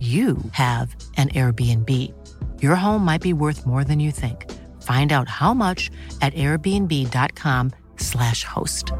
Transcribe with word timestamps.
you 0.00 0.38
have 0.52 0.96
an 1.18 1.28
Airbnb. 1.28 1.90
Your 2.62 2.74
home 2.74 3.04
might 3.04 3.20
be 3.20 3.34
worth 3.34 3.66
more 3.66 3.84
than 3.84 4.00
you 4.00 4.10
think. 4.10 4.50
Find 4.82 5.12
out 5.12 5.28
how 5.28 5.52
much 5.52 5.90
at 6.22 6.32
airbnb.com/slash 6.32 8.44
host. 8.44 8.92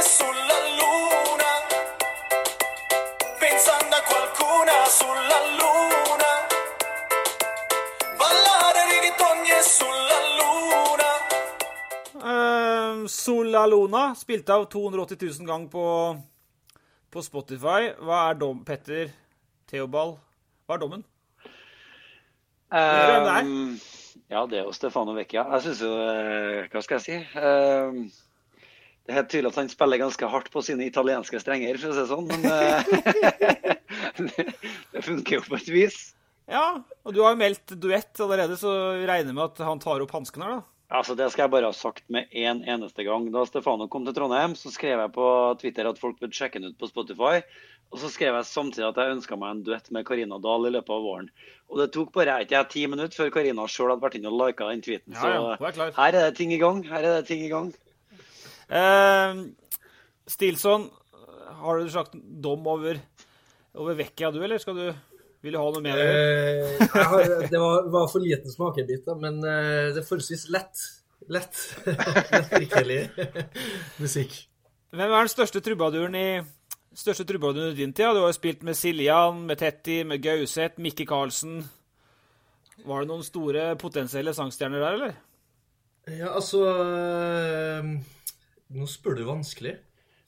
Sulla 0.00 0.58
luna, 0.78 1.50
pensando 3.40 3.96
a 3.96 4.02
qualcuna 4.08 4.76
sulla 4.86 5.38
luna, 5.58 5.97
Uh, 12.18 13.06
Solalona, 13.06 14.14
spilt 14.14 14.48
av 14.50 14.64
280 14.72 15.16
000 15.40 15.46
ganger 15.46 15.68
på, 15.72 15.84
på 17.10 17.22
Spotify. 17.22 17.92
Hva 18.00 18.24
er 18.30 18.40
dom, 18.40 18.64
Petter 18.66 19.12
Theobald? 19.70 20.18
Hva 20.66 20.76
er 20.76 20.82
dommen? 20.82 21.04
Um, 22.68 22.78
er? 22.78 23.38
Ehm, 23.38 23.78
ja, 24.28 24.42
det 24.50 24.58
er 24.58 24.66
jo 24.66 24.74
Stefano 24.76 25.14
Vecchia. 25.16 25.46
Jeg 25.54 25.64
syns 25.64 25.84
jo 25.86 25.92
eh, 26.04 26.66
Hva 26.68 26.82
skal 26.84 26.98
jeg 26.98 27.06
si? 27.06 27.40
Ehm, 27.40 28.02
det 29.06 29.14
er 29.14 29.20
helt 29.22 29.30
tydelig 29.32 29.54
at 29.54 29.60
han 29.62 29.72
spiller 29.72 30.02
ganske 30.02 30.28
hardt 30.28 30.50
på 30.52 30.60
sine 30.66 30.84
italienske 30.84 31.40
strenger, 31.40 31.80
for 31.80 31.94
å 31.94 31.96
si 31.96 32.02
det 32.02 32.10
sånn. 32.10 32.28
Men 32.28 32.40
eh, 32.52 32.82
det, 34.18 34.48
det 34.92 35.04
funker 35.06 35.38
jo 35.38 35.46
på 35.46 35.56
et 35.56 35.72
vis. 35.72 36.02
Ja, 36.48 36.80
og 37.04 37.12
du 37.12 37.20
har 37.20 37.34
jo 37.34 37.40
meldt 37.42 37.76
duett 37.76 38.20
allerede, 38.24 38.56
så 38.56 38.72
regner 39.08 39.36
med 39.36 39.50
at 39.50 39.64
han 39.66 39.80
tar 39.82 40.00
opp 40.00 40.14
hanskene 40.16 40.46
her, 40.46 40.60
da. 40.60 40.66
Altså, 40.88 41.12
Det 41.14 41.26
skal 41.32 41.44
jeg 41.44 41.52
bare 41.52 41.68
ha 41.68 41.72
sagt 41.76 42.06
med 42.08 42.30
én 42.32 42.48
en 42.48 42.62
eneste 42.64 43.04
gang. 43.04 43.26
Da 43.32 43.44
Stefano 43.44 43.88
kom 43.92 44.06
til 44.06 44.14
Trondheim, 44.16 44.54
så 44.56 44.72
skrev 44.72 44.96
jeg 44.96 45.12
på 45.12 45.26
Twitter 45.60 45.88
at 45.88 45.98
folk 46.00 46.16
burde 46.16 46.32
sjekke 46.32 46.62
den 46.62 46.72
ut 46.72 46.78
på 46.80 46.88
Spotify. 46.88 47.42
Og 47.92 48.00
så 48.00 48.08
skrev 48.12 48.32
jeg 48.36 48.48
samtidig 48.48 48.86
at 48.88 49.00
jeg 49.00 49.16
ønska 49.18 49.36
meg 49.36 49.50
en 49.50 49.62
duett 49.66 49.90
med 49.92 50.06
Karina 50.08 50.38
Dahl 50.40 50.64
i 50.68 50.72
løpet 50.72 50.92
av 50.92 51.04
våren. 51.04 51.28
Og 51.68 51.82
det 51.82 51.90
tok 51.92 52.12
bare 52.16 52.38
ikke 52.44 52.56
jeg 52.56 52.68
ti 52.72 52.86
minutter 52.88 53.20
før 53.20 53.32
Karina 53.36 53.66
sjøl 53.68 53.92
hadde 53.92 54.04
vært 54.06 54.16
inne 54.16 54.32
og 54.32 54.40
lika 54.40 54.68
den 54.70 54.84
tweeten. 54.84 55.12
Ja, 55.12 55.28
ja, 55.34 55.42
hun 55.60 55.68
er. 55.68 55.76
Så 55.76 55.90
her 56.00 56.16
er 56.16 56.26
det 56.30 56.36
ting 56.40 56.56
i 56.56 56.60
gang. 56.60 56.80
Her 56.88 57.04
er 57.04 57.18
det 57.18 57.28
ting 57.28 57.44
i 57.44 57.52
gang. 57.52 57.68
Uh, 58.72 59.44
Stilson, 60.28 60.88
har 61.60 61.80
du 61.80 61.92
sagt 61.92 62.16
dom 62.16 62.64
over, 62.68 63.00
over 63.76 64.00
Vecchia, 64.00 64.32
du, 64.32 64.40
eller 64.44 64.60
skal 64.60 64.76
du 64.76 64.88
vil 65.44 65.54
du 65.54 65.60
ha 65.60 65.66
noe 65.70 65.84
mer? 65.84 66.00
Eh, 66.02 66.84
har, 66.92 67.32
det 67.46 67.60
var, 67.62 67.88
var 67.92 68.08
for 68.10 68.24
liten 68.24 68.50
smakebit, 68.50 69.04
da, 69.06 69.14
men 69.18 69.38
eh, 69.42 69.90
det 69.94 70.02
er 70.02 70.06
forholdsvis 70.06 70.48
lett. 70.54 70.84
Lett. 71.28 71.58
Lettdrikkelig 71.84 73.00
musikk. 74.02 74.36
Hvem 74.94 75.10
er 75.12 75.18
den 75.18 75.30
største 75.30 75.60
trubaduren 75.60 76.14
i 76.16 76.28
største 76.96 77.26
trubaduren 77.28 77.74
i 77.74 77.78
din 77.78 77.92
tid? 77.92 78.08
Du 78.16 78.22
har 78.22 78.30
jo 78.30 78.36
spilt 78.36 78.64
med 78.64 78.78
Siljan, 78.78 79.42
med 79.46 79.60
Tetti, 79.60 80.00
med 80.08 80.22
Gauseth, 80.24 80.80
Mikke 80.80 81.04
Karlsen. 81.08 81.60
Var 82.86 83.02
det 83.02 83.10
noen 83.10 83.26
store 83.26 83.72
potensielle 83.80 84.32
sangstjerner 84.34 84.82
der, 84.82 84.96
eller? 84.98 85.16
Ja, 86.08 86.32
altså 86.38 86.62
eh, 86.72 87.90
Nå 88.72 88.88
spør 88.88 89.18
du 89.18 89.26
vanskelig. 89.28 89.74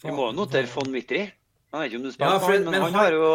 Vi 0.04 0.12
må 0.12 0.30
jo 0.30 0.36
notere 0.36 0.68
von 0.70 0.92
Wittry. 0.92 1.24
Jeg 1.70 1.78
vet 1.80 1.92
ikke 1.92 1.98
om 2.00 2.02
du 2.02 2.10
Ja, 2.18 2.30
for- 2.38 2.50
han, 2.50 2.64
men, 2.64 2.70
men 2.74 2.82
han 2.82 2.94
har 2.98 3.12
jo 3.14 3.26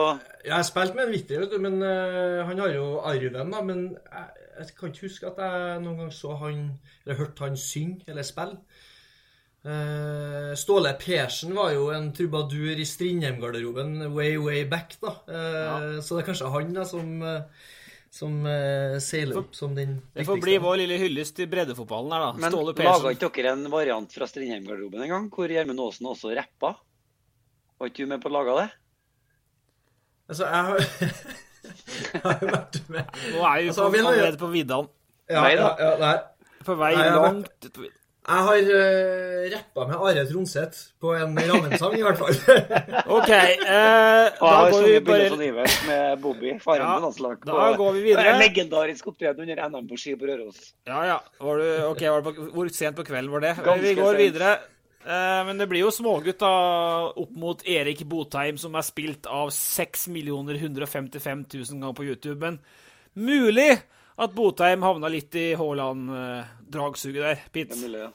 Jeg 0.43 0.53
har 0.53 0.63
spilt 0.67 0.95
med 0.95 1.05
en 1.07 1.13
vittig, 1.15 1.37
vet 1.39 1.51
du, 1.51 1.59
men 1.63 1.77
uh, 1.81 2.41
han 2.49 2.59
har 2.59 2.73
jo 2.75 2.87
arven, 3.07 3.51
da. 3.53 3.61
Men 3.63 3.85
jeg, 3.95 4.25
jeg 4.59 4.73
kan 4.79 4.91
ikke 4.91 5.05
huske 5.07 5.29
at 5.31 5.39
jeg 5.39 5.79
noen 5.85 6.01
gang 6.03 6.11
så 6.11 6.35
han 6.41 6.59
Eller 7.05 7.17
hørte 7.21 7.45
han 7.47 7.55
synge 7.57 8.03
eller 8.11 8.27
spille. 8.27 8.57
Uh, 9.65 10.51
Ståle 10.53 10.91
Persen 11.01 11.55
var 11.57 11.71
jo 11.73 11.87
en 11.95 12.11
trubadur 12.13 12.77
i 12.77 12.85
Strindheim-garderoben 12.85 13.95
way, 14.13 14.35
way 14.37 14.65
back, 14.69 14.93
da. 15.01 15.15
Eh, 15.25 15.95
Så 16.05 16.13
det 16.19 16.21
er 16.21 16.27
kanskje 16.27 16.51
han 16.53 16.75
da 16.75 16.83
som, 16.85 17.07
som 18.13 18.35
uh, 18.45 18.99
seiler 19.01 19.39
opp 19.41 19.55
som 19.57 19.73
den 19.73 19.95
Det 20.13 20.27
får 20.27 20.43
bli 20.43 20.59
vår 20.61 20.77
lille 20.83 20.99
hyllest 21.01 21.39
til 21.39 21.49
breddefotballen 21.49 22.13
her, 22.13 22.27
da. 22.27 22.33
Men 22.43 22.53
Ståle 22.53 22.75
laga 22.77 23.15
ikke 23.15 23.31
dere 23.39 23.55
en 23.57 23.65
variant 23.73 24.13
fra 24.19 24.27
Strindheim-garderoben 24.29 25.01
en 25.07 25.15
gang, 25.15 25.31
hvor 25.33 25.49
Gjermund 25.49 25.81
Aasen 25.87 26.11
også 26.13 26.35
rappa? 26.37 26.75
Var 27.79 27.91
ikke 27.91 28.05
du 28.05 28.11
med 28.13 28.21
på 28.23 28.31
å 28.31 28.35
lage 28.37 28.55
det? 28.61 28.67
Altså, 30.29 30.45
jeg 30.47 30.63
har, 30.69 30.79
jeg 32.13 32.21
har 32.23 32.39
jo 32.41 32.47
vært 32.53 32.79
med 32.89 33.19
Nå 33.35 33.43
er 33.43 33.59
vi 33.61 33.67
Altså, 33.69 33.89
allerede 33.91 34.39
på 34.41 34.49
viddaen. 34.53 34.87
Ja, 35.29 35.41
Nei 35.43 35.53
da. 35.59 35.67
ja, 35.79 35.91
ja, 35.91 35.93
nei. 36.01 36.15
På 36.65 36.75
vei 36.79 36.95
Nei, 36.97 37.11
langt 37.13 37.51
ut 37.67 37.71
på 37.75 37.83
viddaen. 37.85 38.01
Jeg 38.25 38.41
har 38.41 38.69
uh, 38.73 39.41
rappa 39.53 39.83
med 39.85 39.99
Are 40.01 40.21
Tronseth 40.25 40.79
på 40.97 41.11
en 41.13 41.35
Rammensang, 41.37 41.93
i 41.93 42.01
hvert 42.01 42.17
fall. 42.17 42.33
OK. 43.19 43.29
Eh, 43.29 44.31
da 44.39 44.53
går 44.71 44.87
vi 44.87 44.95
bare 45.05 45.27
med 45.85 46.23
Bobby, 46.23 46.55
faren 46.63 46.81
Ja, 46.87 46.95
til 46.95 47.05
landslag. 47.05 47.43
da 47.45 47.67
går 47.77 47.91
vi 47.99 48.01
videre. 48.07 48.31
En 48.33 48.41
legendarisk 48.41 49.11
opptreden 49.13 49.45
under 49.45 49.61
NM 49.69 49.85
på 49.91 49.99
ski 50.01 50.15
på 50.17 50.25
Røros. 50.25 50.71
Ja, 50.89 51.03
ja. 51.05 51.19
Var 51.37 51.61
du, 51.61 51.67
ok, 51.91 52.01
var 52.15 52.25
på, 52.25 52.33
Hvor 52.55 52.73
sent 52.73 52.97
på 52.97 53.05
kvelden 53.05 53.29
var 53.35 53.45
det? 53.45 53.53
Ganske 53.61 53.85
vi 53.85 53.93
går 54.01 54.17
sent. 54.17 54.23
videre. 54.23 54.55
Eh, 55.05 55.41
men 55.45 55.57
det 55.57 55.67
blir 55.69 55.83
jo 55.83 55.93
smågutt 55.93 56.41
da, 56.41 56.51
opp 57.13 57.33
mot 57.37 57.61
Erik 57.69 58.01
Botheim, 58.09 58.57
som 58.57 58.73
er 58.73 58.85
spilt 58.87 59.29
av 59.29 59.51
6 59.53 60.07
155 60.09 61.45
000 61.53 61.77
ganger 61.77 61.93
på 61.93 62.07
YouTube. 62.07 62.39
Men 62.41 62.57
mulig 63.13 63.75
at 64.15 64.33
Botheim 64.33 64.85
havna 64.85 65.11
litt 65.11 65.35
i 65.37 65.51
Haaland-dragsuget 65.59 67.21
der. 67.21 67.43
Pitt. 67.51 67.75
Det 67.75 67.77
er 67.77 67.83
mulig, 67.83 68.05
ja. 68.07 68.11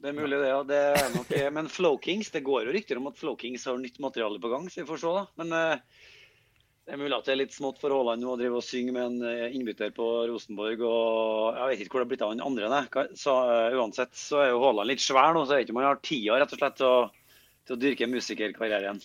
Det 0.00 0.08
er 0.08 0.16
mulig, 0.16 0.38
det, 0.40 0.48
ja. 0.48 0.60
Det 0.64 0.80
er 0.80 1.10
nok, 1.12 1.34
men 1.52 1.68
Flow 1.68 1.98
Kings, 2.00 2.30
det 2.32 2.40
går 2.46 2.64
jo 2.64 2.72
rykter 2.72 2.96
om 2.96 3.10
at 3.10 3.20
Flow 3.20 3.36
Kings 3.36 3.66
har 3.68 3.76
nytt 3.76 4.00
materiale 4.00 4.40
på 4.40 4.48
gang, 4.48 4.70
så 4.70 4.80
vi 4.80 4.88
får 4.88 5.02
se, 5.02 5.12
da. 5.18 5.26
Men 5.42 5.52
eh, 5.58 6.06
det 6.90 6.96
er 6.96 7.02
mulig 7.04 7.14
at 7.14 7.28
det 7.28 7.30
er 7.30 7.38
litt 7.38 7.52
smått 7.54 7.76
for 7.78 7.94
Haaland 7.94 8.18
nå 8.24 8.32
å 8.32 8.38
drive 8.38 8.56
og 8.58 8.64
synge 8.66 8.90
med 8.96 9.04
en 9.04 9.28
eh, 9.30 9.52
innbytter 9.54 9.92
på 9.94 10.06
Rosenborg. 10.26 10.80
og 10.82 11.54
Jeg 11.54 11.68
vet 11.68 11.82
ikke 11.84 11.94
hvor 11.94 12.02
det 12.02 12.06
er 12.08 12.10
blitt 12.10 12.24
av 12.26 12.32
han 12.32 12.42
andre. 12.42 12.70
nei. 12.72 13.04
Så 13.14 13.34
uh, 13.46 13.76
Uansett 13.78 14.18
så 14.18 14.40
er 14.42 14.48
jo 14.50 14.58
Haaland 14.64 14.90
litt 14.90 15.04
svær 15.04 15.30
nå, 15.36 15.44
så 15.46 15.54
jeg 15.54 15.62
vet 15.62 15.68
ikke 15.68 15.76
om 15.76 15.80
han 15.84 15.86
har 15.86 16.00
tida 16.02 16.40
rett 16.42 16.56
og 16.56 16.58
slett 16.64 16.76
til 16.80 16.88
å, 16.90 16.98
til 17.62 17.76
å 17.76 17.80
dyrke 17.84 18.10
musikerkarrieren. 18.10 18.98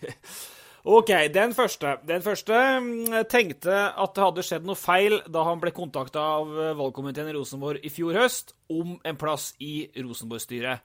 OK, 0.96 1.12
den 1.36 1.52
første. 1.60 1.92
Den 2.08 2.24
første 2.24 2.64
mm, 2.88 3.20
tenkte 3.28 3.76
at 3.92 4.16
det 4.16 4.24
hadde 4.24 4.48
skjedd 4.48 4.64
noe 4.64 4.80
feil 4.80 5.20
da 5.28 5.44
han 5.44 5.60
ble 5.60 5.76
kontakta 5.76 6.24
av 6.40 6.56
eh, 6.56 6.76
valgkomiteen 6.80 7.28
i 7.28 7.36
Rosenborg 7.36 7.84
i 7.84 7.92
fjor 7.92 8.16
høst 8.16 8.56
om 8.72 8.96
en 9.04 9.20
plass 9.20 9.50
i 9.60 9.90
Rosenborg-styret. 10.00 10.80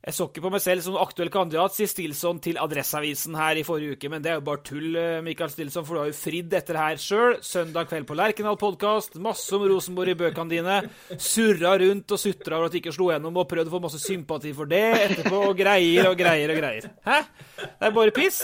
Jeg 0.00 0.16
så 0.16 0.24
ikke 0.30 0.40
på 0.46 0.50
meg 0.54 0.62
selv 0.64 0.80
som 0.80 0.94
aktuell 0.96 1.28
kandidat, 1.32 1.74
sier 1.76 1.88
Stilson 1.90 2.38
til 2.40 2.56
Adresseavisen 2.62 3.34
her 3.36 3.58
i 3.60 3.64
forrige 3.66 3.98
uke, 3.98 4.08
men 4.08 4.22
det 4.24 4.30
er 4.32 4.38
jo 4.38 4.44
bare 4.46 4.62
tull, 4.64 4.94
eh, 4.96 5.18
Mikael 5.20 5.52
Stilson, 5.52 5.84
for 5.84 5.98
du 5.98 6.00
har 6.00 6.08
jo 6.08 6.16
fridd 6.16 6.56
etter 6.56 6.78
her 6.80 6.96
sjøl. 6.96 7.36
Søndag 7.44 7.90
kveld 7.90 8.08
på 8.08 8.16
Lerkendal 8.16 8.56
podkast, 8.60 9.20
masse 9.20 9.52
om 9.52 9.66
Rosenborg 9.68 10.14
i 10.14 10.16
bøkene 10.22 10.54
dine. 10.54 10.78
Surra 11.20 11.74
rundt 11.84 12.16
og 12.16 12.22
sutra 12.24 12.56
over 12.56 12.70
at 12.70 12.72
du 12.72 12.80
ikke 12.80 12.96
slo 12.96 13.10
gjennom, 13.12 13.36
og 13.36 13.48
prøvde 13.52 13.68
å 13.68 13.76
få 13.76 13.84
masse 13.84 14.00
sympati 14.00 14.54
for 14.56 14.72
det 14.72 14.82
etterpå, 15.04 15.44
og 15.50 15.60
greier 15.60 16.08
og 16.08 16.16
greier 16.16 16.56
og 16.56 16.62
greier. 16.64 16.90
Hæ? 17.04 17.20
Det 17.60 17.92
er 17.92 17.96
bare 18.00 18.16
piss. 18.16 18.42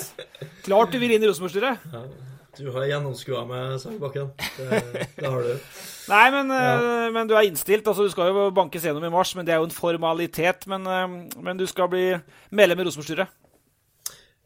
Klart 0.69 0.93
du 0.93 1.01
vil 1.01 1.17
inn 1.17 1.25
i 1.25 1.33
Rosenborg-styret. 1.33 2.26
Du 2.57 2.71
har 2.73 2.87
gjennomskua 2.89 3.45
meg, 3.49 3.77
Sagbakken. 3.83 4.31
Det, 4.57 4.81
det 5.17 5.31
har 5.31 5.45
du. 5.45 5.55
Nei, 6.13 6.27
men, 6.31 6.53
ja. 6.55 6.77
men 7.13 7.29
du 7.29 7.35
er 7.35 7.49
innstilt. 7.49 7.87
altså 7.87 8.07
Du 8.07 8.13
skal 8.13 8.31
jo 8.31 8.47
bankes 8.55 8.87
gjennom 8.87 9.05
i 9.05 9.11
mars, 9.13 9.35
men 9.37 9.47
det 9.47 9.55
er 9.55 9.61
jo 9.61 9.67
en 9.69 9.75
formalitet. 9.75 10.69
Men, 10.71 10.87
eh, 10.87 11.19
men 11.43 11.59
du 11.59 11.67
skal 11.69 11.91
bli 11.93 12.07
medlem 12.55 12.81
i 12.81 12.89
Rosenborg-styret. 12.89 13.35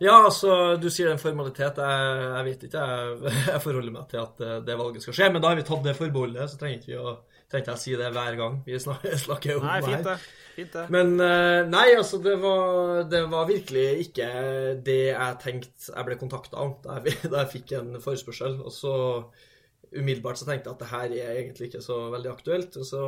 Ja, 0.00 0.14
altså, 0.24 0.78
du 0.80 0.86
sier 0.88 1.10
det 1.10 1.12
er 1.12 1.18
en 1.18 1.22
formalitet. 1.22 1.76
Jeg, 1.76 2.20
jeg 2.24 2.46
vet 2.46 2.62
ikke. 2.68 2.84
Jeg, 2.88 3.34
jeg 3.52 3.64
forholder 3.66 3.94
meg 3.94 4.08
til 4.08 4.22
at 4.22 4.40
eh, 4.46 4.56
det 4.66 4.78
valget 4.80 5.04
skal 5.04 5.18
skje. 5.18 5.28
Men 5.34 5.44
da 5.44 5.52
har 5.52 5.60
vi 5.60 5.66
tatt 5.68 5.84
det 5.84 5.96
forbeholdet, 5.98 6.48
så 6.48 6.60
trenger 6.60 6.80
ikke 6.80 6.94
vi 6.94 7.02
å 7.02 7.16
trenger 7.50 7.72
jeg 7.72 7.76
å 7.78 7.82
si 7.82 7.96
det 7.98 8.10
hver 8.14 8.36
gang 8.38 8.60
vi 8.66 8.78
snakker, 8.86 9.56
om 9.58 9.66
Nei, 9.66 9.80
det 9.80 9.88
fint 9.90 9.96
her. 9.96 10.04
det. 10.14 10.36
Fint 10.54 10.72
det. 10.76 10.84
Men 10.94 11.12
eh, 11.24 11.60
nei, 11.70 11.86
altså, 11.98 12.18
det 12.22 12.36
var, 12.42 13.02
det 13.10 13.22
var 13.32 13.48
virkelig 13.48 13.86
ikke 14.06 14.28
det 14.86 14.98
jeg 15.10 15.38
tenkte 15.42 15.90
jeg 15.94 16.06
ble 16.08 16.18
kontakta 16.20 16.62
om 16.62 16.74
da 16.84 17.00
jeg, 17.04 17.16
da 17.32 17.42
jeg 17.44 17.52
fikk 17.56 17.76
en 17.80 17.94
forespørsel. 18.02 18.58
Og 18.64 18.72
så 18.74 18.94
umiddelbart 19.90 20.38
så 20.38 20.46
tenkte 20.46 20.70
jeg 20.70 20.76
at 20.76 20.82
det 20.84 20.90
her 20.94 21.14
er 21.18 21.38
egentlig 21.40 21.70
ikke 21.70 21.82
så 21.82 22.00
veldig 22.14 22.30
aktuelt. 22.30 22.76
Og 22.78 22.86
så 22.86 23.02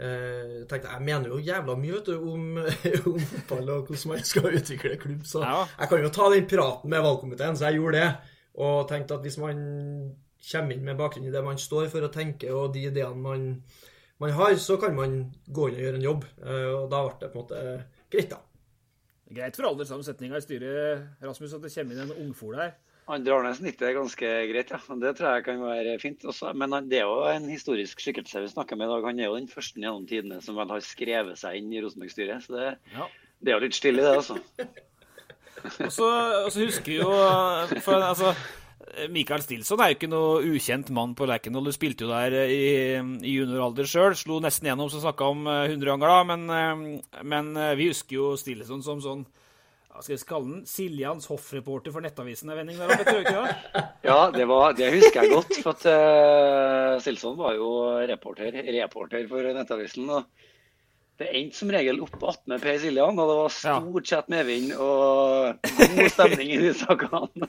eh, 0.00 0.64
tenkte 0.70 0.88
jeg 0.88 0.94
jeg 0.96 1.06
mener 1.06 1.30
jo 1.34 1.38
jævla 1.42 1.76
mye 1.78 1.96
vet 1.98 2.10
du, 2.10 2.16
om, 2.32 2.48
om 3.12 3.20
fotball 3.34 3.70
og 3.76 3.90
hvordan 3.92 4.12
man 4.14 4.24
skal 4.26 4.50
utvikle 4.58 4.96
klubb, 5.02 5.22
så 5.28 5.42
Ja. 5.46 5.60
jeg 5.78 5.92
kan 5.92 6.02
jo 6.06 6.10
ta 6.14 6.30
den 6.34 6.48
praten 6.50 6.90
med 6.90 7.04
valgkomiteen, 7.06 7.56
så 7.58 7.68
jeg 7.70 7.78
gjorde 7.80 8.02
det. 8.02 8.10
Og 8.58 8.88
tenkte 8.90 9.14
at 9.14 9.22
hvis 9.22 9.38
man 9.38 9.58
kommer 10.50 10.74
inn 10.76 10.84
med 10.86 10.96
bakgrunn 11.00 11.26
i 11.28 11.32
det 11.34 11.44
man 11.44 11.58
står 11.60 11.88
for 11.92 12.06
og 12.06 12.12
tenker, 12.14 12.52
og 12.54 12.72
de 12.74 12.86
ideene 12.90 13.16
man, 13.22 13.46
man 14.22 14.30
har, 14.36 14.54
så 14.62 14.76
kan 14.80 14.94
man 14.96 15.20
gå 15.46 15.68
inn 15.70 15.78
og 15.78 15.84
gjøre 15.86 16.00
en 16.00 16.06
jobb. 16.08 16.24
Eh, 16.42 16.68
Og 16.78 16.90
da 16.92 17.04
ble 17.06 17.16
det 17.20 17.32
på 17.32 17.38
en 17.38 17.44
måte 17.44 17.62
greit, 18.10 18.30
da. 18.30 18.38
Greit 19.28 19.56
for 19.58 19.68
alderssammensetninga 19.68 20.38
i 20.40 20.44
styret, 20.44 21.08
Rasmus, 21.22 21.52
at 21.58 21.64
det 21.66 21.72
kommer 21.74 21.94
inn 21.98 22.04
en 22.06 22.20
ungfole 22.28 22.62
her. 22.62 22.76
Han 23.08 23.24
drar 23.24 23.40
ned 23.42 23.82
er 23.82 23.94
ganske 23.96 24.30
greit, 24.50 24.70
ja. 24.70 24.78
Det 25.00 25.14
tror 25.16 25.34
jeg 25.38 25.44
kan 25.46 25.60
være 25.64 25.94
fint. 26.00 26.24
Også. 26.28 26.50
Men 26.52 26.74
det 26.90 26.98
er 27.00 27.06
jo 27.08 27.22
en 27.30 27.46
historisk 27.48 28.00
skikkelse 28.04 28.42
vi 28.44 28.50
snakker 28.52 28.76
med 28.76 28.84
i 28.84 28.90
dag. 28.92 29.06
Han 29.08 29.20
er 29.20 29.30
jo 29.30 29.36
den 29.38 29.48
første 29.48 29.80
gjennom 29.80 30.04
tidene 30.06 30.42
som 30.44 30.56
vel 30.60 30.68
har 30.68 30.80
skrevet 30.84 31.38
seg 31.40 31.56
inn 31.56 31.72
i 31.72 31.80
Rosenborg-styret. 31.80 32.44
Så 32.44 32.52
det, 32.52 32.66
Ja. 32.92 33.06
det 33.40 33.52
er 33.52 33.56
jo 33.56 33.64
litt 33.64 33.74
stille, 33.78 34.04
det, 34.04 34.12
altså. 34.12 34.36
Og 35.86 35.90
så, 35.92 36.06
og 36.44 36.52
så 36.54 36.60
husker 36.66 36.86
vi 36.92 36.98
jo 37.00 37.08
for, 37.82 37.96
altså, 37.98 38.34
Mikael 39.12 39.42
Stilson 39.44 39.80
er 39.82 39.92
jo 39.92 39.96
ikke 39.98 40.10
noe 40.10 40.42
ukjent 40.48 40.92
mann 40.94 41.14
på 41.18 41.26
Lerkendal. 41.28 41.66
Du 41.68 41.74
spilte 41.74 42.06
jo 42.06 42.12
der 42.12 42.48
i, 42.48 42.98
i 42.98 43.34
junioralder 43.34 43.88
sjøl. 43.88 44.16
Slo 44.18 44.38
nesten 44.44 44.70
gjennom, 44.70 44.90
som 44.92 45.02
snakka 45.02 45.32
om 45.32 45.48
eh, 45.50 45.64
100 45.72 45.90
ganger 45.92 46.12
da. 46.12 46.20
Men, 46.30 46.46
eh, 46.54 47.20
men 47.34 47.50
eh, 47.56 47.74
vi 47.78 47.90
husker 47.92 48.18
jo 48.18 48.32
Stilson 48.40 48.84
som 48.86 49.02
sånn 49.04 49.26
hva 49.98 50.04
skal 50.04 50.14
vi 50.14 50.26
kalle 50.28 50.46
den? 50.46 50.58
Siljans 50.68 51.24
hoffreporter 51.26 51.90
for 51.90 52.04
Nettavisen 52.04 52.52
er 52.52 52.60
vending 52.60 52.76
der 52.78 52.92
oppe, 52.92 53.02
tror 53.02 53.16
du 53.18 53.24
ikke 53.24 53.40
det? 53.42 53.80
Ja, 54.06 54.18
det, 54.30 54.44
var, 54.46 54.76
det 54.78 54.92
husker 54.94 55.24
jeg 55.24 55.32
godt. 55.32 55.56
For 55.64 55.74
at 55.74 55.86
uh, 55.90 57.00
Stilson 57.02 57.34
var 57.40 57.56
jo 57.58 57.72
reporter, 58.06 58.54
reporter 58.76 59.26
for 59.26 59.48
Nettavisen. 59.56 60.06
og 60.14 60.28
det 61.18 61.28
endte 61.34 61.58
som 61.58 61.70
regel 61.74 61.98
opp 62.04 62.22
attmed 62.30 62.62
Per 62.62 62.76
Siljan, 62.78 63.18
og 63.18 63.30
det 63.30 63.36
var 63.40 63.54
stort 63.54 64.10
sett 64.10 64.28
medvind 64.30 64.70
og 64.78 65.58
god 65.96 66.10
stemning 66.14 66.52
i 66.54 66.60
de 66.62 66.72
sakene. 66.78 67.48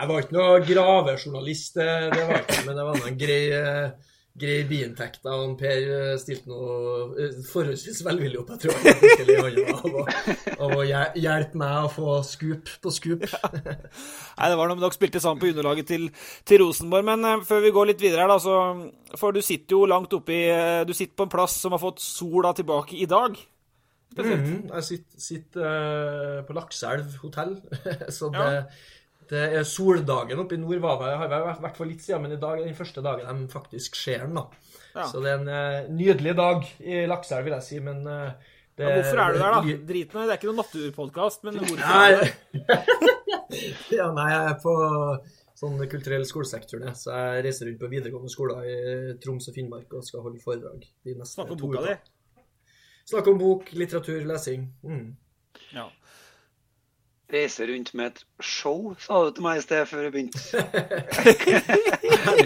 Jeg 0.00 0.08
var 0.08 0.22
ikke 0.22 0.32
noe 0.32 0.60
gravejournalist, 0.64 1.74
det, 1.76 1.88
det 2.14 2.22
var 2.24 2.38
ikke, 2.40 2.62
men 2.64 2.78
det 2.78 2.84
var 2.86 2.94
noen 3.02 3.18
grei, 3.20 3.42
eh, 4.40 4.62
biinntekter. 4.68 5.26
Og 5.32 5.42
han 5.44 5.54
Per 5.60 5.88
eh, 5.96 6.14
stilte 6.22 6.48
noe 6.50 7.10
eh, 7.20 7.38
forholdsvis 7.50 8.02
velvillig 8.06 8.38
opp, 8.40 8.52
jeg 8.54 8.62
tror 8.64 8.78
i 9.50 9.64
hånda 9.68 10.04
av, 10.60 10.74
å- 10.76 10.86
hjelpe 11.18 11.60
meg 11.60 11.76
å 11.84 11.90
få 11.92 12.16
skup 12.26 12.70
på 12.84 12.92
skup. 12.94 13.26
Nei, 13.26 14.48
det 14.50 14.56
var 14.58 14.70
noe, 14.70 14.76
med 14.78 14.84
Dere 14.86 14.96
spilte 14.96 15.22
sammen 15.22 15.42
på 15.42 15.50
underlaget 15.52 15.90
til, 15.90 16.08
til 16.48 16.62
Rosenborg. 16.64 17.06
Men 17.10 17.24
eh, 17.32 17.44
før 17.48 17.64
vi 17.66 17.74
går 17.76 17.90
litt 17.92 18.04
videre 18.04 18.24
her, 18.26 18.32
da, 18.34 18.38
så 18.42 19.18
For 19.20 19.34
du 19.34 19.42
sitter 19.42 19.74
jo 19.76 19.86
langt 19.90 20.12
oppi 20.14 20.38
Du 20.86 20.92
sitter 20.94 21.16
på 21.18 21.26
en 21.26 21.32
plass 21.32 21.56
som 21.60 21.74
har 21.74 21.82
fått 21.82 21.98
sola 22.04 22.52
tilbake 22.56 22.96
i 23.02 23.08
dag. 23.10 23.34
Mm, 24.18 24.70
jeg 24.74 24.82
sitter, 24.88 25.20
sitter 25.22 26.40
på 26.48 26.54
Lakselv 26.56 27.12
hotell, 27.22 27.52
så 28.16 28.26
det, 28.34 28.46
det 28.48 28.99
er 29.38 29.66
soldagen 29.68 30.40
oppe 30.42 30.56
i 30.56 30.60
nord. 30.60 30.80
Var 30.82 31.04
har 31.20 31.34
vært 31.62 31.78
for 31.78 31.86
litt 31.86 32.02
siden, 32.02 32.24
men 32.24 32.34
i 32.34 32.40
dag 32.40 32.58
er 32.58 32.66
den 32.66 32.78
første 32.78 33.04
dagen 33.04 33.44
de 33.44 33.52
faktisk 33.52 33.98
ser 33.98 34.24
den. 34.26 34.38
da. 34.40 34.46
Ja. 34.94 35.04
Så 35.06 35.22
det 35.22 35.30
er 35.30 35.38
en 35.38 35.50
uh, 35.50 35.90
nydelig 35.94 36.34
dag 36.38 36.66
i 36.82 37.04
Lakselv, 37.06 37.46
vil 37.46 37.58
jeg 37.58 37.68
si, 37.68 37.82
men 37.84 38.02
Uh, 38.06 38.32
det, 38.80 38.86
Ja, 38.86 38.94
hvorfor 38.96 39.18
er 39.20 39.32
du 39.32 39.38
der, 39.38 39.52
da? 39.52 39.72
Drit 39.90 40.14
nå 40.14 40.22
i 40.22 40.24
det. 40.24 40.32
er 40.32 40.38
ikke 40.38 40.48
noen 40.48 40.60
naturpodkast, 40.62 41.42
men 41.44 41.58
hvorfor 41.58 41.80
Nei, 41.82 42.06
er 42.06 42.20
du 42.20 42.60
der? 42.70 42.84
ja, 43.98 44.06
nei, 44.16 44.28
jeg 44.32 44.46
er 44.46 44.56
på 44.62 44.74
sånn 45.60 45.82
kulturell 45.90 46.24
skolesektor, 46.24 46.80
jeg. 46.86 46.96
så 46.96 47.12
jeg 47.12 47.42
reiser 47.44 47.68
rundt 47.68 47.82
på 47.82 47.90
videregående 47.92 48.32
skoler 48.32 48.64
i 48.64 48.76
Troms 49.20 49.50
og 49.50 49.58
Finnmark 49.58 49.92
og 49.98 50.06
skal 50.06 50.24
holde 50.24 50.40
foredrag 50.40 50.86
de 50.86 51.16
neste 51.18 51.36
Snakke 51.36 51.56
om 51.58 51.60
boka 51.60 51.82
di. 51.84 51.96
Snakke 53.10 53.34
om 53.34 53.42
bok, 53.42 53.72
litteratur, 53.76 54.22
lesing. 54.30 54.64
Mm. 54.86 55.04
Ja. 55.74 55.88
Reise 57.30 57.66
rundt 57.68 57.92
med 57.94 58.10
et 58.10 58.24
show, 58.42 58.90
sa 58.98 59.20
du 59.22 59.30
til 59.36 59.44
meg 59.44 59.60
i 59.60 59.62
sted 59.62 59.84
før 59.86 60.08
vi 60.08 60.10
begynte. 60.16 60.40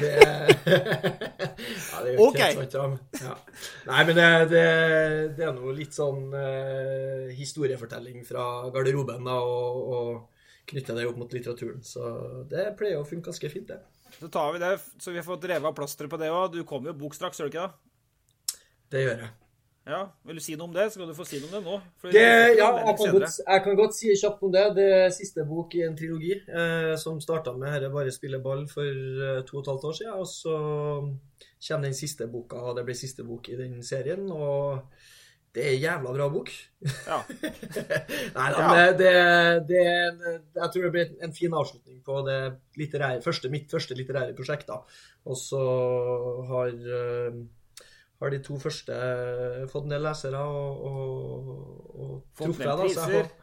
det, 0.03 0.11
ja, 0.69 2.03
det 2.03 2.11
er 2.11 2.19
jo 2.19 2.27
okay. 2.27 2.59
sant, 2.59 3.17
ja. 3.23 3.37
Nei, 3.89 4.03
men 4.05 4.19
det, 4.19 4.29
det, 4.53 4.67
det 5.39 5.47
er 5.49 5.57
noe 5.57 5.73
litt 5.77 5.97
sånn 5.97 6.35
eh, 6.37 7.33
historiefortelling 7.39 8.21
fra 8.29 8.45
garderoben, 8.75 9.25
da, 9.25 9.39
og, 9.41 9.81
og 9.97 10.69
knytte 10.69 10.97
det 10.99 11.07
opp 11.09 11.21
mot 11.23 11.33
litteraturen. 11.33 11.81
Så 11.85 12.03
det 12.51 12.71
pleier 12.79 13.01
å 13.01 13.09
funke 13.09 13.31
ganske 13.31 13.53
fint, 13.53 13.73
det. 13.73 13.81
Så 14.19 14.29
tar 14.29 14.53
vi 14.53 14.61
det, 14.63 14.75
så 15.01 15.15
vi 15.15 15.21
har 15.23 15.27
fått 15.27 15.49
revet 15.49 15.71
av 15.71 15.75
plasteret 15.77 16.13
på 16.13 16.21
det 16.21 16.29
òg. 16.33 16.53
Du 16.55 16.61
kommer 16.69 16.93
jo 16.93 16.99
bok 17.07 17.17
straks, 17.17 17.41
gjør 17.41 17.49
du 17.49 17.57
ikke 17.57 17.65
det? 17.65 18.61
Det 18.95 19.03
gjør 19.07 19.25
jeg. 19.25 19.33
Ja, 19.85 20.01
Vil 20.25 20.39
du 20.39 20.41
si 20.41 20.55
noe 20.57 20.71
om 20.71 20.73
det? 20.73 20.87
Skal 20.95 21.11
du 21.11 21.15
få 21.17 21.27
si 21.29 21.39
noe 21.43 21.51
om 21.51 21.55
det 21.59 21.61
nå? 21.67 21.79
Det, 22.09 22.21
ja, 22.57 22.69
jeg 22.79 22.97
kan, 22.97 23.11
godt, 23.13 23.41
jeg 23.45 23.65
kan 23.67 23.75
godt 23.77 23.97
si 23.97 24.13
kjapt 24.17 24.45
om 24.47 24.53
det. 24.55 24.63
Det 24.79 24.87
er 24.97 25.11
siste 25.13 25.45
bok 25.49 25.75
i 25.77 25.83
en 25.85 25.97
trilogi 25.99 26.39
eh, 26.41 26.95
som 27.01 27.19
starta 27.21 27.53
med 27.53 27.69
'Herre 27.69 27.91
bare 27.93 28.15
spille 28.15 28.41
ball' 28.41 28.65
for 28.71 28.89
eh, 28.89 29.43
to 29.45 29.59
og 29.59 29.61
et 29.61 29.69
halvt 29.73 29.85
år 29.91 29.99
siden. 29.99 30.15
Og 30.17 30.27
så 30.31 30.55
kommer 31.69 31.85
den 31.85 31.99
siste 31.99 32.29
boka, 32.33 32.57
og 32.57 32.79
det 32.79 32.85
blir 32.87 32.97
siste 32.97 33.27
bok 33.29 33.51
i 33.53 33.59
den 33.59 33.83
serien. 33.85 34.25
Og 34.33 34.81
det 35.55 35.67
er 35.67 35.75
en 35.75 35.83
jævla 35.83 36.15
bra 36.17 36.29
bok. 36.33 36.49
Ja. 37.07 37.19
Nei 38.39 38.47
da, 38.55 38.63
men 38.65 38.97
det, 38.99 39.13
det, 39.69 39.85
det 40.23 40.33
Jeg 40.63 40.71
tror 40.73 40.87
det 40.87 40.93
blir 40.97 41.13
en 41.23 41.37
fin 41.37 41.59
avslutning 41.61 42.01
på 42.05 42.23
det 42.25 43.21
første, 43.23 43.53
mitt 43.53 43.69
første 43.71 43.95
litterære 43.95 44.33
prosjekt. 44.35 44.67
da. 44.67 44.81
Og 45.29 45.37
så 45.37 45.61
har 46.49 46.73
eh, 46.73 47.45
har 48.23 48.31
de 48.35 48.39
to 48.47 48.59
første 48.63 48.99
fått 49.73 49.87
en 49.89 49.95
del 49.97 50.05
lesere 50.07 50.41
og, 50.41 50.85
og, 50.91 51.49
og 51.95 52.13
truffet, 52.39 52.67
da, 52.67 52.77
så 52.77 52.85
jeg 52.85 52.95
priser. 52.95 53.17
håper- 53.19 53.41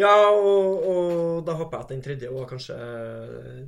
Ja, 0.00 0.12
og, 0.32 0.84
og 0.88 1.42
da 1.44 1.52
håper 1.58 1.76
jeg 1.76 1.84
at 1.84 1.90
den 1.92 2.02
tredje 2.04 2.30
òg 2.32 2.46
kanskje 2.54 2.76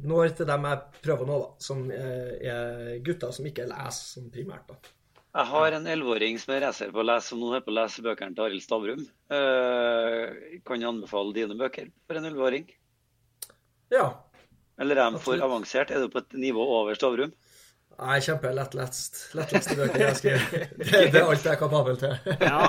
når 0.08 0.30
til 0.38 0.46
dem 0.48 0.64
jeg 0.70 0.78
prøver 1.04 1.28
nå, 1.28 1.38
da. 1.42 1.48
Som 1.60 1.82
er, 1.92 2.30
er 2.40 2.94
gutter 3.04 3.34
som 3.36 3.44
ikke 3.50 3.66
leser 3.68 4.06
som 4.14 4.30
primært, 4.32 4.64
da. 4.70 4.78
Jeg 5.34 5.50
har 5.50 5.74
en 5.76 5.86
elleveåring 5.90 6.36
som 6.38 6.54
er 6.54 6.62
racer 6.68 6.92
på 6.94 7.02
å 7.02 7.04
lese, 7.08 7.32
som 7.32 7.40
nå 7.42 7.48
holder 7.50 7.64
på 7.66 7.72
å 7.72 7.76
lese 7.80 8.04
bøkene 8.06 8.36
til 8.38 8.44
Arild 8.46 8.62
Stavrum. 8.62 9.00
Uh, 9.34 10.58
kan 10.64 10.78
jeg 10.78 10.88
anbefale 10.92 11.34
dine 11.34 11.56
bøker 11.58 11.88
for 12.06 12.20
en 12.20 12.28
elleveåring? 12.30 12.68
Ja. 13.92 14.06
Eller 14.80 15.00
er 15.02 15.10
de 15.14 15.20
for 15.22 15.42
avansert? 15.42 15.90
Er 15.90 16.04
du 16.06 16.08
på 16.14 16.22
et 16.22 16.36
nivå 16.38 16.62
over 16.78 16.94
Stavrum? 16.96 17.34
Nei, 18.00 18.16
kjempelettlest. 18.24 19.20
Lettleste 19.38 19.76
bøker 19.78 20.00
jeg 20.00 20.08
har 20.08 20.16
skrevet. 20.18 20.72
Det, 20.78 21.02
det 21.14 21.20
er 21.20 21.28
alt 21.32 21.44
jeg 21.46 21.52
er 21.52 21.60
kapabel 21.60 22.00
til. 22.00 22.16
Ja. 22.40 22.64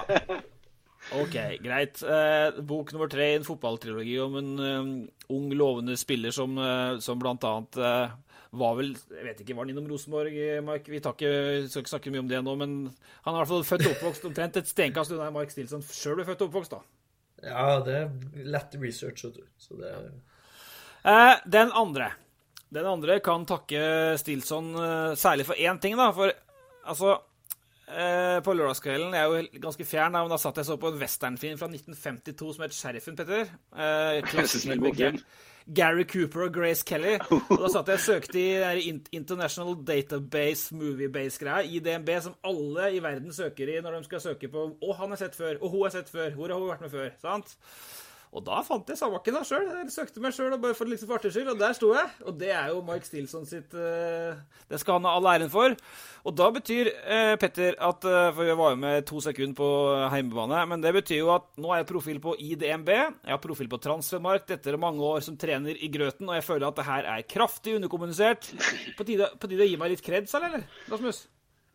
OK, 1.16 1.36
greit. 1.62 2.02
Eh, 2.02 2.60
bok 2.66 2.94
nummer 2.94 3.10
tre 3.12 3.32
i 3.32 3.40
en 3.40 3.46
fotballtrilogi 3.46 4.16
om 4.22 4.38
en 4.42 4.52
um, 4.60 4.92
ung, 5.34 5.50
lovende 5.54 5.98
spiller 5.98 6.34
som, 6.34 6.58
uh, 6.58 6.98
som 7.02 7.22
blant 7.22 7.46
annet 7.46 7.80
uh, 7.82 8.14
var 8.56 8.78
vel 8.78 8.94
Jeg 8.94 9.26
vet 9.28 9.42
ikke, 9.44 9.56
var 9.58 9.66
han 9.66 9.74
innom 9.74 9.90
Rosenborg, 9.90 10.36
eh, 10.40 10.62
Mark? 10.66 10.88
Vi 10.90 11.02
tar 11.04 11.18
ikke, 11.18 11.66
skal 11.70 11.84
ikke 11.84 11.94
snakke 11.94 12.14
mye 12.14 12.24
om 12.24 12.30
det 12.32 12.42
nå, 12.46 12.54
men 12.60 12.76
han 13.26 13.34
er 13.34 13.38
i 13.38 13.42
hvert 13.42 13.52
fall 13.52 13.68
født 13.68 13.88
og 13.88 13.96
oppvokst 13.96 14.30
omtrent 14.30 14.62
et 14.62 14.70
stenkast 14.72 15.14
unna 15.16 15.32
Mark 15.36 15.54
Stilson 15.54 15.84
sjøl 15.90 16.22
ble 16.22 16.28
født 16.30 16.46
og 16.46 16.54
oppvokst, 16.54 16.78
da. 16.78 16.82
Ja, 17.46 17.66
det 17.86 17.98
er 18.00 18.48
lett 18.56 18.78
research, 18.82 19.26
vet 19.28 19.42
du. 19.42 19.44
Så 19.62 19.78
det 19.82 19.92
Eh, 21.06 21.36
den 21.46 21.70
andre. 21.78 22.16
Den 22.74 22.90
andre 22.90 23.20
kan 23.24 23.46
takke 23.48 24.18
Stilson 24.20 24.74
eh, 24.76 25.14
særlig 25.20 25.46
for 25.48 25.60
én 25.60 25.80
ting, 25.82 25.98
da. 26.00 26.10
For 26.16 26.32
altså 26.86 27.16
eh, 27.88 28.42
På 28.44 28.54
lørdagskvelden 28.54 29.14
Jeg 29.14 29.22
er 29.22 29.26
jo 29.30 29.62
ganske 29.62 29.86
fjern, 29.86 30.16
da, 30.16 30.24
men 30.24 30.34
da 30.34 30.40
satt 30.42 30.58
jeg 30.62 30.70
så 30.70 30.78
på 30.82 30.92
en 30.92 31.02
westernfilm 31.02 31.60
fra 31.62 31.70
1952 31.70 32.56
som 32.56 32.66
het 32.66 32.78
Sheriffen, 32.78 33.20
Petter. 33.20 33.52
Eh. 33.78 35.22
Gary 35.66 36.04
Cooper 36.06 36.46
og 36.46 36.54
Grace 36.54 36.86
Kelly. 36.86 37.16
Og 37.32 37.58
da 37.58 37.70
satt 37.74 37.90
jeg 37.90 37.98
og 37.98 38.04
søkte 38.04 38.42
i 38.42 38.92
International 39.18 39.74
Database 39.88 40.76
Moviebase-greia, 40.78 41.66
IDNB, 41.66 42.12
som 42.22 42.36
alle 42.46 42.92
i 42.94 43.02
verden 43.02 43.34
søker 43.34 43.72
i 43.74 43.80
når 43.82 43.98
de 43.98 44.10
skal 44.10 44.22
søke 44.22 44.50
på 44.54 44.68
Å, 44.78 44.94
han 45.00 45.16
har 45.16 45.24
sett 45.24 45.38
før. 45.38 45.58
Og 45.62 45.74
hun 45.74 45.88
har 45.88 45.96
sett 45.96 46.12
før. 46.12 46.36
Hvor 46.38 46.54
har 46.54 46.62
hun 46.62 46.70
vært 46.70 46.86
med 46.86 46.94
før? 46.94 47.10
Sant? 47.24 47.58
Og 48.36 48.44
da 48.44 48.60
fant 48.68 48.90
jeg 48.92 49.00
Savakken 49.00 49.38
da 49.38 49.42
sjøl. 49.48 49.68
Jeg 49.72 49.94
søkte 49.94 50.22
meg 50.24 50.34
sjøl 50.36 50.58
bare 50.60 50.76
for, 50.76 50.90
liksom, 50.92 51.08
for 51.08 51.18
artig 51.18 51.32
skyld, 51.32 51.54
og 51.54 51.60
der 51.62 51.76
sto 51.78 51.94
jeg. 51.96 52.10
Og 52.28 52.36
det 52.40 52.50
er 52.52 52.74
jo 52.74 52.82
Mike 52.84 53.08
Stilson 53.08 53.46
sitt 53.48 53.76
uh, 53.78 54.36
Det 54.68 54.80
skal 54.82 54.98
han 54.98 55.08
ha 55.08 55.14
all 55.16 55.30
æren 55.32 55.52
for. 55.52 55.76
Og 56.28 56.36
da 56.36 56.50
betyr, 56.52 56.90
uh, 57.06 57.36
Petter, 57.40 57.78
at 57.80 58.08
uh, 58.10 58.34
For 58.36 58.50
jeg 58.50 58.58
var 58.60 58.74
jo 58.74 58.80
med 58.82 59.08
to 59.08 59.22
sekunder 59.24 59.56
på 59.56 59.70
heimebane, 60.12 60.66
men 60.68 60.84
det 60.84 60.92
betyr 60.98 61.22
jo 61.22 61.32
at 61.38 61.48
nå 61.62 61.72
er 61.72 61.84
jeg 61.84 61.90
profil 61.94 62.20
på 62.24 62.36
IDMB. 62.50 62.92
Jeg 62.92 63.32
har 63.32 63.44
profil 63.44 63.72
på 63.72 63.80
Transfermark 63.86 64.52
etter 64.58 64.76
mange 64.82 65.06
år 65.06 65.24
som 65.24 65.40
trener 65.40 65.80
i 65.80 65.92
grøten, 65.94 66.28
og 66.28 66.36
jeg 66.36 66.48
føler 66.50 66.68
at 66.68 66.82
det 66.82 66.88
her 66.90 67.08
er 67.14 67.30
kraftig 67.30 67.78
underkommunisert. 67.80 68.52
På 69.00 69.08
tide, 69.08 69.32
på 69.40 69.48
tide 69.48 69.64
å 69.64 69.70
gi 69.70 69.80
meg 69.80 69.96
litt 69.96 70.04
kreds, 70.04 70.36
eller? 70.36 70.68
Rasmus? 70.92 71.24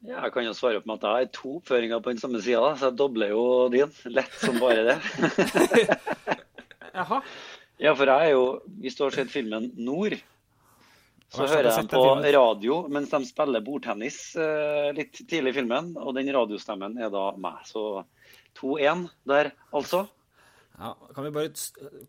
Ja, 0.00 0.23
jeg 0.25 0.33
kan 0.33 0.47
jo 0.47 0.52
svare 0.57 0.81
opp 0.81 0.87
med 0.88 1.00
at 1.00 1.09
jeg 1.09 1.26
har 1.26 1.33
to 1.37 1.57
oppføringer 1.59 2.00
på 2.00 2.12
den 2.12 2.21
samme 2.21 2.40
sida, 2.40 2.71
så 2.76 2.88
jeg 2.88 2.97
dobler 3.00 3.33
jo 3.35 3.43
din. 3.73 3.90
Lett 4.09 4.37
som 4.40 4.61
bare 4.61 4.85
det. 4.93 5.00
Jaha. 6.94 7.23
Ja, 7.80 7.94
for 7.97 8.11
jeg 8.11 8.28
er 8.28 8.35
jo 8.35 8.44
Hvis 8.82 8.99
du 8.99 9.06
har 9.06 9.14
sett 9.16 9.32
filmen 9.32 9.70
Nord, 9.80 10.18
så 11.30 11.47
hører 11.47 11.68
jeg 11.70 11.87
dem 11.87 11.90
på 11.92 12.04
radio 12.35 12.76
mens 12.90 13.12
de 13.12 13.20
spiller 13.28 13.62
bordtennis 13.62 14.16
uh, 14.35 14.90
litt 14.97 15.20
tidlig 15.20 15.52
i 15.54 15.59
filmen. 15.61 15.92
Og 16.02 16.16
den 16.16 16.30
radiostemmen 16.35 16.99
er 16.99 17.12
da 17.14 17.28
meg. 17.38 17.61
Så 17.68 18.02
2-1 18.59 19.06
der, 19.30 19.52
altså. 19.70 20.09
Ja, 20.80 20.94
kan 21.14 21.26
vi 21.26 21.30
bare, 21.35 21.52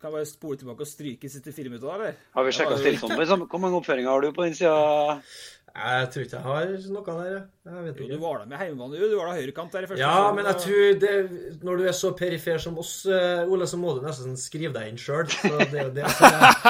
kan 0.00 0.08
vi 0.08 0.16
bare 0.16 0.26
spole 0.26 0.58
tilbake 0.58 0.82
og 0.82 0.88
stryke 0.88 1.28
siste 1.30 1.52
fire 1.54 1.70
minutter, 1.70 1.86
da, 1.86 1.94
eller? 1.98 2.20
Har 2.34 2.46
vi 2.46 2.54
sjekka? 2.56 2.78
Liksom, 2.82 3.44
Hvor 3.46 3.60
mange 3.62 3.78
oppføringer 3.78 4.10
har 4.10 4.24
du 4.24 4.32
på 4.32 4.46
den 4.46 4.56
sida? 4.56 5.18
Jeg 5.72 6.08
tror 6.12 6.24
ikke 6.26 6.36
jeg 6.36 6.44
har 6.44 6.72
noe 6.92 7.02
der, 7.06 7.28
jeg. 7.32 7.42
vet 7.64 8.00
Jo, 8.00 8.04
ikke. 8.04 8.08
du 8.12 8.20
var 8.20 8.38
da 8.42 8.44
med 8.50 8.58
heimebane, 8.60 8.98
du. 8.98 9.04
Du 9.08 9.14
var 9.16 9.30
da 9.30 9.36
høyrekant 9.38 9.72
der 9.72 9.86
i 9.86 9.88
første 9.88 10.02
Ja, 10.02 10.10
sesong, 10.18 10.34
men 10.36 10.48
jeg 10.50 10.58
tror 10.64 10.98
det, 11.00 11.12
når 11.64 11.78
du 11.80 11.84
er 11.88 11.94
så 11.96 12.10
perifer 12.18 12.58
som 12.60 12.76
oss, 12.82 12.90
eh, 13.08 13.48
Ole, 13.48 13.68
så 13.70 13.78
må 13.80 13.94
du 13.96 14.02
nesten 14.04 14.34
skrive 14.36 14.74
deg 14.76 14.90
inn 14.92 15.00
sjøl. 15.00 15.24
Det 15.30 15.70
det 15.72 15.86
det 15.96 16.04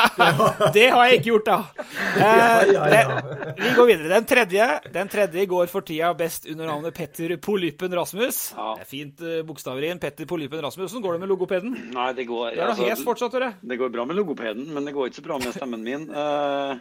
Det 0.76 0.87
har 0.94 1.09
jeg 1.11 1.18
ikke 1.18 1.28
gjort, 1.32 1.50
da. 1.50 1.59
Eh, 1.82 2.21
Ja, 2.23 2.61
ja, 2.68 2.85
ja. 2.94 3.18
Vi 3.59 3.73
går 3.80 3.90
videre. 3.90 4.12
Den 4.14 4.28
tredje 4.30 4.68
Den 4.94 5.11
tredje 5.11 5.47
går 5.50 5.66
for 5.73 5.82
tida 5.88 6.12
best 6.14 6.47
under 6.52 6.71
navnet 6.71 6.94
Petter 6.94 7.35
Polypen 7.42 7.99
Rasmus. 7.99 8.40
Ja. 8.54 8.71
Det 8.78 8.87
er 8.87 8.90
fint 8.92 9.25
uh, 9.26 9.40
bokstaver 9.49 9.88
inn. 9.88 9.99
Petter 10.02 10.28
Polypen 10.30 10.62
Rasmus. 10.62 10.92
Hvordan 10.92 11.02
går 11.09 11.18
det 11.18 11.25
med 11.25 11.32
logopeden? 11.35 11.75
Nei, 11.97 12.09
det 12.14 12.28
går 12.30 12.52
Det 12.52 12.61
er 12.61 12.62
da 12.62 12.71
altså, 12.76 12.87
hes 12.87 13.02
fortsatt, 13.06 13.35
hører. 13.35 13.59
Det 13.66 13.80
går 13.82 13.90
bra 13.99 14.06
med 14.06 14.21
logopeden, 14.21 14.68
men 14.76 14.87
det 14.87 14.94
går 14.94 15.11
ikke 15.11 15.21
så 15.23 15.26
bra 15.26 15.38
med 15.42 15.56
stemmen 15.59 15.82
min. 15.87 16.06
Eh, 16.12 16.76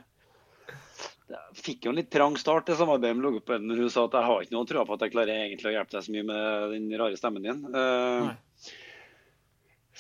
Jeg 1.32 1.64
fikk 1.64 1.86
jo 1.88 1.94
en 1.94 2.00
litt 2.02 2.12
trang 2.12 2.36
start 2.40 2.66
til 2.68 2.76
samarbeidet 2.80 3.16
med 3.18 3.26
logopeden 3.30 3.72
hun 3.72 3.90
sa 3.94 4.04
at 4.08 4.16
jeg 4.18 4.28
har 4.28 4.46
ikke 4.46 4.56
noe 4.58 4.68
tro 4.70 4.86
på 4.88 4.96
at 4.98 5.04
jeg 5.06 5.14
klarer 5.14 5.44
egentlig 5.46 5.70
å 5.72 5.76
hjelpe 5.78 5.96
deg 5.96 6.06
så 6.06 6.16
mye 6.16 6.28
med 6.28 6.74
den 6.76 6.88
rare 7.00 7.20
stemmen 7.20 7.46
din. 7.48 7.62
Eh, 7.72 8.32
Nei. 8.32 8.38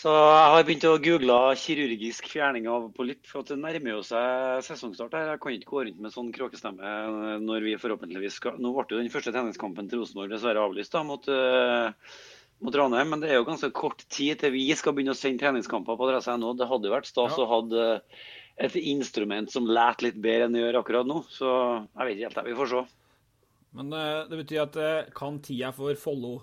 Så 0.01 0.09
jeg 0.09 0.51
har 0.55 0.63
begynt 0.65 0.85
å 0.87 0.95
google 1.03 1.35
kirurgisk 1.61 2.25
fjerning 2.31 2.65
av 2.71 2.87
polypp, 2.95 3.25
for 3.29 3.45
det 3.45 3.57
nærmer 3.59 3.97
jo 3.97 3.99
seg 4.07 4.63
sesongstart 4.65 5.13
her. 5.13 5.27
Jeg 5.33 5.41
kan 5.43 5.53
ikke 5.53 5.69
gå 5.75 5.83
rundt 5.85 5.99
med 6.01 6.13
sånn 6.15 6.31
kråkestemme 6.33 6.93
når 7.43 7.67
vi 7.67 7.75
forhåpentligvis 7.77 8.39
skal 8.39 8.57
Nå 8.57 8.71
ble 8.77 8.87
jo 8.95 9.01
den 9.03 9.11
første 9.13 9.33
treningskampen 9.35 9.91
til 9.91 10.01
Rosenborg 10.01 10.31
dessverre 10.33 10.63
avlyst 10.63 10.95
da, 10.95 11.03
mot, 11.05 11.27
eh, 11.29 11.91
mot 12.65 12.79
Ranheim, 12.81 13.11
men 13.13 13.21
det 13.21 13.29
er 13.29 13.41
jo 13.41 13.45
ganske 13.51 13.69
kort 13.77 14.01
tid 14.09 14.41
til 14.41 14.55
vi 14.55 14.65
skal 14.79 14.95
begynne 14.97 15.13
å 15.13 15.19
sende 15.21 15.43
treningskamper 15.43 15.99
på 15.99 16.07
adresse.no. 16.09 16.55
Det 16.57 16.71
hadde 16.71 16.89
jo 16.89 16.95
vært 16.95 17.11
stas 17.11 17.37
Ja. 17.37 17.43
å 17.43 17.49
ha 17.51 17.61
eh, 17.83 18.23
et 18.61 18.75
instrument 18.91 19.51
som 19.51 19.69
lærte 19.69 20.05
litt 20.05 20.17
bedre 20.21 20.47
enn 20.47 20.55
det 20.55 20.63
gjør 20.63 20.81
akkurat 20.81 21.07
nå. 21.09 21.21
Så 21.31 21.47
jeg 21.49 22.07
vet 22.07 22.17
ikke 22.17 22.27
helt. 22.27 22.41
jeg. 22.41 22.49
Vi 22.51 22.57
får 22.59 22.71
se. 22.71 22.81
Men 23.77 23.93
eh, 23.95 24.17
det 24.29 24.41
betyr 24.41 24.65
at 24.65 24.79
eh, 24.81 25.11
kan 25.15 25.39
tida 25.43 25.71
for 25.75 25.95
Follo 25.99 26.41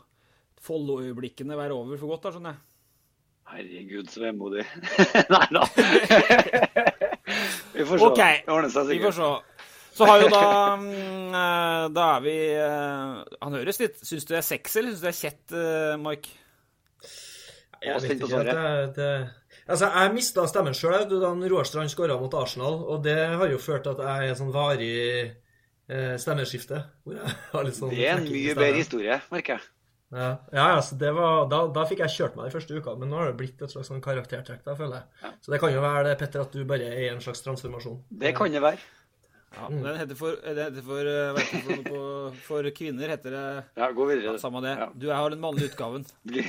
Follo-øyeblikkene 0.64 1.54
være 1.54 1.76
over 1.76 2.00
for 2.00 2.10
godt, 2.10 2.24
da, 2.24 2.32
skjønner 2.34 2.56
jeg. 2.56 2.64
Herregud, 3.48 4.08
så 4.10 4.24
vemodig. 4.24 4.64
Nei 5.34 5.44
da. 5.54 5.62
vi 7.76 7.86
får 7.86 8.00
se. 8.00 8.08
OK, 8.08 8.18
Det 8.18 8.56
ordner 8.56 8.72
seg 8.74 8.90
vi 8.90 8.98
får 9.04 9.16
se. 9.20 9.30
Så 9.98 10.06
har 10.06 10.22
jo 10.22 10.28
da 10.30 10.42
mm, 10.78 11.32
eh, 11.34 11.84
Da 11.90 12.02
er 12.14 12.20
vi 12.22 12.34
Han 13.42 13.56
høres 13.56 13.80
litt 13.82 13.96
Syns 14.06 14.28
du 14.28 14.30
det 14.30 14.38
er 14.38 14.44
sexy, 14.46 14.76
eller 14.78 14.92
syns 14.92 15.00
du 15.00 15.06
det 15.08 15.10
er 15.10 15.18
kjett, 15.18 15.56
Mark? 16.02 16.28
Mike? 16.28 16.44
Jeg 17.82 17.94
vet 17.94 18.06
spent 18.06 18.22
på 18.22 18.28
ikke 18.28 18.42
helt. 18.42 18.50
Det, 18.50 18.94
det, 18.98 19.10
altså, 19.68 19.90
jeg 19.92 20.14
mista 20.16 20.46
stemmen 20.50 20.76
sjøl 20.76 21.06
da 21.10 21.32
Roar 21.32 21.68
Strand 21.68 21.92
skåra 21.92 22.18
mot 22.20 22.34
Arsenal, 22.38 22.80
og 22.88 23.02
det 23.06 23.16
har 23.16 23.52
jo 23.52 23.60
ført 23.62 23.86
til 23.86 23.94
at 23.96 24.04
jeg 24.04 24.28
er 24.28 24.34
en 24.34 24.40
sånn 24.42 24.54
varig 24.54 24.92
eh, 25.88 26.14
stemmeskifte. 26.20 26.84
Sånn 27.78 27.92
Det 27.92 28.04
er 28.04 28.18
en 28.18 28.28
mye 28.28 28.54
bedre 28.56 28.80
historie, 28.80 29.20
merker 29.32 29.58
jeg. 29.58 29.68
Ja, 30.08 30.28
ja 30.52 30.66
altså, 30.78 30.96
det 31.00 31.10
var, 31.12 31.48
da, 31.52 31.62
da 31.72 31.84
fikk 31.88 32.00
jeg 32.06 32.14
kjørt 32.14 32.36
meg 32.38 32.48
de 32.48 32.54
første 32.54 32.76
uka, 32.80 32.94
men 32.96 33.10
nå 33.12 33.18
har 33.20 33.30
det 33.30 33.38
blitt 33.40 33.60
et 33.64 33.72
slags 33.72 33.90
sånn 33.92 34.04
karaktertrekk. 34.04 34.62
da, 34.64 34.76
føler 34.78 35.02
jeg. 35.02 35.34
Så 35.44 35.52
det 35.52 35.60
kan 35.60 35.74
jo 35.74 35.82
være 35.84 36.06
det, 36.08 36.14
Petter, 36.22 36.46
at 36.46 36.54
du 36.54 36.64
bare 36.68 36.88
er 36.88 37.02
i 37.04 37.10
en 37.12 37.20
slags 37.24 37.44
transformasjon. 37.44 38.00
Det 38.24 38.32
kan 38.36 38.52
det 38.52 38.64
være. 38.64 38.80
Ja, 39.56 39.68
Den 39.70 39.96
heter 39.96 40.14
for, 40.18 40.36
det 40.44 40.64
heter 40.64 40.84
for, 40.84 41.08
eh, 41.08 41.30
hva 41.34 41.40
heter 41.42 41.62
for, 41.64 41.84
på, 41.88 42.00
for 42.44 42.68
kvinner 42.76 43.08
heter 43.14 43.32
det 43.32 43.44
Ja, 43.80 43.90
gå 43.96 44.04
videre. 44.10 44.36
Samme 44.38 44.60
det. 44.64 44.74
Ja. 44.78 44.88
Du 44.94 45.08
har 45.10 45.30
den 45.30 45.40
mannlige 45.40 45.72
utgaven. 45.72 46.04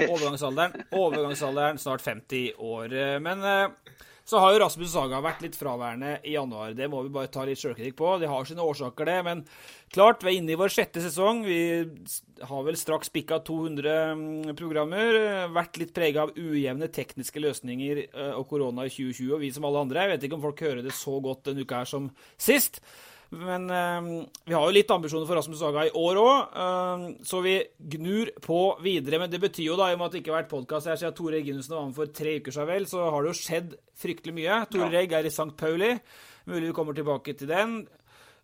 Overgangsalderen, 0.10 0.84
overgangsalderen 0.91 1.79
snart 1.79 2.01
50 2.06 2.53
år. 2.58 2.98
Men 3.24 3.44
eh, 3.44 3.96
så 4.29 4.38
har 4.38 4.53
jo 4.53 4.59
Rasmus 4.62 4.91
Saga 4.93 5.19
vært 5.25 5.41
litt 5.41 5.55
fraværende 5.57 6.19
i 6.27 6.36
januar. 6.36 6.75
Det 6.77 6.86
må 6.91 7.01
vi 7.01 7.12
bare 7.13 7.31
ta 7.33 7.48
litt 7.48 7.57
sjølkritikk 7.57 7.95
på. 7.98 8.12
Det 8.21 8.29
har 8.29 8.45
sine 8.45 8.62
årsaker, 8.62 9.09
det. 9.09 9.17
Men 9.25 9.41
klart, 9.95 10.21
vi 10.21 10.36
er 10.36 10.38
inne 10.38 10.53
i 10.53 10.59
vår 10.59 10.69
sjette 10.74 11.01
sesong. 11.01 11.41
Vi 11.48 11.57
har 12.51 12.67
vel 12.67 12.77
straks 12.77 13.09
bikka 13.15 13.39
200 13.48 13.95
mm, 14.19 14.53
programmer. 14.59 15.17
Vært 15.55 15.81
litt 15.81 15.95
prega 15.98 16.27
av 16.27 16.36
ujevne 16.38 16.91
tekniske 16.93 17.41
løsninger 17.41 18.03
eh, 18.05 18.33
og 18.36 18.45
korona 18.51 18.86
i 18.86 18.93
2020, 18.93 19.33
og 19.33 19.41
vi 19.41 19.53
som 19.55 19.65
alle 19.65 19.86
andre. 19.88 20.05
Jeg 20.05 20.13
vet 20.13 20.27
ikke 20.29 20.38
om 20.38 20.45
folk 20.45 20.65
hører 20.67 20.86
det 20.86 20.93
så 21.00 21.17
godt 21.25 21.50
denne 21.50 21.65
uka 21.65 21.81
her 21.81 21.89
som 21.89 22.12
sist. 22.38 22.83
Men 23.29 23.67
eh, 23.69 24.07
vi 24.50 24.55
har 24.55 24.63
jo 24.65 24.74
litt 24.74 24.89
ambisjoner 24.93 25.27
for 25.29 25.38
Rasmus 25.38 25.59
Saga 25.62 25.83
i 25.86 25.91
år 25.93 26.17
òg, 26.21 26.55
så 27.29 27.41
vi 27.45 27.59
gnur 27.93 28.31
på 28.41 28.62
videre. 28.81 29.19
Men 29.21 29.29
det 29.29 29.41
betyr 29.43 29.67
jo, 29.67 29.77
da, 29.77 29.91
i 29.91 29.98
og 29.98 30.01
med 30.01 30.09
at 30.09 30.15
det 30.15 30.24
ikke 30.24 30.33
har 30.33 30.41
vært 30.41 30.55
podkast 30.55 30.89
her 30.89 30.98
siden 30.98 31.15
Tore 31.17 31.38
Egginussen 31.38 31.75
var 31.77 31.86
med 31.91 32.00
for 32.00 32.15
tre 32.21 32.39
uker 32.39 32.55
siden, 32.55 32.71
vel, 32.71 32.89
så 32.89 33.05
har 33.05 33.21
det 33.21 33.33
jo 33.33 33.39
skjedd 33.43 33.77
fryktelig 34.01 34.36
mye. 34.39 34.63
Tore 34.74 34.89
Regg 34.95 35.13
er 35.13 35.29
i 35.29 35.33
St. 35.33 35.51
Pauli. 35.59 35.93
Mulig 36.50 36.71
vi 36.71 36.75
kommer 36.79 36.98
tilbake 36.98 37.38
til 37.38 37.51
den. 37.51 37.79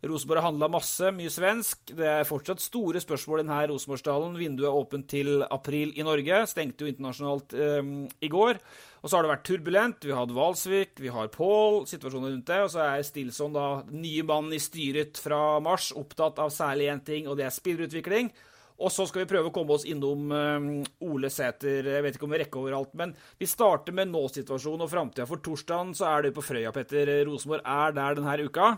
Rosenborg 0.06 0.42
har 0.42 0.52
handla 0.52 0.68
masse, 0.70 1.10
mye 1.16 1.32
svensk. 1.34 1.94
Det 1.98 2.06
er 2.06 2.28
fortsatt 2.28 2.62
store 2.62 3.02
spørsmål 3.02 3.42
i 3.42 3.46
denne 3.46 3.62
Rosenborgsdalen. 3.72 4.36
Vinduet 4.38 4.68
er 4.70 4.78
åpent 4.78 5.08
til 5.10 5.46
april 5.50 5.94
i 5.98 6.06
Norge. 6.06 6.44
Stengte 6.50 6.86
jo 6.86 6.92
internasjonalt 6.92 7.56
eh, 7.58 7.80
i 8.22 8.30
går. 8.30 8.60
Og 9.02 9.10
så 9.10 9.18
har 9.18 9.26
det 9.26 9.32
vært 9.34 9.46
turbulent. 9.50 10.06
Vi 10.06 10.14
har 10.14 10.24
hatt 10.24 10.36
Valsvik, 10.36 10.98
vi 11.02 11.14
har 11.14 11.32
Pål, 11.34 11.84
situasjonen 11.90 12.36
rundt 12.36 12.52
det. 12.52 12.60
Og 12.66 12.74
så 12.74 12.84
er 12.86 13.06
Stilson, 13.06 13.56
da, 13.56 13.70
nye 13.94 14.26
mannen 14.26 14.54
i 14.58 14.62
styret 14.62 15.22
fra 15.22 15.62
mars, 15.64 15.92
opptatt 15.98 16.42
av 16.44 16.54
særlig 16.54 16.92
én 16.94 17.02
ting, 17.06 17.30
og 17.30 17.40
det 17.40 17.48
er 17.48 17.56
spillerutvikling. 17.56 18.30
Og 18.76 18.92
så 18.92 19.06
skal 19.08 19.24
vi 19.24 19.30
prøve 19.30 19.50
å 19.50 19.56
komme 19.56 19.78
oss 19.78 19.88
innom 19.88 20.34
eh, 20.36 20.70
Ole 21.08 21.32
Sæter. 21.34 21.88
Jeg 21.96 22.06
vet 22.06 22.20
ikke 22.20 22.28
om 22.28 22.36
vi 22.36 22.42
rekker 22.44 22.62
overalt, 22.62 22.94
men 23.00 23.16
vi 23.40 23.50
starter 23.50 23.96
med 23.96 24.12
nå-situasjonen 24.12 24.86
og 24.86 24.92
framtida. 24.92 25.26
For 25.30 25.42
torsdagen 25.42 25.96
så 25.98 26.10
er 26.12 26.28
det 26.28 26.36
på 26.36 26.44
Frøya, 26.46 26.76
Petter. 26.76 27.14
Rosenborg 27.30 27.66
er 27.66 27.98
der 27.98 28.20
denne 28.20 28.38
uka. 28.46 28.76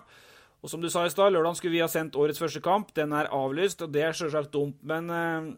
Og 0.65 0.71
som 0.71 0.81
du 0.81 0.89
sa 0.89 1.05
i 1.05 1.13
stad, 1.13 1.33
lørdag 1.33 1.59
skulle 1.59 1.75
vi 1.75 1.83
ha 1.83 1.89
sendt 1.91 2.17
årets 2.17 2.41
første 2.41 2.61
kamp. 2.65 2.89
Den 2.97 3.13
er 3.15 3.29
avlyst, 3.33 3.83
og 3.85 3.93
det 3.93 4.03
er 4.07 4.17
selvsagt 4.17 4.53
dumt. 4.55 4.79
Men, 4.89 5.09
eh, 5.13 5.49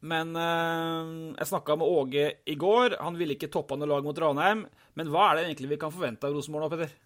men 0.00 0.32
eh, 0.36 1.12
jeg 1.38 1.50
snakka 1.52 1.78
med 1.78 1.98
Åge 2.00 2.30
i 2.44 2.56
går. 2.58 2.98
Han 3.02 3.18
ville 3.20 3.38
ikke 3.38 3.52
toppa 3.54 3.78
noe 3.78 3.90
lag 3.90 4.06
mot 4.06 4.18
Ranheim. 4.18 4.66
Men 4.98 5.12
hva 5.12 5.30
er 5.30 5.38
det 5.38 5.44
egentlig 5.48 5.76
vi 5.76 5.82
kan 5.84 5.94
forvente 5.94 6.26
av 6.26 6.34
Rosenborg 6.34 6.66
nå, 6.66 6.72
Petter? 6.74 6.96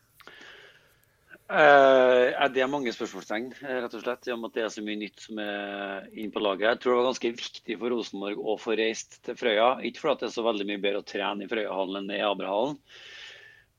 Uh, 1.52 2.32
det 2.48 2.62
er 2.64 2.68
mange 2.70 2.94
spørsmålstegn, 2.94 3.50
rett 3.60 3.92
og 3.92 4.00
slett, 4.00 4.24
i 4.24 4.32
og 4.32 4.38
med 4.40 4.48
at 4.48 4.54
det 4.56 4.62
er 4.64 4.70
så 4.72 4.84
mye 4.86 5.00
nytt 5.02 5.20
som 5.20 5.40
er 5.42 6.06
inne 6.14 6.32
på 6.32 6.40
laget. 6.40 6.64
Jeg 6.64 6.80
tror 6.80 6.94
det 6.94 7.00
var 7.00 7.08
ganske 7.10 7.32
viktig 7.42 7.76
for 7.82 7.92
Rosenborg 7.92 8.40
å 8.40 8.54
få 8.60 8.76
reist 8.80 9.18
til 9.26 9.36
Frøya. 9.36 9.66
Ikke 9.84 10.00
fordi 10.00 10.22
det 10.22 10.30
er 10.30 10.36
så 10.38 10.46
veldig 10.46 10.66
mye 10.70 10.80
bedre 10.80 11.02
å 11.02 11.08
trene 11.12 11.44
i 11.44 11.50
Frøyahallen 11.50 11.98
enn 12.00 12.14
i 12.16 12.22
Abrahallen. 12.24 12.78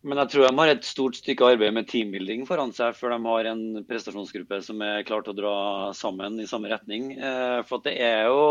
Men 0.03 0.19
jeg 0.19 0.33
tror 0.33 0.49
de 0.49 0.59
har 0.59 0.69
et 0.73 0.83
stort 0.87 1.15
stykke 1.15 1.53
arbeid 1.53 1.71
med 1.75 1.87
teambuilding 1.87 2.41
foran 2.47 2.73
seg 2.75 2.95
før 2.97 3.13
de 3.15 3.19
har 3.23 3.47
en 3.53 3.61
prestasjonsgruppe 3.87 4.59
som 4.65 4.81
er 4.83 5.05
klar 5.07 5.23
til 5.23 5.31
å 5.31 5.37
dra 5.37 5.53
sammen 5.95 6.41
i 6.43 6.47
samme 6.49 6.71
retning. 6.71 7.13
Eh, 7.15 7.59
For 7.69 7.83
det 7.85 7.95
er 8.03 8.27
jo 8.27 8.41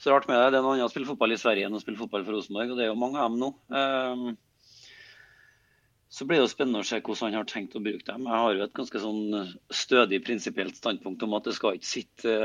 så 0.00 0.14
rart 0.14 0.28
med 0.30 0.40
det. 0.40 0.54
Det 0.54 0.60
er 0.60 0.64
noe 0.64 0.78
annet 0.78 0.88
å 0.88 0.92
spille 0.92 1.10
fotball 1.10 1.36
i 1.36 1.40
Sverige 1.40 1.68
enn 1.68 1.76
å 1.76 1.82
spille 1.82 2.00
fotball 2.00 2.24
for 2.24 2.38
Rosenborg, 2.38 2.72
og 2.72 2.80
det 2.80 2.86
er 2.86 2.88
jo 2.88 3.00
mange 3.02 3.20
av 3.20 3.28
dem 3.28 3.42
nå. 3.42 3.50
Um, 3.68 4.30
så 6.10 6.24
blir 6.24 6.40
det 6.40 6.46
jo 6.46 6.52
spennende 6.54 6.80
å 6.80 6.88
se 6.88 7.02
hvordan 7.04 7.28
han 7.28 7.42
har 7.42 7.50
tenkt 7.50 7.76
å 7.76 7.84
bruke 7.84 8.06
dem. 8.08 8.24
Jeg 8.24 8.44
har 8.44 8.56
jo 8.56 8.64
et 8.64 8.76
ganske 8.80 9.02
sånn 9.02 9.52
stødig 9.76 10.22
prinsipielt 10.24 10.80
standpunkt 10.80 11.22
om 11.26 11.36
at 11.36 11.46
det 11.46 11.54
skal 11.58 11.76
ikke 11.76 11.90
sitte 11.90 12.38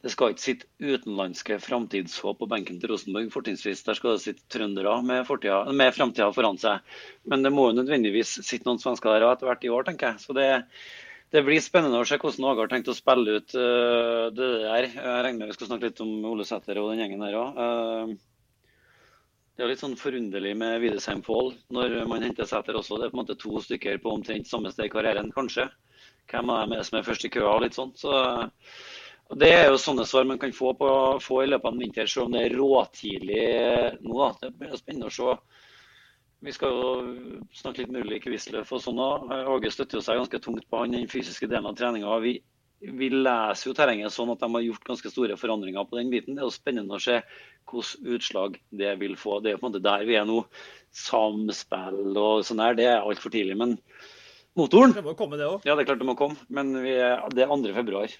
det 0.00 0.10
skal 0.14 0.32
ikke 0.32 0.42
sitte 0.42 0.68
utenlandske 0.80 1.58
framtidshåp 1.60 2.38
på 2.40 2.48
benken 2.48 2.78
til 2.80 2.88
Rosenborg. 2.94 3.28
Fortrinnsvis 3.34 3.82
der 3.84 3.98
skal 3.98 4.16
det 4.16 4.22
sitte 4.24 4.46
trøndere 4.52 4.94
med, 5.04 5.28
med 5.76 5.92
framtida 5.92 6.30
foran 6.32 6.56
seg. 6.60 6.80
Men 7.28 7.44
det 7.44 7.52
må 7.52 7.66
jo 7.68 7.76
nødvendigvis 7.82 8.38
sitte 8.46 8.64
noen 8.68 8.80
svensker 8.80 9.12
der 9.12 9.26
etter 9.28 9.50
hvert 9.50 9.66
i 9.66 9.72
år, 9.72 9.84
tenker 9.84 10.14
jeg. 10.14 10.22
Så 10.24 10.36
det, 10.36 10.46
det 11.36 11.44
blir 11.44 11.60
spennende 11.60 12.00
å 12.00 12.06
se 12.08 12.16
hvordan 12.16 12.48
Åge 12.48 12.64
har 12.64 12.72
tenkt 12.72 12.88
å 12.88 12.96
spille 12.96 13.36
ut 13.42 13.52
uh, 13.60 14.32
det 14.32 14.48
der. 14.64 14.88
Jeg 14.88 15.26
regner 15.26 15.42
med 15.42 15.52
vi 15.52 15.58
skal 15.58 15.68
snakke 15.68 15.90
litt 15.90 16.00
om 16.06 16.14
Ole 16.30 16.46
Sæter 16.48 16.80
og 16.80 16.94
den 16.94 17.04
gjengen 17.04 17.26
der 17.26 17.36
òg. 17.42 17.60
Uh, 17.60 18.16
det 19.60 19.66
er 19.66 19.72
litt 19.74 19.82
sånn 19.82 19.98
forunderlig 20.00 20.54
med 20.56 20.78
Widesheim 20.80 21.20
Pål 21.26 21.52
når 21.76 21.98
man 22.08 22.24
henter 22.24 22.48
Sæter 22.48 22.78
også. 22.80 22.96
Det 22.96 23.10
er 23.10 23.12
på 23.12 23.18
en 23.18 23.20
måte 23.26 23.36
to 23.36 23.60
stykker 23.60 24.00
på 24.00 24.16
omtrent 24.16 24.48
samme 24.48 24.72
sted 24.72 24.88
i 24.88 24.94
karrieren, 24.96 25.28
kanskje. 25.36 25.68
Hvem 26.32 26.54
av 26.54 26.62
dem 26.62 26.72
er 26.72 26.80
det 26.80 26.88
som 26.88 26.96
er 26.96 27.04
først 27.04 27.28
i 27.28 27.32
køa 27.34 27.52
litt 27.60 27.76
sånn. 27.76 27.92
Så 28.00 28.14
og 29.30 29.38
Det 29.38 29.50
er 29.54 29.68
jo 29.70 29.78
sånne 29.78 30.04
svar 30.08 30.26
man 30.26 30.40
kan 30.42 30.52
få, 30.54 30.72
på, 30.74 30.90
få 31.22 31.42
i 31.44 31.50
løpet 31.50 31.68
av 31.68 31.74
en 31.74 31.82
vinter, 31.84 32.08
selv 32.10 32.26
om 32.26 32.32
det 32.34 32.46
er 32.48 32.54
råtidlig 32.58 33.42
nå. 34.02 34.14
Da. 34.18 34.30
Det 34.42 34.50
blir 34.58 34.78
spennende 34.78 35.10
å 35.10 35.14
se. 35.14 35.34
Vi 36.40 36.54
skal 36.56 36.72
jo 36.72 36.86
snakke 37.54 37.82
litt 37.82 37.92
med 37.92 38.06
Ulrik 38.06 38.26
Wisløff 38.32 38.72
og 38.74 38.80
sånn 38.82 38.98
òg. 39.04 39.28
Åge 39.54 39.70
støtter 39.70 40.00
jo 40.00 40.02
seg 40.02 40.18
ganske 40.18 40.40
tungt 40.42 40.66
på 40.66 40.80
han, 40.80 40.96
den 40.96 41.10
fysiske 41.10 41.46
delen 41.46 41.68
av 41.68 41.76
treninga. 41.78 42.16
Vi, 42.24 42.32
vi, 42.80 43.10
leser 43.12 43.70
jo 43.70 43.74
terrenget 43.76 44.14
sånn 44.14 44.32
at 44.32 44.42
de 44.42 44.48
har 44.54 44.64
gjort 44.64 44.88
ganske 44.88 45.12
store 45.12 45.36
forandringer 45.38 45.86
på 45.86 46.00
den 46.00 46.10
biten. 46.10 46.34
Det 46.34 46.42
er 46.42 46.48
jo 46.48 46.54
spennende 46.54 46.96
å 46.96 47.04
se 47.04 47.20
hvilke 47.20 48.16
utslag 48.16 48.56
det 48.82 48.96
vil 48.98 49.14
få. 49.20 49.38
Det 49.44 49.52
er 49.52 49.58
jo 49.58 49.60
på 49.60 49.68
en 49.68 49.74
måte 49.74 49.84
der 49.84 50.06
vi 50.08 50.16
er 50.18 50.26
nå. 50.26 50.40
Samspill 50.96 52.16
og 52.18 52.42
sånn 52.48 52.64
her, 52.64 52.74
det 52.74 52.88
er 52.88 53.04
altfor 53.04 53.30
tidlig. 53.36 53.54
Men 53.60 53.76
motoren 54.58 54.96
Det 54.96 55.06
må 55.06 55.14
komme, 55.14 55.38
det 55.38 55.46
òg. 55.46 55.68
Ja, 55.68 55.76
det 55.76 55.84
er 55.84 55.92
klart 55.92 56.02
det 56.02 56.08
må 56.08 56.16
komme. 56.18 56.40
Men 56.48 56.72
er, 56.80 57.20
det 57.36 57.44
er 57.44 57.52
2. 57.52 57.76
februar. 57.76 58.16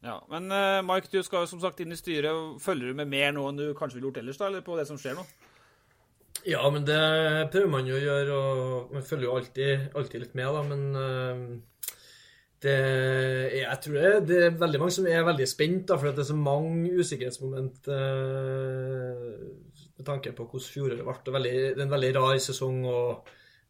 Ja, 0.00 0.26
Men 0.30 0.48
uh, 0.52 0.80
Mike, 0.86 1.10
du 1.12 1.20
skal 1.24 1.46
som 1.48 1.60
sagt 1.60 1.80
inn 1.82 1.92
i 1.92 1.98
styret. 1.98 2.60
Følger 2.64 2.90
du 2.90 3.00
med 3.02 3.10
mer 3.12 3.34
nå 3.36 3.44
enn 3.50 3.58
du 3.58 3.66
kanskje 3.76 3.98
ville 3.98 4.08
gjort 4.08 4.20
ellers, 4.22 4.38
da, 4.40 4.48
eller 4.48 4.64
på 4.64 4.78
det 4.78 4.86
som 4.88 5.00
skjer 5.00 5.18
nå? 5.18 5.26
Ja, 6.48 6.62
men 6.72 6.86
det 6.88 7.00
prøver 7.52 7.68
man 7.68 7.88
jo 7.88 7.98
å 7.98 8.00
gjøre, 8.00 8.36
og 8.38 8.94
man 8.96 9.04
følger 9.04 9.28
jo 9.28 9.34
alltid, 9.36 9.90
alltid 9.98 10.24
litt 10.24 10.38
med, 10.40 10.56
da. 10.56 10.62
Men 10.70 10.86
uh, 10.96 11.90
det, 12.64 12.78
jeg 13.58 13.82
tror 13.84 13.98
det, 13.98 14.14
det, 14.30 14.40
er 14.46 14.56
veldig 14.62 14.80
mange 14.80 14.96
som 14.96 15.10
er 15.10 15.28
veldig 15.28 15.50
spent, 15.52 15.84
da, 15.92 16.00
for 16.00 16.08
det 16.08 16.24
er 16.24 16.30
så 16.30 16.38
mange 16.38 16.94
usikkerhetsmoment 16.96 17.92
uh, 17.92 19.28
med 20.00 20.08
tanke 20.08 20.32
på 20.32 20.48
hvordan 20.48 20.72
fjoråret 20.78 21.04
ble. 21.04 21.36
Veldig, 21.36 21.56
det 21.76 21.76
er 21.76 21.84
en 21.84 21.96
veldig 21.98 22.14
rar 22.16 22.40
sesong 22.40 22.86
å 22.88 23.00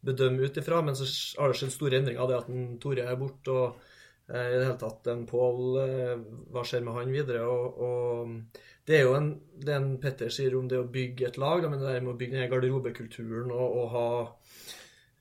bedømme 0.07 0.47
ut 0.47 0.63
ifra, 0.63 0.79
men 0.87 0.95
så 0.97 1.11
har 1.43 1.51
det 1.51 1.59
skjedd 1.59 1.75
store 1.75 1.99
endringer 1.99 2.31
det 2.31 2.39
at 2.39 2.55
en 2.55 2.77
Tore 2.81 3.03
er 3.11 3.19
borte. 3.19 3.51
og 3.51 3.67
Eh, 3.75 3.90
i 4.31 4.59
det 4.59 4.67
hele 4.67 4.79
tatt 4.79 5.09
en 5.11 5.23
Pål 5.27 5.79
eh, 5.83 6.19
Hva 6.55 6.63
skjer 6.67 6.85
med 6.87 6.99
han 6.99 7.15
videre? 7.15 7.47
Og, 7.51 7.81
og, 7.83 8.67
det 8.87 8.99
er 8.99 9.07
jo 9.07 9.15
en, 9.19 9.31
det 9.59 9.75
en 9.77 9.89
Petter 10.03 10.31
sier 10.35 10.55
om 10.59 10.69
det 10.71 10.79
å 10.81 10.89
bygge 10.91 11.29
et 11.29 11.39
lag, 11.39 11.67
men 11.67 11.79
det 11.79 11.89
der 11.89 12.05
med 12.05 12.15
å 12.15 12.19
bygge 12.19 12.39
den 12.39 12.51
garderobekulturen 12.51 13.51
og, 13.55 13.75
og 13.81 13.91
ha 13.95 14.07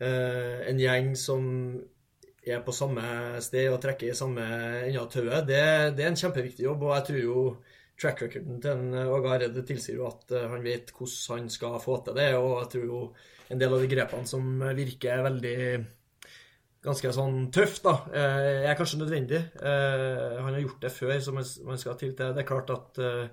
eh, 0.06 0.70
en 0.70 0.82
gjeng 0.82 1.12
som 1.20 1.44
er 2.50 2.64
på 2.66 2.74
samme 2.74 3.04
sted 3.46 3.68
og 3.70 3.82
trekker 3.84 4.10
i 4.10 4.18
samme 4.18 4.46
ende 4.86 5.02
av 5.02 5.10
tauet, 5.12 5.44
det, 5.50 5.60
det, 5.98 6.06
er 6.06 6.14
en 6.14 6.22
kjempeviktig 6.22 6.66
jobb. 6.66 6.88
Og 6.88 6.96
jeg 6.96 7.08
tror 7.10 7.22
jo 7.22 7.44
track 8.00 8.24
recorden 8.24 8.62
til 8.64 8.72
en 8.72 9.12
Åge 9.12 9.34
Hareide 9.34 9.66
tilsier 9.68 10.00
jo 10.00 10.08
at 10.08 10.32
han 10.40 10.64
vet 10.64 10.94
hvordan 10.96 11.44
han 11.44 11.54
skal 11.54 11.78
få 11.84 12.00
til 12.06 12.18
det. 12.18 12.32
Og 12.40 12.56
jeg 12.62 12.72
tror 12.74 12.86
jo 12.88 13.02
en 13.50 13.62
del 13.62 13.76
av 13.76 13.84
de 13.84 13.92
grepene 13.92 14.30
som 14.30 14.50
virker 14.78 15.26
veldig 15.26 15.60
ganske 16.86 17.12
sånn 17.16 17.50
tøff, 17.54 17.82
da, 17.84 17.96
eh, 18.16 18.70
er 18.70 18.78
kanskje 18.80 19.02
nødvendig. 19.02 19.42
Eh, 19.60 20.38
han 20.40 20.54
har 20.54 20.62
gjort 20.62 20.82
det 20.86 20.92
før, 20.96 21.18
så 21.20 21.34
man 21.34 21.78
skal 21.78 21.98
til 21.98 22.16
til 22.16 22.34
Det 22.34 22.44
er 22.44 22.48
klart 22.48 22.70
at 22.70 23.00
eh, 23.00 23.28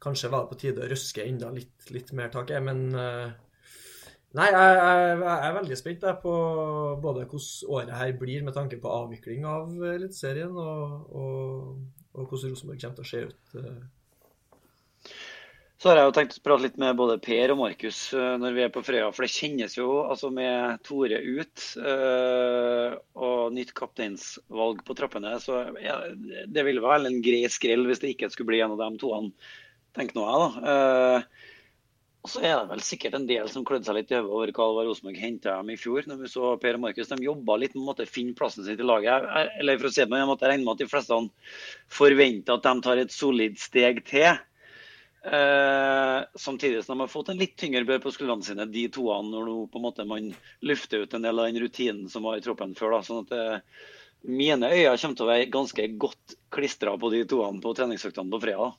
kanskje 0.00 0.30
var 0.30 0.44
det 0.44 0.50
på 0.52 0.60
tide 0.60 0.84
å 0.84 0.90
røske 0.90 1.24
enda 1.24 1.50
litt, 1.50 1.90
litt 1.90 2.12
mer 2.12 2.28
tak 2.28 2.50
i, 2.50 2.60
men 2.60 2.90
Nei, 4.34 4.48
jeg, 4.50 4.70
jeg, 4.74 5.18
jeg, 5.22 5.46
er 5.46 5.52
veldig 5.54 5.76
spent 5.78 6.04
på 6.18 6.32
både 7.00 7.22
hvordan 7.30 7.68
året 7.70 7.92
her 7.94 8.16
blir 8.18 8.42
med 8.42 8.56
tanke 8.56 8.80
på 8.82 8.90
avvikling 8.90 9.44
av 9.46 9.70
Eliteserien, 9.92 10.56
og, 10.58 11.04
og, 11.14 11.76
og, 12.16 12.24
hvordan 12.24 12.50
Rosenborg 12.50 12.80
kommer 12.82 12.96
til 12.98 13.04
å 13.04 13.10
se 13.12 13.20
ut 13.28 13.54
så 15.84 15.90
har 15.90 15.98
jeg 16.00 16.08
jo 16.08 16.12
tenkt 16.16 16.36
å 16.38 16.42
prate 16.46 16.64
litt 16.64 16.76
med 16.80 16.96
både 16.96 17.18
Per 17.20 17.52
og 17.52 17.58
Markus 17.60 17.98
eh, 18.16 18.36
når 18.40 18.54
vi 18.56 18.62
er 18.64 18.70
på 18.72 18.80
Frøya. 18.86 19.10
For 19.12 19.26
det 19.26 19.34
kjennes 19.34 19.74
jo 19.76 19.88
altså 20.00 20.30
med 20.32 20.80
Tore 20.86 21.18
ut 21.20 21.64
øh, 21.76 22.94
og 23.20 23.52
nytt 23.52 23.74
kapteinsvalg 23.76 24.80
på 24.86 24.96
trappene, 24.96 25.34
så 25.44 25.58
ja, 25.84 25.98
det 26.48 26.64
ville 26.64 26.80
vel 26.80 27.10
en 27.10 27.18
grei 27.20 27.42
skrell 27.52 27.84
hvis 27.84 28.00
det 28.00 28.14
ikke 28.14 28.30
skulle 28.32 28.54
bli 28.54 28.62
en 28.64 28.72
av 28.78 28.80
de 28.80 29.02
toene, 29.02 29.52
tenker 29.92 30.16
nå 30.16 30.24
jeg, 30.24 30.46
da. 30.46 30.72
Uh, 30.72 31.50
og 32.24 32.32
så 32.32 32.40
er 32.40 32.54
det 32.54 32.70
vel 32.70 32.86
sikkert 32.88 33.18
en 33.18 33.28
del 33.28 33.52
som 33.52 33.68
klødde 33.68 33.84
seg 33.84 33.98
litt 33.98 34.16
i 34.16 34.16
hodet 34.16 34.32
over 34.32 34.54
hva 34.56 34.70
det 34.70 34.78
var 34.78 34.88
Rosenborg 34.88 35.20
henta 35.20 35.58
dem 35.58 35.74
i 35.74 35.78
fjor. 35.82 36.08
når 36.08 36.22
vi 36.22 36.32
så 36.32 36.54
Per 36.64 36.80
og 36.80 36.84
Markus, 36.86 37.12
De 37.12 37.28
jobba 37.28 37.58
litt 37.60 37.76
med 37.76 38.00
å 38.00 38.08
finne 38.08 38.32
plassen 38.40 38.64
sin 38.64 38.80
i 38.80 38.88
laget. 38.88 39.28
Eller 39.60 39.76
for 39.76 39.90
å 39.90 39.92
si 39.92 40.00
det 40.00 40.08
på 40.08 40.16
en 40.16 40.32
måte, 40.32 40.48
Jeg 40.48 40.54
regner 40.54 40.64
med 40.64 40.78
at 40.78 40.86
de 40.86 40.88
fleste 40.88 41.20
forventer 41.92 42.56
at 42.56 42.64
de 42.64 42.74
tar 42.88 43.04
et 43.04 43.12
solid 43.12 43.60
steg 43.60 44.00
til. 44.08 44.40
Eh, 45.24 46.24
samtidig 46.34 46.84
som 46.84 46.98
de 46.98 47.02
har 47.02 47.08
fått 47.08 47.30
en 47.32 47.38
litt 47.40 47.56
tyngre 47.56 47.84
bør 47.88 48.02
på 48.04 48.12
skuldrene 48.12 48.44
sine, 48.44 48.66
de 48.68 48.82
toene, 48.92 49.30
når 49.32 49.46
nå 49.48 49.54
på 49.72 49.80
en 49.80 49.86
måte 49.86 50.04
man 50.08 50.26
lufter 50.60 51.06
ut 51.06 51.16
en 51.16 51.24
del 51.24 51.40
av 51.40 51.48
den 51.48 51.62
rutinen 51.62 52.10
som 52.12 52.26
var 52.28 52.36
i 52.36 52.44
troppen 52.44 52.74
før. 52.76 52.98
Da. 52.98 53.06
sånn 53.06 53.24
at 53.24 53.36
eh, 53.38 53.86
Mine 54.24 54.70
øyne 54.72 54.96
kommer 54.96 55.16
til 55.16 55.26
å 55.26 55.28
være 55.28 55.48
ganske 55.52 55.84
godt 56.00 56.36
klistra 56.52 56.94
på 56.96 57.10
de 57.12 57.26
toene 57.28 57.60
på 57.60 57.74
treningsøktene 57.76 58.32
på 58.32 58.40
fredag. 58.40 58.78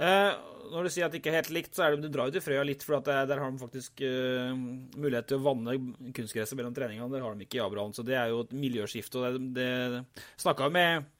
Eh, 0.00 0.30
når 0.72 0.84
du 0.84 0.92
sier 0.92 1.08
at 1.08 1.12
det 1.12 1.20
ikke 1.20 1.32
er 1.32 1.40
helt 1.42 1.52
likt, 1.56 1.74
så 1.76 1.84
er 1.84 1.96
det 1.96 2.08
du 2.08 2.12
drar 2.12 2.28
jo 2.28 2.36
til 2.36 2.44
Frøya 2.44 2.64
litt, 2.64 2.84
for 2.84 3.00
der, 3.04 3.28
der, 3.28 3.40
har 3.40 3.52
de 3.52 3.60
faktisk 3.60 4.02
uh, 4.04 4.52
mulighet 5.00 5.30
til 5.30 5.38
å 5.38 5.44
vanne 5.46 5.76
kunstgresset 6.16 6.56
mellom 6.58 6.74
treningene. 6.76 7.08
Der 7.12 7.24
har 7.24 7.36
de 7.36 7.46
ikke 7.46 7.60
i 7.60 7.62
Abraham, 7.64 7.94
så 7.96 8.04
det 8.04 8.16
er 8.20 8.32
jo 8.32 8.42
et 8.44 8.52
miljøskifte. 8.52 9.22
og 9.22 9.38
det, 9.56 9.68
det 9.94 10.26
snakka 10.44 10.68
med 10.72 11.08
Eh, 11.08 11.17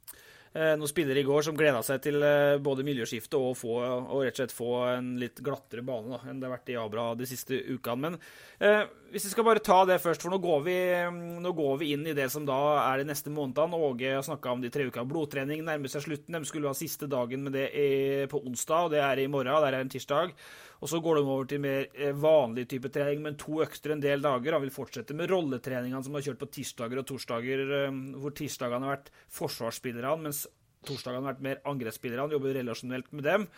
noen 0.79 0.91
spillere 0.91 1.23
i 1.23 1.27
går 1.27 1.45
som 1.47 1.57
gleda 1.59 1.83
seg 1.87 2.03
til 2.05 2.23
eh, 2.25 2.57
både 2.63 2.87
miljøskifte 2.87 3.41
og, 3.41 3.57
få, 3.59 3.77
og 3.81 4.25
rett 4.25 4.35
og 4.37 4.41
slett 4.43 4.55
få 4.57 4.71
en 4.95 5.13
litt 5.21 5.43
glattere 5.45 5.85
bane 5.87 6.15
da, 6.15 6.21
enn 6.29 6.41
det 6.41 6.49
har 6.49 6.55
vært 6.57 6.73
i 6.73 6.79
Abra 6.81 7.09
de 7.19 7.29
siste 7.29 7.61
ukene. 7.69 7.99
Men 8.09 8.19
eh, 8.65 8.85
hvis 9.09 9.25
vi 9.25 9.31
skal 9.33 9.47
bare 9.47 9.63
ta 9.65 9.79
det 9.89 9.97
først, 10.03 10.21
for 10.25 10.33
nå 10.33 10.39
går, 10.43 10.61
vi, 10.67 10.77
nå 11.41 11.53
går 11.57 11.79
vi 11.81 11.91
inn 11.95 12.05
i 12.11 12.15
det 12.17 12.27
som 12.33 12.45
da 12.49 12.59
er 12.83 13.01
de 13.01 13.09
neste 13.09 13.33
månedene. 13.33 13.79
Åge 13.89 14.11
har 14.13 14.25
snakka 14.27 14.53
om 14.53 14.61
de 14.61 14.71
tre 14.73 14.85
ukene. 14.89 15.09
Blodtrening 15.09 15.63
nærmer 15.65 15.93
seg 15.93 16.05
slutten. 16.05 16.37
De 16.37 16.49
skulle 16.49 16.69
ha 16.69 16.77
siste 16.77 17.09
dagen 17.11 17.47
med 17.47 17.57
det 17.57 17.69
på 18.29 18.43
onsdag, 18.45 18.89
og 18.89 18.93
det 18.93 19.01
er 19.05 19.23
i 19.23 19.29
morgen. 19.33 19.55
Der 19.65 19.79
er 19.79 19.87
en 19.87 19.93
tirsdag. 19.93 20.35
Og 20.79 20.93
så 20.93 21.01
går 21.03 21.19
de 21.19 21.25
over 21.25 21.49
til 21.51 21.63
mer 21.65 21.89
eh, 21.97 22.15
vanlig 22.15 22.69
type 22.71 22.93
trening, 22.95 23.25
men 23.25 23.41
to 23.41 23.63
økter 23.65 23.97
en 23.97 24.05
del 24.05 24.23
dager. 24.23 24.55
Han 24.55 24.67
vil 24.67 24.77
fortsette 24.77 25.17
med 25.17 25.33
rolletreningene 25.33 26.05
som 26.07 26.15
har 26.15 26.29
kjørt 26.29 26.45
på 26.45 26.53
tirsdager 26.61 27.01
og 27.01 27.09
torsdager, 27.09 27.65
eh, 27.81 27.99
hvor 28.21 28.37
tirsdagene 28.37 28.87
har 28.87 28.99
vært 28.99 29.13
forsvarsspillerne, 29.41 30.29
mens 30.29 30.45
torsdagene 30.87 31.25
har 31.25 31.33
vært 31.33 31.47
mer 31.49 31.63
angrepsspillerne. 31.67 32.37
Jobber 32.37 32.61
relasjonelt 32.61 33.11
med 33.17 33.27
dem. 33.27 33.49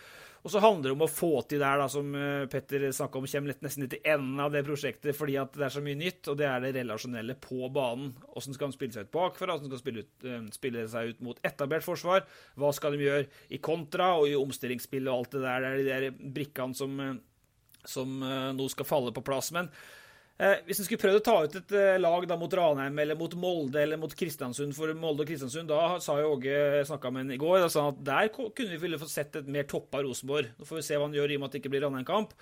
Og 0.41 0.49
så 0.49 0.61
handler 0.63 0.89
det 0.89 0.95
om 0.95 1.03
å 1.05 1.09
få 1.11 1.29
til 1.45 1.61
der, 1.61 1.77
da, 1.77 1.85
som 1.91 2.15
eh, 2.17 2.47
Petter 2.49 2.87
snakka 2.89 3.19
om, 3.19 3.27
kommer 3.29 3.53
nesten 3.61 3.85
til 3.91 4.01
enden 4.01 4.41
av 4.41 4.49
det 4.53 4.63
prosjektet 4.65 5.17
fordi 5.17 5.35
at 5.37 5.53
det 5.53 5.67
er 5.67 5.75
så 5.75 5.83
mye 5.85 5.99
nytt, 5.99 6.31
og 6.31 6.39
det 6.39 6.47
er 6.49 6.63
det 6.63 6.73
relasjonelle 6.79 7.37
på 7.43 7.69
banen. 7.73 8.15
Hvordan 8.25 8.57
skal 8.57 8.69
han 8.69 8.75
spille 8.75 8.97
seg 8.97 9.07
ut 9.07 9.13
bakfra, 9.13 9.53
hvordan 9.53 9.69
skal 9.69 9.77
han 9.77 9.83
spille, 9.83 10.05
ut, 10.07 10.57
spille 10.57 10.87
seg 10.89 11.13
ut 11.13 11.23
mot 11.27 11.41
etablert 11.45 11.85
forsvar, 11.85 12.25
hva 12.57 12.73
skal 12.73 12.97
de 12.97 13.05
gjøre 13.05 13.29
i 13.53 13.61
kontra 13.61 14.15
og 14.17 14.29
i 14.31 14.37
omstillingsspill 14.39 15.09
og 15.11 15.17
alt 15.19 15.37
det 15.37 15.45
der. 15.45 15.61
Det 15.61 15.71
er 15.71 15.81
de 15.81 15.89
der 15.91 16.35
brikkene 16.39 16.77
som, 16.77 17.01
som 17.85 18.21
nå 18.57 18.69
skal 18.73 18.89
falle 18.89 19.13
på 19.13 19.25
plass. 19.25 19.53
Men 19.53 19.69
Eh, 19.69 20.00
hvis 20.65 20.79
en 20.81 20.87
skulle 20.87 21.01
prøvd 21.01 21.19
å 21.19 21.23
ta 21.25 21.35
ut 21.45 21.55
et 21.59 21.73
eh, 21.77 21.99
lag 22.01 22.23
da, 22.25 22.37
mot 22.39 22.53
Ranheim 22.57 22.97
eller 23.03 23.17
mot 23.19 23.33
Molde 23.37 23.83
eller 23.83 23.99
mot 24.01 24.13
Kristiansund 24.17 24.73
for 24.73 24.89
Molde 24.97 25.21
og 25.21 25.29
Kristiansund, 25.29 25.69
da 25.69 25.99
sa 26.01 26.15
jo 26.17 26.31
Åge 26.33 26.81
snakka 26.89 27.11
med 27.13 27.27
en 27.27 27.35
i 27.35 27.39
går, 27.41 27.59
da 27.61 27.69
sa 27.69 27.89
at 27.91 28.01
der 28.07 28.31
kunne 28.33 28.71
vi 28.71 28.79
ville 28.81 28.97
fått 29.01 29.13
sett 29.13 29.37
et 29.37 29.51
mer 29.51 29.67
toppa 29.69 30.01
Rosenborg. 30.01 30.49
Nå 30.57 30.65
får 30.65 30.79
vi 30.79 30.85
se 30.87 30.97
hva 30.97 31.05
han 31.05 31.17
gjør 31.17 31.35
i 31.35 31.37
og 31.37 31.43
med 31.43 31.51
at 31.51 31.57
det 31.57 31.61
ikke 31.61 31.73
blir 31.75 31.85
Ranheim-kamp. 31.85 32.33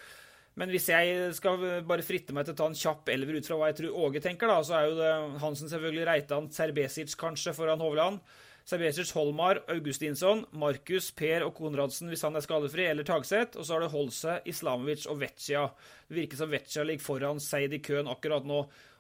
Men 0.59 0.71
hvis 0.73 0.89
jeg 0.91 1.33
skal 1.37 1.61
bare 1.87 2.03
fritte 2.03 2.35
meg 2.35 2.47
til 2.47 2.55
å 2.55 2.59
ta 2.61 2.69
en 2.71 2.77
kjapp 2.77 3.11
elver 3.11 3.39
ut 3.39 3.47
fra 3.47 3.59
hva 3.59 3.69
jeg 3.69 3.81
tror 3.81 3.99
Åge 4.07 4.23
tenker, 4.23 4.51
da, 4.51 4.61
så 4.63 4.77
er 4.79 4.87
jo 4.87 4.97
det 4.97 5.11
Hansen 5.43 5.71
selvfølgelig, 5.71 6.07
Reitan, 6.07 6.49
Serbesic 6.55 7.15
kanskje 7.19 7.55
foran 7.57 7.83
Hovland. 7.83 8.23
Serbesic, 8.69 9.09
Holmar, 9.17 9.63
Augustinsson, 9.73 10.43
Markus, 10.61 11.07
Per 11.17 11.41
og 11.47 11.55
Konradsen 11.57 12.11
hvis 12.11 12.21
han 12.27 12.37
er 12.37 12.43
skadefri, 12.45 12.85
eller 12.85 13.07
Tagseth. 13.07 13.57
Og 13.57 13.65
så 13.65 13.75
har 13.75 13.81
du 13.81 13.89
Holse, 13.93 14.35
Islamovic 14.49 15.07
og 15.09 15.17
Vecchia. 15.23 15.63
Det 16.05 16.19
virker 16.19 16.37
som 16.37 16.51
Vecchia 16.53 16.85
ligger 16.85 17.05
foran 17.05 17.41
Seid 17.41 17.73
i 17.73 17.81
køen 17.81 18.11
akkurat 18.11 18.45
nå. 18.45 18.59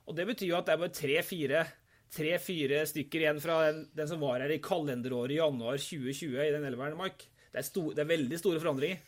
Og 0.09 0.17
det 0.17 0.25
betyr 0.31 0.49
jo 0.49 0.57
at 0.57 0.65
det 0.65 0.73
er 0.73 0.81
bare 0.81 1.67
tre-fire 2.09 2.81
stykker 2.89 3.21
igjen 3.21 3.41
fra 3.43 3.59
den, 3.67 3.83
den, 3.93 4.09
som 4.09 4.23
var 4.23 4.41
her 4.41 4.55
i 4.55 4.61
kalenderåret 4.63 5.37
januar 5.37 5.77
2020 5.77 6.39
i 6.47 6.51
den 6.55 6.65
elveren, 6.65 6.97
Mike. 6.97 7.29
det, 7.51 7.61
er 7.61 7.67
stor, 7.67 7.91
det 7.93 8.01
er 8.01 8.13
veldig 8.15 8.39
store 8.41 8.61
forandringer. 8.63 9.05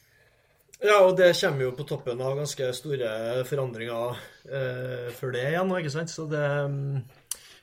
Ja, 0.82 1.00
og 1.06 1.15
det 1.17 1.34
kommer 1.38 1.65
jo 1.65 1.74
på 1.78 1.86
toppen 1.89 2.21
av 2.21 2.38
ganske 2.38 2.69
store 2.74 3.10
forandringer 3.50 4.21
eh, 4.45 5.10
før 5.17 5.34
det 5.34 5.43
igjen, 5.50 5.74
ikke 5.78 5.93
sant? 5.93 6.13
Så 6.13 6.26
det, 6.30 6.45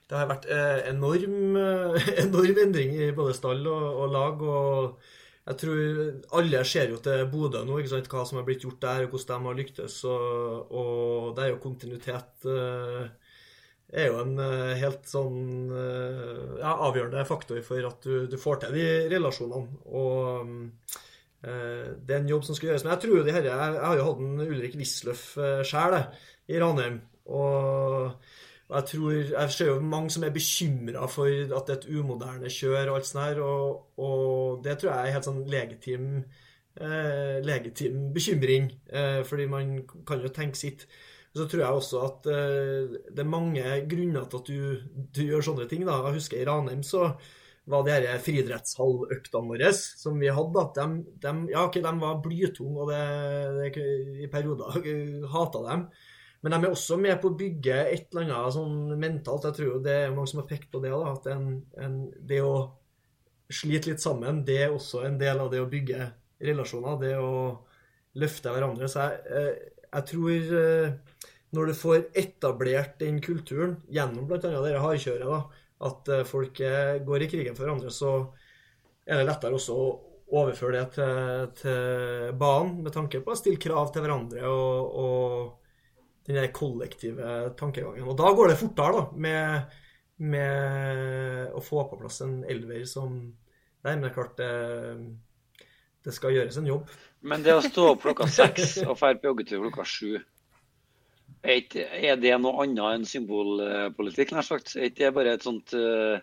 det 0.08 0.16
har 0.16 0.28
vært 0.30 0.48
eh, 0.48 0.82
enorm, 0.88 1.56
eh, 1.60 2.10
enorm 2.24 2.60
endring 2.64 2.94
i 2.96 3.10
både 3.16 3.36
stall 3.36 3.64
og, 3.68 3.86
og 4.02 4.12
lag. 4.14 4.42
og 4.42 5.16
jeg 5.48 5.56
tror 5.62 6.40
alle 6.40 6.60
ser 6.68 6.90
jo 6.92 6.98
til 7.00 7.22
Bodø 7.32 7.62
nå, 7.64 7.78
ikke 7.80 7.92
sant? 7.94 8.08
hva 8.12 8.24
som 8.28 8.36
har 8.36 8.44
blitt 8.44 8.64
gjort 8.66 8.82
der, 8.82 9.06
og 9.06 9.14
hvordan 9.14 9.44
de 9.44 9.48
har 9.48 9.56
lyktes. 9.56 9.96
Og, 10.08 10.72
og 10.76 11.30
det 11.36 11.44
er 11.44 11.52
jo 11.54 11.62
kontinuitet 11.62 12.48
eh, 12.52 13.06
er 13.88 14.10
jo 14.10 14.18
en 14.20 14.34
helt 14.76 15.06
sånn 15.08 15.70
ja, 15.72 16.74
avgjørende 16.74 17.22
faktor 17.24 17.62
for 17.64 17.86
at 17.88 18.04
du, 18.04 18.26
du 18.28 18.36
får 18.36 18.58
til 18.60 18.74
de 18.76 18.84
relasjonene. 19.14 19.78
Og 19.96 20.50
det 21.40 22.12
er 22.12 22.18
en 22.18 22.28
jobb 22.28 22.44
som 22.44 22.58
skal 22.58 22.68
gjøres. 22.68 22.84
Men 22.84 22.92
jeg 22.92 23.02
tror 23.06 23.16
jo 23.16 23.24
de 23.24 23.32
herre 23.32 23.48
jeg 23.48 23.80
har 23.86 23.96
jo 23.96 24.04
hatt 24.10 24.20
en 24.26 24.44
Ulrik 24.44 24.76
Wisløff 24.76 25.24
sjøl 25.64 25.96
i 26.52 26.60
Ranheim. 26.60 27.00
Og, 27.32 28.12
og, 28.68 28.76
jeg 28.76 28.84
tror 28.90 29.12
Jeg 29.12 29.50
ser 29.50 29.70
jo 29.70 29.80
mange 29.80 30.10
som 30.12 30.24
er 30.24 30.34
bekymra 30.34 31.06
for 31.08 31.28
at 31.28 31.68
det 31.68 31.74
er 31.74 31.78
et 31.78 31.88
umoderne 31.98 32.50
kjør 32.52 32.90
og 32.90 32.96
alt 32.98 33.08
sånt 33.08 33.24
her. 33.24 33.40
Og, 33.40 33.86
og 33.96 34.64
det 34.64 34.78
tror 34.78 34.92
jeg 34.92 35.08
er 35.08 35.16
helt 35.16 35.28
sånn 35.28 35.44
legitim, 35.48 36.08
eh, 36.76 37.38
legitim 37.44 38.10
bekymring. 38.12 38.68
Eh, 38.92 39.22
fordi 39.24 39.48
man 39.48 39.78
kan 40.08 40.20
jo 40.20 40.32
tenke 40.34 40.60
sitt. 40.60 40.84
Så 41.36 41.46
tror 41.48 41.62
jeg 41.62 41.80
også 41.80 42.04
at 42.04 42.28
eh, 42.32 42.98
det 43.08 43.24
er 43.24 43.30
mange 43.30 43.64
grunner 43.88 44.28
til 44.28 44.42
at 44.42 44.52
du, 44.52 45.04
du 45.16 45.22
gjør 45.24 45.48
sånne 45.48 45.68
ting. 45.70 45.86
da. 45.88 46.02
Jeg 46.04 46.20
husker 46.20 46.40
i 46.42 46.48
Ranheim 46.48 46.84
så 46.84 47.14
var 47.68 47.84
de 47.84 47.92
her 47.92 48.20
friidrettshalløktene 48.24 49.48
våre 49.48 49.72
som 49.76 50.20
vi 50.20 50.30
hadde, 50.32 50.62
at 50.62 50.78
de, 50.78 51.02
de, 51.20 51.32
ja, 51.52 51.66
okay, 51.66 51.82
de 51.84 51.92
var 52.00 52.22
blytunge, 52.24 52.80
og 52.80 52.92
det, 52.92 53.74
det, 53.76 53.88
i 54.24 54.28
perioder 54.32 54.78
hata 55.34 55.64
dem. 55.66 55.84
Men 56.42 56.54
de 56.54 56.58
er 56.60 56.70
også 56.70 56.98
med 57.00 57.16
på 57.22 57.32
å 57.32 57.38
bygge 57.38 57.76
et 57.90 58.12
eller 58.12 58.28
annet 58.28 58.54
sånn 58.54 58.98
mentalt. 59.00 59.48
Jeg 59.48 59.58
tror 59.58 59.80
det 59.82 59.94
er 60.04 60.12
mange 60.14 60.30
som 60.30 60.42
har 60.42 60.50
pekt 60.50 60.68
på 60.70 60.82
det. 60.84 60.92
Da, 60.94 61.14
at 61.16 61.26
en, 61.32 61.48
en, 61.82 61.96
det 62.30 62.38
å 62.46 62.54
slite 63.50 63.90
litt 63.90 64.04
sammen, 64.04 64.44
det 64.46 64.60
er 64.66 64.74
også 64.74 65.02
en 65.08 65.18
del 65.18 65.40
av 65.42 65.50
det 65.50 65.62
å 65.64 65.70
bygge 65.70 66.12
relasjoner. 66.46 67.00
Det 67.02 67.14
å 67.18 67.32
løfte 68.22 68.54
hverandre. 68.54 68.88
Så 68.90 69.04
jeg, 69.04 69.20
eh, 69.34 69.86
jeg 69.88 70.08
tror 70.12 70.58
eh, 70.62 71.22
når 71.56 71.70
du 71.70 71.78
får 71.80 72.02
etablert 72.22 72.98
den 73.02 73.22
kulturen 73.24 73.78
gjennom 73.92 74.28
bl.a. 74.28 74.40
dette 74.42 74.82
hardkjøret, 74.82 75.28
da, 75.28 75.64
at 75.88 76.12
eh, 76.12 76.26
folk 76.28 76.60
går 77.08 77.24
i 77.24 77.30
krigen 77.30 77.56
for 77.56 77.66
hverandre, 77.66 77.92
så 77.94 78.12
er 79.08 79.20
det 79.20 79.28
lettere 79.30 79.56
også 79.56 79.78
å 79.78 79.88
overføre 80.38 80.76
det 80.76 80.98
til, 80.98 81.46
til 81.62 82.34
banen, 82.38 82.82
med 82.84 82.92
tanke 82.92 83.22
på 83.24 83.32
å 83.32 83.38
stille 83.38 83.60
krav 83.60 83.94
til 83.94 84.04
hverandre 84.04 84.44
og, 84.44 84.98
og 85.02 85.67
den 86.28 86.38
der 86.38 86.52
kollektive 86.54 87.34
tankegangen. 87.58 88.06
Og 88.08 88.16
da 88.18 88.30
går 88.36 88.52
det 88.52 88.60
fortere, 88.60 89.00
da, 89.00 89.20
med, 89.26 89.76
med 90.34 91.54
å 91.56 91.62
få 91.64 91.86
på 91.88 91.98
plass 92.00 92.22
en 92.26 92.40
elver 92.48 92.84
som 92.88 93.20
Nei, 93.86 93.92
men 93.94 94.02
det 94.02 94.08
er 94.08 94.14
klart 94.16 94.40
det, 94.40 95.66
det 96.04 96.12
skal 96.12 96.34
gjøres 96.34 96.56
en 96.58 96.66
jobb. 96.66 96.88
Men 97.30 97.44
det 97.46 97.52
å 97.54 97.60
stå 97.62 97.84
opp 97.92 98.02
klokka 98.02 98.26
seks 98.26 98.80
og 98.82 98.98
dra 98.98 99.12
på 99.14 99.30
joggetur 99.30 99.62
klokka 99.68 99.86
sju 99.86 100.16
er 101.42 102.16
det 102.18 102.34
noe 102.40 102.64
annet 102.64 102.96
enn 102.96 103.06
symbolpolitikk, 103.06 104.32
nær 104.34 104.46
sagt? 104.46 104.74
Er 104.76 104.90
det 104.90 105.12
bare 105.14 105.36
et 105.36 105.44
sånt 105.46 105.72
uh, 105.76 106.18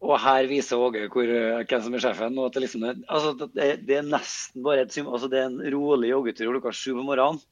Og 0.00 0.14
her 0.22 0.46
viser 0.48 0.78
Åge 0.78 1.08
uh, 1.08 1.64
hvem 1.64 1.82
som 1.82 1.94
er 1.94 2.04
sjefen. 2.04 2.38
og 2.38 2.46
at 2.46 2.54
Det, 2.54 2.62
liksom, 2.64 2.86
altså, 3.08 3.48
det, 3.54 3.70
det, 3.86 3.96
er 3.98 4.06
nesten 4.06 4.62
bare 4.62 4.86
et 4.86 4.92
symbol. 4.92 5.14
Altså, 5.14 5.28
det 5.28 5.40
er 5.40 5.50
en 5.50 5.74
rolig 5.74 6.12
joggetur 6.12 6.52
klokka 6.52 6.72
sju 6.72 6.94
på 6.94 7.02
morgenen. 7.02 7.42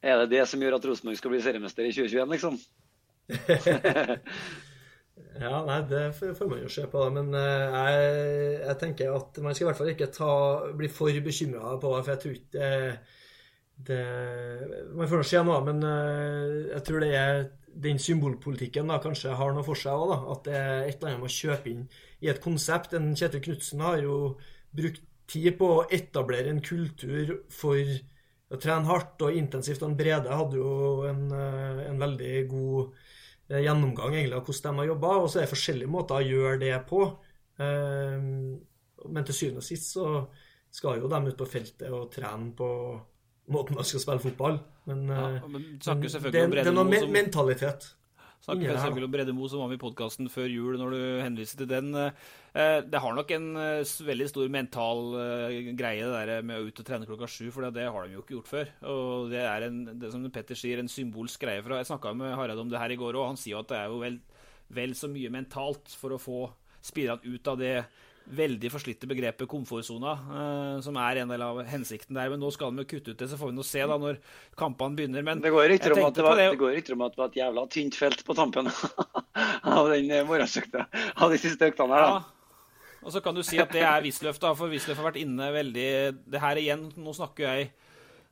Er 0.00 0.22
det 0.22 0.30
det 0.32 0.46
som 0.48 0.62
gjør 0.62 0.78
at 0.78 0.86
Rosenborg 0.88 1.18
skal 1.20 1.34
bli 1.34 1.42
seriemester 1.44 1.84
i 1.84 1.92
2021, 1.92 2.30
liksom? 2.32 2.56
ja, 5.44 5.56
nei, 5.66 5.80
det 5.90 6.04
får 6.16 6.48
man 6.48 6.62
jo 6.64 6.70
se 6.72 6.86
på. 6.90 7.02
Men 7.14 7.34
uh, 7.36 7.76
jeg, 7.76 7.94
jeg, 8.64 8.76
tenker 8.80 9.18
at 9.18 9.40
man 9.44 9.56
skal 9.56 9.66
i 9.66 9.70
hvert 9.70 9.80
fall 9.80 9.92
ikke 9.92 10.14
ta, 10.14 10.34
bli 10.76 10.88
for 10.92 11.24
bekymra 11.24 11.76
på 11.82 11.94
det. 11.94 12.04
For 12.06 12.14
jeg 12.14 12.22
tror 12.24 12.38
ikke 12.38 12.70
det, 13.86 14.02
Man 14.96 15.08
får 15.08 15.22
se 15.24 15.40
noe, 15.46 15.60
men 15.64 15.78
eh, 15.88 16.74
jeg 16.74 16.82
tror 16.84 17.00
det 17.00 17.12
er 17.16 17.38
den 17.80 18.00
symbolpolitikken 18.02 18.90
da 18.90 18.98
kanskje 19.00 19.36
har 19.38 19.54
noe 19.56 19.64
for 19.64 19.78
seg 19.78 19.96
òg. 19.96 20.26
At 20.34 20.42
det 20.48 20.56
er 20.58 20.80
et 20.84 20.96
eller 20.96 21.12
annet 21.12 21.22
med 21.22 21.30
å 21.30 21.36
kjøpe 21.36 21.72
inn 21.72 21.86
i 22.20 22.32
et 22.32 22.42
konsept. 22.44 22.96
En 22.96 23.14
Kjetil 23.16 23.44
Knutsen 23.46 23.84
har 23.84 24.02
jo 24.04 24.16
brukt 24.76 25.04
tid 25.30 25.54
på 25.60 25.68
å 25.76 25.86
etablere 25.94 26.50
en 26.50 26.64
kultur 26.64 27.36
for 27.54 27.78
trene 28.58 28.88
hardt 28.88 29.22
og 29.22 29.36
intensivt. 29.36 29.84
Og 29.86 29.94
Brede 29.98 30.34
hadde 30.34 30.58
jo 30.58 30.72
en, 31.06 31.26
eh, 31.30 31.84
en 31.86 32.00
veldig 32.02 32.34
god 32.50 32.90
eh, 33.50 33.62
gjennomgang 33.62 34.16
egentlig 34.16 34.40
av 34.40 34.48
hvordan 34.48 34.74
de 34.74 34.82
har 34.82 34.90
jobba. 34.90 35.12
Og 35.20 35.30
så 35.30 35.38
er 35.38 35.46
det 35.46 35.54
forskjellige 35.54 35.94
måter 35.94 36.18
å 36.18 36.26
gjøre 36.26 36.62
det 36.64 36.78
på. 36.90 37.04
Men 37.60 39.26
til 39.28 39.36
syvende 39.36 39.60
og 39.60 39.66
sist 39.66 39.90
så 39.92 40.04
skal 40.72 41.00
jo 41.00 41.10
de 41.12 41.18
ut 41.28 41.36
på 41.36 41.48
feltet 41.50 41.90
og 41.92 42.06
trene 42.14 42.54
på 42.56 42.68
måten 43.50 43.78
man 43.78 43.86
skal 43.86 44.02
spille 44.02 44.22
fotball. 44.22 44.60
Men, 44.90 45.06
ja, 45.08 45.24
eh, 45.36 45.48
men 45.48 45.66
det, 45.70 46.12
det, 46.32 46.44
er 46.64 46.72
noe 46.74 47.00
som, 47.02 47.12
mentalitet. 47.14 47.88
Snakker 48.40 48.78
selvfølgelig 48.80 49.06
om 49.06 49.12
breddemo 49.12 49.48
som 49.52 49.60
var 49.60 49.68
med 49.68 49.76
i 49.76 49.82
podkasten 49.82 50.30
før 50.32 50.46
jul, 50.48 50.78
når 50.80 50.94
du 50.94 51.00
henviser 51.20 51.60
til 51.60 51.68
den. 51.68 51.90
Eh, 51.92 52.78
det 52.86 53.02
har 53.04 53.16
nok 53.16 53.34
en 53.36 53.48
eh, 53.60 53.92
veldig 54.08 54.28
stor 54.32 54.48
mental 54.52 55.02
greie, 55.76 56.06
det 56.06 56.26
der 56.30 56.46
med 56.48 56.56
å 56.56 56.70
ut 56.70 56.80
og 56.80 56.88
trene 56.88 57.08
klokka 57.08 57.28
sju, 57.28 57.50
for 57.52 57.68
det 57.68 57.84
har 57.84 58.08
de 58.08 58.16
jo 58.16 58.24
ikke 58.24 58.38
gjort 58.38 58.52
før. 58.52 58.72
Og 58.94 59.34
det 59.34 59.44
er, 59.44 59.68
en, 59.68 59.82
det 60.00 60.12
som 60.14 60.24
Petter 60.32 60.58
sier, 60.58 60.80
en 60.80 60.88
symbolsk 60.88 61.44
greie. 61.44 61.62
fra. 61.66 61.82
Jeg 61.82 61.90
snakka 61.92 62.14
med 62.16 62.36
Harald 62.38 62.64
om 62.64 62.72
det 62.72 62.80
her 62.80 62.96
i 62.96 63.00
går, 63.00 63.20
og 63.20 63.32
han 63.32 63.40
sier 63.40 63.58
jo 63.58 63.64
at 63.64 63.72
det 63.72 63.80
er 63.82 63.92
jo 63.92 64.00
vel, 64.06 64.20
vel 64.80 64.96
så 64.96 65.12
mye 65.12 65.32
mentalt 65.36 65.92
for 66.00 66.16
å 66.16 66.22
få 66.22 66.40
spillerne 66.80 67.36
ut 67.36 67.52
av 67.52 67.60
det 67.60 67.74
veldig 68.30 68.70
forslitte 68.70 69.08
begrepet 69.10 69.48
komfortsona, 69.50 70.12
uh, 70.30 70.74
som 70.84 70.96
er 71.02 71.22
en 71.22 71.32
del 71.32 71.44
av 71.44 71.62
hensikten 71.66 72.18
der. 72.18 72.30
Men 72.32 72.42
nå 72.42 72.50
skal 72.54 72.72
de 72.72 72.84
jo 72.84 72.90
kutte 72.92 73.14
ut 73.14 73.22
det, 73.22 73.30
så 73.30 73.38
får 73.40 73.50
vi 73.50 73.56
nå 73.58 73.66
se 73.66 73.82
da 73.82 73.98
når 74.00 74.20
kampene 74.58 74.98
begynner. 74.98 75.24
Men 75.26 75.42
det 75.42 75.52
går 75.54 75.70
rykter 75.72 75.96
om, 75.96 76.02
det 76.02 76.10
det, 76.14 76.26
det 76.26 76.94
om, 76.94 77.06
at 77.06 77.16
det 77.16 77.22
var 77.22 77.32
et 77.32 77.40
jævla 77.40 77.66
tynt 77.72 77.98
felt 77.98 78.24
på 78.26 78.36
tampen 78.38 78.70
av 79.76 79.90
den 79.90 80.12
eh, 80.12 80.26
morgensøkta, 80.28 80.86
av 81.16 81.32
de 81.32 81.40
siste 81.42 81.72
øktene 81.72 81.96
her. 81.96 82.06
da. 82.06 82.20
Ja. 82.20 82.36
Og 83.00 83.14
så 83.14 83.22
kan 83.24 83.36
du 83.36 83.40
si 83.46 83.56
at 83.60 83.70
det 83.72 83.80
er 83.80 84.02
Wisløff, 84.04 84.38
da, 84.42 84.52
for 84.56 84.68
Wisløff 84.72 84.98
har 85.00 85.08
vært 85.08 85.22
inne 85.22 85.46
veldig 85.54 85.86
Det 86.28 86.42
her 86.42 86.58
igjen, 86.60 86.90
nå 87.00 87.14
snakker 87.16 87.46
jeg 87.48 87.70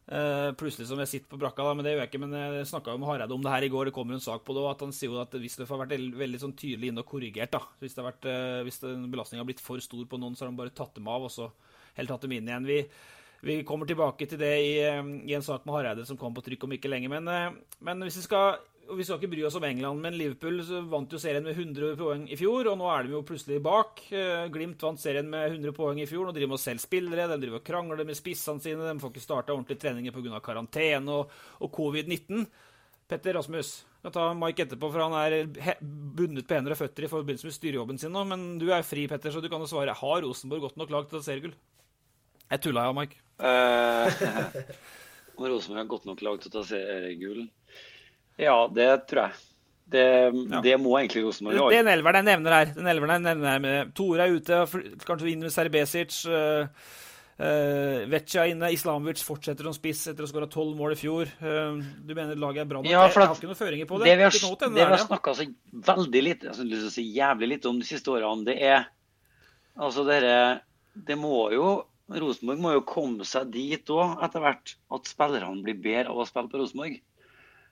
Uh, 0.09 0.55
plutselig 0.57 0.87
som 0.89 1.01
jeg 1.03 1.11
sitter 1.11 1.29
på 1.29 1.37
brakka, 1.37 1.67
da, 1.67 1.75
men 1.77 1.85
det 1.85 1.93
gjør 1.93 2.01
jeg 2.01 2.11
ikke. 2.11 2.21
Men 2.23 2.37
jeg 2.39 2.69
snakka 2.71 2.95
med 2.97 3.11
Hareide 3.11 3.37
om 3.37 3.45
det 3.45 3.53
her 3.53 3.67
i 3.67 3.71
går, 3.73 3.91
det 3.91 3.95
kommer 3.97 4.17
en 4.17 4.25
sak 4.25 4.45
på 4.47 4.57
det, 4.57 4.65
at 4.71 4.85
han 4.87 4.95
sier 4.97 5.13
jo 5.13 5.21
at 5.21 5.37
hvis 5.37 5.59
det 5.61 5.69
har 5.69 5.83
vært 5.83 5.93
veldig, 6.23 6.41
sånn 6.41 6.57
tydelig 6.57 6.93
inne 6.93 7.05
og 7.05 7.11
korrigert. 7.11 7.53
da. 7.53 7.61
Hvis, 7.83 7.97
det 7.97 8.03
har 8.03 8.09
vært, 8.09 8.29
uh, 8.31 8.63
hvis 8.65 8.81
belastninga 9.13 9.45
har 9.45 9.51
blitt 9.51 9.65
for 9.65 9.85
stor 9.85 10.09
på 10.09 10.21
noen, 10.21 10.39
så 10.39 10.47
har 10.47 10.53
han 10.53 10.61
bare 10.61 10.73
tatt 10.73 10.97
dem 10.97 11.11
av 11.13 11.29
og 11.29 11.35
så 11.35 11.51
helt 11.99 12.13
tatt 12.15 12.25
dem 12.25 12.39
inn 12.39 12.49
igjen. 12.49 12.69
Vi, 12.69 12.81
vi 13.45 13.61
kommer 13.69 13.91
tilbake 13.91 14.31
til 14.31 14.41
det 14.41 14.55
i, 14.65 14.73
i 14.81 15.37
en 15.37 15.45
sak 15.45 15.69
med 15.69 15.77
Hareide 15.77 16.09
som 16.09 16.19
kom 16.21 16.33
på 16.37 16.47
trykk 16.47 16.65
om 16.65 16.79
ikke 16.79 16.91
lenge. 16.91 17.13
Men, 17.13 17.29
uh, 17.29 17.77
men 17.85 18.09
hvis 18.09 18.23
vi 18.23 18.29
skal 18.31 18.63
og 18.89 18.97
Vi 18.97 19.05
skal 19.05 19.19
ikke 19.19 19.31
bry 19.35 19.43
oss 19.45 19.57
om 19.59 19.65
England, 19.69 20.01
men 20.01 20.17
Liverpool 20.17 20.63
vant 20.89 21.13
jo 21.13 21.21
serien 21.21 21.45
med 21.45 21.59
100 21.59 21.97
poeng 21.99 22.25
i 22.33 22.39
fjor, 22.41 22.71
og 22.71 22.79
nå 22.81 22.89
er 22.93 23.05
de 23.05 23.13
jo 23.13 23.25
plutselig 23.27 23.61
bak. 23.65 24.01
Eh, 24.09 24.47
Glimt 24.53 24.81
vant 24.85 25.01
serien 25.01 25.29
med 25.29 25.59
100 25.59 25.75
poeng 25.77 26.01
i 26.01 26.07
fjor. 26.09 26.25
Nå 26.27 26.33
driver 26.37 26.55
de 26.55 26.59
og 26.59 26.63
selger 26.63 26.85
spillere, 26.87 27.29
de 27.29 27.37
driver 27.43 27.61
og 27.61 27.67
krangler 27.67 28.09
med 28.09 28.17
spissene 28.17 28.65
sine, 28.65 28.87
de 28.87 29.03
får 29.03 29.13
ikke 29.13 29.25
starta 29.27 29.53
ordentlige 29.53 29.83
treninger 29.85 30.15
pga. 30.15 30.41
karantene 30.45 31.19
og, 31.21 31.37
og 31.61 31.73
covid-19. 31.75 32.49
Petter 33.09 33.39
Rasmus, 33.39 33.71
jeg 34.05 34.13
tar 34.13 34.35
Mike 34.37 34.67
etterpå, 34.67 34.91
for 34.93 35.05
han 35.05 35.15
er 35.17 35.79
bundet 35.81 36.49
på 36.49 36.57
hender 36.57 36.75
og 36.75 36.81
føtter 36.81 37.07
i 37.07 37.13
forbindelse 37.13 37.49
med 37.49 37.57
styrejobben 37.57 38.01
sin 38.01 38.13
nå. 38.13 38.25
Men 38.29 38.51
du 38.61 38.69
er 38.73 38.85
fri, 38.87 39.07
Petter, 39.09 39.33
så 39.33 39.41
du 39.45 39.49
kan 39.53 39.65
jo 39.65 39.69
svare. 39.71 39.97
Har 39.97 40.25
Rosenborg 40.25 40.69
godt 40.69 40.81
nok 40.81 40.93
lag 40.93 41.09
til 41.09 41.25
seriegull? 41.25 41.57
Jeg 42.49 42.65
tulla, 42.65 42.87
ja, 42.89 42.97
Mike. 42.97 43.21
Uh, 43.41 44.09
Rosenborg 45.41 45.83
har 45.83 45.89
godt 45.93 46.09
nok 46.09 46.25
lag 46.25 46.41
til 46.41 46.53
å 46.53 46.57
ta 46.59 46.67
seriegull? 46.73 47.47
Ja, 48.39 48.59
det 48.71 48.89
tror 49.11 49.27
jeg. 49.27 49.45
Det, 49.89 50.05
ja. 50.53 50.61
det 50.61 50.77
må 50.81 50.99
egentlig 50.99 51.25
Rosenborg 51.25 51.57
gjøre. 51.57 51.77
Den 51.79 51.89
elveren 51.95 52.21
jeg 52.21 52.37
nevner 52.37 52.55
her, 52.59 52.73
den 52.77 52.89
elveren 52.93 53.15
jeg 53.17 53.25
nevner 53.25 53.55
her 53.55 53.61
med 53.65 53.93
Tore 53.97 54.27
er 54.27 54.35
ute, 54.37 54.59
kanskje 55.09 55.31
inn 55.33 55.47
med 55.47 55.55
Serbesic. 55.55 56.19
Uh, 56.29 56.69
uh, 57.41 58.05
Vecchia 58.13 58.45
inne, 58.53 58.69
Islamovic 58.75 59.23
fortsetter 59.25 59.65
som 59.65 59.77
spiss 59.77 60.05
etter 60.13 60.27
å 60.27 60.29
skåra 60.29 60.51
tolv 60.53 60.77
mål 60.77 60.93
i 60.93 61.01
fjor. 61.01 61.33
Uh, 61.41 61.81
du 62.05 62.13
mener 62.13 62.37
laget 62.37 62.67
er 62.67 62.71
bra 62.75 62.83
nok? 62.83 62.91
Ja, 62.91 63.07
jeg 63.09 63.17
har 63.17 63.33
ikke 63.33 63.49
noen 63.49 63.61
føringer 63.63 63.89
på 63.89 64.03
det. 64.03 64.11
Det 64.11 64.19
vi 64.21 64.29
har, 64.29 64.39
det 64.61 64.71
vi 64.77 64.87
har 64.93 65.05
snakka 65.07 65.37
så 65.41 65.49
veldig 65.89 66.25
lite, 66.27 66.53
jeg 66.53 66.69
lyst 66.69 66.85
til 66.85 66.93
å 66.93 66.97
si 66.99 67.09
jævlig 67.17 67.53
lite 67.55 67.73
om 67.73 67.81
de 67.81 67.89
siste 67.89 68.13
årene, 68.13 68.45
det 68.51 68.59
er 68.61 68.89
altså 69.79 70.03
dere 70.05 70.35
Det 71.07 71.15
må 71.15 71.47
jo 71.55 71.79
Rosenborg 72.09 72.61
må 72.61 72.71
jo 72.73 72.87
komme 72.89 73.25
seg 73.29 73.51
dit 73.53 73.91
òg, 73.93 74.17
etter 74.25 74.41
hvert, 74.41 74.73
at 74.97 75.09
spillerne 75.09 75.61
blir 75.65 75.77
bedre 75.77 76.13
av 76.13 76.23
å 76.23 76.25
spille 76.29 76.49
på 76.49 76.61
Rosenborg. 76.61 76.97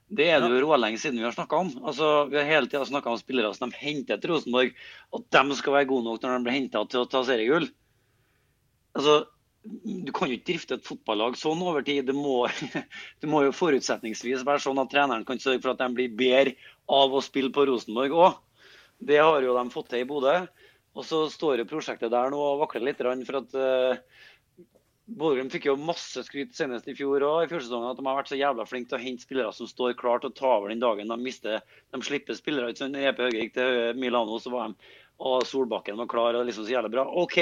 Det 0.06 0.28
er 0.30 0.38
det 0.38 0.52
jo 0.52 0.68
rålenge 0.68 1.00
siden 1.02 1.18
vi 1.18 1.24
har 1.26 1.34
snakka 1.34 1.58
om. 1.64 1.70
Altså, 1.82 2.26
vi 2.30 2.38
har 2.38 2.46
hele 2.46 2.70
tida 2.70 2.84
snakka 2.86 3.10
om 3.10 3.18
spillere 3.18 3.50
som 3.56 3.72
de 3.72 3.80
henter 3.80 4.20
til 4.22 4.30
Rosenborg, 4.30 4.76
og 5.10 5.24
de 5.34 5.56
skal 5.58 5.74
være 5.74 5.88
gode 5.90 6.06
nok 6.06 6.20
når 6.22 6.36
de 6.36 6.46
blir 6.46 6.56
henta 6.60 6.84
til 6.86 7.02
å 7.02 7.08
ta 7.10 7.24
seriegull. 7.26 7.66
Altså, 8.96 9.16
du 9.66 10.12
kan 10.14 10.30
jo 10.30 10.38
ikke 10.38 10.52
drifte 10.52 10.78
et 10.78 10.86
fotballag 10.86 11.34
sånn 11.40 11.64
over 11.66 11.82
tid. 11.86 12.06
Det 12.06 12.14
må, 12.14 12.44
det 13.20 13.30
må 13.30 13.42
jo 13.48 13.56
forutsetningsvis 13.56 14.46
være 14.46 14.62
sånn 14.62 14.78
at 14.78 14.92
treneren 14.92 15.26
kan 15.26 15.42
sørge 15.42 15.64
for 15.64 15.74
at 15.74 15.82
de 15.82 15.90
blir 15.98 16.14
bedre 16.14 16.54
av 16.86 17.10
å 17.10 17.24
spille 17.24 17.50
på 17.54 17.66
Rosenborg 17.66 18.14
òg. 18.14 18.38
Det 19.02 19.18
har 19.18 19.42
jo 19.42 19.58
de 19.58 19.74
fått 19.74 19.90
til 19.90 20.06
i 20.06 20.08
Bodø. 20.08 20.38
Og 20.96 21.04
så 21.04 21.26
står 21.28 21.60
jo 21.60 21.68
prosjektet 21.68 22.12
der 22.14 22.30
nå 22.32 22.38
og 22.40 22.62
vakler 22.62 22.86
litt. 22.86 23.02
For 23.28 23.42
at 23.42 23.56
uh, 25.06 25.16
Bodø 25.20 25.46
fikk 25.52 25.68
jo 25.70 25.76
masse 25.78 26.22
skryt 26.26 26.56
senest 26.58 26.88
i 26.90 26.94
fjor 26.98 27.22
og 27.22 27.44
i 27.44 27.50
fjorsesongen 27.50 27.92
at 27.92 28.00
de 28.00 28.06
har 28.06 28.18
vært 28.18 28.30
så 28.32 28.38
jævla 28.40 28.66
flinke 28.66 28.90
til 28.90 28.98
å 28.98 29.04
hente 29.04 29.26
spillere 29.26 29.54
som 29.54 29.70
står 29.70 29.94
klar 30.00 30.22
til 30.22 30.32
å 30.32 30.36
ta 30.36 30.52
over 30.58 30.72
den 30.72 30.82
dagen 30.82 31.12
de 31.12 31.18
mister. 31.20 31.62
De 31.94 32.02
slipper 32.02 32.38
spillere. 32.38 32.72
Ikke 32.72 32.84
sant? 32.84 32.98
EP 32.98 33.22
Høge 33.22 33.42
gikk 33.42 33.54
til 33.56 34.00
Milano, 34.00 34.40
så 34.42 34.52
var 34.54 34.72
de 34.72 34.94
og 35.16 35.46
Solbakken 35.48 35.96
var 35.96 36.08
klar 36.12 36.36
og 36.36 36.44
liksom 36.44 36.66
så 36.66 36.74
jævlig 36.74 36.92
bra. 36.92 37.06
OK, 37.22 37.38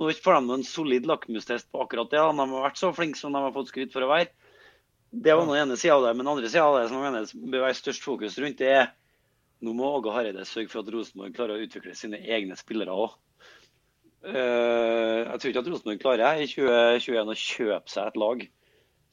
nå 0.00 0.08
får 0.24 0.38
de 0.38 0.54
en 0.54 0.64
solid 0.64 1.08
lakmustest 1.08 1.68
på 1.72 1.82
akkurat 1.82 2.08
det. 2.12 2.20
De 2.20 2.38
har 2.40 2.54
vært 2.64 2.80
så 2.80 2.92
flinke 2.96 3.20
som 3.20 3.34
de 3.34 3.42
har 3.44 3.52
fått 3.52 3.68
skryt 3.72 3.92
for 3.92 4.06
å 4.06 4.08
være. 4.08 4.30
Det 5.10 5.34
var 5.34 5.44
den 5.44 5.58
ene 5.58 5.76
sida 5.76 5.98
av 5.98 6.06
det. 6.06 6.14
Men 6.14 6.24
den 6.24 6.32
andre 6.32 6.48
sida 6.48 6.64
av 6.64 6.78
det 6.78 6.86
som 6.88 6.96
jeg 6.96 7.12
mener 7.12 7.52
bør 7.52 7.66
være 7.66 7.76
størst 7.76 8.06
fokus 8.06 8.38
rundt, 8.40 8.62
det 8.62 8.72
er 8.72 8.88
nå 9.60 9.74
må 9.76 9.90
Åge 9.98 10.14
Hareide 10.14 10.46
sørge 10.48 10.72
for 10.72 10.80
at 10.80 10.92
Rosenborg 10.94 11.34
klarer 11.36 11.58
å 11.58 11.66
utvikle 11.66 11.92
sine 11.98 12.22
egne 12.24 12.56
spillere 12.56 12.94
òg. 12.96 13.18
Eh, 14.20 15.20
jeg 15.24 15.40
tror 15.40 15.50
ikke 15.50 15.62
at 15.62 15.70
Rosenborg 15.72 16.00
klarer 16.02 16.42
i 16.42 16.48
2021 16.50 17.32
å 17.32 17.38
kjøpe 17.42 17.92
seg 17.92 18.10
et 18.10 18.18
lag 18.20 18.42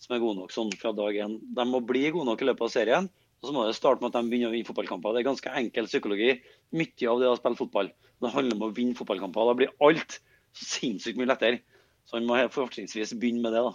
som 0.04 0.14
er 0.14 0.22
god 0.22 0.42
nok 0.42 0.54
sånn 0.54 0.74
fra 0.78 0.92
dag 0.96 1.16
én. 1.24 1.38
De 1.58 1.66
må 1.66 1.82
bli 1.86 2.04
gode 2.12 2.28
nok 2.30 2.44
i 2.44 2.50
løpet 2.50 2.68
av 2.68 2.74
serien. 2.74 3.08
Og 3.38 3.50
så 3.50 3.54
må 3.54 3.64
det 3.66 3.78
starte 3.78 4.02
med 4.02 4.12
at 4.12 4.18
de 4.18 4.32
begynner 4.32 4.50
å 4.50 4.56
vinne 4.56 4.68
fotballkamper. 4.68 5.14
Det 5.14 5.22
er 5.22 5.30
ganske 5.30 5.54
enkel 5.62 5.90
psykologi. 5.90 6.32
Mye 6.74 7.10
av 7.12 7.22
det 7.22 7.30
å 7.30 7.38
spille 7.38 7.60
fotball. 7.60 7.92
Det 8.22 8.34
handler 8.34 8.58
om 8.58 8.66
å 8.68 8.74
vinne 8.78 8.98
fotballkamper. 8.98 9.50
Da 9.50 9.58
blir 9.60 9.74
alt 9.86 10.18
så 10.58 10.70
sinnssykt 10.74 11.20
mye 11.20 11.30
lettere. 11.30 11.62
Så 12.08 12.18
han 12.18 12.28
må 12.28 12.40
fortrinnsvis 12.54 13.14
begynne 13.20 13.44
med 13.46 13.54
det. 13.54 13.64
da. 13.68 13.74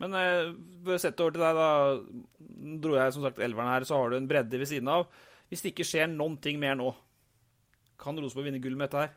Men 0.00 0.16
eh, 0.16 0.98
sett 1.00 1.20
over 1.20 1.36
til 1.36 1.44
deg, 1.44 1.58
da 1.60 2.76
dro 2.84 2.96
jeg 2.96 3.16
som 3.16 3.24
sagt 3.26 3.40
elveren 3.44 3.72
her, 3.74 3.88
så 3.88 4.00
har 4.00 4.12
du 4.12 4.18
en 4.20 4.28
bredde 4.28 4.60
ved 4.60 4.68
siden 4.68 4.92
av. 4.92 5.08
Hvis 5.50 5.64
det 5.64 5.74
ikke 5.74 5.88
skjer 5.88 6.08
noen 6.12 6.38
ting 6.40 6.60
mer 6.60 6.76
nå, 6.78 6.92
kan 8.00 8.16
Rosenborg 8.16 8.48
vinne 8.48 8.62
gull 8.64 8.78
med 8.78 8.88
dette 8.88 9.02
her? 9.04 9.16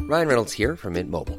Ryan 0.00 0.26
Reynolds 0.28 0.52
here 0.52 0.74
from 0.76 0.94
Mint 0.94 1.10
Mobile. 1.10 1.38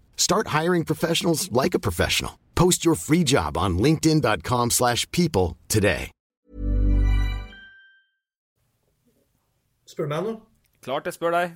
Start 0.15 0.47
hiring 0.47 0.85
professionals 0.85 1.49
like 1.51 1.73
a 1.75 1.79
professional. 1.79 2.37
Post 2.55 2.85
your 2.85 2.95
free 2.95 3.23
job 3.23 3.57
on 3.57 3.77
linkedin.com/people 3.77 4.69
slash 4.69 5.05
people 5.11 5.57
today. 5.67 6.09
Spør 9.91 10.07
meg 10.07 10.23
nå. 10.23 10.35
Klart 10.85 11.05
jeg 11.05 11.13
spør 11.19 11.31
deg. 11.37 11.51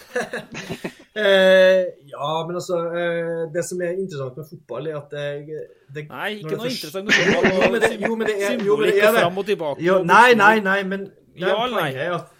Eh, 1.20 1.82
ja, 2.06 2.26
men 2.46 2.54
altså 2.54 2.76
eh, 2.94 3.40
Det 3.54 3.64
som 3.66 3.80
er 3.82 3.96
interessant 3.98 4.36
med 4.38 4.44
fotball, 4.50 4.86
er 4.86 4.96
at 5.00 5.10
det, 5.10 5.56
det 5.94 6.04
Nei, 6.08 6.28
ikke 6.38 6.52
noe 6.54 6.60
først- 6.68 6.76
interessant 6.78 7.08
med 7.08 7.16
fotball. 7.18 7.48
Jo, 7.50 7.70
men 7.72 7.80
det, 7.82 7.90
jo, 8.04 8.14
men 8.20 8.26
det 8.28 8.36
er, 8.46 8.52
jo, 8.64 8.76
men 8.78 8.86
det 8.86 9.02
er 9.02 9.10
det. 9.10 9.20
fram 9.24 9.38
og 9.42 9.46
tilbake 9.48 9.82
Jo, 9.84 9.96
nei, 10.06 10.34
nei, 10.38 10.60
nei, 10.62 10.76
men 10.92 11.00
det 11.00 11.42
Ja 11.42 11.50
er 11.50 11.74
poenget 11.74 12.04
er 12.04 12.14
at 12.14 12.30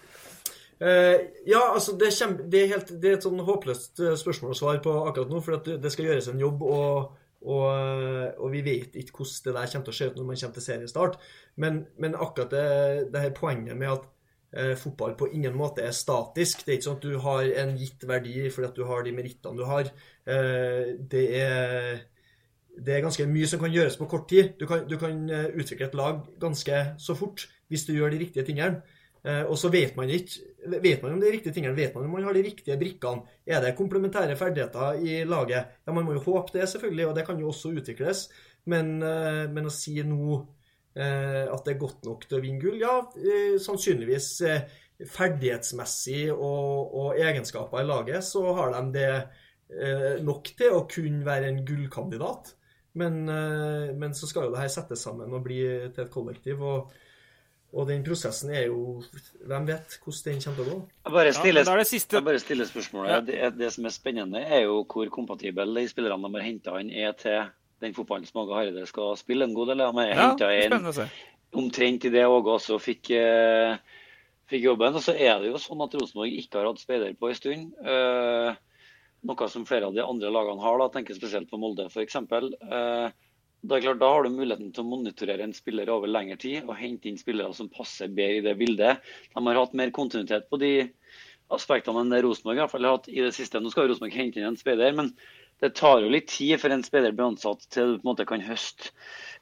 Ja, 0.81 1.61
altså, 1.75 1.93
det 1.99 2.09
kjempe, 2.15 2.47
det, 2.49 2.63
er 2.63 2.71
helt, 2.75 2.93
det 3.01 3.09
er 3.09 3.17
et 3.19 3.25
sånn 3.25 3.41
håpløst 3.45 4.01
eh, 4.01 4.15
spørsmål 4.17 4.55
å 4.55 4.57
svare 4.57 4.81
på 4.81 4.93
akkurat 5.05 5.29
nå, 5.29 5.41
for 5.45 5.61
det, 5.61 5.91
skal 5.93 6.07
gjøres 6.07 6.29
en 6.31 6.41
jobb, 6.41 6.63
og, 6.65 7.11
og, 7.41 7.67
eh, 7.69 8.31
og 8.37 8.49
vi 8.53 8.63
vet 8.65 8.97
ikke 8.97 9.21
hvordan 9.21 9.45
det 9.45 9.53
der 9.57 9.69
kommer 9.73 9.85
til 9.87 9.93
å 9.93 9.99
se 9.99 10.09
ut 10.09 10.17
når 10.17 10.29
man 10.29 10.41
kommer 10.41 10.57
til 10.57 10.65
seriestart. 10.65 11.19
Men, 11.61 11.83
men 12.01 12.17
akkurat 12.17 12.55
det, 12.55 12.65
det 13.13 13.25
her 13.27 13.35
poenget 13.37 13.77
med 13.77 13.93
at 13.93 14.07
eh, 14.57 14.73
fotball 14.79 15.15
på 15.19 15.29
ingen 15.33 15.57
måte 15.57 15.85
er 15.85 15.93
statisk. 15.95 16.65
Det 16.65 16.73
er 16.73 16.79
ikke 16.79 16.89
sånn 16.89 17.01
at 17.01 17.09
du 17.09 17.19
har 17.27 17.51
en 17.63 17.75
gitt 17.79 18.07
verdi 18.09 18.37
fordi 18.49 18.71
at 18.71 18.79
du 18.81 18.87
har 18.89 19.05
de 19.05 19.13
merittene 19.17 19.61
du 19.61 19.67
har. 19.69 19.91
Eh, 20.25 20.95
det 21.11 21.27
er 21.41 22.07
det 22.81 22.95
er 22.95 23.03
ganske 23.03 23.25
mye 23.27 23.47
som 23.49 23.59
kan 23.61 23.73
gjøres 23.73 23.97
på 23.99 24.07
kort 24.09 24.29
tid. 24.31 24.55
Du 24.59 24.65
kan, 24.69 24.85
du 24.87 24.97
kan 24.99 25.25
eh, 25.29 25.51
utvikle 25.59 25.89
et 25.89 25.97
lag 25.97 26.23
ganske 26.41 26.83
så 27.01 27.15
fort 27.17 27.45
hvis 27.71 27.85
du 27.87 27.93
gjør 27.93 28.13
de 28.13 28.21
riktige 28.23 28.45
tingene. 28.47 28.81
Eh, 29.21 29.43
og 29.45 29.57
så 29.59 29.69
vet 29.69 29.93
man 29.97 30.09
ikke 30.09 30.79
vet 30.81 31.03
man 31.03 31.13
om 31.13 31.19
de 31.21 31.29
riktige 31.29 31.53
tingene, 31.53 31.77
vet 31.77 31.93
man 31.93 32.07
om 32.07 32.15
man 32.15 32.25
har 32.25 32.33
de 32.33 32.45
riktige 32.45 32.77
brikkene. 32.81 33.27
Er 33.45 33.61
det 33.61 33.75
komplementære 33.77 34.37
ferdigheter 34.37 34.97
i 34.97 35.21
laget? 35.29 35.77
Ja, 35.85 35.93
Man 35.93 36.05
må 36.05 36.15
jo 36.15 36.23
håpe 36.25 36.57
det, 36.57 36.69
selvfølgelig, 36.69 37.07
og 37.07 37.15
det 37.15 37.25
kan 37.27 37.39
jo 37.39 37.51
også 37.51 37.73
utvikles. 37.77 38.29
Men, 38.65 39.01
eh, 39.03 39.45
men 39.49 39.69
å 39.69 39.73
si 39.73 40.01
nå 40.01 40.39
eh, 40.95 41.45
at 41.45 41.65
det 41.65 41.75
er 41.75 41.83
godt 41.83 42.05
nok 42.05 42.25
til 42.25 42.39
å 42.39 42.41
vinne 42.41 42.61
gull, 42.61 42.79
ja, 42.81 42.97
sannsynligvis 43.61 44.31
ferdighetsmessig 45.11 46.29
og, 46.31 46.91
og 46.93 47.21
egenskaper 47.21 47.81
i 47.81 47.87
laget, 47.87 48.25
så 48.25 48.43
har 48.57 48.75
de 48.75 48.83
det 48.97 49.13
nok 50.21 50.49
til 50.59 50.73
å 50.75 50.83
kunne 50.91 51.23
være 51.23 51.47
en 51.47 51.61
gullkandidat. 51.65 52.51
Men, 52.99 53.23
men 53.23 54.13
så 54.13 54.27
skal 54.27 54.49
jo 54.49 54.51
det 54.51 54.59
her 54.59 54.73
settes 54.73 55.05
sammen 55.07 55.31
og 55.31 55.45
bli 55.45 55.61
til 55.95 56.03
et 56.03 56.11
kollektiv. 56.11 56.59
Og, 56.59 56.91
og 57.73 57.87
den 57.87 58.03
prosessen 58.03 58.49
er 58.51 58.65
jo 58.67 59.01
Hvem 59.47 59.65
vet 59.69 59.97
hvordan 60.03 60.25
den 60.27 60.41
kommer 60.43 60.57
til 60.57 60.65
å 60.65 60.69
gå? 60.73 60.77
Jeg 61.05 61.13
bare 61.15 61.33
stiller, 61.33 61.63
ja, 61.63 61.73
er 61.79 62.17
jeg 62.19 62.25
bare 62.25 62.39
stiller 62.43 62.65
spørsmålet. 62.67 63.09
Ja. 63.13 63.19
Det, 63.21 63.37
er- 63.47 63.55
det 63.61 63.69
som 63.73 63.85
er 63.85 63.93
spennende, 63.95 64.41
er 64.43 64.63
jo 64.65 64.81
hvor 64.83 65.09
kompatibel 65.09 65.73
de 65.75 65.87
spillerne 65.87 66.27
de 66.27 66.35
har 66.39 66.47
henta 66.47 66.75
inn, 66.81 66.91
er 66.91 67.13
til 67.13 67.45
den 67.81 67.93
fotballen 67.97 68.27
som 68.27 68.41
Åge 68.43 68.53
Hareide 68.57 68.83
skal 68.87 69.15
spille 69.17 69.47
en 69.47 69.53
god 69.55 69.71
del 69.71 69.81
av. 69.81 69.95
Ja, 69.95 70.35
er 70.51 70.91
se. 70.93 71.07
omtrent 71.53 72.05
i 72.05 72.09
det 72.13 72.25
Åge 72.27 72.51
også 72.57 72.77
fikk, 72.79 73.09
eh, 73.15 73.77
fikk 74.51 74.63
jobben. 74.67 74.93
Og 74.93 75.01
så 75.01 75.15
er 75.15 75.39
det 75.39 75.49
jo 75.53 75.57
sånn 75.57 75.81
at 75.83 75.95
Rosenborg 75.95 76.31
ikke 76.37 76.59
har 76.59 76.67
hatt 76.69 76.79
speider 76.83 77.15
på 77.17 77.29
en 77.31 77.35
stund. 77.39 77.73
Eh, 77.83 78.55
noe 79.23 79.47
som 79.49 79.65
flere 79.65 79.85
av 79.87 79.93
de 79.95 80.01
andre 80.03 80.29
lagene 80.29 80.61
har. 80.61 80.77
da, 80.77 80.89
tenker 80.89 81.13
spesielt 81.15 81.49
på 81.49 81.57
Molde 81.57 81.87
f.eks. 81.89 82.15
Eh, 82.15 83.09
da, 83.61 83.77
er 83.77 83.83
klart, 83.85 83.99
da 84.01 84.09
har 84.09 84.25
du 84.25 84.33
muligheten 84.33 84.71
til 84.73 84.83
å 84.83 84.89
monitorere 84.89 85.45
en 85.45 85.53
spiller 85.53 85.89
over 85.93 86.09
lengre 86.09 86.37
tid 86.41 86.65
og 86.65 86.79
hente 86.79 87.09
inn 87.11 87.19
spillere 87.19 87.53
som 87.57 87.69
passer 87.69 88.09
bedre 88.09 88.39
i 88.39 88.45
det 88.45 88.55
bildet. 88.57 89.03
De 89.35 89.43
har 89.45 89.59
hatt 89.59 89.77
mer 89.77 89.93
kontinuitet 89.93 90.47
på 90.49 90.59
de 90.61 90.73
aspektene 91.53 92.01
enn 92.01 92.13
det 92.13 92.23
Rosenborg 92.25 92.63
har 92.63 92.87
hatt 92.87 93.09
i 93.11 93.21
det 93.21 93.33
siste. 93.37 93.61
Nå 93.61 93.73
skal 93.73 93.89
Rosenborg 93.91 94.17
hente 94.17 94.41
inn 94.41 94.49
en 94.49 94.59
spiller, 94.59 94.95
men 94.97 95.13
det 95.61 95.75
tar 95.77 96.01
jo 96.01 96.09
litt 96.09 96.31
tid 96.31 96.57
for 96.61 96.73
en 96.73 96.81
spiller 96.85 97.13
blir 97.13 97.29
ansatt 97.29 97.67
til 97.69 97.93
du 97.93 97.99
på 97.99 98.05
en 98.05 98.11
måte 98.13 98.25
kan 98.29 98.41
høste 98.41 98.89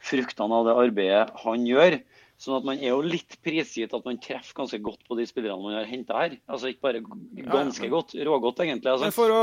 fruktene 0.03 0.57
av 0.57 0.67
det 0.67 0.79
arbeidet 0.83 1.43
han 1.45 1.67
gjør. 1.69 2.01
Sånn 2.39 2.55
at 2.55 2.67
man 2.67 2.79
er 2.79 2.93
jo 2.93 3.03
litt 3.03 3.37
prisgitt 3.43 3.95
at 3.95 4.05
man 4.07 4.19
treffer 4.23 4.55
ganske 4.55 4.79
godt 4.83 5.01
på 5.07 5.15
de 5.19 5.27
spillerne 5.27 5.63
man 5.63 5.75
har 5.75 5.87
henta 5.87 6.19
her. 6.19 6.35
Altså 6.47 6.71
ikke 6.71 6.87
bare 6.87 7.03
ganske 7.03 7.91
godt, 7.91 8.15
rågodt 8.15 8.63
egentlig. 8.63 8.91
Altså. 8.91 9.07
Men 9.07 9.15
for 9.15 9.35
å 9.35 9.41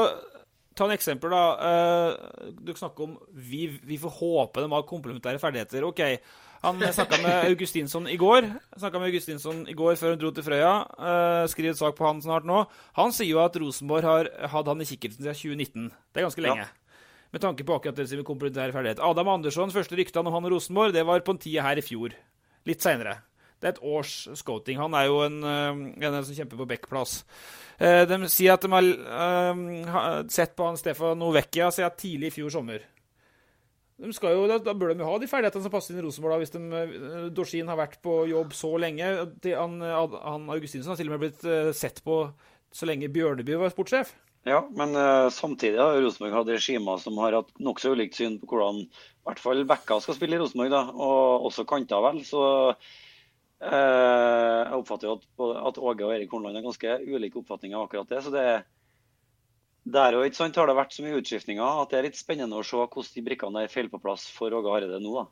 ta 0.76 0.86
en 0.86 0.94
eksempel, 0.94 1.32
da. 1.32 1.44
Uh, 1.56 2.50
du 2.62 2.74
snakker 2.76 3.08
om 3.08 3.14
vi, 3.32 3.66
vi 3.82 3.98
får 4.00 4.12
håpe 4.20 4.64
de 4.64 4.72
har 4.72 4.88
komplementære 4.88 5.40
ferdigheter. 5.42 5.86
OK. 5.88 6.02
Han 6.62 6.80
snakka 6.80 7.20
med 7.22 7.34
Augustinsson 7.50 8.08
i 8.08 8.16
går 8.18 8.46
Snakket 8.78 8.96
med 8.98 9.10
Augustinsson 9.10 9.58
i 9.68 9.74
går 9.76 9.98
før 10.00 10.14
hun 10.14 10.22
dro 10.22 10.30
til 10.34 10.46
Frøya. 10.46 10.72
Skriv 11.46 11.52
skriver 11.52 11.74
et 11.74 11.80
sak 11.82 11.98
på 11.98 12.06
han 12.08 12.22
snart 12.24 12.48
nå. 12.48 12.62
Han 12.96 13.12
sier 13.14 13.34
jo 13.34 13.42
at 13.44 13.58
Rosenborg 13.60 14.08
har 14.08 14.30
hatt 14.50 14.72
han 14.72 14.82
i 14.82 14.88
kikkerten 14.88 15.20
siden 15.20 15.36
2019. 15.36 15.90
Det 16.10 16.22
er 16.22 16.26
ganske 16.26 16.46
lenge. 16.46 16.64
Ja. 16.64 16.96
Med 17.36 17.44
tanke 17.44 17.66
på 17.68 17.76
akkurat 17.76 18.00
det 18.00 18.08
som 18.08 18.24
komplementære 18.24 18.72
ferdigheter. 18.74 19.04
Adam 19.04 19.28
Andersson, 19.36 19.74
første 19.74 19.98
ryktene 19.98 20.24
om 20.24 20.38
han 20.38 20.48
og 20.48 20.56
Rosenborg, 20.56 20.96
det 20.96 21.04
var 21.06 21.24
på 21.26 21.36
en 21.36 21.42
tid 21.44 21.60
her 21.60 21.78
i 21.78 21.84
fjor 21.84 22.16
litt 22.66 22.82
seinere. 22.82 23.18
Det 23.66 23.72
er 23.72 23.80
et 23.80 23.86
års 23.90 24.10
scouting. 24.38 24.78
Han 24.78 24.94
er 24.94 25.08
jo 25.08 25.22
en, 25.24 25.40
eh, 25.42 25.78
en 26.06 26.24
som 26.24 26.36
kjemper 26.36 26.60
på 26.60 26.68
backplass. 26.70 27.24
Eh, 27.82 28.04
de 28.06 28.28
sier 28.30 28.54
at 28.54 28.62
de 28.62 28.70
har 28.70 28.84
uh, 28.86 30.22
sett 30.30 30.54
på 30.54 30.68
han 30.68 30.78
Stefan 30.78 31.18
Novecchia 31.18 31.72
siden 31.74 31.96
tidlig 31.98 32.30
i 32.30 32.36
fjor 32.38 32.52
sommer. 32.54 32.84
Jo, 33.98 34.44
da, 34.46 34.60
bør 34.76 34.92
de 34.92 35.00
jo 35.00 35.08
ha 35.08 35.16
de 35.18 35.26
ferdighetene 35.26 35.64
som 35.64 35.72
passer 35.72 35.94
inn 35.94 36.02
i 36.02 36.04
Rosenborg. 36.04 36.36
da, 36.36 36.38
Hvis 36.44 36.54
de, 36.54 37.30
Dorsin 37.34 37.72
har 37.72 37.80
vært 37.80 37.98
på 38.04 38.20
jobb 38.30 38.54
så 38.54 38.70
lenge. 38.78 39.08
Han, 39.48 39.80
han 39.82 40.46
Augustinsen 40.52 40.92
har 40.92 41.00
til 41.00 41.10
og 41.10 41.16
med 41.16 41.24
blitt 41.24 41.74
sett 41.74 42.04
på 42.06 42.20
så 42.76 42.86
lenge 42.86 43.10
Bjørneby 43.10 43.56
var 43.58 43.72
sportssjef. 43.72 44.12
Ja, 44.46 44.60
men 44.78 44.94
uh, 44.94 45.26
samtidig 45.34 45.80
har 45.80 45.96
Rosenborg 45.98 46.36
hatt 46.36 46.52
regimer 46.54 47.00
som 47.02 47.16
har 47.18 47.34
hatt 47.40 47.48
nokså 47.58 47.96
ulikt 47.96 48.14
syn 48.14 48.36
på 48.38 48.52
hvordan 48.52 48.84
i 48.84 49.26
hvert 49.26 49.42
fall 49.42 49.64
backa 49.66 49.98
skal 50.04 50.14
spille 50.14 50.36
i 50.36 50.38
Rosenborg, 50.38 50.76
og 50.94 51.48
også 51.48 51.64
kanter, 51.66 51.98
vel. 52.04 52.20
Så 52.22 52.44
jeg 53.60 54.76
oppfatter 54.76 55.08
jo 55.08 55.14
at, 55.16 55.28
at, 55.70 55.78
Åge 55.80 56.04
og 56.04 56.12
Erik 56.12 56.32
Hornland 56.32 56.58
har 56.58 56.66
ganske 56.66 56.96
ulike 57.08 57.40
oppfatninger 57.40 57.78
av 57.78 57.86
akkurat 57.86 58.10
det. 58.10 58.22
så 58.24 58.32
det 58.34 58.48
der 59.86 60.16
og 60.18 60.26
ikke 60.26 60.40
sant, 60.40 60.56
har 60.58 60.66
det 60.66 60.74
vært 60.76 60.94
så 60.96 61.04
mye 61.04 61.18
utskiftninger 61.20 61.80
at 61.82 61.92
det 61.92 61.98
er 61.98 62.08
litt 62.08 62.18
spennende 62.18 62.58
å 62.58 62.64
se 62.66 62.76
hvordan 62.76 63.12
de 63.14 63.22
brikkene 63.28 63.62
der 63.62 63.70
faller 63.70 63.92
på 63.92 64.02
plass 64.02 64.26
for 64.34 64.54
Åge 64.56 64.72
Hareide 64.72 64.98
nå. 65.00 65.12
da. 65.14 65.26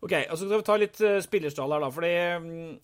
Ok, 0.00 0.14
altså 0.16 0.46
skal 0.46 0.62
vi 0.62 0.64
ta 0.64 0.74
litt 0.80 0.98
uh, 1.04 1.18
spillerstall 1.20 1.74
her, 1.74 1.82
da. 1.84 1.88
fordi 1.92 2.12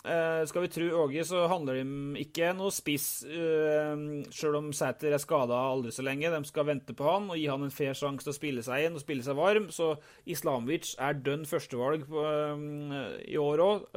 uh, 0.04 0.42
Skal 0.50 0.66
vi 0.66 0.68
tru 0.74 0.84
Åge, 1.00 1.22
så 1.24 1.46
handler 1.48 1.78
de 1.78 2.20
ikke 2.26 2.50
noe 2.58 2.74
spiss, 2.74 3.06
uh, 3.24 3.94
sjøl 4.28 4.58
om 4.58 4.68
Sæter 4.76 5.16
er 5.16 5.22
skada 5.22 5.56
aldri 5.70 5.94
så 5.96 6.04
lenge. 6.04 6.28
De 6.28 6.42
skal 6.44 6.68
vente 6.68 6.92
på 6.96 7.08
han 7.08 7.30
og 7.32 7.40
gi 7.40 7.48
han 7.48 7.64
en 7.64 7.72
fair 7.72 7.96
sjanse 7.96 8.26
til 8.26 8.34
å 8.34 8.36
spille 8.36 8.64
seg 8.66 8.84
inn 8.84 9.00
og 9.00 9.04
spille 9.04 9.24
seg 9.24 9.38
varm. 9.38 9.70
Så 9.72 9.94
Islamovic 10.28 10.92
er 11.00 11.16
dønn 11.24 11.48
førstevalg 11.48 12.04
på, 12.10 12.20
uh, 12.20 13.16
i 13.24 13.40
år 13.40 13.64
òg. 13.64 13.88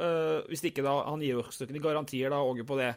hvis 0.48 0.64
ikke, 0.70 0.86
da 0.86 1.02
Han 1.10 1.20
gir 1.20 1.36
jo 1.36 1.44
ikke 1.44 1.84
garantier, 1.90 2.32
da, 2.32 2.40
Åge, 2.40 2.64
på 2.64 2.80
det. 2.80 2.94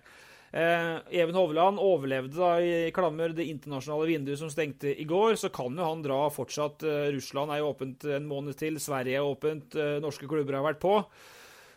Eh, 0.54 0.98
Even 1.18 1.34
Hovland 1.34 1.82
overlevde 1.82 2.38
da 2.38 2.52
i 2.62 2.92
klammer 2.94 3.32
det 3.34 3.48
internasjonale 3.50 4.06
vinduet 4.12 4.38
som 4.38 4.52
stengte 4.54 4.92
i 4.94 5.06
går. 5.10 5.34
Så 5.42 5.50
kan 5.54 5.74
jo 5.74 5.88
han 5.88 6.04
dra 6.06 6.28
fortsatt. 6.34 6.86
Eh, 6.86 7.08
Russland 7.16 7.54
er 7.54 7.63
jo 7.63 7.72
åpent 7.72 8.06
en 8.06 8.28
måned 8.30 8.58
til. 8.60 8.78
Sverige 8.82 9.18
er 9.18 9.26
åpent. 9.26 9.74
Eh, 9.74 9.98
norske 10.04 10.30
klubber 10.30 10.60
har 10.60 10.68
vært 10.68 10.84
på. 10.84 11.00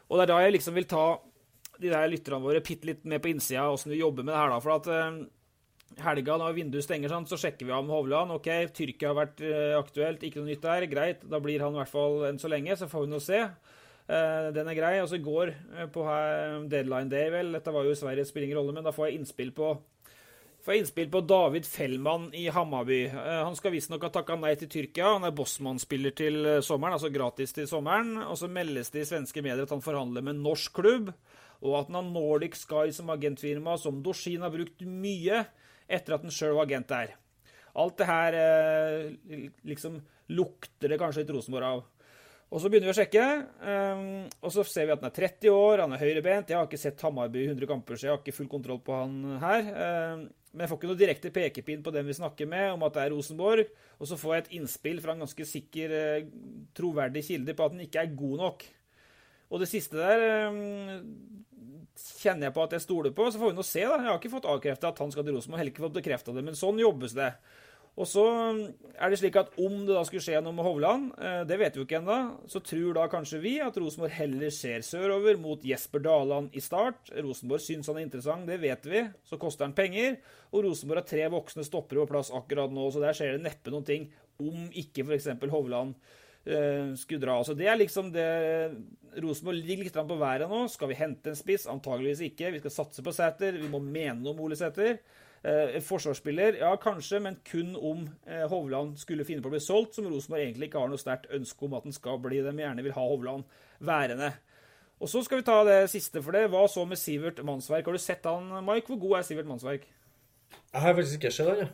Og 0.07 0.19
det 0.19 0.27
er 0.27 0.33
da 0.35 0.43
jeg 0.45 0.59
liksom 0.59 0.77
vil 0.77 0.91
ta 0.91 1.07
de 1.81 1.89
der 1.93 2.09
lytterne 2.09 2.45
våre 2.45 2.61
bitte 2.65 2.89
litt 2.89 3.03
med 3.09 3.21
på 3.25 3.33
innsida 3.33 3.67
åssen 3.69 3.93
vi 3.93 4.01
jobber 4.01 4.25
med 4.25 4.33
det 4.33 4.41
her. 4.41 4.53
da, 4.53 4.61
for 4.65 4.77
at 4.77 4.87
eh, 4.93 5.25
helga, 6.05 6.37
når 6.41 6.57
vinduet 6.57 6.85
stenger, 6.85 7.13
sånn, 7.13 7.27
så 7.29 7.39
sjekker 7.41 7.69
vi 7.69 7.73
av 7.73 7.85
med 7.85 7.97
Hovland. 7.97 8.37
OK, 8.37 8.51
Tyrkia 8.77 9.13
har 9.13 9.19
vært 9.23 9.41
eh, 9.41 9.73
aktuelt, 9.79 10.25
ikke 10.25 10.43
noe 10.43 10.53
nytt 10.53 10.65
der. 10.69 10.89
Greit, 10.93 11.25
da 11.25 11.41
blir 11.41 11.65
han 11.65 11.77
i 11.77 11.81
hvert 11.81 11.93
fall 11.93 12.27
enn 12.29 12.41
så 12.43 12.53
lenge. 12.53 12.77
Så 12.77 12.91
får 12.93 13.07
vi 13.07 13.13
nå 13.13 13.23
se. 13.25 13.41
Uh, 14.07 14.53
den 14.55 14.69
er 14.71 14.79
grei. 14.79 14.95
Og 15.03 15.11
så 15.11 15.19
i 15.19 15.25
går, 15.25 15.53
uh, 15.75 15.85
på 15.93 16.07
deadline 16.71 17.11
day, 17.11 17.31
vel 17.35 17.53
Dette 17.57 17.75
var 17.75 17.87
jo 17.87 17.95
i 17.95 17.99
Sverige, 17.99 18.27
spiller 18.29 18.49
ingen 18.49 18.61
rolle, 18.61 18.75
men 18.77 18.87
da 18.87 18.95
får 18.95 19.11
jeg 19.11 19.21
innspill 19.21 19.53
på 19.57 19.77
får 20.67 20.75
jeg 20.75 20.83
innspill 20.83 21.11
på 21.13 21.21
David 21.23 21.67
Fellmann 21.71 22.25
i 22.35 22.49
Hammarby. 22.51 23.05
Uh, 23.13 23.43
han 23.47 23.59
skal 23.59 23.75
visstnok 23.75 24.07
ha 24.07 24.11
takka 24.15 24.35
nei 24.39 24.55
til 24.59 24.71
Tyrkia. 24.71 25.13
Han 25.15 25.27
er 25.29 25.35
Bossmann-spiller 25.35 26.15
til 26.19 26.49
sommeren, 26.67 26.97
altså 26.97 27.11
gratis 27.15 27.55
til 27.55 27.69
sommeren. 27.71 28.17
Og 28.25 28.39
så 28.41 28.51
meldes 28.51 28.91
det 28.95 29.05
i 29.05 29.11
svenske 29.11 29.45
medier 29.47 29.67
at 29.67 29.75
han 29.75 29.85
forhandler 29.85 30.27
med 30.27 30.43
norsk 30.43 30.75
klubb, 30.81 31.13
og 31.63 31.79
at 31.79 31.91
han 31.91 32.01
har 32.01 32.09
Nordic 32.11 32.59
Sky 32.59 32.91
som 32.95 33.15
agentfirma, 33.15 33.77
som 33.79 34.03
Dorsin 34.05 34.43
har 34.43 34.55
brukt 34.55 34.83
mye 34.87 35.45
etter 35.87 36.17
at 36.17 36.27
han 36.27 36.35
sjøl 36.35 36.57
var 36.59 36.67
agent 36.67 36.91
der. 36.91 37.15
Alt 37.79 37.99
det 38.01 38.09
her 38.09 38.37
liksom 39.69 40.01
lukter 40.35 40.91
det 40.91 40.99
kanskje 40.99 41.23
litt 41.23 41.35
Rosenborg 41.37 41.69
av. 41.69 41.85
Og 42.47 42.63
Så 42.63 42.71
begynner 42.71 42.87
vi 42.87 42.95
å 42.95 42.97
sjekke, 42.97 43.23
um, 43.59 44.03
og 44.47 44.53
så 44.55 44.63
ser 44.71 44.87
vi 44.87 44.93
at 44.95 45.01
han 45.03 45.09
er 45.09 45.15
30 45.17 45.51
år, 45.51 45.81
han 45.83 45.95
er 45.97 46.03
høyrebent. 46.05 46.53
Jeg 46.53 46.57
har 46.61 46.69
ikke 46.69 46.79
sett 46.79 47.03
Hammarby 47.03 47.41
i 47.43 47.49
100 47.51 47.67
kamper, 47.67 47.99
så 47.99 48.07
jeg 48.07 48.13
har 48.15 48.21
ikke 48.21 48.37
full 48.37 48.51
kontroll 48.53 48.79
på 48.87 48.95
han 48.95 49.17
her. 49.43 49.67
Um, 49.67 50.23
men 50.55 50.63
jeg 50.63 50.71
får 50.71 50.79
ikke 50.79 50.91
noe 50.93 51.01
direkte 51.01 51.33
pekepinn 51.35 51.83
på 51.85 51.93
den 51.93 52.07
vi 52.07 52.15
snakker 52.17 52.49
med, 52.49 52.69
om 52.77 52.87
at 52.87 52.95
det 52.95 53.03
er 53.03 53.13
Rosenborg. 53.13 53.75
Og 53.99 54.09
så 54.09 54.19
får 54.21 54.37
jeg 54.37 54.45
et 54.45 54.55
innspill 54.61 55.03
fra 55.03 55.17
en 55.17 55.27
ganske 55.27 55.49
sikker, 55.51 55.97
uh, 56.23 56.63
troverdig 56.79 57.27
kilde 57.27 57.59
på 57.59 57.67
at 57.67 57.75
han 57.75 57.85
ikke 57.89 58.07
er 58.07 58.15
god 58.23 58.39
nok. 58.45 58.65
Og 59.51 59.63
det 59.63 59.71
siste 59.71 59.99
der 59.99 60.55
um, 60.55 60.63
kjenner 61.99 62.49
jeg 62.49 62.55
på 62.55 62.63
at 62.63 62.79
jeg 62.79 62.87
stoler 62.87 63.15
på. 63.17 63.27
Så 63.27 63.43
får 63.43 63.53
vi 63.53 63.59
nå 63.59 63.67
se, 63.67 63.83
da. 63.83 63.99
Jeg 63.99 64.13
har 64.13 64.23
ikke 64.23 64.37
fått 64.39 64.51
avkrefta 64.55 64.95
at 64.95 65.03
han 65.03 65.11
skal 65.15 65.27
til 65.27 65.35
Rosenborg, 65.35 65.65
heller 65.65 65.75
ikke 65.75 65.89
fått 65.89 65.99
bekrefta 65.99 66.35
det, 66.39 66.47
men 66.47 66.59
sånn 66.59 66.79
jobbes 66.79 67.19
det. 67.19 67.33
Og 67.97 68.05
så 68.05 68.23
er 68.29 69.09
det 69.09 69.17
slik 69.23 69.39
at 69.41 69.55
om 69.57 69.79
det 69.87 69.95
da 69.97 70.03
skulle 70.05 70.25
skje 70.25 70.43
noe 70.45 70.53
med 70.53 70.67
Hovland, 70.67 71.07
eh, 71.17 71.39
det 71.49 71.57
vet 71.63 71.77
vi 71.77 71.81
jo 71.81 71.87
ikke 71.87 72.03
ennå, 72.03 72.19
så 72.53 72.61
tror 72.61 72.99
da 72.99 73.07
kanskje 73.09 73.41
vi 73.41 73.55
at 73.65 73.79
Rosenborg 73.81 74.13
heller 74.19 74.53
ser 74.53 74.85
sørover 74.85 75.41
mot 75.41 75.65
Jesper 75.65 76.05
Daland 76.05 76.53
i 76.53 76.61
start. 76.61 77.09
Rosenborg 77.25 77.65
syns 77.65 77.89
han 77.89 78.03
er 78.03 78.05
interessant, 78.05 78.45
det 78.51 78.61
vet 78.61 78.85
vi. 78.85 79.07
Så 79.25 79.41
koster 79.41 79.65
han 79.65 79.77
penger. 79.77 80.21
Og 80.53 80.69
Rosenborg 80.69 81.01
har 81.01 81.09
tre 81.09 81.25
voksne 81.33 81.65
stoppere 81.65 82.05
på 82.05 82.13
plass 82.13 82.35
akkurat 82.37 82.73
nå, 82.73 82.85
så 82.93 83.01
der 83.01 83.17
skjer 83.17 83.39
det 83.39 83.47
neppe 83.49 83.73
noen 83.73 83.89
ting 83.89 84.07
om 84.45 84.69
ikke 84.77 85.07
f.eks. 85.07 85.31
Hovland 85.49 85.97
uh, 85.97 86.93
skulle 87.01 87.23
dra. 87.23 87.41
Så 87.49 87.57
det 87.57 87.71
er 87.73 87.81
liksom 87.81 88.11
det 88.13 88.29
Rosenborg 89.25 89.63
ligger 89.65 89.89
litt 89.89 89.97
på 89.97 90.19
været 90.21 90.51
nå. 90.51 90.67
Skal 90.69 90.93
vi 90.93 90.99
hente 91.01 91.33
en 91.33 91.39
spiss? 91.39 91.65
Antageligvis 91.73 92.27
ikke. 92.29 92.53
Vi 92.53 92.61
skal 92.61 92.75
satse 92.75 93.05
på 93.05 93.15
Sæter. 93.17 93.57
Vi 93.57 93.73
må 93.73 93.81
mene 93.81 94.21
noe 94.21 94.35
om 94.35 94.45
Ole 94.45 94.59
Sæter. 94.61 95.01
Eh, 95.47 95.77
forsvarsspiller, 95.85 96.57
ja 96.59 96.73
kanskje, 96.83 97.21
men 97.23 97.37
kun 97.47 97.77
om 97.79 98.01
eh, 98.27 98.49
Hovland 98.51 98.97
skulle 98.99 99.25
finne 99.25 99.45
på 99.45 99.47
å 99.47 99.53
bli 99.53 99.61
solgt, 99.63 99.95
som 99.95 100.09
Rosenborg 100.11 100.43
egentlig 100.43 100.67
ikke 100.71 100.81
har 100.83 100.91
noe 100.91 100.99
sterkt 100.99 101.29
ønske 101.37 101.69
om 101.69 101.77
at 101.79 101.87
den 101.87 101.95
skal 101.95 102.19
bli. 102.25 102.41
De 102.43 102.51
gjerne 102.51 102.83
vil 102.83 102.97
ha 102.97 103.05
Hovland 103.07 103.47
værende. 103.79 104.33
Og 104.99 105.13
så 105.13 105.23
skal 105.23 105.39
vi 105.39 105.47
ta 105.47 105.61
det 105.69 105.79
siste 105.93 106.23
for 106.25 106.35
det. 106.35 106.49
Hva 106.51 106.65
så 106.73 106.83
med 106.89 106.99
Sivert 106.99 107.39
Mannsverk? 107.47 107.87
Har 107.87 107.95
du 107.95 108.03
sett 108.03 108.27
han, 108.27 108.49
Mike? 108.67 108.91
Hvor 108.91 108.99
god 109.05 109.19
er 109.21 109.29
Sivert 109.29 109.47
Mannsverk? 109.47 109.87
Jeg 110.73 110.83
har 110.83 110.99
faktisk 110.99 111.21
ikke 111.21 111.35
sett 111.39 111.53
han, 111.53 111.63
ja. 111.63 111.73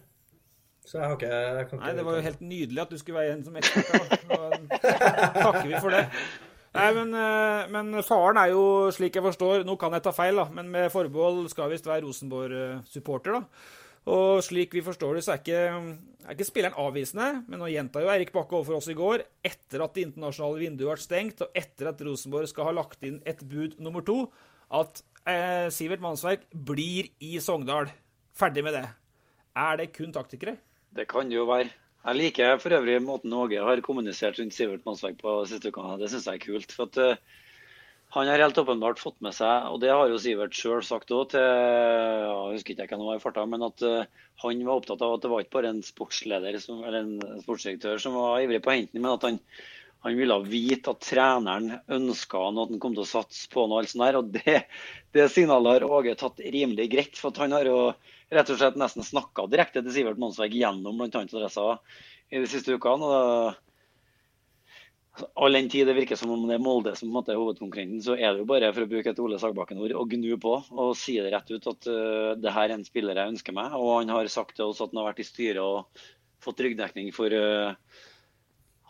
Så 0.85 0.99
jeg 0.99 1.07
har 1.07 1.17
ikke, 1.17 1.33
jeg 1.33 1.67
ikke 1.67 1.77
Nei, 1.79 1.97
det 1.97 2.05
var 2.05 2.17
jo 2.19 2.23
helt 2.27 2.41
nydelig 2.43 2.81
at 2.83 2.93
du 2.93 2.99
skulle 2.99 3.21
være 3.23 3.37
en 3.39 3.45
som 3.47 3.57
ekspert. 3.57 4.17
Da 4.29 4.39
takker 5.47 5.69
vi 5.71 5.77
for 5.79 5.95
det. 5.95 6.09
Nei, 6.73 6.89
men, 6.97 7.13
eh, 7.13 7.69
men, 7.69 8.01
faren 8.07 8.41
er 8.41 8.55
jo, 8.55 8.65
slik 8.97 9.19
jeg 9.19 9.25
forstår 9.27 9.67
Nå 9.69 9.75
kan 9.77 9.93
jeg 9.93 10.07
ta 10.07 10.13
feil, 10.17 10.39
da, 10.41 10.47
men 10.57 10.71
med 10.73 10.89
forbehold 10.93 11.51
skal 11.53 11.69
visst 11.73 11.89
være 11.89 12.07
Rosenborg-supporter. 12.07 13.37
da. 13.37 13.45
Og 14.13 14.41
slik 14.43 14.73
vi 14.75 14.83
forstår 14.83 15.15
det, 15.15 15.23
så 15.23 15.35
er 15.35 15.43
ikke, 15.43 15.61
er 16.25 16.35
ikke 16.35 16.47
spilleren 16.49 16.79
avvisende. 16.81 17.29
Men 17.47 17.61
nå 17.63 17.69
gjenta 17.71 18.03
jo 18.03 18.11
Eirik 18.11 18.33
Bakke 18.35 18.57
overfor 18.59 18.81
oss 18.81 18.89
i 18.91 18.97
går, 18.99 19.23
etter 19.47 19.85
at 19.85 19.95
det 19.95 20.09
internasjonale 20.09 20.64
vinduet 20.64 20.97
ble 20.97 21.05
stengt, 21.05 21.45
og 21.45 21.55
etter 21.55 21.93
at 21.93 22.03
Rosenborg 22.03 22.51
skal 22.51 22.70
ha 22.70 22.75
lagt 22.81 23.05
inn 23.07 23.20
et 23.29 23.45
bud 23.47 23.77
nummer 23.79 24.03
to, 24.07 24.25
at 24.75 25.05
eh, 25.29 25.68
Sivert 25.70 26.03
Mannsverk 26.03 26.49
blir 26.51 27.12
i 27.23 27.37
Sogndal. 27.45 27.93
Ferdig 28.35 28.64
med 28.66 28.81
det. 28.81 28.89
Er 29.55 29.79
det 29.79 29.93
kun 29.95 30.11
taktikere? 30.16 30.57
Det 30.91 31.07
kan 31.09 31.29
det 31.29 31.37
jo 31.37 31.47
være. 31.47 31.70
Jeg 32.03 32.18
liker 32.18 32.57
for 32.59 32.74
øvrig 32.74 32.96
måten 32.98 33.34
Åge 33.38 33.61
har 33.62 33.80
kommunisert 33.86 34.38
rundt 34.40 34.55
Sivert 34.57 34.82
Mannsverk 34.86 35.20
på 35.20 35.36
siste 35.46 35.70
ukene. 35.70 36.00
Det 36.00 36.09
syns 36.11 36.24
jeg 36.26 36.40
er 36.40 36.42
kult. 36.42 36.72
for 36.74 36.90
at 36.90 36.96
uh, 36.98 37.42
Han 38.16 38.26
har 38.26 38.42
helt 38.42 38.59
åpenbart 38.59 38.98
fått 38.98 39.20
med 39.22 39.36
seg, 39.36 39.68
og 39.70 39.78
det 39.80 39.92
har 39.94 40.11
jo 40.11 40.18
Sivert 40.18 40.57
sjøl 40.59 40.82
sagt 40.82 41.14
òg, 41.14 41.30
til 41.30 41.44
jeg 41.44 42.57
husker 42.57 42.74
ikke 42.74 42.88
hvem 42.90 43.05
det 43.05 43.09
var 43.09 43.20
i 43.20 43.22
farta, 43.22 43.44
men 43.46 43.62
at 43.68 43.84
uh, 43.86 44.26
han 44.42 44.64
var 44.66 44.80
opptatt 44.82 45.05
av 45.07 45.14
at 45.14 45.22
det 45.22 45.30
var 45.30 45.44
ikke 45.44 45.57
bare 45.61 45.70
en 45.76 45.86
sportsleder 45.86 46.59
som, 46.64 46.82
eller 46.82 47.07
en 47.07 47.38
sportsdirektør 47.44 48.03
som 48.03 48.18
var 48.18 48.42
ivrig 48.42 48.61
på 48.66 48.74
hentene, 48.74 49.05
men 49.05 49.14
at 49.14 49.28
han 49.30 49.38
han 50.03 50.16
ville 50.18 50.34
vite 50.50 50.90
at 50.90 51.05
treneren 51.07 51.76
ønska 51.94 52.40
han 52.42 52.57
at 52.59 52.72
han 52.72 52.80
kom 52.82 52.96
til 52.96 53.05
å 53.05 53.07
satse 53.07 53.46
på 53.53 53.68
noe. 53.70 53.84
alt 53.84 53.92
sånt 53.92 54.03
der, 54.03 54.18
og 54.18 54.32
Det, 54.34 54.57
det 55.14 55.28
signalet 55.30 55.76
har 55.76 55.84
Åge 55.86 56.16
tatt 56.18 56.42
rimelig 56.42 56.88
greit. 56.90 57.14
for 57.14 57.30
Han 57.38 57.55
har 57.55 57.70
jo 57.70 57.76
rett 58.33 58.51
og 58.53 58.59
slett 58.61 58.78
nesten 58.80 59.05
snakka 59.07 59.47
direkte 59.53 59.83
til 59.85 59.95
Sivert 59.95 60.20
Monsveg 60.20 60.55
gjennom 60.57 60.99
bl.a. 60.99 61.20
adressa 61.20 61.64
i 62.33 62.41
de 62.41 62.47
siste 62.51 62.74
ukene. 62.76 63.09
og 63.09 63.14
All 65.37 65.59
den 65.59 65.68
tid 65.72 65.85
det 65.89 65.99
virker 65.99 66.16
som 66.16 66.33
om 66.33 66.47
det 66.49 66.57
er 66.57 66.64
Molde 66.64 66.93
som 66.97 67.16
er 67.20 67.37
hovedkonkurrenten, 67.37 68.01
så 68.05 68.12
er 68.16 68.28
det 68.33 68.41
jo 68.41 68.49
bare 68.49 68.72
for 68.72 68.83
å 68.87 68.89
bruke 68.89 69.11
et 69.12 69.20
Ole 69.20 69.39
Sagbakken-ord, 69.41 69.93
å 69.93 70.09
gnu 70.09 70.33
på 70.41 70.55
og 70.70 70.97
si 70.97 71.14
det 71.20 71.33
rett 71.35 71.51
ut 71.53 71.66
at 71.74 71.83
uh, 71.91 72.33
det 72.41 72.55
her 72.55 72.68
er 72.70 72.76
en 72.78 72.89
spiller 72.89 73.20
jeg 73.20 73.33
ønsker 73.35 73.53
meg. 73.57 73.68
Og 73.76 73.89
han 73.99 74.14
har 74.14 74.24
sagt 74.33 74.55
til 74.57 74.66
oss 74.70 74.80
at 74.80 74.91
han 74.95 75.01
har 75.03 75.11
vært 75.11 75.20
i 75.20 75.28
styret 75.28 75.61
og 75.61 75.76
fått 76.43 76.62
ryggdekning 76.64 77.12
for 77.14 77.28
uh, 77.37 77.76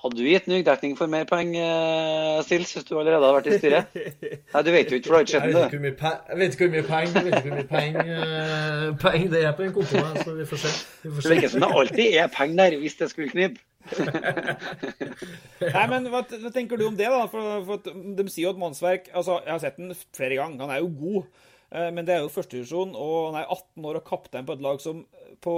hadde 0.02 0.18
du 0.18 0.22
gitt 0.26 0.48
ryggdekning 0.50 0.96
for 0.98 1.10
mer 1.10 1.26
poeng, 1.30 1.52
uh, 1.54 2.42
Stils, 2.42 2.72
hvis 2.74 2.86
du 2.88 2.94
allerede 2.98 3.20
hadde 3.22 3.34
vært 3.36 3.50
i 3.50 3.58
styret? 3.58 3.98
Nei, 4.54 4.62
du 4.66 4.70
vet 4.74 4.90
jo 4.90 4.98
ikke, 4.98 5.06
for 5.06 5.12
du 5.12 5.18
har 5.18 5.26
ikke 5.26 5.32
sett 5.32 5.44
det. 5.44 5.50
Jeg 5.52 6.40
vet 6.40 6.56
ikke 6.56 6.66
hvor 6.66 6.72
mye 6.74 6.86
peng 6.88 7.12
jeg 7.12 7.26
vet 7.26 7.36
ikke 7.36 7.48
hvor 7.48 7.58
mye 7.58 7.68
penger, 7.70 8.06
uh, 8.22 8.88
penger 9.04 9.28
det 9.36 9.44
er 9.46 9.52
på 9.58 9.66
en 9.66 9.76
konto, 9.76 10.06
Så 10.24 10.34
vi 10.38 10.48
får 10.52 10.62
se. 10.64 10.72
Vi 11.02 11.12
får 11.12 11.20
se. 11.20 11.28
Det 11.28 11.36
virker 11.36 11.52
som 11.54 11.66
det 11.66 11.70
alltid 11.82 12.18
er 12.24 12.32
penger 12.38 12.64
der, 12.64 12.80
hvis 12.82 12.98
det 12.98 13.10
skulle 13.12 13.30
knipe. 13.30 13.62
Nei, 15.76 15.86
men 15.90 16.06
hva, 16.10 16.20
hva, 16.22 16.50
tenker 16.54 16.78
du 16.78 16.86
om 16.86 16.98
det, 16.98 17.08
da? 17.10 17.24
For, 17.30 17.62
for 17.66 17.88
De 18.18 18.26
sier 18.30 18.46
jo 18.46 18.52
at 18.52 18.60
Mannsverk 18.60 19.08
altså, 19.10 19.40
Jeg 19.42 19.50
har 19.50 19.62
sett 19.64 19.80
den 19.80 19.94
flere 20.14 20.38
ganger. 20.38 20.62
Han 20.62 20.74
er 20.74 20.82
jo 20.84 20.92
god. 21.00 21.48
Eh, 21.72 21.88
men 21.94 22.06
det 22.06 22.14
er 22.14 22.22
jo 22.22 22.30
førstedivisjon, 22.32 22.94
og 22.94 23.32
han 23.32 23.40
er 23.40 23.48
18 23.48 23.88
år 23.90 24.00
og 24.00 24.06
kaptein 24.08 24.46
på 24.48 24.56
et 24.56 24.64
lag 24.64 24.80
som 24.84 25.02
på 25.42 25.56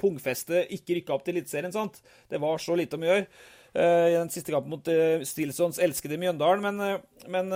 pungfestet 0.00 0.72
ikke 0.76 1.00
rykka 1.00 1.16
opp 1.16 1.26
til 1.26 1.38
Eliteserien. 1.38 1.74
sant? 1.74 2.00
Det 2.30 2.40
var 2.42 2.62
så 2.62 2.76
lite 2.78 2.98
om 2.98 3.06
å 3.06 3.10
gjøre 3.10 3.26
uh, 3.26 4.06
i 4.12 4.14
den 4.14 4.30
siste 4.30 4.54
kampen 4.54 4.76
mot 4.76 4.90
Stilsons 5.26 5.80
elskede 5.82 6.20
Mjøndalen. 6.20 6.62
Men, 6.62 7.00
men 7.26 7.50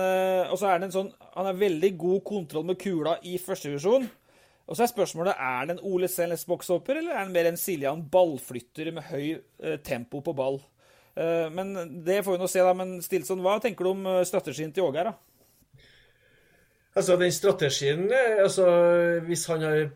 Og 0.49 0.57
så 0.59 0.67
er 0.67 0.81
det 0.81 0.89
en 0.89 0.97
sånn 0.97 1.13
Han 1.37 1.47
har 1.47 1.61
veldig 1.61 1.93
god 2.01 2.25
kontroll 2.27 2.65
med 2.67 2.81
kula 2.81 3.15
i 3.23 3.37
førstedivisjon. 3.39 4.09
Og 4.69 4.77
så 4.77 4.85
er 4.85 4.91
spørsmålet 4.91 5.39
er 5.41 5.63
det 5.65 5.75
en 5.75 5.85
Ole 5.89 6.07
Selnes 6.11 6.45
bokshopper, 6.45 6.99
eller 6.99 7.15
er 7.15 7.23
han 7.23 7.31
mer 7.33 7.47
en 7.49 7.57
Siljan 7.57 8.03
ballflytter 8.13 8.91
med 8.93 9.07
høy 9.09 9.23
eh, 9.33 9.79
tempo 9.81 10.21
på 10.21 10.35
ball? 10.37 10.59
Eh, 11.17 11.47
men 11.49 11.73
det 12.05 12.19
får 12.25 12.35
vi 12.35 12.41
nå 12.43 12.49
se, 12.51 12.61
da. 12.61 12.75
Men 12.77 12.99
Stilson, 13.01 13.41
hva 13.41 13.57
tenker 13.63 13.87
du 13.87 13.95
om 13.95 14.05
eh, 14.05 14.21
strategien 14.29 14.73
til 14.75 14.85
Åge 14.85 15.01
her, 15.01 15.09
da? 15.09 15.28
Altså, 16.99 17.15
den 17.15 17.31
strategien 17.31 18.09
altså, 18.11 18.67
Hvis 19.27 19.45
han 19.47 19.63
har 19.63 19.89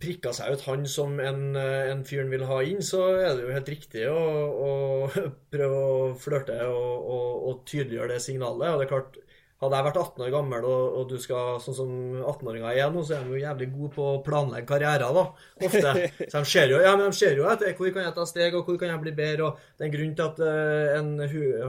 prikka 0.00 0.32
seg 0.36 0.52
ut 0.52 0.64
han 0.68 0.84
som 0.90 1.14
en, 1.24 1.56
en 1.56 2.02
fyren 2.04 2.28
vil 2.28 2.44
ha 2.44 2.58
inn, 2.68 2.82
så 2.84 3.00
er 3.16 3.30
det 3.32 3.46
jo 3.46 3.54
helt 3.54 3.70
riktig 3.72 4.02
å, 4.12 4.18
å 4.66 4.72
prøve 5.54 5.78
å 5.80 6.10
flørte 6.20 6.58
og, 6.68 7.06
og, 7.16 7.30
og 7.48 7.62
tydeliggjøre 7.70 8.10
det 8.12 8.20
signalet. 8.26 8.74
Og 8.74 8.82
det 8.82 8.86
er 8.86 8.90
klart, 8.90 9.16
hadde 9.62 9.78
jeg 9.78 9.86
vært 9.86 9.98
18 10.02 10.24
år 10.26 10.32
gammel, 10.34 10.64
og, 10.68 10.96
og 11.00 11.04
du 11.08 11.16
skal, 11.20 11.60
sånn 11.64 11.76
som 11.78 11.92
18-åringer 12.20 12.76
er 12.76 12.90
nå, 12.92 13.00
så 13.06 13.16
er 13.16 13.24
de 13.24 13.32
jo 13.32 13.40
jævlig 13.40 13.68
gode 13.72 13.92
på 13.94 14.08
å 14.10 14.18
planlegge 14.26 14.68
karrierer, 14.68 15.16
da, 15.16 15.22
ofte. 15.64 15.92
Så 16.32 16.42
de 16.42 16.50
ser 16.50 16.74
jo, 16.74 16.80
ja, 16.84 16.92
men 16.98 17.08
de 17.08 17.16
ser 17.16 17.40
jo 17.40 17.46
etter 17.48 17.72
hvor 17.78 17.88
kan 17.94 18.04
jeg 18.04 18.16
ta 18.18 18.26
steg, 18.28 18.56
og 18.58 18.68
hvor 18.68 18.76
kan 18.80 18.92
jeg 18.92 19.02
bli 19.06 19.14
bedre. 19.16 19.48
og 19.48 19.62
Det 19.72 19.86
er 19.86 19.88
en 19.88 19.94
grunn 19.94 20.12
til 20.18 20.26
at 20.26 20.42
uh, 20.44 20.98
en, 20.98 21.08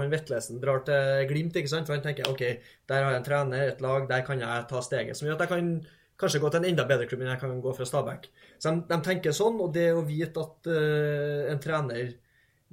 han 0.02 0.12
Vetlesen 0.12 0.60
drar 0.64 0.84
til 0.88 1.24
Glimt, 1.32 1.56
ikke 1.62 1.72
sant? 1.72 1.88
For 1.88 1.96
han 1.96 2.04
tenker 2.04 2.28
OK, 2.28 2.44
der 2.92 3.06
har 3.06 3.16
jeg 3.16 3.22
en 3.22 3.30
trener, 3.30 3.72
et 3.72 3.86
lag, 3.86 4.10
der 4.12 4.28
kan 4.28 4.44
jeg 4.44 4.68
ta 4.74 4.84
steget. 4.84 5.20
Som 5.20 5.30
gjør 5.30 5.40
at 5.40 5.46
jeg 5.46 5.54
kan 5.54 5.72
kanskje 6.20 6.42
gå 6.44 6.52
til 6.52 6.64
en 6.64 6.70
enda 6.74 6.86
bedre 6.90 7.08
klubb 7.08 7.24
enn 7.24 7.32
jeg 7.32 7.42
kan 7.46 7.56
gå 7.64 7.74
fra 7.78 7.88
Stabæk. 7.88 8.28
Så 8.58 8.74
de, 8.74 8.84
de, 8.90 9.00
tenker 9.06 9.36
sånn, 9.38 9.62
og 9.64 9.72
det 9.76 9.92
å 9.94 10.04
vite 10.04 10.44
at 10.44 10.72
uh, 10.74 11.48
en 11.54 11.64
trener 11.64 12.16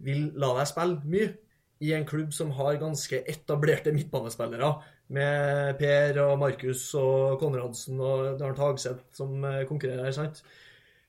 vil 0.04 0.30
la 0.42 0.50
deg 0.58 0.70
spille 0.72 1.06
mye 1.06 1.30
i 1.84 1.92
en 1.94 2.06
klubb 2.08 2.32
som 2.34 2.52
har 2.56 2.80
ganske 2.80 3.20
etablerte 3.30 3.92
midtbanespillere, 3.94 4.70
med 5.14 5.78
Per 5.78 6.20
og 6.26 6.36
Markus 6.42 6.88
og 6.98 7.38
Konradsen 7.42 8.02
og 8.02 8.42
Arnt 8.42 8.60
Hagseth 8.62 9.14
som 9.16 9.38
konkurrerer 9.40 9.68
konkurrerer. 9.70 10.12
sant? 10.12 10.44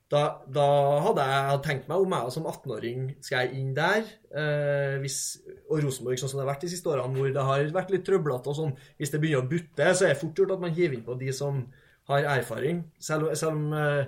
Da, 0.06 0.20
da, 0.46 0.64
hadde 1.02 1.22
jeg 1.26 1.62
tenkt 1.64 1.88
meg 1.90 2.02
om 2.04 2.12
jeg 2.14 2.34
som 2.36 2.44
18-åring 2.46 3.08
skal 3.26 3.42
jeg 3.42 3.58
inn 3.58 3.72
der. 3.74 4.04
Eh, 4.30 5.00
hvis, 5.02 5.40
og 5.66 5.82
Rosenborg, 5.82 6.20
sånn 6.20 6.30
som 6.30 6.38
det 6.38 6.44
har 6.44 6.52
vært 6.52 6.62
de 6.62 6.70
siste 6.70 6.92
årene, 6.92 7.10
hvor 7.16 7.32
det 7.34 7.46
har 7.48 7.72
vært 7.74 7.90
litt 7.90 8.04
trøblete 8.06 8.52
og 8.52 8.58
sånn, 8.60 8.76
hvis 9.00 9.10
det 9.10 9.20
begynner 9.22 9.42
å 9.42 9.50
butte, 9.50 9.88
så 9.90 10.06
er 10.06 10.14
det 10.14 10.20
fort 10.20 10.38
gjort 10.38 10.54
at 10.54 10.62
man 10.62 10.76
hiver 10.76 10.94
inn 10.94 11.02
på 11.06 11.18
de 11.18 11.32
som 11.34 11.64
har 12.06 12.28
erfaring. 12.36 12.84
Selv, 13.02 13.32
selv 13.34 13.56
om 13.56 13.74
eh, 13.74 14.06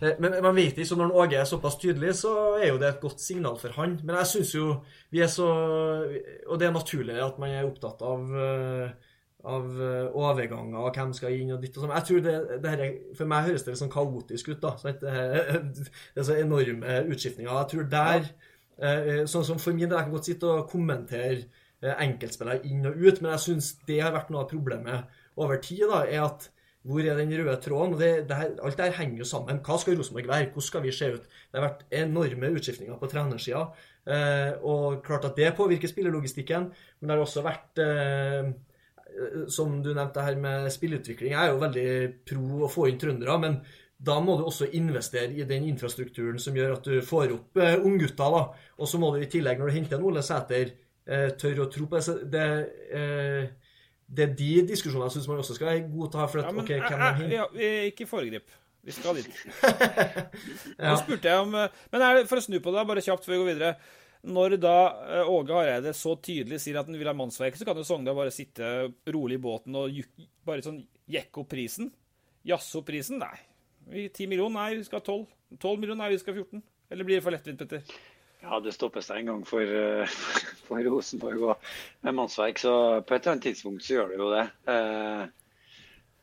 eh 0.00 0.16
Men 0.16 0.38
man 0.46 0.56
vet 0.56 0.78
ikke, 0.78 0.88
så 0.88 0.96
når 0.96 1.12
Åge 1.12 1.36
er 1.36 1.44
såpass 1.44 1.76
tydelig, 1.76 2.14
så 2.22 2.32
er 2.56 2.70
jo 2.70 2.80
det 2.80 2.88
et 2.88 3.04
godt 3.04 3.20
signal 3.20 3.60
for 3.60 3.76
han. 3.76 3.98
Men 4.00 4.16
jeg 4.22 4.32
syns 4.32 4.54
jo 4.54 4.78
vi 5.12 5.20
er 5.20 5.28
så 5.28 5.48
Og 6.48 6.56
det 6.56 6.68
er 6.68 6.72
naturlig 6.72 7.20
at 7.20 7.36
man 7.38 7.52
er 7.52 7.68
opptatt 7.68 8.00
av 8.00 8.32
eh, 8.32 9.07
av 9.48 9.80
eh, 9.82 10.16
overganger 10.16 10.82
og 10.82 10.96
hvem 10.96 11.14
skal 11.16 11.36
inn 11.36 11.54
og 11.54 11.62
ditt 11.62 11.76
og 11.76 11.84
sånn. 11.84 11.94
Jeg 11.96 12.06
tror 12.08 12.24
det, 12.24 12.34
det 12.64 12.74
her, 12.74 12.98
For 13.16 13.30
meg 13.30 13.48
høres 13.48 13.64
det 13.64 13.72
litt 13.72 13.82
sånn 13.82 13.94
kaotisk 13.94 14.52
ut. 14.52 14.60
da, 14.64 14.74
sånn 14.80 14.98
Det 15.02 16.22
er 16.22 16.28
så 16.28 16.36
enorme 16.38 17.00
utskiftninger. 17.08 17.52
Jeg 17.52 17.70
tror 17.72 17.88
der, 17.94 18.28
eh, 18.82 19.24
sånn 19.30 19.48
som 19.48 19.62
For 19.62 19.76
min 19.76 19.86
del, 19.86 19.96
jeg 19.96 20.08
kan 20.08 20.14
godt 20.16 20.30
sitte 20.30 20.52
og 20.52 20.68
kommentere 20.72 21.40
eh, 21.40 21.94
enkeltspillere 21.94 22.68
inn 22.68 22.86
og 22.90 23.00
ut, 23.00 23.22
men 23.22 23.32
jeg 23.36 23.44
syns 23.46 23.72
det 23.88 24.02
har 24.04 24.14
vært 24.16 24.30
noe 24.34 24.44
av 24.44 24.52
problemet 24.52 25.18
over 25.38 25.60
tid. 25.64 25.86
da, 25.88 26.04
er 26.04 26.28
at 26.28 26.48
hvor 26.88 27.04
er 27.04 27.18
den 27.18 27.32
røde 27.36 27.56
tråden? 27.60 27.98
Det, 28.00 28.12
det 28.28 28.36
her, 28.36 28.54
alt 28.64 28.78
det 28.78 28.86
her 28.86 29.00
henger 29.00 29.20
jo 29.20 29.26
sammen. 29.28 29.58
Hva 29.66 29.76
skal 29.80 29.98
Rosenborg 29.98 30.28
være? 30.30 30.52
Hvordan 30.54 30.68
skal 30.68 30.84
vi 30.86 30.94
se 30.94 31.10
ut? 31.16 31.26
Det 31.26 31.58
har 31.58 31.66
vært 31.66 31.82
enorme 31.92 32.52
utskiftninger 32.54 33.00
på 33.00 33.10
trenersida. 33.12 33.66
Eh, 34.08 34.54
og 34.64 35.02
klart 35.04 35.26
at 35.28 35.36
det 35.36 35.50
påvirker 35.58 35.90
spillerlogistikken, 35.90 36.70
Men 37.00 37.10
det 37.10 37.16
har 37.16 37.26
også 37.26 37.44
vært 37.44 37.82
eh, 37.82 38.48
Eh, 38.48 38.67
som 39.52 39.78
du 39.82 39.90
nevnte 39.92 40.24
her 40.24 40.38
med 40.40 40.70
spillutvikling, 40.72 41.34
jeg 41.34 41.40
er 41.40 41.52
jo 41.52 41.60
veldig 41.62 41.90
pro 42.28 42.64
å 42.66 42.70
få 42.72 42.88
inn 42.90 42.98
trøndere. 43.00 43.38
Men 43.42 43.60
da 43.98 44.18
må 44.22 44.36
du 44.38 44.44
også 44.46 44.68
investere 44.78 45.34
i 45.34 45.46
den 45.46 45.66
infrastrukturen 45.72 46.38
som 46.42 46.56
gjør 46.56 46.76
at 46.76 46.86
du 46.86 47.00
får 47.04 47.34
opp 47.34 47.58
eh, 47.62 47.74
unggutter. 47.82 48.36
Og 48.78 48.90
så 48.90 49.00
må 49.02 49.10
du 49.14 49.22
i 49.22 49.30
tillegg, 49.30 49.58
når 49.58 49.70
du 49.70 49.74
henter 49.74 49.98
en 49.98 50.06
Ole 50.06 50.22
Sæter, 50.22 50.70
eh, 51.08 51.32
tørre 51.40 51.66
å 51.66 51.72
tro 51.72 51.88
på 51.90 51.98
det. 51.98 52.18
det 52.30 52.46
eh, 52.94 53.48
det 54.08 54.24
er 54.24 54.30
de 54.38 54.52
diskusjonene 54.70 55.10
jeg 55.10 55.18
syns 55.18 55.26
man 55.28 55.40
også 55.42 55.58
skal 55.58 55.82
godta. 55.90 56.24
For 56.30 56.40
at, 56.40 56.46
ja, 56.46 56.52
men, 56.54 56.64
okay, 56.64 56.78
hvem 56.80 57.02
er 57.04 57.18
hin? 57.18 57.32
Ja, 57.34 57.44
ikke 57.90 58.06
foregrip. 58.08 58.54
Vi 58.86 58.94
skal 58.96 59.18
dit. 59.18 59.34
ja. 59.60 60.86
Nå 60.86 60.94
spurte 61.02 61.28
jeg 61.28 61.42
om 61.42 61.50
Men 61.52 62.04
er 62.06 62.16
det, 62.16 62.22
for 62.30 62.40
å 62.40 62.44
snu 62.46 62.56
på 62.64 62.72
det, 62.72 62.86
bare 62.88 63.02
kjapt 63.04 63.26
før 63.26 63.34
vi 63.34 63.40
går 63.42 63.50
videre. 63.50 63.74
Når 64.26 64.56
da 64.58 64.76
eh, 65.06 65.30
Åge 65.30 65.54
Hareide 65.54 65.92
så 65.94 66.16
tydelig 66.18 66.58
sier 66.62 66.80
at 66.80 66.88
han 66.90 66.98
vil 66.98 67.08
ha 67.08 67.14
mannsverk, 67.16 67.56
så 67.56 67.66
kan 67.66 67.78
jo 67.78 67.86
Sogndal 67.86 68.16
bare 68.18 68.34
sitte 68.34 68.88
rolig 69.14 69.38
i 69.38 69.42
båten 69.42 69.76
og 69.78 70.00
bare 70.46 70.64
sånn 70.64 70.80
jekke 71.08 71.44
opp 71.44 71.52
prisen. 71.52 71.92
Jazze 72.48 72.80
opp 72.80 72.88
prisen? 72.90 73.22
Nei. 73.22 73.36
10 73.88 74.28
millioner? 74.28 74.58
Nei, 74.58 74.80
vi 74.80 74.88
skal 74.88 75.00
ha 75.00 75.06
12. 75.06 75.24
12 75.62 75.80
millioner? 75.80 76.02
Nei, 76.02 76.12
vi 76.16 76.20
skal 76.20 76.34
ha 76.34 76.42
14. 76.42 76.64
Eller 76.90 77.06
blir 77.06 77.20
det 77.20 77.24
for 77.24 77.36
lettvint, 77.36 77.62
Petter? 77.62 77.96
Ja, 78.42 78.58
det 78.62 78.74
stopper 78.74 79.02
seg 79.02 79.22
en 79.22 79.32
gang 79.32 79.40
for, 79.46 79.62
eh, 79.62 80.18
for 80.66 80.90
Rosenborg 80.90 81.46
og 81.52 81.72
med 82.06 82.18
mannsverk, 82.18 82.60
så 82.62 82.74
på 83.02 83.14
et 83.14 83.22
eller 83.22 83.36
annet 83.36 83.48
tidspunkt 83.50 83.86
så 83.86 83.98
gjør 84.00 84.12
det 84.12 84.20
jo 84.20 84.30
det. 84.34 84.44
Eh, 84.74 85.24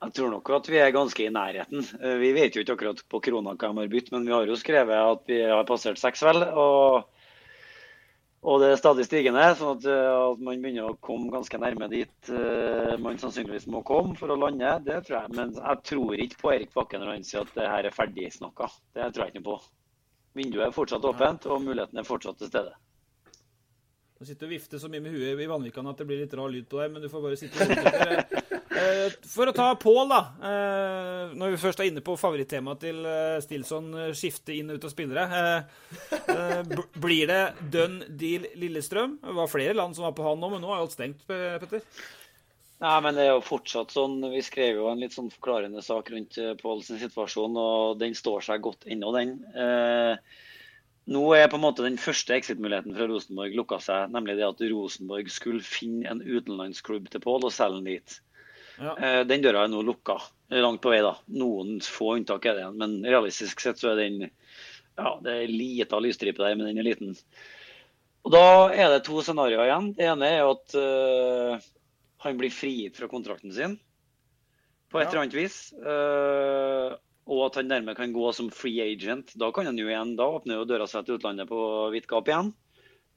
jeg 0.05 0.15
tror 0.19 0.31
nok 0.35 0.51
at 0.59 0.69
vi 0.69 0.79
er 0.83 0.93
ganske 0.93 1.23
i 1.23 1.33
nærheten. 1.33 1.85
Vi 2.19 2.29
vet 2.35 2.53
jo 2.53 2.61
ikke 2.61 2.75
akkurat 2.75 2.99
på 3.09 3.21
krona 3.23 3.55
hva 3.55 3.69
de 3.71 3.79
har 3.79 3.89
bytt, 3.89 4.11
men 4.13 4.27
vi 4.27 4.33
har 4.35 4.45
jo 4.45 4.57
skrevet 4.59 4.91
at 5.15 5.23
vi 5.31 5.39
har 5.47 5.63
passert 5.65 5.97
seks, 5.97 6.21
vel. 6.27 6.43
og 6.43 7.07
og 8.45 8.59
det 8.61 8.67
er 8.69 8.77
stadig 8.77 9.07
stigende, 9.07 9.43
sånn 9.57 9.79
at, 9.79 9.87
eh, 9.89 10.09
at, 10.13 10.41
man 10.45 10.61
begynner 10.61 10.91
å 10.91 10.97
komme 11.03 11.31
ganske 11.33 11.57
nærme 11.57 11.87
dit 11.89 12.29
uh, 12.29 12.93
man 13.01 13.17
sannsynligvis 13.17 13.65
må 13.73 13.81
komme 13.87 14.13
for 14.19 14.29
å 14.29 14.37
lande. 14.37 14.69
Det 14.85 14.99
tror 15.07 15.17
jeg. 15.17 15.33
Men 15.39 15.55
jeg 15.57 15.81
tror 15.89 16.21
ikke 16.27 16.41
på 16.43 16.53
Erik 16.53 16.75
Bakke 16.77 17.01
når 17.01 17.15
han 17.15 17.25
sier 17.25 17.41
at 17.41 17.57
det 17.57 17.65
her 17.71 17.89
er 17.89 17.95
ferdig 17.95 18.29
snakka. 18.37 18.69
Det 18.93 19.09
tror 19.15 19.25
jeg 19.25 19.33
ikke 19.33 19.47
på. 19.49 19.57
Vinduet 20.37 20.67
er 20.67 20.75
fortsatt 20.75 21.09
åpent, 21.09 21.49
og 21.49 21.63
muligheten 21.65 21.97
er 21.97 22.05
fortsatt 22.05 22.37
til 22.37 22.51
stede. 22.51 22.75
Du 24.15 24.23
sitter 24.29 24.47
og 24.47 24.53
vifter 24.53 24.79
så 24.79 24.93
mye 24.93 25.03
med 25.03 25.15
huet 25.17 25.41
i 25.41 25.49
Vanvikan 25.49 25.89
at 25.89 25.99
det 25.99 26.07
blir 26.07 26.21
litt 26.21 26.37
rar 26.37 26.51
lyd 26.51 26.69
på 26.69 26.79
deg, 26.83 26.93
men 26.93 27.03
du 27.03 27.09
får 27.11 27.25
bare 27.25 27.39
sitte 27.39 27.65
og 27.65 28.44
Eh, 28.44 28.44
for 29.35 29.51
å 29.51 29.53
ta 29.55 29.67
Pål, 29.79 30.09
da. 30.11 30.19
Eh, 30.49 31.35
når 31.37 31.53
vi 31.53 31.61
først 31.61 31.81
er 31.81 31.89
inne 31.89 32.03
på 32.05 32.15
favorittemaet 32.19 32.81
til 32.85 33.01
eh, 33.09 33.37
Stilson, 33.43 33.89
skifte 34.17 34.55
inn 34.55 34.71
og 34.71 34.79
ut 34.79 34.87
av 34.87 34.93
spillere. 34.93 35.45
Blir 37.03 37.31
det 37.31 37.41
dønn 37.73 38.01
deal 38.09 38.47
Lillestrøm? 38.59 39.17
Det 39.21 39.35
var 39.37 39.51
flere 39.51 39.75
land 39.77 39.97
som 39.97 40.07
var 40.07 40.15
på 40.17 40.25
han 40.25 40.41
nå, 40.41 40.51
men 40.53 40.63
nå 40.63 40.71
er 40.71 40.81
alt 40.83 40.95
stengt, 40.95 41.25
Petter? 41.27 41.83
Nei, 42.83 42.95
men 43.05 43.15
det 43.15 43.23
er 43.23 43.31
jo 43.31 43.45
fortsatt 43.45 43.93
sånn. 43.95 44.17
Vi 44.33 44.41
skrev 44.43 44.81
jo 44.81 44.89
en 44.91 44.99
litt 45.03 45.15
sånn 45.15 45.31
forklarende 45.31 45.83
sak 45.83 46.11
rundt 46.11 46.39
Påls 46.59 46.91
situasjon, 46.91 47.55
og 47.55 48.01
den 48.01 48.17
står 48.17 48.43
seg 48.49 48.65
godt 48.65 48.87
ennå, 48.91 49.13
den. 49.15 49.37
Nå 51.05 51.21
er 51.37 51.49
på 51.51 51.59
en 51.59 51.63
måte 51.67 51.83
den 51.85 51.99
første 52.01 52.33
exit-muligheten 52.33 52.95
fra 52.97 53.05
Rosenborg 53.09 53.53
lukka 53.57 53.77
seg, 53.83 54.09
nemlig 54.13 54.39
det 54.39 54.47
at 54.47 54.61
Rosenborg 54.71 55.29
skulle 55.29 55.61
finne 55.61 56.09
en 56.09 56.23
utenlandsklubb 56.25 57.11
til 57.13 57.21
Pål 57.21 57.45
og 57.45 57.53
selge 57.53 57.77
den 57.77 57.91
dit. 57.91 58.15
Ja. 58.79 58.95
Eh, 58.97 59.21
den 59.27 59.41
døra 59.43 59.63
er 59.65 59.71
nå 59.71 59.81
lukka 59.85 60.17
langt 60.51 60.81
på 60.83 60.91
vei. 60.91 61.01
da. 61.01 61.15
Noen 61.27 61.79
få 61.81 62.15
unntak 62.17 62.45
er 62.45 62.55
det, 62.59 62.65
men 62.75 62.97
realistisk 63.05 63.59
sett 63.63 63.79
så 63.81 63.93
er 63.93 64.01
den 64.03 64.25
ja, 64.95 65.17
det 65.23 65.31
er 65.43 65.51
lita 65.51 65.99
lysstripe 65.99 66.39
der, 66.39 66.55
men 66.55 66.67
den 66.69 66.79
er 66.79 66.87
liten. 66.87 67.15
Og 68.25 68.31
da 68.31 68.43
er 68.73 68.89
det 68.93 69.03
to 69.05 69.19
scenarioer 69.21 69.67
igjen. 69.67 69.89
Det 69.97 70.05
ene 70.07 70.29
er 70.37 70.45
at 70.47 70.75
uh, 70.79 71.65
han 72.23 72.37
blir 72.39 72.49
frigitt 72.53 72.95
fra 72.97 73.09
kontrakten 73.11 73.51
sin 73.53 73.75
på 74.89 75.01
et 75.01 75.05
Ja. 75.05 75.09
eller 75.11 75.21
annet 75.25 75.35
vis. 75.35 75.57
Uh, 75.75 76.95
og 77.27 77.41
at 77.49 77.59
han 77.59 77.67
dermed 77.69 77.97
kan 77.97 78.13
gå 78.15 78.31
som 78.37 78.49
free 78.53 78.79
agent. 78.85 79.33
Da 79.37 79.51
kan 79.51 79.65
han 79.67 79.77
jo 79.77 79.87
igjen, 79.89 80.15
da 80.17 80.29
åpner 80.37 80.61
jo 80.61 80.65
døra 80.69 80.87
seg 80.87 81.05
til 81.07 81.17
utlandet 81.19 81.49
på 81.49 81.59
vidt 81.93 82.07
gap 82.09 82.31
igjen. 82.31 82.53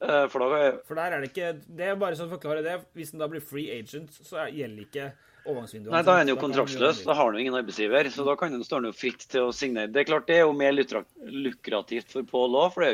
Uh, 0.02 0.26
for 0.30 0.42
da 0.44 0.60
For 0.86 0.94
der 0.98 1.14
er 1.16 1.20
det 1.24 1.32
ikke 1.32 1.48
Det 1.74 1.86
er 1.88 1.96
bare 1.98 2.14
sånn 2.18 2.30
forklare 2.30 2.62
det. 2.66 2.76
Hvis 2.94 3.10
han 3.14 3.22
da 3.22 3.28
blir 3.30 3.42
free 3.42 3.70
agent, 3.78 4.10
så 4.12 4.42
er- 4.44 4.52
gjelder 4.54 4.84
ikke 4.86 5.08
overgangsvinduet. 5.48 5.92
Nei, 5.94 6.02
da 6.06 6.14
er 6.14 6.22
han 6.22 6.32
jo 6.32 6.38
kontraktsløs. 6.40 7.02
Da 7.06 7.16
har 7.16 7.30
han 7.30 7.38
jo 7.38 7.42
ingen 7.42 7.56
arbeidsgiver. 7.58 8.10
Så 8.14 8.26
da 8.26 8.36
kan 8.38 8.54
han, 8.54 8.64
stå 8.66 8.80
fritt 8.96 9.24
til 9.32 9.48
å 9.48 9.54
signere. 9.56 9.90
Det 9.92 10.02
er 10.02 10.10
klart 10.10 10.28
det 10.28 10.38
er 10.38 10.46
jo 10.46 10.54
mer 10.56 10.76
lukrativt 10.76 12.14
for 12.14 12.28
Pål 12.28 12.60
òg, 12.60 12.70
for 12.76 12.84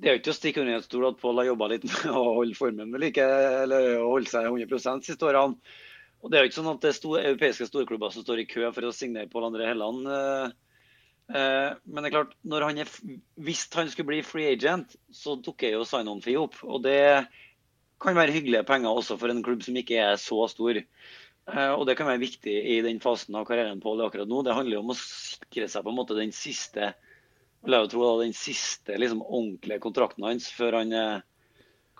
det 0.00 0.08
er 0.08 0.14
jo 0.14 0.20
ikke 0.20 0.30
det 0.30 0.32
å 0.32 0.38
stikke 0.38 0.62
under 0.62 0.78
en 0.78 0.86
stol 0.86 1.10
at 1.10 1.20
Pål 1.20 1.42
har 1.42 1.50
jobba 1.50 1.70
litt 1.74 1.86
med 1.90 2.08
å 2.16 2.24
holde 2.38 2.56
formen 2.56 2.94
ved 2.94 3.04
like, 3.04 3.28
eller 3.66 3.92
å 4.00 4.14
holde 4.14 4.32
seg 4.32 4.48
100 4.48 5.04
siste 5.04 5.28
årene. 5.28 5.76
Og 6.20 6.30
det 6.30 6.36
er 6.36 6.44
jo 6.44 6.50
ikke 6.50 6.58
sånn 6.58 6.72
at 6.72 6.82
det 6.82 6.90
er 6.90 6.96
store, 6.96 7.20
europeiske 7.30 7.68
storklubber 7.68 8.12
som 8.12 8.24
står 8.24 8.42
i 8.42 8.48
kø 8.48 8.66
for 8.76 8.88
å 8.88 8.94
signere 8.96 9.30
Pål 9.32 9.50
André 9.50 9.68
Helland. 9.70 10.08
eh, 10.08 10.56
eh, 11.32 11.68
Men 11.84 12.04
det 12.04 12.10
er 12.10 12.16
klart, 12.16 12.34
han 12.52 12.80
er, 12.80 12.90
hvis 13.40 13.66
han 13.76 13.92
skulle 13.92 14.10
bli 14.12 14.22
free 14.24 14.52
agent, 14.52 14.96
så 15.12 15.38
dukker 15.40 15.76
jo 15.76 15.86
sign-on-fee 15.88 16.40
opp. 16.40 16.60
Og 16.64 16.84
det 16.84 17.00
kan 18.00 18.16
være 18.16 18.36
hyggelige 18.36 18.66
penger 18.68 18.96
også 18.96 19.16
for 19.20 19.32
en 19.32 19.42
klubb 19.44 19.64
som 19.64 19.76
ikke 19.76 20.00
er 20.00 20.20
så 20.20 20.46
stor. 20.52 20.80
Eh, 21.50 21.72
Og 21.74 21.86
det 21.88 21.96
kan 21.98 22.06
være 22.10 22.22
viktig 22.22 22.56
i 22.76 22.80
den 22.86 23.00
fasen 23.02 23.34
av 23.38 23.46
karrieren 23.48 23.80
Pål 23.82 24.00
er 24.02 24.10
akkurat 24.10 24.30
nå. 24.30 24.42
Det 24.46 24.54
handler 24.56 24.78
jo 24.78 24.84
om 24.84 24.92
å 24.94 24.98
sikre 24.98 25.68
seg 25.70 25.84
på 25.86 25.92
en 25.92 25.98
måte 25.98 26.18
den 26.18 26.32
siste 26.36 26.92
vil 27.60 27.76
jeg 27.76 27.84
jo 27.84 27.90
tro 27.92 28.04
da, 28.06 28.12
den 28.24 28.32
siste 28.36 28.96
liksom, 28.96 29.20
ordentlige 29.20 29.82
kontrakten 29.84 30.24
hans 30.24 30.46
før 30.56 30.78
han 30.78 30.94
eh, 30.96 31.18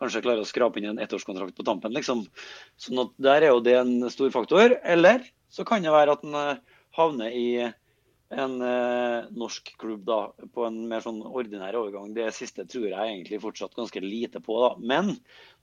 kanskje 0.01 0.23
klarer 0.25 0.41
å 0.41 0.49
skrape 0.49 0.81
inn 0.81 0.89
en 0.95 1.03
ettårskontrakt 1.05 1.53
på 1.59 1.67
tampen. 1.67 1.93
liksom. 1.93 2.25
Sånn 2.81 3.03
at 3.03 3.13
Der 3.21 3.45
er 3.45 3.53
jo 3.53 3.61
det 3.65 3.77
en 3.77 4.09
stor 4.13 4.33
faktor. 4.33 4.79
Eller 4.81 5.27
så 5.53 5.67
kan 5.69 5.85
det 5.85 5.93
være 5.93 6.17
at 6.17 6.25
han 6.25 6.39
eh, 6.41 6.63
havner 6.97 7.37
i 7.37 7.47
en 8.31 8.55
eh, 8.63 9.29
norsk 9.35 9.73
klubb 9.83 10.07
da, 10.09 10.21
på 10.55 10.65
en 10.69 10.79
mer 10.89 11.03
sånn 11.05 11.21
ordinær 11.27 11.77
overgang. 11.83 12.15
Det 12.17 12.31
siste 12.37 12.65
tror 12.65 12.89
jeg 12.89 12.97
egentlig 12.97 13.43
fortsatt 13.43 13.77
ganske 13.77 14.01
lite 14.01 14.41
på. 14.41 14.57
da. 14.65 14.73
Men 14.81 15.13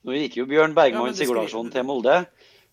nå 0.05 0.19
gikk 0.19 0.37
jo 0.41 0.45
Bjørn 0.51 0.75
Ja, 0.75 0.81
Bergman 0.83 1.09
men 1.09 1.17
Sigurdarsson 1.17 1.71
til 1.73 1.87
Molde. 1.87 2.19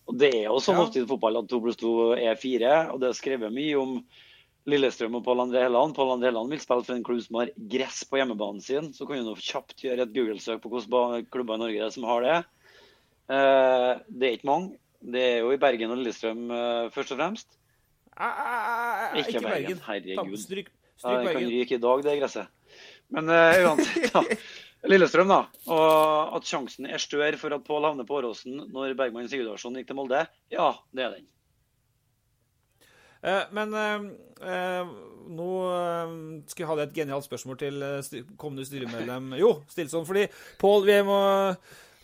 Og 0.05 0.19
det 0.21 0.31
er 0.37 0.45
jo 0.47 0.61
sånn 0.61 0.79
ofte 0.81 1.01
i 1.01 1.07
fotball 1.09 1.41
at 1.41 1.49
to 1.49 1.59
pluss 1.63 1.79
to 1.81 2.13
er 2.13 2.37
fire. 2.37 2.73
Og 2.93 3.01
det 3.01 3.09
er 3.09 3.17
skrevet 3.17 3.53
mye 3.53 3.77
om 3.79 3.97
Lillestrøm 4.69 5.17
og 5.19 5.25
Pål 5.25 5.43
André 5.43 5.63
Helland. 5.65 5.95
Pål 5.97 6.15
André 6.15 6.31
Helland 6.31 6.53
vil 6.53 6.61
spille 6.61 6.85
for 6.85 6.95
en 6.95 7.05
klubb 7.05 7.21
som 7.25 7.39
har 7.41 7.51
gress 7.73 8.03
på 8.09 8.19
hjemmebanen 8.19 8.63
sin. 8.65 8.91
Så 8.93 9.05
kan 9.09 9.25
du 9.25 9.33
kjapt 9.37 9.81
gjøre 9.81 10.05
et 10.05 10.15
Google-søk 10.15 10.63
på 10.63 10.71
hvilke 10.73 11.25
klubber 11.33 11.57
i 11.57 11.63
Norge 11.65 11.81
det 11.81 11.87
er 11.89 11.93
som 11.93 12.07
har 12.09 12.25
det. 12.25 12.39
Eh, 13.33 13.91
det 14.09 14.29
er 14.29 14.37
ikke 14.39 14.49
mange. 14.49 14.81
Det 15.05 15.21
er 15.21 15.37
jo 15.45 15.53
i 15.53 15.61
Bergen 15.61 15.93
og 15.93 16.01
Lillestrøm 16.01 16.49
eh, 16.49 16.89
først 16.93 17.13
og 17.13 17.21
fremst. 17.21 17.57
Ikke 18.15 18.25
ah, 18.25 18.41
ah, 18.41 18.99
ah, 19.11 19.17
Ikke 19.19 19.41
Bergen, 19.43 19.81
herregud. 19.85 20.37
Stryk, 20.39 20.69
Stryk, 20.95 21.09
Ja, 21.11 21.33
kan 21.33 21.49
ryke 21.51 21.75
i 21.75 21.81
dag, 21.83 22.05
det 22.05 22.19
gresset. 22.21 22.53
Men 23.13 23.29
eh, 23.29 23.65
uansett, 23.65 24.13
da. 24.13 24.23
Lillestrøm, 24.89 25.31
da. 25.31 25.43
Og 25.73 26.35
at 26.37 26.49
sjansen 26.49 26.87
er 26.89 27.01
større 27.01 27.39
for 27.41 27.55
at 27.55 27.63
Pål 27.65 27.87
havner 27.89 28.07
på 28.07 28.19
Åråsen 28.19 28.67
når 28.73 28.93
Bergman 28.99 29.29
Sigurdarsson 29.31 29.79
gikk 29.79 29.89
til 29.89 29.97
Molde, 29.97 30.25
ja, 30.53 30.67
det 30.95 31.05
er 31.05 31.15
den. 31.17 31.25
Eh, 33.25 33.47
Men 33.55 33.73
eh, 33.73 34.05
eh, 34.45 34.91
nå 35.35 35.49
eh, 35.71 36.13
skal 36.51 36.65
jeg 36.65 36.69
ha 36.69 36.77
et 36.83 36.93
genialt 36.99 37.25
spørsmål 37.25 37.57
til 37.63 37.87
kommende 38.37 38.67
styremedlem 38.67 39.33
Jo, 39.41 39.55
Stilson. 39.71 40.05
Fordi 40.05 40.27
Pål, 40.61 40.85
vi 40.91 41.01
må 41.07 41.19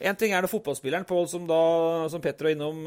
En 0.02 0.18
ting 0.18 0.34
er 0.34 0.42
det 0.42 0.50
fotballspilleren. 0.50 1.06
Pål, 1.06 1.28
som 1.30 1.44
da, 1.46 1.62
som 2.10 2.22
Petter 2.24 2.48
var 2.48 2.56
innom, 2.56 2.80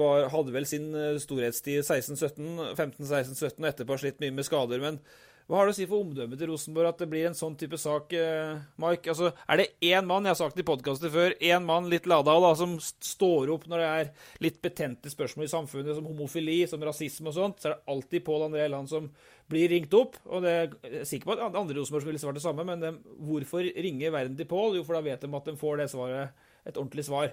var, 0.00 0.24
hadde 0.32 0.50
vel 0.50 0.64
sin 0.66 0.88
storhetstid 1.22 1.84
16-17, 1.84 2.72
15-16-17, 2.74 3.60
og 3.60 3.68
etterpå 3.70 3.94
har 3.94 4.02
slitt 4.02 4.18
mye 4.18 4.34
med 4.34 4.48
skader. 4.48 4.82
Men 4.82 4.98
hva 5.46 5.60
har 5.60 5.68
det 5.68 5.76
å 5.76 5.78
si 5.78 5.84
for 5.86 6.02
omdømmet 6.02 6.40
til 6.40 6.48
Rosenborg 6.50 6.88
at 6.90 7.02
det 7.04 7.06
blir 7.06 7.28
en 7.28 7.36
sånn 7.38 7.54
type 7.58 7.78
sak, 7.78 8.10
eh, 8.18 8.56
Mike? 8.82 9.12
Altså, 9.12 9.28
er 9.46 9.60
det 9.60 9.66
én 9.86 10.06
mann, 10.08 10.24
jeg 10.26 10.34
har 10.34 10.38
sagt 10.40 10.56
det 10.58 10.64
i 10.64 10.66
podkaster 10.66 11.12
før, 11.12 11.36
én 11.38 11.62
mann 11.62 11.86
litt 11.86 12.08
lada 12.10 12.34
da, 12.42 12.50
som 12.58 12.72
står 12.82 13.52
opp 13.54 13.68
når 13.70 13.82
det 13.82 13.90
er 13.90 14.08
litt 14.42 14.58
betente 14.64 15.12
spørsmål 15.12 15.46
i 15.46 15.52
samfunnet, 15.52 15.94
som 15.94 16.08
homofili, 16.10 16.56
som 16.66 16.82
rasisme 16.82 17.30
og 17.30 17.36
sånt, 17.36 17.60
så 17.62 17.68
er 17.68 17.76
det 17.76 17.94
alltid 17.94 18.24
Pål 18.26 18.48
André 18.48 18.64
Land 18.72 18.90
som 18.90 19.06
blir 19.46 19.70
ringt 19.70 19.94
opp. 19.94 20.18
Og 20.26 20.42
det, 20.42 20.54
jeg 20.82 21.04
er 21.04 21.06
sikker 21.12 21.30
på 21.30 21.36
at 21.36 21.60
andre 21.62 21.76
Rosenborg 21.78 22.08
ville 22.10 22.22
svart 22.24 22.40
det 22.40 22.42
samme, 22.42 22.66
men 22.66 22.82
de, 22.82 22.90
hvorfor 23.28 23.70
ringer 23.86 24.16
verden 24.16 24.34
til 24.40 24.50
Pål? 24.50 24.80
Jo, 24.80 24.86
for 24.88 24.98
da 24.98 25.04
vet 25.06 25.22
de 25.22 25.30
at 25.30 25.52
de 25.52 25.54
får 25.60 25.78
det 25.78 25.86
svaret, 25.94 26.48
et 26.66 26.74
ordentlig 26.74 27.06
svar. 27.06 27.30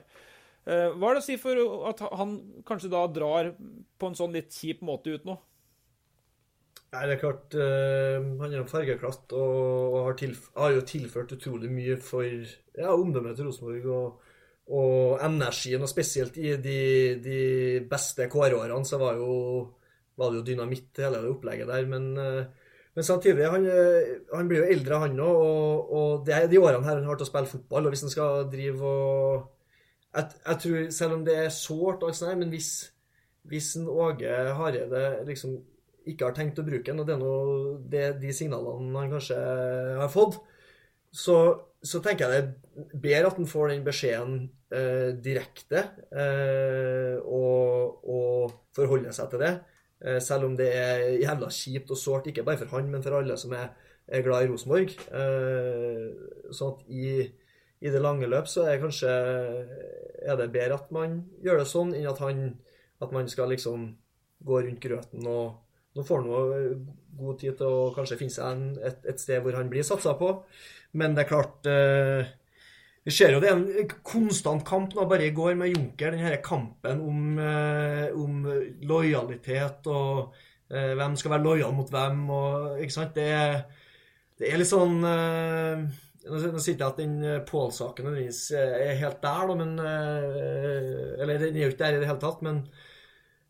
Eh, 0.70 0.94
hva 0.94 1.10
er 1.10 1.18
det 1.18 1.24
å 1.24 1.26
si 1.26 1.40
for 1.42 1.90
at 1.90 2.06
han 2.14 2.38
kanskje 2.68 2.94
da 2.94 3.02
drar 3.10 3.50
på 3.58 4.12
en 4.12 4.22
sånn 4.22 4.38
litt 4.38 4.54
kjip 4.54 4.86
måte 4.86 5.18
ut 5.18 5.26
nå? 5.26 5.40
Nei, 6.94 7.08
det 7.10 7.16
er 7.16 7.22
klart 7.24 7.56
uh, 7.58 8.26
Han 8.42 8.52
er 8.52 8.60
jo 8.60 8.70
fargeklatt 8.70 9.34
og, 9.34 9.96
har, 10.06 10.18
tilf 10.20 10.52
har 10.60 10.76
jo 10.76 10.84
tilført 10.86 11.34
utrolig 11.34 11.72
mye 11.74 11.98
for 11.98 12.28
ja, 12.28 12.92
omdømmet 12.94 13.38
til 13.38 13.50
Rosenborg. 13.50 13.88
Og, 13.90 14.34
og 14.78 15.24
energien, 15.26 15.82
og 15.84 15.90
spesielt 15.90 16.38
i 16.38 16.54
de, 16.62 16.82
de 17.24 17.40
beste 17.90 18.30
KR-årene, 18.32 18.86
så 18.88 19.00
var, 19.02 19.18
jo, 19.20 19.34
var 20.20 20.32
det 20.32 20.40
jo 20.40 20.46
dynamitt, 20.52 20.92
hele 21.02 21.24
det 21.24 21.34
opplegget 21.34 21.68
der. 21.68 21.90
Men, 21.90 22.06
eh, 22.18 22.70
men 22.96 23.08
samtidig, 23.10 23.50
han, 23.52 23.68
eh, 23.68 24.14
han 24.32 24.48
blir 24.48 24.62
jo 24.62 24.70
eldre, 24.78 25.02
han 25.04 25.20
òg. 25.20 25.42
Og, 25.50 25.92
og 25.98 26.24
det 26.28 26.38
er 26.38 26.48
de 26.48 26.62
årene 26.62 26.86
her 26.88 27.02
han 27.02 27.10
har 27.10 27.20
til 27.20 27.28
å 27.28 27.32
spille 27.32 27.52
fotball. 27.52 27.90
Og 27.90 27.96
hvis 27.96 28.06
han 28.06 28.14
skal 28.14 28.48
drive 28.54 28.94
og 28.94 29.50
jeg, 30.14 30.30
jeg 30.46 30.58
tror, 30.64 30.80
Selv 30.94 31.18
om 31.18 31.26
det 31.26 31.38
er 31.42 31.54
sårt, 31.58 32.08
men 32.38 32.54
hvis, 32.54 32.72
hvis 33.50 33.76
en 33.82 33.90
Åge 33.90 34.30
Hareide 34.56 35.26
liksom 35.28 35.58
ikke 36.10 36.28
har 36.28 36.36
tenkt 36.36 36.60
å 36.60 36.66
bruke 36.68 36.86
den, 36.90 37.00
og 37.02 37.08
det 37.08 37.16
er 37.16 37.22
noe, 37.22 37.76
det, 37.90 38.04
de 38.22 38.34
signalene 38.36 38.98
han 39.00 39.14
kanskje 39.14 39.38
har 40.00 40.12
fått, 40.12 40.40
så, 41.14 41.38
så 41.86 42.02
tenker 42.04 42.26
jeg 42.26 42.34
det 42.34 42.42
er 42.42 43.00
bedre 43.04 43.30
at 43.30 43.38
han 43.38 43.50
får 43.50 43.70
den 43.70 43.86
beskjeden 43.86 44.38
eh, 44.74 45.12
direkte 45.22 45.84
eh, 46.10 47.20
og, 47.22 48.02
og 48.10 48.56
forholder 48.74 49.14
seg 49.16 49.30
til 49.32 49.44
det. 49.44 49.54
Eh, 50.02 50.20
selv 50.24 50.50
om 50.50 50.58
det 50.58 50.72
er 50.74 51.06
jævla 51.22 51.52
kjipt 51.54 51.94
og 51.94 52.02
sårt, 52.02 52.32
ikke 52.32 52.46
bare 52.48 52.60
for 52.64 52.74
han, 52.74 52.90
men 52.90 53.06
for 53.06 53.20
alle 53.20 53.38
som 53.38 53.54
er, 53.58 53.70
er 54.08 54.26
glad 54.26 54.48
i 54.48 54.52
Rosenborg. 54.52 54.96
Sånn 56.54 56.74
at 56.74 56.88
i, 56.90 57.28
i 57.84 57.94
det 57.94 58.02
lange 58.02 58.28
løp 58.32 58.50
så 58.50 58.66
er 58.68 58.82
kanskje 58.82 59.14
er 60.24 60.40
det 60.40 60.52
bedre 60.56 60.80
at 60.80 60.90
man 60.96 61.22
gjør 61.44 61.62
det 61.62 61.70
sånn, 61.70 61.94
enn 61.98 62.10
at, 62.10 62.20
han, 62.24 62.48
at 63.04 63.14
man 63.16 63.30
skal 63.32 63.54
liksom 63.54 63.92
gå 64.44 64.64
rundt 64.66 64.82
grøten 64.84 65.28
og 65.30 65.63
nå 65.94 66.06
får 66.06 66.22
han 66.22 66.30
jo 66.32 66.78
god 67.20 67.42
tid 67.42 67.58
til 67.60 67.70
å 67.70 67.90
kanskje 67.96 68.18
finne 68.20 68.34
seg 68.34 68.80
et, 68.82 69.04
et 69.14 69.20
sted 69.22 69.44
hvor 69.44 69.58
han 69.58 69.70
blir 69.72 69.86
satsa 69.86 70.16
på. 70.18 70.32
Men 70.98 71.14
det 71.14 71.24
er 71.24 71.30
klart 71.30 71.70
eh, 71.70 72.32
Vi 73.04 73.12
ser 73.14 73.34
jo 73.34 73.42
det 73.44 73.50
er 73.52 73.60
en 73.60 73.94
konstant 74.06 74.64
kamp 74.66 74.94
nå, 74.96 75.06
bare 75.10 75.28
i 75.28 75.36
går 75.36 75.58
med 75.60 75.74
Junker. 75.74 76.14
Den 76.16 76.26
her 76.26 76.40
kampen 76.46 77.02
om, 77.04 77.38
eh, 77.42 78.08
om 78.16 78.48
lojalitet 78.90 79.90
og 79.92 80.34
eh, 80.72 80.94
hvem 80.98 81.18
skal 81.20 81.36
være 81.36 81.46
lojal 81.48 81.76
mot 81.76 81.92
hvem. 81.94 82.24
og 82.30 82.82
ikke 82.82 82.98
sant, 82.98 83.14
Det, 83.18 83.30
det 84.40 84.50
er 84.50 84.62
litt 84.62 84.72
sånn 84.72 85.04
eh, 85.10 85.86
Nå 86.24 86.40
sier 86.40 86.54
jeg 86.56 86.78
ikke 86.78 86.88
at 86.88 87.00
den 87.02 87.18
eh, 87.28 87.42
Pål-saken 87.50 88.14
eh, 88.16 88.30
er 88.64 89.02
helt 89.02 89.20
der, 89.26 89.50
da, 89.50 89.58
men 89.60 89.74
eh, 89.84 91.20
Eller 91.20 91.42
den 91.42 91.58
er 91.58 91.66
jo 91.68 91.74
ikke 91.74 91.84
der 91.84 91.98
i 91.98 92.04
det 92.04 92.10
hele 92.10 92.22
tatt, 92.24 92.44
men 92.46 92.64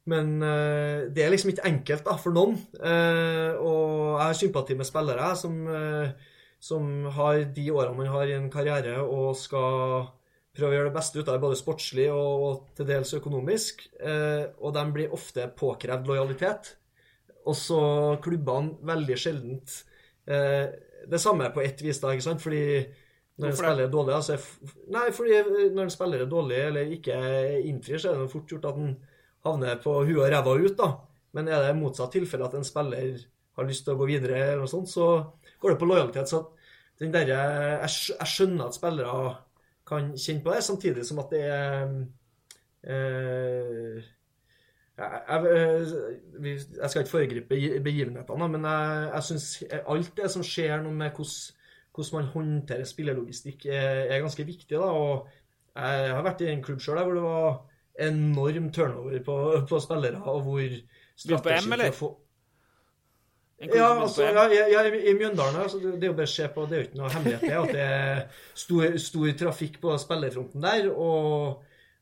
men 0.09 0.35
uh, 0.43 1.07
det 1.13 1.23
er 1.23 1.31
liksom 1.31 1.53
ikke 1.53 1.67
enkelt 1.69 2.03
da, 2.07 2.17
for 2.19 2.35
noen. 2.35 2.57
Uh, 2.75 3.55
og 3.55 3.93
jeg 4.19 4.25
har 4.25 4.39
sympati 4.39 4.75
med 4.79 4.87
spillere 4.87 5.29
som, 5.39 5.61
uh, 5.67 6.33
som 6.59 6.89
har 7.15 7.45
de 7.55 7.69
årene 7.71 7.97
man 8.01 8.11
har 8.11 8.27
i 8.27 8.35
en 8.35 8.49
karriere 8.51 8.97
og 9.03 9.31
skal 9.39 10.09
prøve 10.53 10.69
å 10.69 10.75
gjøre 10.77 10.89
det 10.91 10.97
beste 10.97 11.19
ut 11.19 11.27
av 11.27 11.37
det, 11.37 11.43
både 11.45 11.59
sportslig 11.59 12.09
og, 12.13 12.43
og 12.47 12.75
til 12.77 12.85
dels 12.85 13.15
økonomisk. 13.17 13.87
Og 14.03 14.75
de 14.75 14.83
blir 14.93 15.15
ofte 15.15 15.47
påkrevd 15.57 16.11
lojalitet. 16.11 16.75
Og 17.49 17.57
så 17.57 17.79
klubbene 18.21 18.75
veldig 18.85 19.17
sjeldent 19.17 19.73
det 21.09 21.19
samme 21.19 21.49
på 21.55 21.63
ett 21.65 21.81
vis, 21.81 21.97
da, 22.03 22.11
ikke 22.13 22.27
sant? 22.27 22.43
Fordi 22.45 22.61
når 23.41 23.49
en 23.49 23.57
spiller 23.57 23.87
er 23.87 23.91
dårlig 23.95 24.13
altså, 24.13 24.37
Nei, 24.93 25.07
fordi 25.17 25.41
når 25.73 25.87
en 25.87 25.95
spiller 25.95 26.21
er 26.21 26.29
dårlig 26.29 26.61
eller 26.67 26.93
ikke 26.99 27.17
innfrir, 27.71 27.97
så 27.97 28.11
er 28.11 28.21
det 28.21 28.29
fort 28.31 28.53
gjort 28.53 28.69
at 28.69 28.77
en 28.83 28.93
havner 29.45 29.79
på 29.83 29.95
huet 30.07 30.21
og 30.23 30.31
ræva 30.33 30.55
ut, 30.63 30.75
da. 30.79 30.89
Men 31.33 31.47
er 31.49 31.63
det 31.65 31.75
motsatt 31.79 32.13
tilfelle 32.15 32.45
at 32.47 32.55
en 32.59 32.67
spiller 32.67 33.23
har 33.57 33.67
lyst 33.69 33.85
til 33.85 33.93
å 33.95 33.99
gå 33.99 34.07
videre, 34.09 34.37
eller 34.39 34.63
noe 34.63 34.71
sånt, 34.71 34.89
så 34.89 35.07
går 35.61 35.73
det 35.73 35.79
på 35.81 35.89
lojalitet. 35.89 36.29
Så 36.29 36.43
den 37.01 37.13
derre 37.13 37.37
jeg, 37.83 37.89
jeg 38.19 38.29
skjønner 38.33 38.67
at 38.69 38.77
spillere 38.77 39.33
kan 39.89 40.11
kjenne 40.17 40.43
på 40.45 40.53
det, 40.53 40.63
samtidig 40.65 41.05
som 41.05 41.19
at 41.23 41.33
det 41.33 41.41
er 41.49 41.95
eh, 42.83 44.03
jeg, 44.97 45.21
jeg, 45.27 46.55
jeg 46.77 46.89
skal 46.89 47.01
ikke 47.01 47.11
foregripe 47.11 47.57
gi- 47.57 47.79
begivenhetene, 47.83 48.47
men 48.55 48.67
jeg, 48.69 49.09
jeg 49.15 49.23
syns 49.29 49.47
alt 49.89 50.11
det 50.19 50.29
som 50.31 50.45
skjer 50.45 50.83
nå 50.85 50.91
med 50.93 51.15
hvordan 51.17 52.13
man 52.17 52.29
håndterer 52.33 52.85
spillelogistikk, 52.89 53.65
er, 53.69 54.05
er 54.13 54.21
ganske 54.23 54.45
viktig. 54.47 54.77
da, 54.77 54.89
og 54.89 55.27
Jeg 55.75 56.13
har 56.13 56.23
vært 56.25 56.41
i 56.45 56.49
en 56.53 56.61
klubb 56.65 56.81
sjøl 56.81 57.01
hvor 57.01 57.17
det 57.17 57.23
var 57.25 57.53
enorm 57.99 58.71
turnover 58.73 59.19
på, 59.25 59.37
på 59.69 59.79
spillere, 59.83 60.21
og 60.23 60.41
hvor 60.47 60.61
eller? 60.63 61.41
for 61.41 61.89
å 61.89 61.97
få 61.97 62.11
ja, 63.63 63.85
altså, 64.01 64.23
ja, 64.23 64.47
ja, 64.67 64.81
i- 64.89 65.13
Mjøndalen 65.15 65.61
altså, 65.61 65.79
det 65.79 66.03
er 66.03 66.09
jo 66.09 66.17
bare 66.17 66.27
å 66.27 66.33
se 66.33 66.47
på, 66.51 66.65
det 66.67 66.75
er 66.75 66.81
jo 66.81 66.87
ikke 66.89 66.99
noe 66.99 67.11
hemmelighet 67.13 67.45
det, 67.45 67.59
at 67.59 67.71
det 67.71 67.85
er 67.85 68.23
stor, 68.59 68.97
stor 68.99 69.29
trafikk 69.39 69.77
på 69.83 69.93
spillerfronten 70.01 70.65
der. 70.65 70.89
Og, 70.91 71.61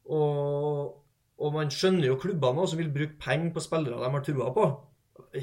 og, 0.09 0.95
og 1.37 1.53
man 1.53 1.69
skjønner 1.73 2.07
jo 2.07 2.17
klubbene 2.21 2.63
også 2.65 2.79
vil 2.79 2.89
bruke 2.93 3.19
penger 3.21 3.53
på 3.53 3.61
spillere 3.67 3.99
de 4.01 4.09
har 4.15 4.25
trua 4.25 4.49
på. 4.55 4.67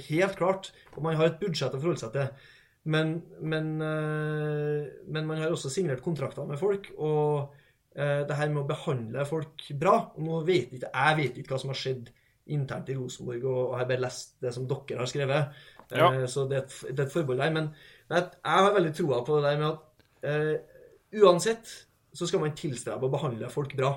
Helt 0.09 0.37
klart. 0.41 0.73
Og 0.97 1.05
man 1.07 1.17
har 1.21 1.31
et 1.31 1.39
budsjett 1.39 1.77
å 1.77 1.79
forholde 1.79 2.03
seg 2.03 2.17
til. 2.17 2.51
Men, 2.89 3.15
men, 3.45 3.71
eh, 3.85 4.91
men 5.13 5.29
man 5.29 5.43
har 5.43 5.53
også 5.55 5.71
signert 5.71 6.03
kontrakter 6.03 6.49
med 6.49 6.59
folk. 6.59 6.91
Og 6.97 7.55
det 7.99 8.37
her 8.39 8.51
med 8.53 8.61
å 8.63 8.69
behandle 8.69 9.25
folk 9.27 9.65
bra 9.75 9.95
og 10.13 10.21
Nå 10.23 10.37
vet 10.47 10.77
ikke, 10.77 10.91
Jeg 10.93 11.17
vet 11.19 11.39
ikke 11.41 11.51
hva 11.51 11.59
som 11.59 11.73
har 11.73 11.79
skjedd 11.81 12.13
internt 12.55 12.89
i 12.93 12.97
Rosenborg, 12.97 13.45
og, 13.45 13.59
og 13.59 13.75
jeg 13.75 13.83
har 13.83 13.91
bare 13.91 14.05
lest 14.05 14.37
det 14.45 14.53
som 14.55 14.67
dere 14.69 15.03
har 15.03 15.11
skrevet. 15.11 15.59
Ja. 15.93 16.09
Eh, 16.15 16.27
Så 16.31 16.47
det 16.49 16.59
er, 16.59 16.67
et, 16.67 16.77
det 16.91 17.03
er 17.03 17.07
et 17.07 17.15
forbehold 17.15 17.43
der. 17.43 17.55
Men 17.55 17.71
jeg, 18.09 18.31
jeg 18.39 18.67
har 18.67 18.77
veldig 18.77 18.95
troa 18.97 19.23
på 19.25 19.39
det 19.39 19.51
der 19.51 19.61
med 19.63 19.69
at 19.73 20.07
uh, 20.29 21.25
uansett 21.25 21.75
så 22.17 22.29
skal 22.29 22.43
man 22.43 22.57
tilstrebe 22.57 23.07
å 23.07 23.13
behandle 23.13 23.51
folk 23.53 23.77
bra. 23.79 23.93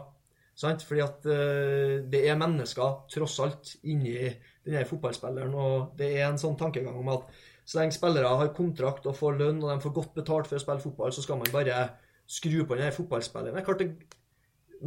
Sant? 0.61 0.83
Fordi 0.87 1.03
at 1.05 1.29
uh, 1.31 1.95
det 2.11 2.25
er 2.27 2.39
mennesker, 2.39 3.05
tross 3.11 3.39
alt, 3.43 3.75
inni 3.87 4.17
denne 4.65 4.85
fotballspilleren. 4.89 5.55
Og 5.55 5.95
det 5.99 6.11
er 6.17 6.27
en 6.27 6.41
sånn 6.41 6.59
tankegang 6.59 6.99
om 6.99 7.15
at 7.15 7.31
så 7.63 7.79
lenge 7.79 7.95
spillere 7.95 8.29
har 8.41 8.55
kontrakt 8.57 9.05
og 9.07 9.15
får 9.15 9.37
lønn, 9.39 9.61
og 9.63 9.71
de 9.71 9.83
får 9.83 9.95
godt 9.95 10.15
betalt 10.17 10.49
for 10.49 10.57
å 10.57 10.63
spille 10.63 10.83
fotball, 10.83 11.13
så 11.15 11.23
skal 11.23 11.39
man 11.39 11.53
bare 11.53 11.83
skru 12.30 12.63
på 12.65 12.78
denne 12.78 12.93
fotballspilleren. 12.95 13.55
Det 13.55 13.61
er 13.61 13.67
klart 13.67 13.84
det, 13.84 13.89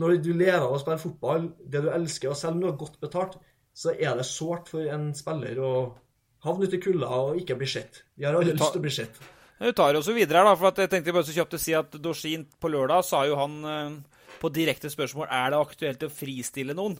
når 0.00 0.16
du 0.24 0.32
lever 0.32 0.62
av 0.62 0.74
å 0.74 0.80
spille 0.82 1.02
fotball, 1.02 1.50
det 1.60 1.84
du 1.84 1.90
elsker, 1.92 2.32
og 2.32 2.38
selv 2.38 2.56
om 2.56 2.64
du 2.64 2.70
har 2.70 2.80
godt 2.80 2.98
betalt, 3.02 3.38
så 3.74 3.94
er 3.94 4.16
det 4.18 4.26
sårt 4.28 4.70
for 4.70 4.86
en 4.90 5.10
spiller 5.16 5.58
å 5.62 5.74
havne 6.46 6.68
ute 6.68 6.78
i 6.78 6.82
kulda 6.82 7.08
og 7.08 7.40
ikke 7.40 7.56
bli 7.58 7.68
sett. 7.70 8.04
Vi 8.14 8.26
har 8.26 8.36
alle 8.36 8.54
tar, 8.54 8.60
lyst 8.60 8.76
til 8.76 8.82
å 8.82 8.84
bli 8.84 8.94
sett. 8.94 9.22
Du 9.64 9.70
tar 9.72 9.96
oss 9.98 10.10
videre 10.12 10.42
her, 10.42 10.50
da. 10.50 10.58
For 10.58 10.70
at 10.70 10.82
jeg 10.82 10.92
tenkte 10.92 11.14
bare 11.14 11.26
så 11.26 11.36
kjapt 11.36 11.56
å 11.56 11.62
si 11.62 11.74
at 11.78 11.96
Dorsin 12.02 12.46
på 12.60 12.70
lørdag 12.70 13.06
sa 13.06 13.24
jo 13.28 13.38
han 13.40 13.56
eh, 13.70 13.96
på 14.42 14.50
direkte 14.52 14.90
spørsmål 14.92 15.30
er 15.30 15.54
det 15.54 15.60
aktuelt 15.60 16.06
å 16.06 16.12
fristille 16.12 16.76
noen. 16.76 16.98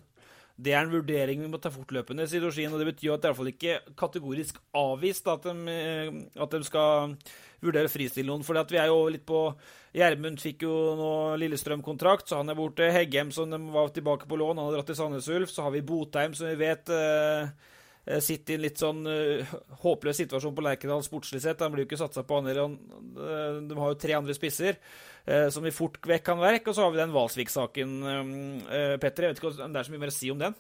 Det 0.55 0.71
er 0.71 0.85
en 0.85 0.93
vurdering 0.93 1.41
vi 1.43 1.49
må 1.51 1.59
ta 1.59 1.71
fortløpende, 1.75 2.29
sier 2.31 2.45
Dorsin. 2.45 2.71
Og 2.71 2.79
det 2.79 2.93
betyr 2.93 3.09
jo 3.09 3.15
at 3.17 3.25
det 3.25 3.29
er 3.29 3.33
i 3.33 3.35
hvert 3.35 3.41
fall 3.41 3.51
ikke 3.51 3.97
kategorisk 3.99 4.61
avvist 4.79 5.27
at 5.33 5.49
de, 5.49 5.55
eh, 5.73 6.21
at 6.39 6.55
de 6.55 6.61
skal 6.67 7.17
vurdere 7.65 7.91
å 7.91 7.93
fristille 7.93 8.31
noen. 8.31 8.45
For 8.47 8.59
vi 8.71 8.79
er 8.79 8.93
jo 8.93 9.01
litt 9.11 9.27
på 9.27 9.49
Gjermund 9.95 10.41
fikk 10.43 10.65
jo 10.67 10.75
nå 10.99 11.11
Lillestrøm-kontrakt, 11.43 12.29
så 12.29 12.41
han 12.41 12.51
er 12.51 12.59
borte. 12.59 12.87
Heggem, 12.95 13.31
som 13.35 13.51
var 13.75 13.91
tilbake 13.95 14.27
på 14.31 14.39
lån, 14.39 14.59
han 14.59 14.71
har 14.71 14.79
dratt 14.79 14.91
til 14.91 14.99
Sandnes 14.99 15.31
Ulf. 15.31 15.51
Så 15.55 15.67
har 15.67 15.75
vi 15.75 15.85
Botheim, 15.87 16.35
som 16.39 16.51
vi 16.51 16.59
vet 16.63 16.91
eh, 16.91 17.51
eh, 18.07 18.21
sitter 18.25 18.55
i 18.55 18.59
en 18.59 18.65
litt 18.65 18.81
sånn 18.81 19.03
eh, 19.11 19.55
håpløs 19.85 20.21
situasjon 20.23 20.55
på 20.57 20.65
Lerkendal 20.67 21.05
sportslig 21.07 21.43
sett. 21.45 21.63
Han 21.65 21.75
blir 21.75 21.85
jo 21.85 21.91
ikke 21.91 22.01
satsa 22.01 22.25
på. 22.27 22.41
Han, 22.41 22.51
eh, 22.51 23.59
de 23.69 23.81
har 23.81 23.95
jo 23.95 24.01
tre 24.01 24.19
andre 24.21 24.37
spisser 24.37 24.81
som 25.25 25.65
vi 25.65 25.71
fort 25.73 25.95
vekk 26.05 26.21
kan 26.27 26.37
verke. 26.37 26.69
Og 26.69 26.77
så 26.77 26.83
har 26.85 26.91
vi 26.93 26.99
den 27.01 27.13
Valsvik-saken, 27.15 27.93
Petter. 29.01 29.25
Jeg 29.25 29.33
vet 29.33 29.39
ikke 29.41 29.53
om 29.65 29.73
det 29.73 29.81
er 29.81 29.87
så 29.87 29.95
mye 29.95 30.03
mer 30.03 30.13
å 30.13 30.17
si 30.19 30.29
om 30.29 30.43
den. 30.43 30.57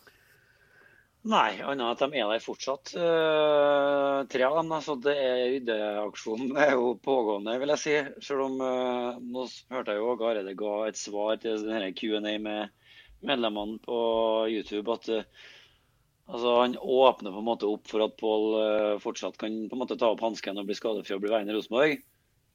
Nei, 1.24 1.56
annet 1.64 2.02
at 2.02 2.12
de 2.12 2.20
er 2.20 2.28
der 2.28 2.40
fortsatt. 2.44 2.90
Uh, 3.00 4.24
tre 4.28 4.44
av 4.44 4.58
dem. 4.58 4.72
Så 4.84 4.96
det 5.00 5.14
er 5.16 5.38
ryddeaksjonen 5.54 6.56
er 6.60 6.74
jo 6.76 6.90
pågående, 7.00 7.58
vil 7.62 7.72
jeg 7.72 7.80
si. 7.80 7.94
Selv 8.26 8.44
om 8.50 8.58
uh, 8.60 9.20
nå 9.20 9.46
hørte 9.72 9.94
jeg 9.94 10.02
jo 10.02 10.10
Åge 10.12 10.28
Hareide 10.28 10.56
ga 10.60 10.74
et 10.88 11.00
svar 11.00 11.38
til 11.40 11.64
denne 11.64 11.94
Q&A 11.96 12.34
med 12.48 12.74
medlemmene 13.24 13.80
på 13.84 13.98
YouTube. 14.52 14.92
at 14.92 15.08
eh, 15.08 15.24
altså, 16.30 16.56
Han 16.60 16.76
åpner 16.78 17.34
på 17.34 17.42
en 17.42 17.48
måte 17.48 17.68
opp 17.70 17.88
for 17.90 18.04
at 18.06 18.16
Pål 18.20 18.44
eh, 18.60 18.96
fortsatt 19.02 19.38
kan 19.40 19.56
på 19.68 19.76
en 19.76 19.82
måte 19.84 19.98
ta 20.00 20.10
opp 20.14 20.24
hansken 20.24 20.60
og 20.60 20.68
bli 20.68 20.76
skadefri 20.78 21.16
og 21.16 21.24
bli 21.24 21.32
værende 21.32 21.54
i 21.54 21.58
Rosenborg. 21.58 22.02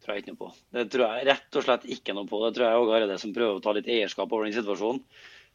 tror 0.04 0.16
jeg 0.16 0.24
ikke 0.24 0.34
noe 0.34 0.42
på. 0.42 0.52
Det 0.76 0.86
tror 0.94 1.06
jeg 1.06 1.28
rett 1.30 1.60
og 1.60 1.66
slett 1.68 1.88
ikke 1.98 2.16
noe 2.18 2.30
på. 2.30 2.42
Det 2.46 2.54
tror 2.58 2.68
jeg 2.68 2.84
Åge 2.84 2.96
Hareide 2.96 3.20
som 3.22 3.36
prøver 3.36 3.60
å 3.60 3.64
ta 3.64 3.76
litt 3.76 3.90
eierskap 3.92 4.32
over 4.32 4.48
den 4.48 4.58
situasjonen. 4.58 5.04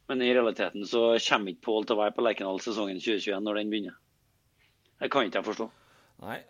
Men 0.07 0.21
i 0.21 0.33
realiteten 0.37 0.85
så 0.85 1.15
kommer 1.17 1.53
ikke 1.53 1.65
Pål 1.65 1.87
til 1.87 1.97
å 1.97 2.01
være 2.03 2.13
på 2.15 2.25
Lerkendal 2.25 2.61
sesongen 2.61 3.01
2021 3.01 3.41
når 3.45 3.61
den 3.61 3.71
begynner. 3.73 3.95
Det 5.01 5.09
kan 5.11 5.25
ikke 5.27 5.41
jeg 5.41 5.49
forstå. 5.49 5.71
Nei. 6.23 6.43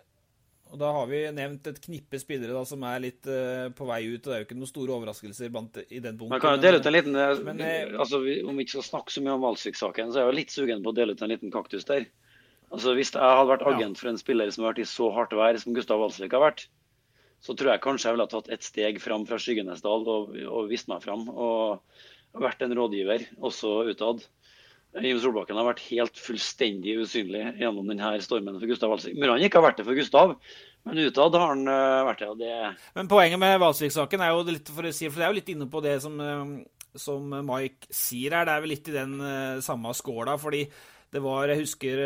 Og 0.76 0.80
da 0.82 0.89
har 0.91 1.05
vi 1.07 1.21
nevnt 1.32 1.67
et 1.71 1.78
knippe 1.80 2.19
spillere 2.19 2.51
da, 2.51 2.65
som 2.67 2.82
er 2.84 2.99
litt 2.99 3.28
uh, 3.32 3.71
på 3.71 3.86
vei 3.88 4.01
ut. 4.09 4.19
og 4.19 4.28
Det 4.28 4.34
er 4.36 4.41
jo 4.41 4.47
ikke 4.49 4.57
noen 4.59 4.69
store 4.73 4.95
overraskelser 4.97 5.53
blant, 5.53 5.78
i 5.88 6.01
den 6.03 6.17
bunken. 6.19 6.34
Man 6.34 6.41
kan 6.43 6.57
jo 6.57 6.63
dele 6.65 6.82
ut 6.82 6.89
en 6.89 6.95
liten 6.97 7.15
eh, 7.15 7.39
men, 7.47 7.61
eh, 7.63 7.93
altså, 7.95 8.19
Om 8.19 8.59
vi 8.59 8.65
ikke 8.65 8.73
skal 8.73 8.88
snakke 8.89 9.13
så 9.15 9.23
mye 9.23 9.38
om 9.38 9.45
Valsvik-saken, 9.45 10.11
så 10.11 10.19
er 10.19 10.26
jeg 10.26 10.34
jo 10.34 10.39
litt 10.41 10.51
sugen 10.51 10.84
på 10.84 10.91
å 10.91 10.97
dele 10.97 11.15
ut 11.15 11.23
en 11.23 11.32
liten 11.32 11.53
kaktus 11.53 11.88
der. 11.88 12.09
Altså 12.76 12.91
Hvis 12.97 13.13
jeg 13.15 13.23
hadde 13.23 13.53
vært 13.53 13.63
agent 13.71 14.01
for 14.01 14.11
en 14.11 14.19
spiller 14.19 14.51
som 14.51 14.65
har 14.65 14.73
vært 14.73 14.84
i 14.84 14.89
så 14.91 15.07
hardt 15.15 15.38
vær 15.39 15.61
som 15.63 15.78
Gustav 15.78 16.03
Valsvik 16.03 16.36
har 16.36 16.43
vært, 16.43 16.65
så 17.45 17.55
tror 17.55 17.71
jeg 17.71 17.84
kanskje 17.86 18.09
jeg 18.09 18.17
ville 18.17 18.28
ha 18.28 18.34
tatt 18.36 18.51
et 18.51 18.67
steg 18.67 18.99
fram 18.99 19.23
fra 19.30 19.39
Skyggenesdal 19.39 20.03
og, 20.11 20.36
og 20.43 20.67
vist 20.67 20.91
meg 20.91 21.05
fram. 21.07 21.30
Og 21.32 21.80
vært 22.36 22.67
en 22.67 22.76
rådgiver, 22.76 23.30
også 23.39 23.78
utad. 23.93 24.28
Jim 25.03 25.19
Solbakken 25.19 25.57
har 25.59 25.67
vært 25.67 25.83
helt 25.89 26.19
fullstendig 26.21 26.95
usynlig 27.03 27.43
gjennom 27.59 27.89
denne 27.89 28.13
stormen 28.23 28.55
for 28.61 28.69
Gustav 28.69 28.93
Valsvik. 28.93 29.17
Mulig 29.17 29.33
han 29.33 29.43
ikke 29.43 29.59
har 29.59 29.67
vært 29.67 29.81
det 29.81 29.87
for 29.87 29.97
Gustav, 29.97 30.35
men 30.85 31.01
utad 31.01 31.35
har 31.35 31.51
han 31.51 31.67
eh, 31.67 32.05
vært 32.07 32.23
det. 32.23 32.29
og 32.31 32.39
det 32.39 32.55
Men 32.95 33.11
poenget 33.11 33.41
med 33.41 33.59
Valsvik-saken 33.63 34.23
er 34.23 34.33
jo 34.33 34.45
litt 34.47 34.71
for 34.71 34.87
å 34.87 34.95
si, 34.95 35.09
for 35.09 35.19
det 35.19 35.27
er 35.27 35.33
jo 35.33 35.39
litt 35.41 35.53
inne 35.55 35.69
på 35.71 35.83
det 35.83 35.95
som, 36.03 36.19
eh, 36.21 36.91
som 37.01 37.37
Mike 37.47 37.89
sier 37.89 38.37
her. 38.37 38.47
Det 38.47 38.55
er 38.55 38.63
vel 38.63 38.75
litt 38.75 38.91
i 38.91 38.95
den 38.95 39.15
eh, 39.19 39.63
samme 39.65 39.95
skåla. 39.97 40.37
fordi 40.39 40.67
det 41.15 41.21
var, 41.23 41.47
Jeg 41.47 41.61
husker 41.61 41.99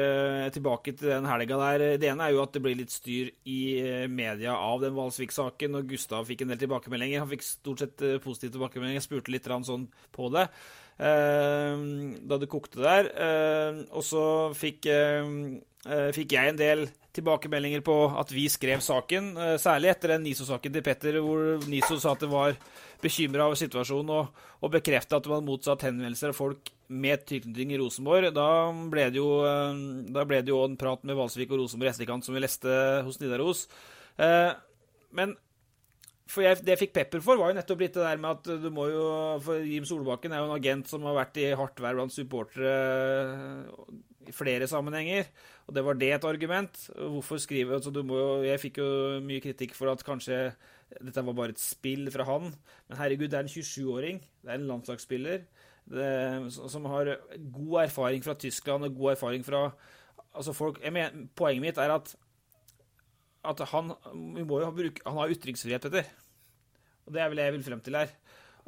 tilbake 0.54 0.92
til 0.94 1.10
den 1.10 1.26
helga 1.26 1.58
der. 1.58 1.98
Det 1.98 2.10
ene 2.12 2.28
er 2.28 2.34
jo 2.36 2.44
at 2.44 2.52
det 2.54 2.62
ble 2.62 2.76
litt 2.78 2.92
styr 2.94 3.32
i 3.48 4.06
media 4.06 4.54
av 4.54 4.84
den 4.84 4.94
Valsvik-saken, 4.94 5.80
og 5.80 5.88
Gustav 5.90 6.28
fikk 6.30 6.44
en 6.44 6.54
del 6.54 6.62
tilbakemeldinger. 6.62 7.24
Han 7.24 7.32
fikk 7.32 7.48
stort 7.48 7.82
sett 7.82 8.04
positive 8.22 8.54
tilbakemeldinger. 8.54 9.00
Jeg 9.00 9.08
spurte 9.08 9.34
litt 9.34 9.50
sånn 9.50 9.88
på 10.14 10.30
det 10.36 10.46
da 11.00 12.38
det 12.40 12.50
kokte 12.52 12.82
der. 12.84 13.10
Eh, 13.16 13.84
og 13.96 14.04
så 14.04 14.24
fikk, 14.58 14.90
eh, 14.92 15.30
eh, 15.88 16.10
fikk 16.16 16.36
jeg 16.36 16.52
en 16.52 16.60
del 16.60 16.90
tilbakemeldinger 17.16 17.82
på 17.86 17.96
at 18.20 18.32
vi 18.34 18.46
skrev 18.52 18.84
saken, 18.84 19.32
eh, 19.38 19.56
særlig 19.62 19.94
etter 19.94 20.14
den 20.16 20.28
NISO-saken 20.28 20.74
til 20.74 20.86
Petter, 20.86 21.20
hvor 21.24 21.64
NISO 21.68 21.98
sa 22.00 22.14
at 22.14 22.24
det 22.24 22.30
var 22.30 22.58
bekymra 23.02 23.48
over 23.48 23.58
situasjonen, 23.60 24.12
og, 24.14 24.46
og 24.62 24.74
bekrefta 24.76 25.18
at 25.18 25.30
var 25.30 25.42
motsatt 25.46 25.88
henvendelser 25.88 26.34
av 26.34 26.38
folk 26.38 26.72
med 26.90 27.26
tilknytning 27.30 27.74
i 27.74 27.80
Rosenborg. 27.82 28.32
Da 28.36 28.48
ble 28.92 29.10
jo, 29.16 29.28
eh, 29.48 29.84
da 30.14 30.26
ble 30.30 30.42
det 30.44 30.54
jo 30.54 30.64
en 30.66 30.78
prat 30.80 31.04
med 31.08 31.18
Valsvik 31.18 31.52
og 31.54 31.64
Rosenborg 31.64 31.94
etterkant, 31.94 32.26
som 32.26 32.36
vi 32.36 32.44
leste 32.44 32.80
hos 33.06 33.22
Nidaros. 33.22 33.68
Eh, 34.20 34.52
men 35.16 35.36
for 36.30 36.46
jeg, 36.46 36.60
det 36.62 36.76
jeg 36.76 36.82
fikk 36.84 36.96
pepper 36.96 37.24
for, 37.26 37.40
var 37.40 37.52
jo 37.52 37.58
nettopp 37.58 37.84
litt 37.84 37.96
det 37.98 38.06
der 38.06 38.22
med 38.22 38.38
at 38.38 38.62
du 38.62 38.70
må 38.74 38.86
jo 38.92 39.06
For 39.46 39.66
Jim 39.66 39.88
Solbakken 39.88 40.34
er 40.34 40.44
jo 40.44 40.50
en 40.50 40.58
agent 40.58 40.92
som 40.92 41.08
har 41.10 41.18
vært 41.18 41.40
i 41.42 41.48
hardt 41.58 41.82
vær 41.82 41.98
blant 41.98 42.14
supportere 42.14 42.74
i 44.30 44.36
flere 44.36 44.68
sammenhenger. 44.70 45.30
Og 45.66 45.74
det 45.74 45.84
var 45.86 45.98
det 45.98 46.12
et 46.14 46.28
argument. 46.30 46.84
Hvorfor 46.98 47.42
skrive 47.42 47.78
altså 47.78 47.94
du 47.94 48.04
må 48.06 48.20
jo, 48.20 48.28
Jeg 48.46 48.62
fikk 48.62 48.78
jo 48.82 48.90
mye 49.26 49.42
kritikk 49.42 49.74
for 49.78 49.90
at 49.90 50.06
kanskje 50.06 50.52
dette 51.00 51.24
var 51.26 51.38
bare 51.38 51.54
et 51.54 51.62
spill 51.62 52.10
fra 52.14 52.26
han. 52.30 52.54
Men 52.90 53.02
herregud, 53.02 53.30
det 53.30 53.40
er 53.40 53.48
en 53.48 53.54
27-åring. 53.54 54.22
Det 54.44 54.54
er 54.54 54.62
en 54.62 54.70
landslagsspiller 54.70 55.44
det, 55.90 56.52
som 56.70 56.86
har 56.86 57.16
god 57.54 57.84
erfaring 57.84 58.24
fra 58.24 58.36
Tyskland 58.38 58.86
og 58.86 58.98
god 58.98 59.12
erfaring 59.16 59.46
fra 59.46 59.70
altså 60.36 60.54
folk, 60.54 60.82
mener, 60.92 61.28
Poenget 61.36 61.62
mitt 61.62 61.78
er 61.82 61.96
at 61.96 62.14
at 63.48 63.62
han, 63.72 63.94
må 64.16 64.60
jo 64.62 64.72
bruke, 64.76 65.04
han 65.06 65.20
har 65.22 65.32
ytringsfrihet, 65.32 65.86
Petter. 65.86 66.10
Og 67.08 67.16
det 67.16 67.22
er 67.24 67.32
vel 67.32 67.42
det 67.42 67.48
jeg 67.48 67.56
vil 67.58 67.68
frem 67.70 67.84
til 67.84 67.98
her. 67.98 68.12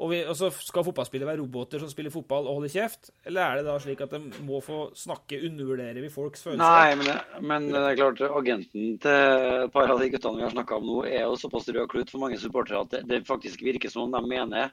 Og, 0.01 0.07
vi, 0.09 0.21
og 0.25 0.33
så 0.37 0.49
Skal 0.55 0.85
fotballspillere 0.87 1.29
være 1.29 1.43
roboter 1.43 1.81
som 1.81 1.89
spiller 1.91 2.13
fotball 2.13 2.47
og 2.49 2.57
holder 2.57 2.71
kjeft? 2.73 3.11
Eller 3.27 3.43
er 3.43 3.59
det 3.59 3.67
da 3.67 3.75
slik 3.83 4.01
at 4.01 4.13
de 4.15 4.45
må 4.47 4.61
få 4.65 4.79
snakke? 4.97 5.41
Undervurderer 5.45 5.99
vi 6.01 6.09
folks 6.09 6.45
følelser? 6.47 6.63
Nei, 6.63 6.95
men 6.97 7.09
det, 7.09 7.17
men 7.51 7.67
det 7.69 7.81
er 7.83 7.99
klart, 7.99 8.23
agenten 8.41 8.95
til 9.03 9.35
et 9.67 9.73
par 9.75 9.91
av 9.91 10.01
de 10.01 10.09
guttene 10.13 10.39
vi 10.39 10.47
har 10.47 10.55
snakka 10.55 10.79
om 10.79 10.87
nå, 10.87 11.01
er 11.09 11.27
jo 11.27 11.37
såpass 11.37 11.69
rød 11.69 11.89
klut 11.91 12.13
for 12.13 12.23
mange 12.23 12.39
supportere 12.41 12.81
at 12.81 12.95
det, 12.95 13.03
det 13.11 13.27
faktisk 13.27 13.61
virker 13.67 13.93
som 13.93 14.07
om 14.07 14.15
de 14.15 14.23
mener 14.31 14.71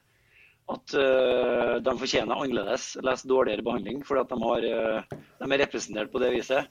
at 0.68 0.94
uh, 1.00 1.74
de 1.80 1.92
fortjener 1.96 2.36
annerledes, 2.36 2.90
les 3.04 3.22
dårligere 3.24 3.64
behandling, 3.64 4.02
fordi 4.04 4.20
at 4.20 4.32
de, 4.32 4.40
har, 4.42 4.66
uh, 4.68 5.20
de 5.40 5.48
er 5.48 5.62
representert 5.64 6.10
på 6.12 6.20
det 6.20 6.34
viset. 6.34 6.68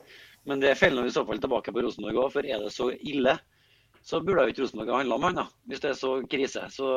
Men 0.48 0.64
det 0.64 0.78
feller 0.80 1.04
nå 1.04 1.12
i 1.12 1.14
så 1.14 1.26
fall 1.28 1.42
tilbake 1.44 1.74
på 1.76 1.84
Rosenborg 1.84 2.20
òg, 2.24 2.34
for 2.38 2.48
er 2.48 2.62
det 2.64 2.74
så 2.76 2.90
ille, 2.96 3.36
så 4.08 4.22
burde 4.24 4.46
jo 4.46 4.54
ikke 4.54 4.64
Rosenborg 4.64 4.92
ha 4.94 5.00
handla 5.02 5.18
om 5.18 5.26
han, 5.28 5.40
da, 5.42 5.46
hvis 5.68 5.82
det 5.84 5.90
er 5.92 5.98
så 6.00 6.12
krise. 6.32 6.64
Så, 6.72 6.92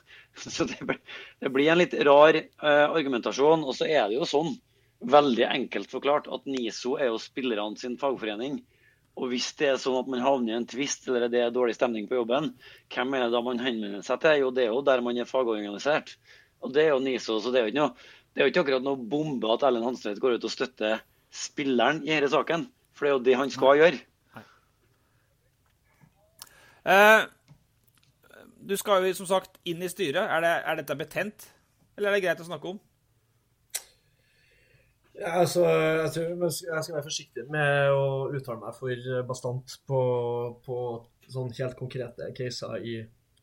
så 0.56 0.66
det, 0.70 0.98
det 1.42 1.50
blir 1.54 1.72
en 1.72 1.80
litt 1.80 1.96
rar 2.06 2.38
uh, 2.38 2.86
argumentasjon. 2.92 3.64
Og 3.66 3.74
så 3.74 3.88
er 3.90 4.06
det 4.06 4.20
jo 4.20 4.28
sånn, 4.28 4.54
veldig 5.02 5.48
enkelt 5.48 5.90
forklart, 5.90 6.30
at 6.30 6.46
NISO 6.46 6.94
er 7.00 7.10
jo 7.10 7.18
spillerne 7.18 7.80
sin 7.80 7.98
fagforening. 7.98 8.60
Og 9.18 9.28
hvis 9.32 9.50
det 9.58 9.72
er 9.72 9.80
sånn 9.82 9.98
at 9.98 10.08
man 10.08 10.22
havner 10.24 10.54
i 10.54 10.56
en 10.60 10.68
tvist 10.70 11.10
eller 11.10 11.26
det 11.28 11.42
er 11.42 11.50
dårlig 11.52 11.74
stemning 11.76 12.06
på 12.08 12.16
jobben, 12.20 12.52
hvem 12.94 13.18
er 13.18 13.26
det 13.26 13.34
da 13.34 13.42
man 13.44 13.60
henvender 13.60 14.06
seg 14.06 14.22
til? 14.22 14.38
Jo, 14.44 14.52
det 14.54 14.62
er 14.64 14.70
jo 14.70 14.84
der 14.86 15.02
man 15.04 15.18
er 15.20 15.28
fagorganisert. 15.28 16.14
Og 16.62 16.72
det 16.72 16.86
er 16.86 16.94
jo 16.94 17.02
NISO, 17.02 17.40
så 17.42 17.50
det 17.50 17.60
er 17.60 17.66
jo 17.66 17.74
ikke 17.74 17.82
noe 17.82 18.10
det 18.32 18.40
er 18.40 18.46
jo 18.46 18.52
ikke 18.54 18.62
akkurat 18.62 18.84
noe 18.84 18.96
bombe 18.96 19.48
at 19.52 19.64
Ellen 19.68 19.84
Hanstvedt 19.84 20.20
går 20.22 20.38
ut 20.38 20.46
og 20.48 20.52
støtter 20.52 21.02
spilleren 21.36 22.00
i 22.06 22.14
denne 22.14 22.30
saken. 22.32 22.64
For 22.92 23.06
det 23.06 23.10
er 23.10 23.16
jo 23.16 23.24
det 23.26 23.38
han 23.40 23.52
skal 23.52 23.80
gjøre. 23.80 24.00
Uh, 26.82 27.28
du 28.68 28.74
skal 28.78 29.06
jo 29.06 29.14
som 29.16 29.28
sagt 29.30 29.58
inn 29.68 29.82
i 29.82 29.90
styret. 29.90 30.22
Er, 30.22 30.42
det, 30.44 30.54
er 30.66 30.80
dette 30.80 30.98
betent, 30.98 31.46
eller 31.96 32.10
er 32.10 32.18
det 32.18 32.24
greit 32.26 32.42
å 32.42 32.48
snakke 32.48 32.74
om? 32.74 32.80
Ja, 35.12 35.38
altså, 35.42 35.66
jeg, 35.68 36.10
tror 36.14 36.44
jeg 36.48 36.84
skal 36.84 36.94
være 36.96 37.06
forsiktig 37.06 37.42
med 37.52 37.92
å 37.92 38.04
uttale 38.32 38.62
meg 38.62 38.76
for 38.78 39.18
bastant 39.28 39.74
på, 39.86 39.98
på 40.64 40.76
sånn 41.32 41.52
helt 41.58 41.76
konkrete 41.78 42.30
caser 42.36 42.86
i, 42.88 42.94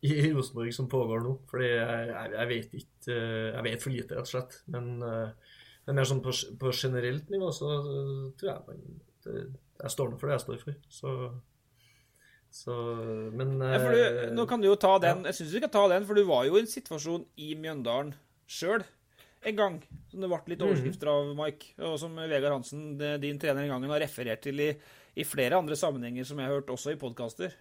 i 0.02 0.16
Rosenborg 0.34 0.74
som 0.76 0.90
pågår 0.92 1.22
nå. 1.24 1.36
Fordi 1.52 1.70
jeg, 1.70 2.10
jeg, 2.34 2.48
vet 2.54 2.74
ikke 2.82 3.20
Jeg 3.20 3.68
vet 3.68 3.86
for 3.86 3.94
lite, 3.94 4.18
rett 4.18 4.26
og 4.26 4.32
slett. 4.34 4.58
Men, 4.74 4.90
men 5.00 6.00
mer 6.00 6.10
sånn 6.10 6.24
på, 6.26 6.34
på, 6.60 6.74
generelt 6.74 7.30
nivå 7.32 7.54
så 7.56 7.76
tror 8.40 8.52
jeg 8.52 8.66
man 8.68 8.84
det, 9.26 9.46
Jeg 9.82 9.94
står 9.96 10.12
nå 10.12 10.20
for 10.20 10.30
det 10.30 10.38
jeg 10.38 10.46
står 10.46 10.62
for. 10.64 10.78
Så, 11.00 11.16
så 12.62 12.78
Men 13.36 13.58
ja, 13.64 13.80
du, 13.80 14.36
Nå 14.38 14.46
kan 14.50 14.62
du 14.62 14.70
jo 14.70 14.78
ta 14.80 14.98
den. 15.04 15.26
Jeg 15.30 15.40
syns 15.40 15.52
du 15.54 15.60
skal 15.60 15.74
ta 15.74 15.88
den, 15.94 16.08
for 16.08 16.20
du 16.20 16.24
var 16.30 16.48
jo 16.48 16.58
i 16.58 16.64
en 16.64 16.72
situasjon 16.72 17.28
i 17.42 17.54
Mjøndalen 17.60 18.16
sjøl 18.50 18.86
en 19.48 19.56
gang, 19.56 19.76
som 20.12 20.20
det 20.20 20.28
ble 20.28 20.52
litt 20.52 20.64
overskrifter 20.66 21.10
av, 21.12 21.30
Mike. 21.38 21.72
Og 21.88 21.96
som 22.02 22.18
Vegard 22.20 22.58
Hansen, 22.58 22.98
din 23.22 23.40
trener, 23.40 23.64
en 23.64 23.72
gang 23.72 23.86
har 23.94 24.04
referert 24.04 24.44
til 24.44 24.60
i, 24.60 24.70
i 25.16 25.26
flere 25.28 25.60
andre 25.60 25.78
sammenhenger 25.80 26.28
som 26.28 26.40
jeg 26.40 26.50
har 26.50 26.60
hørt 26.60 26.72
også 26.74 26.92
i 26.92 27.00
podkaster. 27.00 27.56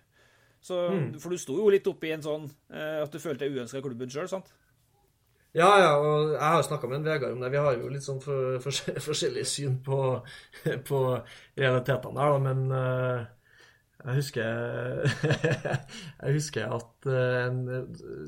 Mm. 0.58 1.12
For 1.22 1.30
du 1.30 1.38
sto 1.38 1.54
jo 1.60 1.68
litt 1.70 1.86
oppi 1.86 2.10
en 2.10 2.24
sånn 2.24 2.48
eh, 2.74 2.98
at 3.04 3.12
du 3.14 3.20
følte 3.22 3.46
deg 3.46 3.54
uønska 3.54 3.78
i 3.78 3.84
klubben 3.84 4.10
sjøl, 4.10 4.26
sant? 4.30 4.50
Ja, 5.56 5.68
ja, 5.80 5.92
og 5.96 6.34
jeg 6.34 6.44
har 6.44 6.62
snakka 6.66 6.88
med 6.90 6.98
en 6.98 7.06
Vegard 7.06 7.32
om 7.32 7.40
det. 7.40 7.48
Vi 7.54 7.60
har 7.64 7.78
jo 7.78 7.88
litt 7.88 8.04
sånn 8.04 8.20
for, 8.20 8.58
for, 8.64 9.00
forskjellig 9.08 9.46
syn 9.48 9.78
på, 9.84 9.98
på 10.90 11.00
realitetene 11.58 12.20
her, 12.20 12.34
da, 12.34 12.42
men 12.44 12.66
uh, 12.74 13.22
jeg 14.04 14.18
husker, 14.20 15.08
jeg 16.22 16.36
husker 16.36 16.76
at 16.76 17.08
uh, 17.08 17.80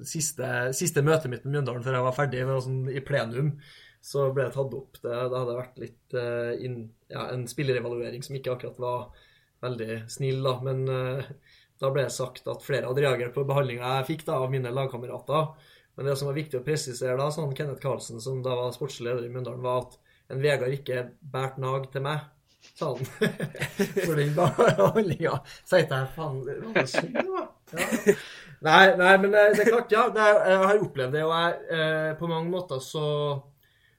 siste, 0.09 0.49
siste 0.77 1.05
møtet 1.05 1.31
mitt 1.33 1.45
med 1.45 1.59
Mjøndalen 1.59 1.85
før 1.85 1.99
jeg 1.99 2.07
var 2.09 2.17
ferdig, 2.17 2.45
var 2.49 2.65
sånn, 2.65 2.83
i 2.89 3.05
plenum, 3.05 3.53
så 4.01 4.31
ble 4.33 4.47
det 4.49 4.57
tatt 4.57 4.77
opp. 4.79 4.97
Det, 5.03 5.13
det 5.13 5.43
hadde 5.43 5.59
vært 5.59 5.83
litt 5.83 6.17
uh, 6.17 6.55
inn, 6.57 6.87
ja, 7.13 7.27
en 7.35 7.45
spillerevaluering 7.51 8.25
som 8.25 8.41
ikke 8.41 8.57
akkurat 8.57 8.81
var 8.81 9.27
veldig 9.61 10.07
snill, 10.09 10.41
da. 10.41 10.55
Men 10.65 10.87
da 10.89 11.91
ble 11.93 12.07
det 12.07 12.15
sagt 12.15 12.49
at 12.49 12.65
flere 12.65 12.89
hadde 12.89 13.03
reagert 13.05 13.35
på 13.35 13.45
behandlinga 13.45 13.99
jeg 13.99 14.07
fikk 14.15 14.25
da, 14.25 14.39
av 14.41 14.49
mine 14.53 14.73
lagkamerater. 14.73 15.53
Men 15.97 16.09
det 16.09 16.17
som 16.17 16.31
var 16.31 16.39
viktig 16.39 16.61
å 16.61 16.65
presisere 16.65 17.17
da, 17.19 17.31
sånn 17.35 17.55
Kenneth 17.57 17.83
Karlsen, 17.83 18.21
som 18.23 18.43
da 18.45 18.55
var 18.57 18.75
sportslig 18.77 19.09
leder 19.09 19.27
i 19.27 19.33
Mjøndalen, 19.33 19.65
var 19.65 19.85
at 19.85 19.99
en 20.31 20.43
Vegard 20.43 20.75
ikke 20.75 21.09
bært 21.21 21.59
nag 21.61 21.91
til 21.93 22.07
meg 22.07 22.29
sa 22.61 22.95
han. 22.95 23.05
For 24.07 24.17
den 24.19 24.33
behandlinga. 24.37 25.41
sier 25.69 25.85
jeg 25.85 26.09
faen, 26.17 26.41
var 26.47 26.77
det 26.77 26.87
sånn 26.91 27.13
det 27.15 27.27
var? 27.29 27.51
Ja. 27.75 28.17
Nei, 28.61 28.87
nei, 29.01 29.13
men 29.23 29.33
det, 29.33 29.45
det 29.57 29.63
er 29.65 29.71
klart, 29.73 29.93
ja. 29.95 30.03
Er, 30.13 30.41
jeg 30.53 30.65
har 30.69 30.83
opplevd 30.85 31.15
det, 31.17 31.23
og 31.25 31.31
jeg, 31.33 31.61
eh, 31.77 32.11
på 32.19 32.29
mange 32.29 32.53
måter 32.53 32.83
så, 32.85 33.05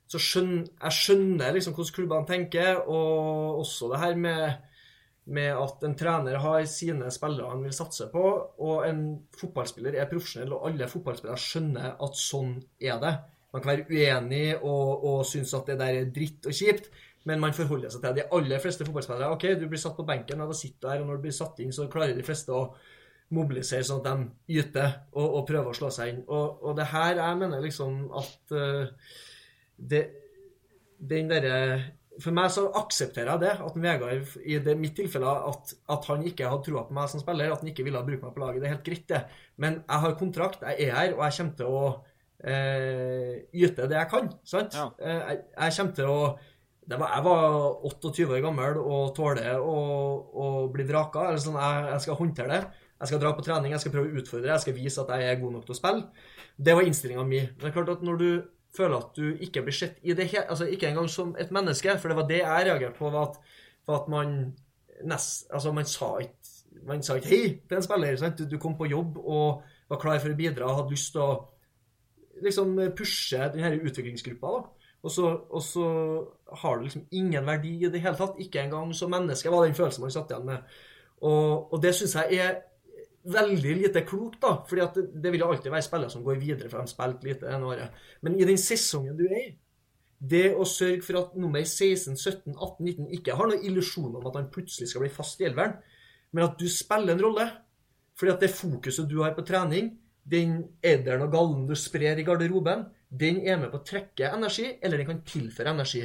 så 0.05 0.21
skjønner 0.21 0.67
jeg 0.67 0.97
skjønner 0.99 1.55
liksom 1.55 1.73
hvordan 1.73 1.95
klubbene 1.95 2.29
tenker, 2.29 2.83
og 2.85 3.63
også 3.63 3.89
det 3.93 4.03
her 4.03 4.19
med, 4.21 4.70
med 5.25 5.53
at 5.53 5.83
en 5.85 5.93
trener 5.97 6.39
har 6.41 6.63
sine 6.69 7.11
spillere 7.13 7.51
han 7.51 7.61
vil 7.65 7.75
satse 7.75 8.07
på, 8.11 8.23
og 8.65 8.87
en 8.87 9.03
fotballspiller 9.37 9.99
er 9.99 10.09
profesjonell, 10.09 10.55
og 10.55 10.65
alle 10.71 10.89
fotballspillere 10.89 11.39
skjønner 11.39 11.93
at 12.01 12.17
sånn 12.17 12.55
er 12.81 12.97
det. 13.03 13.13
Man 13.51 13.63
kan 13.63 13.73
være 13.73 13.87
uenig 13.91 14.45
og, 14.57 15.05
og 15.11 15.25
synes 15.27 15.53
at 15.57 15.69
det 15.69 15.77
der 15.81 15.99
er 15.99 16.13
dritt 16.15 16.47
og 16.49 16.55
kjipt, 16.55 16.89
men 17.29 17.41
man 17.43 17.53
forholder 17.53 17.91
seg 17.93 18.01
til 18.01 18.17
de 18.17 18.25
aller 18.33 18.63
fleste 18.63 18.87
fotballspillere. 18.87 19.29
OK, 19.35 19.45
du 19.61 19.67
blir 19.69 19.81
satt 19.81 19.97
på 19.99 20.07
benken, 20.07 20.41
og 20.41 20.49
da 20.49 20.57
sitter 20.57 20.87
du 20.87 20.89
her, 20.89 21.03
og 21.03 21.11
når 21.11 21.19
du 21.19 21.27
blir 21.27 21.37
satt 21.37 21.61
inn, 21.61 21.75
så 21.75 21.85
klarer 21.91 22.17
de 22.17 22.25
fleste 22.25 22.55
å 22.55 22.63
mobilisere 23.31 23.85
sånn 23.87 24.01
at 24.01 24.09
de 24.09 24.57
yter 24.59 24.89
og, 25.13 25.27
og 25.27 25.45
prøver 25.47 25.71
å 25.71 25.77
slå 25.77 25.91
seg 25.93 26.15
inn. 26.15 26.23
Og, 26.25 26.65
og 26.65 26.75
det 26.79 26.89
her 26.91 27.21
jeg 27.21 27.39
mener 27.39 27.63
liksom 27.63 28.01
at 28.19 28.55
uh, 28.57 29.13
det, 29.91 30.01
den 31.11 31.29
derre 31.31 31.61
For 32.21 32.35
meg 32.35 32.51
så 32.53 32.67
aksepterer 32.77 33.31
jeg 33.33 33.41
det, 33.43 33.53
at 33.65 33.79
Vegard 33.83 34.37
i 34.43 34.59
det, 34.63 34.77
mitt 34.79 34.93
tilfelle 34.97 35.31
at, 35.49 35.73
at, 35.89 36.07
han 36.11 36.23
ikke 36.27 36.49
hadde 36.49 36.65
trua 36.67 36.85
på 36.87 36.95
meg 36.97 37.09
som 37.11 37.23
spiller, 37.23 37.51
at 37.53 37.63
han 37.63 37.71
ikke 37.71 37.85
ville 37.87 38.03
bruke 38.05 38.23
meg 38.25 38.35
på 38.35 38.43
laget. 38.43 38.61
Det 38.61 38.69
er 38.69 38.75
helt 38.75 38.87
greit, 38.87 39.09
det. 39.09 39.21
Men 39.61 39.81
jeg 39.81 40.05
har 40.05 40.15
kontrakt, 40.19 40.63
jeg 40.67 40.87
er 40.87 40.95
her, 40.97 41.17
og 41.17 41.25
jeg 41.25 41.37
kommer 41.39 41.57
til 41.59 41.75
å 41.81 41.83
eh, 42.51 43.35
yte 43.63 43.89
det 43.89 43.99
jeg 43.99 44.11
kan. 44.13 44.31
sant? 44.53 44.77
Ja. 44.77 44.87
Uh, 45.01 45.19
jeg, 45.31 45.43
jeg 45.57 45.77
kommer 45.77 45.99
til 45.99 46.13
å 46.13 46.21
var, 46.91 47.11
jeg 47.13 47.23
var 47.23 47.43
28 47.87 48.25
år 48.27 48.41
gammel 48.43 48.79
og 48.81 49.11
tåler 49.15 49.59
å 49.61 50.47
bli 50.73 50.85
vraka. 50.87 51.29
Eller 51.29 51.41
sånn, 51.43 51.59
jeg, 51.61 51.83
jeg, 51.93 52.05
skal 52.05 52.19
håndtere 52.19 52.51
det. 52.51 52.87
Jeg 53.01 53.11
skal 53.11 53.21
dra 53.23 53.33
på 53.33 53.45
trening, 53.45 53.73
jeg 53.73 53.81
skal 53.81 53.93
prøve 53.95 54.11
å 54.11 54.21
utfordre, 54.21 54.51
jeg 54.51 54.61
skal 54.61 54.75
vise 54.77 55.01
at 55.01 55.13
jeg 55.15 55.29
er 55.29 55.39
god 55.41 55.55
nok 55.55 55.63
til 55.65 55.73
å 55.73 55.77
spille. 55.79 56.25
Det 56.61 56.75
var 56.77 56.85
innstillinga 56.85 57.23
mi. 57.25 57.39
Men 57.47 57.63
det 57.63 57.71
er 57.71 57.77
klart 57.79 57.93
at 57.95 58.03
når 58.05 58.19
du 58.19 58.27
føler 58.77 58.97
at 58.97 59.15
du 59.15 59.35
ikke 59.43 59.63
blir 59.65 59.75
sett 59.75 59.99
i 60.03 60.13
det 60.17 60.29
hele 60.31 60.49
altså 60.49 60.65
Ikke 60.65 60.87
engang 60.87 61.09
som 61.09 61.35
et 61.39 61.51
menneske, 61.51 61.97
for 61.99 62.11
det 62.11 62.17
var 62.17 62.27
det 62.27 62.37
jeg 62.37 62.67
reagerte 62.67 62.97
på, 62.97 63.09
var 63.09 63.29
at, 63.29 63.39
var 63.87 64.01
at 64.01 64.09
man 64.09 64.35
nest, 65.03 65.47
altså 65.51 65.71
man 65.71 65.85
sa 65.85 66.17
ikke 66.21 66.37
man 66.87 67.03
sa 67.03 67.15
ikke 67.15 67.27
'hei' 67.27 67.67
til 67.67 67.77
en 67.77 67.83
spiller. 67.83 68.15
Sant? 68.15 68.39
Du, 68.39 68.45
du 68.49 68.57
kom 68.57 68.77
på 68.77 68.85
jobb 68.85 69.17
og 69.17 69.61
var 69.89 69.99
klar 69.99 70.19
for 70.19 70.31
å 70.31 70.37
bidra 70.37 70.73
hadde 70.73 70.93
lyst 70.93 71.11
til 71.11 71.21
å 71.21 71.31
liksom 72.41 72.79
pushe 72.97 73.49
denne 73.53 73.75
utviklingsgruppa. 73.83 74.47
da. 74.47 74.61
Og 75.03 75.11
så, 75.11 75.27
og 75.49 75.61
så, 75.61 75.85
har 76.61 76.77
du 76.77 76.83
liksom 76.83 77.05
ingen 77.11 77.45
verdi 77.45 77.73
i 77.85 77.89
det 77.89 78.01
hele 78.01 78.15
tatt. 78.17 78.39
Ikke 78.39 78.61
engang 78.61 78.93
som 78.93 79.11
menneske, 79.11 79.51
var 79.51 79.65
den 79.65 79.75
følelsen 79.75 80.01
man 80.01 80.11
satt 80.11 80.31
igjen 80.31 80.45
med. 80.45 80.57
Og, 81.21 81.73
og 81.73 81.81
det 81.83 81.95
syns 81.95 82.15
jeg 82.15 82.39
er 82.39 82.55
veldig 83.23 83.73
lite 83.77 84.03
klokt, 84.07 84.39
da. 84.41 84.55
fordi 84.67 84.87
det, 84.95 85.03
det 85.23 85.31
vil 85.33 85.43
alltid 85.45 85.71
være 85.71 85.85
spillere 85.85 86.13
som 86.13 86.23
går 86.25 86.39
videre, 86.41 86.69
for 86.71 86.81
de 86.81 86.91
spilte 86.91 87.27
lite 87.27 87.49
ene 87.49 87.67
året. 87.69 87.99
Men 88.25 88.37
i 88.39 88.47
den 88.47 88.59
sesongen 88.61 89.17
du 89.19 89.25
er 89.27 89.37
i, 89.39 89.49
det 90.21 90.51
å 90.53 90.65
sørge 90.69 91.01
for 91.05 91.17
at 91.17 91.37
nummer 91.39 91.63
16, 91.65 92.13
17, 92.13 92.53
18, 92.53 92.85
19 92.85 93.15
ikke 93.17 93.35
har 93.37 93.49
noen 93.49 93.63
illusjon 93.65 94.19
om 94.19 94.27
at 94.29 94.37
han 94.37 94.51
plutselig 94.53 94.91
skal 94.91 95.05
bli 95.05 95.13
fast 95.13 95.41
i 95.41 95.47
elveren, 95.49 95.79
men 96.31 96.45
at 96.45 96.59
du 96.61 96.67
spiller 96.69 97.15
en 97.15 97.23
rolle. 97.25 97.47
Fordi 98.19 98.33
at 98.35 98.43
det 98.43 98.53
fokuset 98.53 99.09
du 99.09 99.17
har 99.23 99.33
på 99.33 99.45
trening, 99.47 99.95
den 100.31 100.59
edderen 100.85 101.25
og 101.25 101.31
gallen 101.33 101.63
du 101.65 101.73
sprer 101.79 102.19
i 102.21 102.25
garderoben, 102.27 102.85
den 103.09 103.41
er 103.41 103.57
med 103.59 103.71
på 103.71 103.81
å 103.81 103.87
trekke 103.87 104.29
energi, 104.35 104.67
eller 104.81 105.01
den 105.01 105.09
kan 105.09 105.23
tilføre 105.25 105.73
energi. 105.73 106.03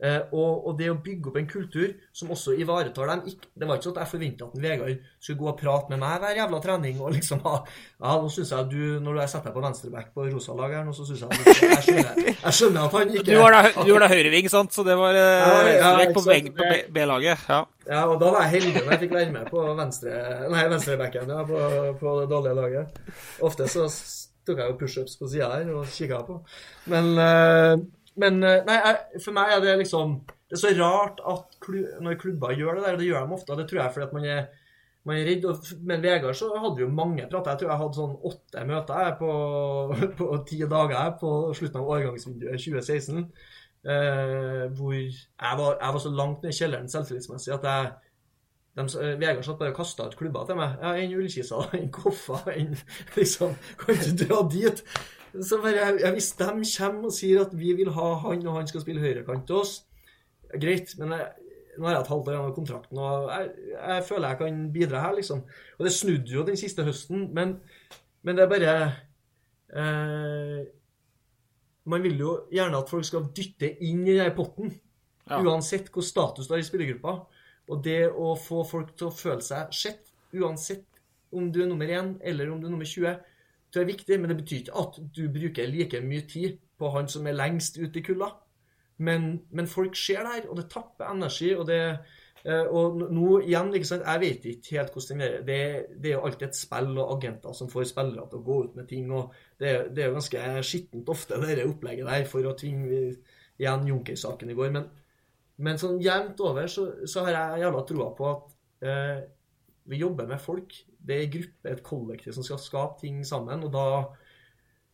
Eh, 0.00 0.20
og, 0.32 0.62
og, 0.64 0.76
det 0.78 0.86
å 0.88 0.96
bygge 1.04 1.28
opp 1.28 1.34
en 1.36 1.48
kultur 1.48 1.90
som 2.16 2.30
også 2.32 2.54
ivaretar 2.56 3.10
dem 3.10 3.26
ikke, 3.28 3.50
Det 3.52 3.66
var 3.68 3.76
ikke 3.76 3.84
sånn 3.84 3.96
at 3.98 4.00
jeg 4.00 4.10
forventa 4.14 4.46
at 4.46 4.62
Vegard 4.62 5.02
skulle 5.20 5.40
gå 5.42 5.48
og 5.50 5.58
prate 5.60 5.92
med 5.92 6.00
meg 6.00 6.22
hver 6.22 6.38
jævla 6.38 6.60
trening. 6.64 7.02
og 7.04 7.12
liksom 7.12 7.42
ha, 7.44 7.52
ja, 7.66 8.14
nå 8.22 8.30
synes 8.32 8.52
jeg 8.54 8.70
du, 8.70 8.78
Når 9.04 9.18
du 9.18 9.20
setter 9.26 9.50
deg 9.50 9.58
på 9.58 9.64
venstreback 9.66 10.08
på 10.14 10.24
rosalag 10.30 10.76
her, 10.78 10.86
nå 10.86 10.94
så 10.96 11.04
syns 11.04 11.26
jeg, 11.26 11.42
jeg, 11.44 11.82
skjønner, 11.84 12.22
jeg 12.30 12.56
skjønner 12.60 12.86
at 12.86 12.96
han 12.96 13.12
ikke 13.12 13.26
Du 13.28 13.34
var 13.42 13.58
da, 13.58 13.84
du 13.90 13.92
da 13.92 14.10
høyreving, 14.14 14.50
sant? 14.54 14.72
Så 14.72 14.86
det 14.88 14.96
var 15.02 15.20
venstreback 15.20 15.76
ja, 15.76 15.92
ja, 16.06 16.16
på, 16.16 16.64
på 16.64 16.96
B-laget. 16.96 17.44
Ja. 17.52 17.60
ja, 17.92 18.06
og 18.06 18.16
da 18.24 18.32
var 18.38 18.48
jeg 18.48 18.56
heldig 18.56 18.74
når 18.80 18.90
jeg 18.96 19.04
fikk 19.04 19.14
være 19.18 19.36
med 19.36 19.52
på 19.52 19.68
venstre, 19.84 20.24
nei, 20.48 20.66
venstrebacken 20.72 21.36
ja, 21.36 21.44
på, 21.52 21.62
på 22.00 22.18
det 22.22 22.26
dårlige 22.32 22.56
laget. 22.62 23.00
Ofte 23.44 23.68
så 23.68 23.84
tok 24.48 24.64
jeg 24.64 24.72
jo 24.72 24.80
pushups 24.80 25.20
på 25.20 25.28
sida 25.28 25.52
her 25.52 25.70
og 25.76 25.88
kikka 25.92 26.24
på. 26.24 26.40
Men, 26.88 27.12
eh, 27.20 27.74
men 28.18 28.40
nei, 28.42 28.76
jeg, 28.76 29.20
for 29.24 29.36
meg 29.36 29.52
er 29.54 29.60
det 29.62 29.76
liksom 29.78 30.16
Det 30.50 30.56
er 30.56 30.60
så 30.64 30.70
rart 30.80 31.20
at 31.30 31.60
klub, 31.62 31.84
når 32.02 32.16
klubber 32.18 32.56
gjør 32.58 32.80
det 32.80 32.82
der, 32.84 32.96
og 32.96 32.98
det 32.98 33.06
gjør 33.06 33.26
de 33.26 33.36
ofte, 33.36 33.58
det 33.58 33.68
tror 33.70 33.82
jeg 33.84 33.94
fordi 33.94 34.06
at 34.08 34.16
man 34.16 34.26
er 34.26 34.48
man 35.08 35.16
er 35.16 35.24
redd. 35.24 35.46
Med 35.86 36.02
Vegard 36.04 36.36
så 36.36 36.50
hadde 36.60 36.82
jo 36.82 36.88
mange 36.92 37.24
prater. 37.30 37.54
Jeg 37.54 37.62
tror 37.62 37.70
jeg 37.70 37.80
hadde 37.82 37.98
sånn 38.00 38.18
åtte 38.30 38.66
møter 38.68 39.14
på, 39.20 39.30
på 40.18 40.28
ti 40.48 40.60
dager 40.68 41.14
på 41.20 41.32
slutten 41.56 41.80
av 41.80 41.94
årgangsvinduet 41.96 42.60
2016. 42.60 43.24
Eh, 43.80 44.66
hvor 44.76 44.92
jeg 44.92 45.58
var, 45.62 45.78
jeg 45.80 45.94
var, 45.94 46.00
så 46.04 46.10
langt 46.12 46.42
ned 46.44 46.52
i 46.52 46.56
kjelleren 46.58 46.90
selvtillitsmessig 46.92 47.54
at 47.54 47.62
jeg 47.64 47.92
de, 48.76 48.82
eh, 48.84 49.14
Vegard 49.16 49.46
satt 49.46 49.56
bare 49.58 49.72
og 49.72 49.78
kasta 49.78 50.10
ut 50.10 50.18
klubber 50.18 50.44
til 50.46 50.58
meg. 50.60 50.76
Ja, 50.82 50.92
en 51.00 51.14
Ullkisa, 51.16 51.62
en 51.80 51.88
Koffa, 51.94 52.42
en 52.52 52.76
liksom 53.16 53.56
Kan 53.80 53.96
ikke 53.96 54.18
dra 54.26 54.42
dit? 54.52 54.84
Så 55.34 55.60
bare, 55.62 56.12
Hvis 56.12 56.32
de 56.32 56.48
kommer 56.78 57.04
og 57.06 57.14
sier 57.14 57.44
at 57.44 57.52
vi 57.54 57.72
vil 57.78 57.92
ha 57.94 58.08
han, 58.24 58.46
og 58.46 58.58
han 58.58 58.68
skal 58.68 58.82
spille 58.82 59.02
høyrekant 59.02 59.46
til 59.46 59.60
oss, 59.62 59.76
greit. 60.50 60.96
Men 60.98 61.14
jeg, 61.14 61.28
nå 61.78 61.86
har 61.86 61.96
jeg 61.96 62.02
et 62.04 62.12
halvt 62.12 62.28
år 62.28 62.34
igjen 62.34 62.48
av 62.48 62.56
kontrakten, 62.56 62.98
og 62.98 63.30
jeg, 63.30 63.52
jeg, 63.76 64.04
føler 64.08 64.28
jeg 64.28 64.40
kan 64.42 64.60
bidra 64.74 65.04
her, 65.06 65.16
liksom. 65.20 65.44
Og 65.78 65.86
det 65.86 65.94
snudde 65.94 66.34
jo 66.34 66.44
den 66.46 66.58
siste 66.60 66.84
høsten, 66.86 67.28
men, 67.36 67.56
men 68.26 68.36
det 68.36 68.44
er 68.44 68.50
bare 68.50 68.74
eh, 69.78 70.60
Man 71.90 72.04
vil 72.04 72.18
jo 72.20 72.34
gjerne 72.52 72.82
at 72.82 72.90
folk 72.92 73.06
skal 73.08 73.30
dytte 73.36 73.70
inn 73.86 74.02
i 74.04 74.18
den 74.18 74.34
potten, 74.36 74.74
ja. 75.30 75.40
uansett 75.40 75.88
hvor 75.94 76.04
status 76.04 76.50
det 76.50 76.58
er 76.58 76.64
i 76.64 76.66
spillergruppa. 76.68 77.16
Og 77.70 77.82
det 77.84 78.02
å 78.10 78.34
få 78.38 78.64
folk 78.66 78.92
til 78.98 79.08
å 79.08 79.14
føle 79.14 79.42
seg 79.46 79.72
sett, 79.74 80.10
uansett 80.34 80.84
om 81.34 81.48
du 81.54 81.62
er 81.62 81.68
nummer 81.70 81.86
én 81.86 82.16
eller 82.26 82.50
om 82.50 82.60
du 82.60 82.66
er 82.66 82.72
nummer 82.74 82.88
20, 82.88 83.16
det 83.74 83.82
er 83.82 83.90
viktig, 83.90 84.20
men 84.20 84.32
det 84.32 84.36
betyr 84.40 84.62
ikke 84.64 84.78
at 84.82 84.96
du 85.16 85.26
bruker 85.32 85.68
like 85.70 86.00
mye 86.02 86.26
tid 86.28 86.58
på 86.78 86.90
han 86.94 87.08
som 87.08 87.26
er 87.26 87.36
lengst 87.38 87.78
ute 87.78 88.00
i 88.00 88.04
kulda. 88.04 88.30
Men, 89.00 89.30
men 89.50 89.68
folk 89.70 89.96
ser 89.96 90.24
det 90.24 90.32
her, 90.34 90.48
og 90.50 90.58
det 90.58 90.66
tapper 90.72 91.08
energi. 91.08 91.54
og 91.54 91.66
det 91.68 91.80
eh, 92.44 92.66
og 92.66 93.00
nå 93.00 93.40
igjen, 93.40 93.72
sant, 93.84 94.04
Jeg 94.06 94.20
vet 94.20 94.44
ikke 94.44 94.76
helt 94.76 94.92
hvordan 94.92 95.22
det 95.22 95.28
er. 95.28 95.42
Det, 95.46 95.58
det 96.02 96.10
er 96.10 96.16
jo 96.18 96.24
alltid 96.28 96.48
et 96.48 96.56
spill 96.56 96.98
og 96.98 97.12
agenter 97.16 97.56
som 97.56 97.70
får 97.72 97.88
spillere 97.92 98.28
til 98.28 98.40
å 98.40 98.46
gå 98.48 98.58
ut 98.64 98.76
med 98.76 98.88
ting. 98.88 99.12
og 99.12 99.34
Det, 99.58 99.94
det 99.94 100.04
er 100.04 100.10
jo 100.10 100.18
ganske 100.18 100.62
skittent 100.62 101.08
ofte, 101.08 101.40
det 101.40 101.68
opplegget 101.68 102.10
der, 102.10 102.26
for 102.28 102.44
å 102.44 102.56
tvinge 102.58 103.00
igjen 103.60 103.88
Junker-saken 103.88 104.52
i 104.52 104.58
går. 104.58 104.72
Men, 104.76 104.88
men 105.60 105.80
sånn 105.80 106.00
jevnt 106.02 106.40
over 106.44 106.68
så, 106.68 106.90
så 107.08 107.24
har 107.24 107.36
jeg 107.36 107.64
jævla 107.64 107.84
troa 107.88 108.12
på 108.16 108.30
at 108.34 108.54
eh, 108.88 109.18
vi 109.90 110.00
jobber 110.00 110.28
med 110.28 110.40
folk. 110.40 110.76
Det 111.00 111.16
er 111.16 111.22
en 111.24 111.32
gruppe, 111.34 111.70
et 111.70 111.82
kollektiv, 111.86 112.34
som 112.36 112.46
skal 112.46 112.60
skape 112.60 113.00
ting 113.04 113.22
sammen. 113.26 113.64
og 113.64 113.72
da 113.74 113.86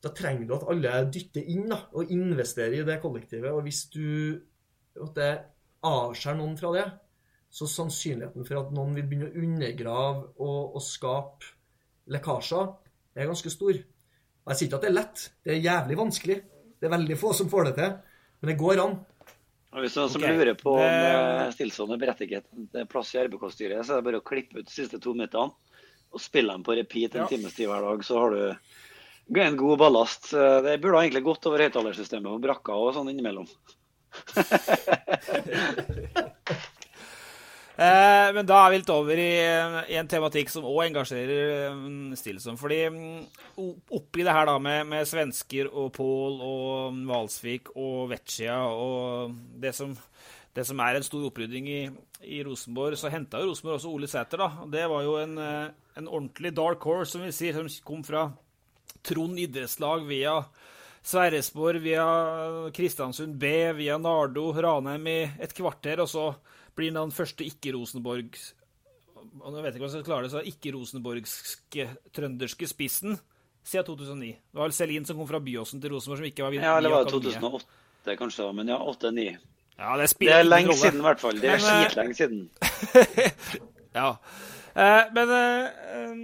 da 0.04 0.12
trenger 0.14 0.46
du 0.46 0.54
at 0.56 0.66
alle 0.70 0.92
dytter 1.12 1.48
inn 1.50 1.66
da, 1.70 1.80
og 1.96 2.12
investerer 2.12 2.78
i 2.78 2.86
det 2.86 3.00
kollektivet. 3.02 3.50
Og 3.50 3.64
hvis 3.66 3.86
du 3.92 4.38
det 5.16 5.32
avskjærer 5.86 6.38
noen 6.38 6.56
fra 6.58 6.72
det, 6.76 6.86
så 7.52 7.68
sannsynligheten 7.70 8.46
for 8.46 8.60
at 8.60 8.72
noen 8.74 8.94
vil 8.96 9.06
begynne 9.08 9.30
å 9.30 9.44
undergrave 9.44 10.22
og, 10.44 10.76
og 10.76 10.84
skape 10.84 11.52
lekkasjer, 12.12 12.70
er 13.16 13.30
ganske 13.30 13.52
stor. 13.52 13.76
Og 13.76 14.52
Jeg 14.52 14.58
sier 14.58 14.68
ikke 14.68 14.78
at 14.78 14.86
det 14.86 14.90
er 14.90 14.96
lett. 14.96 15.26
Det 15.42 15.54
er 15.54 15.64
jævlig 15.64 15.98
vanskelig. 15.98 16.38
Det 16.76 16.88
er 16.88 16.92
veldig 16.92 17.18
få 17.18 17.32
som 17.36 17.50
får 17.50 17.70
det 17.70 17.76
til. 17.78 17.94
Men 18.40 18.52
det 18.52 18.58
går 18.60 18.82
an. 18.82 18.98
Og 19.76 19.84
Hvis 19.84 19.96
noen 19.98 20.12
som 20.12 20.22
okay. 20.22 20.36
lurer 20.36 20.58
på 20.60 20.74
om 20.76 20.82
det... 20.84 21.64
Er 21.66 22.02
berettiget 22.02 22.90
plass 22.92 23.14
i 23.16 23.22
RBK-styret, 23.24 23.82
så 23.84 23.96
er 23.96 24.00
det 24.00 24.08
bare 24.10 24.20
å 24.20 24.26
klippe 24.26 24.60
ut 24.60 24.68
de 24.68 24.72
siste 24.72 25.00
to 25.02 25.16
minuttene 25.16 25.52
og 26.14 26.22
spille 26.22 26.52
dem 26.52 26.66
på 26.66 26.76
repeat 26.78 27.16
en 27.16 27.24
ja. 27.24 27.30
times 27.30 27.56
tid 27.56 27.70
hver 27.70 27.84
dag, 27.84 28.04
så 28.06 28.20
har 28.22 28.36
du 28.36 29.40
en 29.42 29.56
god 29.58 29.80
ballast. 29.82 30.30
Det 30.30 30.76
burde 30.82 31.02
egentlig 31.02 31.24
gått 31.26 31.48
over 31.50 31.64
høyttalersystemet 31.66 32.30
på 32.30 32.44
brakka 32.46 32.76
og 32.78 32.94
sånn 32.94 33.10
innimellom. 33.10 33.48
eh, 37.76 38.28
men 38.34 38.46
da 38.48 38.58
er 38.60 38.70
vi 38.70 38.78
litt 38.80 38.92
over 38.92 39.20
i, 39.20 39.34
i 39.92 39.98
en 40.00 40.08
tematikk 40.10 40.50
som 40.52 40.68
òg 40.68 40.86
engasjerer 40.88 41.70
um, 41.74 42.14
Stilson. 42.18 42.56
Fordi 42.60 42.80
um, 42.92 43.26
oppi 43.98 44.24
det 44.26 44.34
her 44.36 44.46
da 44.48 44.56
med, 44.62 44.80
med 44.90 45.08
svensker 45.08 45.64
og 45.70 45.92
Pål 45.96 46.34
og 46.44 46.68
Valsvik 47.08 47.64
og 47.74 48.10
Vecchia 48.12 48.58
og 48.72 49.34
det 49.62 49.72
som, 49.76 49.90
det 50.56 50.64
som 50.68 50.78
er 50.84 50.92
en 50.98 51.06
stor 51.06 51.22
opprydding 51.28 51.64
i, 51.70 51.82
i 52.24 52.42
Rosenborg, 52.46 52.96
så 52.98 53.12
henta 53.12 53.36
jo 53.42 53.46
Rosenborg 53.50 53.76
også 53.80 53.92
Ole 53.92 54.08
Sæter. 54.10 54.38
da. 54.44 54.48
Det 54.72 54.84
var 54.92 55.00
jo 55.06 55.12
en, 55.22 55.34
en 55.96 56.08
ordentlig 56.08 56.52
dark 56.56 56.84
horse, 56.84 57.12
som 57.14 57.24
vi 57.24 57.32
sier, 57.34 57.56
som 57.56 57.70
kom 57.86 58.04
fra 58.06 58.28
Trond 59.06 59.38
idrettslag 59.38 60.04
via 60.08 60.40
Sverresborg, 61.06 61.80
via 61.84 62.06
Kristiansund 62.74 63.36
B, 63.38 63.52
via 63.78 63.98
Nardo, 64.02 64.48
Ranheim 64.52 65.06
i 65.06 65.18
et 65.40 65.54
kvarter, 65.54 66.02
og 66.02 66.10
så 66.10 66.28
blir 66.76 66.90
han 66.90 67.06
den 67.06 67.16
første 67.16 67.46
ikke-Rosenborg 67.46 68.34
og 69.42 69.52
nå 69.52 69.62
vet 69.62 69.74
jeg 69.74 69.78
ikke 69.78 69.84
hva 69.84 69.88
jeg 69.88 69.94
skal 69.94 70.06
klare 70.06 70.26
det, 70.26 70.32
så 70.32 70.42
ikke-rosenborgske 70.50 71.88
trønderske 72.16 72.68
spissen 72.70 73.18
siden 73.66 73.86
2009. 73.88 74.30
Det 74.38 74.60
var 74.60 74.68
vel 74.68 74.76
Selin 74.76 75.06
som 75.08 75.18
kom 75.18 75.28
fra 75.28 75.42
Byåsen 75.42 75.82
til 75.82 75.92
Rosenborg, 75.94 76.22
som 76.22 76.28
ikke 76.30 76.46
var 76.46 76.56
Ja, 76.56 76.76
eller 76.78 76.94
var 76.94 77.06
det 77.06 77.14
2008 77.14 78.16
kanskje, 78.20 78.48
men 78.54 78.70
ja, 78.70 78.78
8-9. 78.78 79.28
Ja, 79.76 79.96
det, 80.00 80.08
det, 80.20 80.28
er 80.32 80.46
lenge 80.46 80.76
siden, 80.78 81.02
i 81.02 81.04
hvert 81.04 81.20
fall. 81.20 81.40
Det 81.42 81.50
er 81.52 81.58
eh, 81.58 81.64
skitlenge 81.66 82.14
siden. 82.16 82.44
ja. 83.98 84.12
Eh, 84.76 85.08
men 85.16 85.32
eh, 85.32 86.20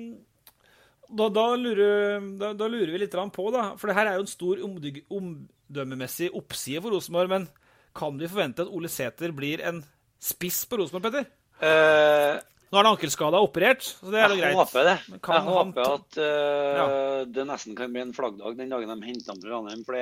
da, 1.08 1.28
da, 1.32 1.46
lurer, 1.56 2.20
da, 2.40 2.52
da, 2.52 2.68
lurer, 2.68 2.92
vi 2.92 3.00
litt 3.00 3.16
på, 3.16 3.48
da. 3.54 3.72
For 3.80 3.88
det 3.88 3.96
her 3.96 4.10
er 4.10 4.20
jo 4.20 4.26
en 4.26 4.32
stor 4.32 4.62
omdømmemessig 4.68 6.32
oppside 6.36 6.84
for 6.84 6.94
Rosenborg. 6.94 7.32
Men 7.32 7.48
kan 7.96 8.16
vi 8.20 8.30
forvente 8.30 8.64
at 8.64 8.72
Ole 8.72 8.92
Sæter 8.92 9.32
blir 9.36 9.64
en 9.64 9.82
spiss 10.22 10.64
på 10.68 10.80
Rosenborg, 10.80 11.08
Petter? 11.08 11.28
Uh, 11.62 12.40
Nå 12.72 12.78
er 12.80 12.86
han 12.86 12.94
ankelskada 12.94 13.38
operert, 13.44 13.84
så 13.84 14.08
det 14.10 14.22
er 14.22 14.32
jo 14.32 14.38
greit. 14.40 14.48
Jeg 14.48 14.58
håper 14.58 14.86
det. 14.88 14.94
Jeg 15.12 15.42
håper 15.46 15.82
at 15.84 16.16
uh, 16.18 16.78
ja. 16.78 16.86
det 17.28 17.44
nesten 17.50 17.76
kan 17.78 17.92
bli 17.92 18.00
en 18.02 18.14
flaggdag 18.16 18.56
den 18.58 18.72
dagen 18.72 18.92
de 18.94 19.10
henter 19.10 19.34
ham 19.34 19.42
fra 19.42 19.52
Ranheim. 19.52 19.82
For 19.84 19.98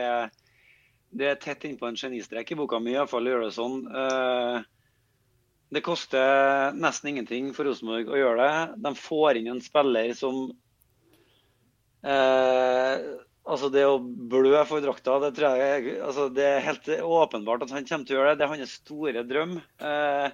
det 1.11 1.26
er, 1.32 1.40
tett 1.42 1.66
innpå 1.66 1.88
en 1.88 1.98
genistrek 1.98 2.55
i 2.55 2.59
boka 2.59 2.78
mi, 2.82 2.94
iallfall 2.94 3.26
gjør 3.26 3.48
det 3.48 3.57
sånn. 3.59 3.80
Uh, 3.90 4.62
det 5.70 5.84
koster 5.86 6.74
nesten 6.74 7.12
ingenting 7.12 7.52
for 7.54 7.68
Rosenborg 7.68 8.10
å 8.10 8.18
gjøre 8.18 8.46
det. 8.46 8.80
De 8.86 8.94
får 8.98 9.38
inn 9.38 9.52
en 9.52 9.62
spiller 9.62 10.12
som 10.18 10.48
Eh, 12.00 13.00
altså 13.44 13.68
Det 13.72 13.82
å 13.84 13.98
blø 14.00 14.60
for 14.68 14.80
drakta, 14.84 15.18
det 15.20 15.34
tror 15.36 15.58
jeg 15.60 15.98
altså 16.00 16.28
det 16.32 16.46
er 16.46 16.62
helt 16.64 16.86
åpenbart 17.04 17.66
at 17.66 17.74
han 17.74 17.88
kommer 17.88 18.08
til 18.08 18.16
å 18.16 18.20
gjøre 18.20 18.32
det. 18.32 18.40
Det 18.40 18.46
er 18.46 18.54
hans 18.54 18.76
store 18.80 19.24
drøm. 19.28 19.58
Eh, 19.60 20.28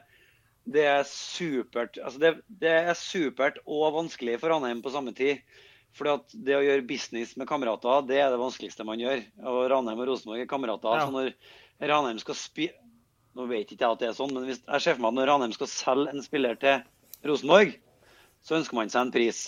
det 0.67 0.83
er 0.91 1.05
supert 1.07 1.95
altså 2.03 2.19
det, 2.19 2.31
det, 2.51 2.73
er 2.91 2.97
supert 2.99 3.61
og 3.71 4.01
vanskelig 4.01 4.41
for 4.43 4.51
Ranheim 4.51 4.83
på 4.83 4.95
samme 4.95 5.15
tid. 5.17 5.43
Fordi 5.97 6.13
at 6.13 6.35
det 6.45 6.57
å 6.59 6.65
gjøre 6.65 6.85
business 6.85 7.37
med 7.41 7.49
kamerater, 7.49 8.03
det 8.05 8.19
er 8.21 8.33
det 8.33 8.41
vanskeligste 8.41 8.85
man 8.85 9.01
gjør. 9.01 9.23
Og 9.49 9.63
Ranheim 9.73 10.03
og 10.03 10.11
Rosenborg 10.11 10.43
er 10.43 10.51
kamerater. 10.51 10.99
Ja. 10.99 11.07
Så 11.07 11.15
når 11.15 11.89
Ranheim 11.89 12.21
skal 12.21 12.37
spi... 12.37 12.67
Nå 13.37 13.45
vet 13.51 13.69
ikke 13.69 13.85
jeg 13.85 13.97
at 13.99 14.01
det 14.01 14.09
er 14.09 14.17
sånn, 14.17 14.33
men 14.33 14.47
hvis, 14.49 14.63
jeg 14.65 14.83
ser 14.83 14.97
for 14.97 15.05
meg 15.05 15.13
at 15.13 15.19
når 15.19 15.29
Ranheim 15.29 15.53
skal 15.53 15.69
selge 15.69 16.13
en 16.15 16.25
spiller 16.25 16.57
til 16.61 16.81
Rosenborg, 17.29 17.75
så 18.47 18.57
ønsker 18.57 18.79
man 18.79 18.93
seg 18.93 19.03
en 19.03 19.13
pris. 19.13 19.41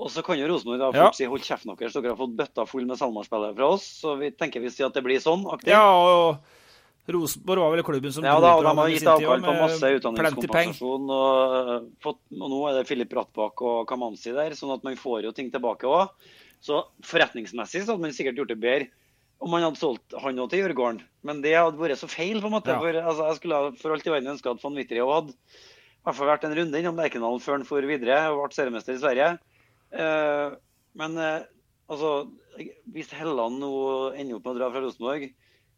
Og 0.00 0.12
så 0.14 0.22
kan 0.24 0.38
jo 0.38 0.46
Rosenborg 0.48 0.80
da 0.80 0.92
fort 0.94 1.00
ja. 1.02 1.16
si 1.18 1.26
hold 1.28 1.42
kjeften 1.44 1.74
deres, 1.74 1.96
dere 1.96 2.14
har 2.14 2.20
fått 2.20 2.36
bøtta 2.38 2.66
full 2.70 2.86
med 2.86 3.00
Salmar-spillere 3.00 3.56
fra 3.56 3.72
oss. 3.74 3.88
Så 4.04 4.14
vi 4.20 4.30
tenker 4.30 4.62
vi 4.62 4.70
sier 4.72 4.88
at 4.88 4.96
det 4.96 5.02
blir 5.04 5.18
sånn. 5.20 5.42
Aktivt. 5.50 5.72
Ja, 5.74 5.82
og 5.90 7.10
Rosenborg 7.10 7.64
var 7.64 7.74
vel 7.74 7.84
klubben 7.88 8.14
som 8.14 8.28
Ja 8.28 8.36
da, 8.38 8.54
og 8.60 8.64
de 8.68 8.76
har 8.78 8.94
gitt 8.94 9.10
avkall 9.10 9.42
på 9.42 9.56
masse 9.58 9.92
utdanningskompensasjon. 9.98 11.10
Og, 11.16 11.90
fått, 12.04 12.22
og, 12.36 12.46
nå 12.46 12.62
er 12.70 12.78
det 12.78 12.86
Filip 12.88 13.10
Brattbakk 13.10 13.66
og 13.66 13.82
Kamanzi 13.90 14.36
der, 14.36 14.54
sånn 14.54 14.76
at 14.76 14.86
man 14.86 14.96
får 15.00 15.26
jo 15.26 15.34
ting 15.34 15.50
tilbake 15.50 15.90
òg. 15.90 16.14
Så 16.62 16.84
forretningsmessig 17.08 17.82
så 17.82 17.94
hadde 17.94 18.04
man 18.04 18.14
sikkert 18.14 18.38
gjort 18.38 18.54
det 18.54 18.60
bedre 18.62 18.90
om 19.40 19.54
han 19.56 19.64
hadde 19.64 19.80
solgt 19.80 20.16
han 20.20 20.40
òg 20.42 20.50
til 20.52 20.62
Jørgården. 20.64 21.00
Men 21.26 21.40
det 21.44 21.54
hadde 21.56 21.80
vært 21.80 22.00
så 22.00 22.08
feil, 22.10 22.40
på 22.42 22.50
en 22.50 22.56
måte. 22.58 22.74
Ja. 22.74 22.80
For 22.82 22.96
altså, 23.00 23.28
jeg 23.30 23.38
skulle 23.40 23.60
for 23.80 23.94
alt 23.94 24.08
i 24.08 24.12
verden 24.12 24.34
ønske 24.34 24.52
at 24.52 24.64
von 24.64 24.76
Witteri 24.76 25.04
hadde 25.04 25.32
i 25.32 26.08
hvert 26.08 26.16
fall 26.16 26.30
vært 26.30 26.44
en 26.48 26.56
runde 26.56 26.80
innom 26.80 26.96
Lerkendal 26.96 27.40
før 27.44 27.58
han 27.58 27.66
for 27.68 27.84
videre 27.88 28.22
og 28.32 28.38
ble 28.46 28.56
seriemester 28.56 28.96
i 28.96 29.00
Sverige. 29.02 29.30
Eh, 29.92 30.54
men 31.00 31.18
eh, 31.20 31.42
altså, 31.92 32.12
hvis 32.94 33.12
Helland 33.16 33.60
nå 33.60 33.72
ender 34.14 34.38
opp 34.38 34.48
med 34.48 34.54
å 34.54 34.58
dra 34.60 34.70
fra 34.72 34.82
Rosenborg, 34.84 35.26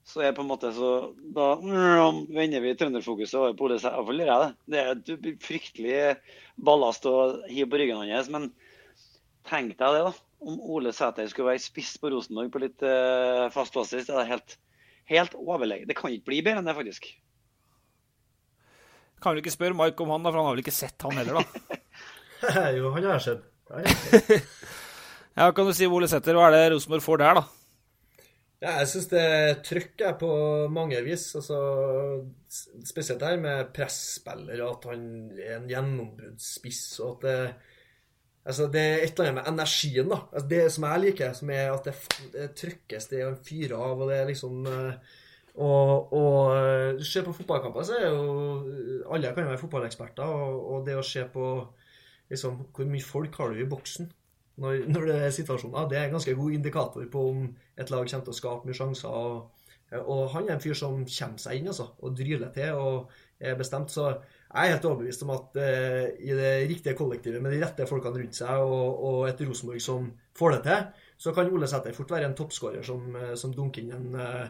så 0.06 0.24
er 0.26 0.34
på 0.34 0.42
en 0.42 0.50
måte 0.50 0.72
så 0.74 0.90
Da 1.34 1.52
mm, 1.62 2.24
vender 2.34 2.62
vi 2.64 2.74
trønderfokuset 2.78 3.38
over 3.38 3.52
på 3.54 3.68
Ole 3.68 3.78
Iallfall 3.78 4.22
gjør 4.22 4.30
jeg 4.32 4.42
det. 4.42 4.52
Det 4.74 4.80
er 4.80 4.92
et 4.92 5.44
fryktelig 5.46 5.98
ballast 6.58 7.06
å 7.06 7.16
hive 7.46 7.70
på 7.70 7.82
ryggen 7.82 8.02
hans. 8.02 8.30
Men 8.32 8.50
tenk 9.46 9.76
deg 9.78 9.98
det, 9.98 10.02
da. 10.08 10.14
Om 10.43 10.59
Ole 10.74 10.93
Sæter 10.95 11.28
skulle 11.30 11.53
være 11.53 11.62
spiss 11.62 11.97
på 12.03 12.11
Rosenborg 12.12 12.51
på 12.55 12.62
litt 12.64 12.82
uh, 12.82 13.47
fast 13.55 13.74
basis. 13.76 14.09
Det 14.09 14.16
er 14.18 14.30
helt, 14.32 14.57
helt 15.11 15.36
overlegent. 15.38 15.88
Det 15.90 15.97
kan 15.99 16.14
ikke 16.14 16.32
bli 16.32 16.40
bedre 16.43 16.62
enn 16.62 16.70
det, 16.70 16.74
faktisk. 16.78 17.07
Kan 19.22 19.36
du 19.36 19.43
ikke 19.43 19.55
spørre 19.55 19.78
Mike 19.78 20.03
om 20.03 20.11
han, 20.16 20.24
da, 20.24 20.32
for 20.32 20.43
han 20.43 20.49
har 20.49 20.57
vel 20.57 20.64
ikke 20.64 20.74
sett 20.74 21.07
han 21.07 21.20
heller, 21.20 21.43
da? 21.43 21.78
jo, 22.76 22.90
han 22.97 23.05
har 23.07 23.22
sett. 23.22 23.49
ja, 25.38 25.53
kan 25.55 25.66
du 25.66 25.74
si, 25.76 25.86
Ole 25.86 26.09
Sæter, 26.11 26.36
hva 26.36 26.51
er 26.51 26.57
det 26.57 26.70
Rosenborg 26.74 27.05
får 27.05 27.22
der, 27.22 27.38
da? 27.38 27.45
Ja, 28.62 28.76
jeg 28.78 28.90
syns 28.93 29.09
det 29.11 29.26
trykker 29.66 30.14
på 30.20 30.30
mange 30.70 31.01
vis. 31.03 31.24
Altså, 31.38 31.59
spesielt 32.86 33.24
her 33.26 33.40
med 33.43 33.72
presspiller, 33.74 34.62
at 34.68 34.86
han 34.90 35.05
er 35.34 35.57
en 35.57 35.70
gjennombruddsspiss. 35.70 36.84
og 37.03 37.16
at 37.16 37.26
det, 37.26 37.38
altså, 38.45 38.68
det 38.72 38.82
er 38.82 39.03
et 39.03 39.18
eller 39.18 39.30
annet 39.30 39.40
med 39.40 39.51
energien, 39.53 40.09
da. 40.12 40.20
Altså, 40.32 40.49
det 40.49 40.62
som 40.74 40.86
jeg 40.88 41.03
liker, 41.07 41.34
som 41.38 41.51
er 41.51 41.72
at 41.72 41.88
det, 41.88 41.97
det 42.32 42.49
trykkes, 42.59 43.11
det 43.12 43.26
fyrer 43.47 43.76
av, 43.78 44.01
og 44.01 44.11
det 44.11 44.18
er 44.20 44.30
liksom 44.30 44.66
eh, 44.70 45.12
og, 45.53 46.12
og 46.16 46.57
eh, 46.57 46.95
du 46.97 47.05
ser 47.05 47.26
på 47.26 47.34
fotballkamper, 47.36 47.84
så 47.84 47.99
er 47.99 48.09
jo 48.09 49.05
Alle 49.12 49.34
kan 49.34 49.51
være 49.51 49.61
fotballeksperter, 49.61 50.24
og, 50.24 50.66
og 50.72 50.86
det 50.86 50.97
å 50.97 51.05
se 51.05 51.26
på 51.28 51.49
liksom, 52.32 52.62
hvor 52.72 52.88
mye 52.88 53.05
folk 53.05 53.36
har 53.36 53.53
du 53.53 53.61
i 53.61 53.68
boksen 53.68 54.09
når, 54.62 54.86
når, 54.88 55.09
det 55.09 55.16
er 55.18 55.34
situasjoner. 55.34 55.88
Det 55.88 55.99
er 55.99 56.07
en 56.07 56.16
ganske 56.16 56.34
god 56.36 56.53
indikator 56.53 57.05
på 57.12 57.24
om 57.30 57.45
et 57.76 57.90
lag 57.90 58.09
kommer 58.09 58.24
til 58.26 58.34
å 58.34 58.36
skape 58.36 58.68
mye 58.68 58.76
sjanser. 58.76 59.09
Og, 59.09 59.68
og 60.03 60.22
han 60.34 60.49
er 60.49 60.57
en 60.57 60.62
fyr 60.62 60.76
som 60.76 61.05
kommer 61.05 61.40
seg 61.40 61.59
inn 61.59 61.70
altså, 61.72 61.88
og 62.01 62.16
dryler 62.16 62.53
til 62.55 62.80
og 62.80 63.12
er 63.40 63.57
bestemt. 63.59 63.93
Så 63.93 64.11
jeg 64.53 64.68
er 64.68 64.74
helt 64.74 64.84
overbevist 64.84 65.22
om 65.24 65.30
at 65.32 65.57
eh, 65.57 66.09
i 66.20 66.34
det 66.36 66.68
riktige 66.68 66.94
kollektivet 66.98 67.42
med 67.42 67.55
de 67.55 67.62
rette 67.64 67.86
folkene 67.88 68.20
rundt 68.20 68.36
seg, 68.36 68.50
og, 68.61 69.05
og 69.09 69.28
et 69.28 69.40
Rosenborg 69.48 69.80
som 69.80 70.11
får 70.38 70.57
det 70.57 70.62
til, 70.66 70.82
så 71.24 71.32
kan 71.32 71.53
Ole 71.53 71.68
Sæter 71.70 71.94
fort 71.96 72.11
være 72.12 72.28
en 72.28 72.36
toppskårer 72.36 72.82
som, 72.84 73.07
eh, 73.16 73.34
som 73.38 73.55
dunker 73.57 73.82
inn 73.82 73.94
en, 73.96 74.11
uh, 74.18 74.48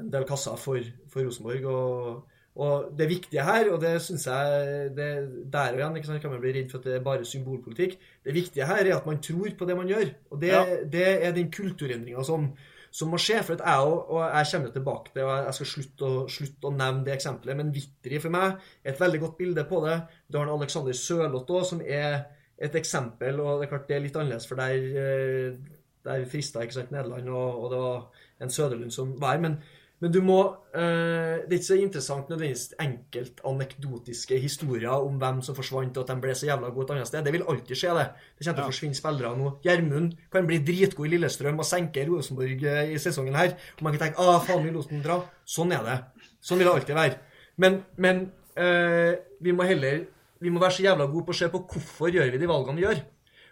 en 0.00 0.08
del 0.10 0.24
kasser 0.28 0.56
for, 0.56 0.80
for 1.12 1.26
Rosenborg. 1.26 1.66
Og, 1.70 2.22
Og 2.54 2.92
det 2.94 3.08
viktige 3.10 3.42
her, 3.42 3.66
og 3.74 3.80
det 3.82 3.96
syns 3.98 4.28
jeg 4.30 4.90
det, 4.94 5.06
Der 5.50 5.72
og 5.72 5.80
igjen 5.80 5.96
ikke 5.98 6.06
sant, 6.06 6.20
kan 6.22 6.30
man 6.30 6.38
bli 6.40 6.52
redd 6.54 6.68
for 6.70 6.78
at 6.78 6.84
det 6.86 6.92
er 6.94 7.02
bare 7.02 7.24
symbolpolitikk. 7.26 7.96
Det 8.22 8.34
viktige 8.36 8.68
her 8.68 8.84
er 8.86 8.96
at 8.96 9.06
man 9.06 9.18
tror 9.18 9.50
på 9.58 9.66
det 9.66 9.76
man 9.76 9.90
gjør. 9.90 10.12
Og 10.30 10.40
det, 10.40 10.52
Ja. 10.52 10.62
det 10.92 11.26
er 11.26 11.32
den 11.34 11.50
kulturendringa 11.50 12.22
som, 12.22 12.52
som 12.94 13.10
må 13.10 13.18
skje. 13.20 13.40
For 13.46 13.56
at 13.56 13.64
jeg, 13.64 13.90
og, 13.90 14.22
jeg 14.22 14.50
kommer 14.52 14.74
tilbake 14.74 15.14
til, 15.14 15.26
og 15.26 15.48
jeg 15.48 15.58
skal 15.58 15.70
slutte 15.72 16.08
å, 16.08 16.24
slutte 16.30 16.70
å 16.70 16.74
nevne 16.74 17.04
det 17.06 17.16
eksempelet, 17.16 17.58
men 17.58 17.72
Vitri 17.74 18.20
for 18.22 18.34
meg 18.34 18.58
er 18.82 18.94
et 18.94 19.02
veldig 19.02 19.22
godt 19.26 19.38
bilde 19.40 19.66
på 19.70 19.82
det. 19.86 19.98
Du 20.28 20.38
har 20.38 20.48
en 20.48 20.56
Alexander 20.56 20.98
Sørloth 20.98 21.54
òg, 21.54 21.64
som 21.70 21.82
er 21.84 22.20
et 22.64 22.76
eksempel, 22.78 23.40
og 23.42 23.58
det 23.58 23.66
er 23.66 23.72
klart 23.72 23.88
det 23.90 23.96
er 23.96 24.04
litt 24.04 24.18
annerledes, 24.18 24.46
for 24.46 24.60
der, 24.60 24.84
eh, 25.02 25.80
der 26.06 26.28
frista 26.30 26.62
ikke 26.62 26.78
sant, 26.78 26.92
Nederland, 26.94 27.30
og, 27.34 27.64
og 27.64 27.72
det 27.72 27.80
var 27.82 28.28
en 28.44 28.54
Søderlund 28.54 28.94
som 28.94 29.16
var 29.20 29.34
her. 29.34 29.42
Men, 29.48 29.58
men 30.02 30.12
du 30.12 30.18
må 30.26 30.38
eh, 30.74 31.44
Det 31.46 31.54
er 31.54 31.58
ikke 31.60 31.66
så 31.68 31.76
interessant 31.78 32.28
nødvendigvis 32.28 32.74
enkelt 32.82 33.40
anekdotiske 33.46 34.38
historier 34.42 34.92
om 34.92 35.20
hvem 35.20 35.40
som 35.46 35.56
forsvant, 35.56 35.96
og 35.96 36.04
at 36.04 36.12
de 36.12 36.24
ble 36.24 36.34
så 36.36 36.48
jævla 36.48 36.72
gode 36.74 36.88
et 36.88 36.94
annet 36.96 37.10
sted. 37.10 37.24
Det 37.24 37.32
vil 37.32 37.46
alltid 37.48 37.78
skje, 37.78 37.92
det. 37.96 38.06
Det 38.34 38.46
kommer 38.46 38.58
til 38.58 38.64
å 38.64 38.72
forsvinne 38.72 38.98
spillere 38.98 39.32
nå. 39.38 39.52
Gjermund 39.64 40.16
kan 40.34 40.48
bli 40.50 40.58
dritgod 40.66 41.08
i 41.08 41.14
Lillestrøm 41.14 41.62
og 41.62 41.68
senke 41.68 42.04
Rosenborg 42.08 42.66
eh, 42.68 42.94
i 42.96 43.00
sesongen 43.00 43.38
her. 43.38 43.54
Og 43.78 43.86
man 43.86 43.96
kan 43.96 44.06
tenke 44.06 44.24
ah, 44.24 44.40
faen, 44.44 44.66
vi 44.66 44.74
lot 44.74 44.90
den 44.90 45.04
dra? 45.04 45.20
Sånn 45.56 45.72
er 45.76 45.86
det. 45.86 46.00
Sånn 46.44 46.60
vil 46.60 46.68
det 46.68 46.74
alltid 46.74 47.00
være. 47.00 47.20
Men, 47.62 47.80
men 48.02 48.26
eh, 48.60 49.14
vi 49.44 49.54
må 49.56 49.68
heller 49.68 50.04
vi 50.44 50.52
må 50.52 50.60
være 50.60 50.76
så 50.76 50.84
jævla 50.84 51.06
gode 51.08 51.24
på 51.28 51.32
å 51.32 51.38
se 51.38 51.46
på 51.48 51.62
hvorfor 51.70 52.12
gjør 52.12 52.32
vi 52.34 52.40
de 52.42 52.48
valgene 52.50 52.80
vi 52.80 52.84
gjør. 52.84 53.04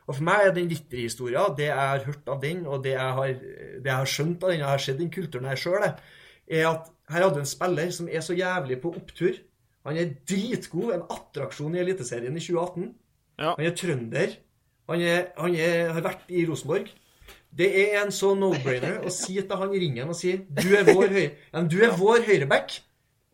Og 0.03 0.17
For 0.17 0.27
meg 0.27 0.49
er 0.49 0.57
den 0.57 0.69
Vitry-historien, 0.69 1.55
det 1.57 1.69
jeg 1.69 1.79
har 1.79 2.03
hørt 2.05 2.27
av 2.29 2.41
den, 2.43 2.65
og 2.67 2.83
det 2.85 2.97
jeg 2.97 3.15
har, 3.19 3.31
det 3.79 3.89
jeg 3.89 3.95
har 3.95 4.11
skjønt 4.11 4.43
av 4.43 4.51
den, 4.53 4.61
jeg 4.61 4.69
har 4.69 4.83
sett 4.83 4.99
den 4.99 5.13
kulturen 5.15 5.47
her 5.49 5.61
sjøl, 5.61 5.87
er 6.53 6.69
at 6.69 6.91
her 7.13 7.25
hadde 7.25 7.35
du 7.37 7.43
en 7.43 7.49
spiller 7.49 7.91
som 7.95 8.09
er 8.11 8.25
så 8.25 8.37
jævlig 8.37 8.81
på 8.83 8.93
opptur. 8.97 9.37
Han 9.87 9.99
er 9.99 10.15
dritgod, 10.29 10.93
en 10.95 11.07
attraksjon 11.11 11.75
i 11.75 11.83
Eliteserien 11.83 12.37
i 12.37 12.41
2018. 12.41 12.93
Han 13.43 13.67
er 13.67 13.77
trønder. 13.77 14.37
Han, 14.91 15.01
er, 15.01 15.25
han 15.39 15.55
er, 15.57 15.93
har 15.97 16.05
vært 16.05 16.31
i 16.31 16.45
Rosenborg. 16.49 16.91
Det 17.53 17.69
er 17.83 17.99
en 18.01 18.13
så 18.15 18.33
no-brainer 18.39 19.03
å 19.05 19.11
si 19.13 19.37
til 19.37 19.59
han 19.61 19.75
i 19.75 19.81
ringen 19.83 20.09
og 20.09 20.17
si 20.17 20.33
du 20.41 20.71
er 20.73 20.87
vår, 20.89 21.11
høy, 21.13 21.27
ja, 21.53 21.61
du 21.69 21.77
er 21.85 21.93
vår 21.99 22.23
høyreback 22.25 22.79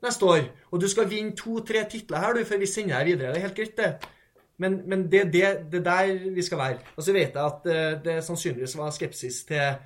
neste 0.02 0.26
år. 0.26 0.48
Og 0.72 0.82
du 0.82 0.88
skal 0.90 1.06
vinne 1.10 1.36
to-tre 1.38 1.84
titler 1.90 2.24
her 2.24 2.34
du, 2.34 2.42
før 2.46 2.62
vi 2.62 2.70
sender 2.70 2.98
deg 2.98 3.12
videre. 3.12 3.34
Det 3.34 3.38
er 3.38 3.46
helt 3.46 3.58
greit, 3.58 3.76
det. 3.78 4.14
Men, 4.58 4.80
men 4.90 5.04
det 5.10 5.20
er 5.20 5.30
det, 5.30 5.50
det 5.72 5.84
der 5.86 6.10
vi 6.34 6.42
skal 6.42 6.58
være. 6.58 6.80
Og 6.96 7.06
så 7.06 7.14
vet 7.14 7.36
jeg 7.36 7.44
at 7.44 7.68
eh, 7.70 7.92
det 8.02 8.16
sannsynligvis 8.26 8.74
var 8.78 8.90
skepsis 8.94 9.44
til 9.46 9.78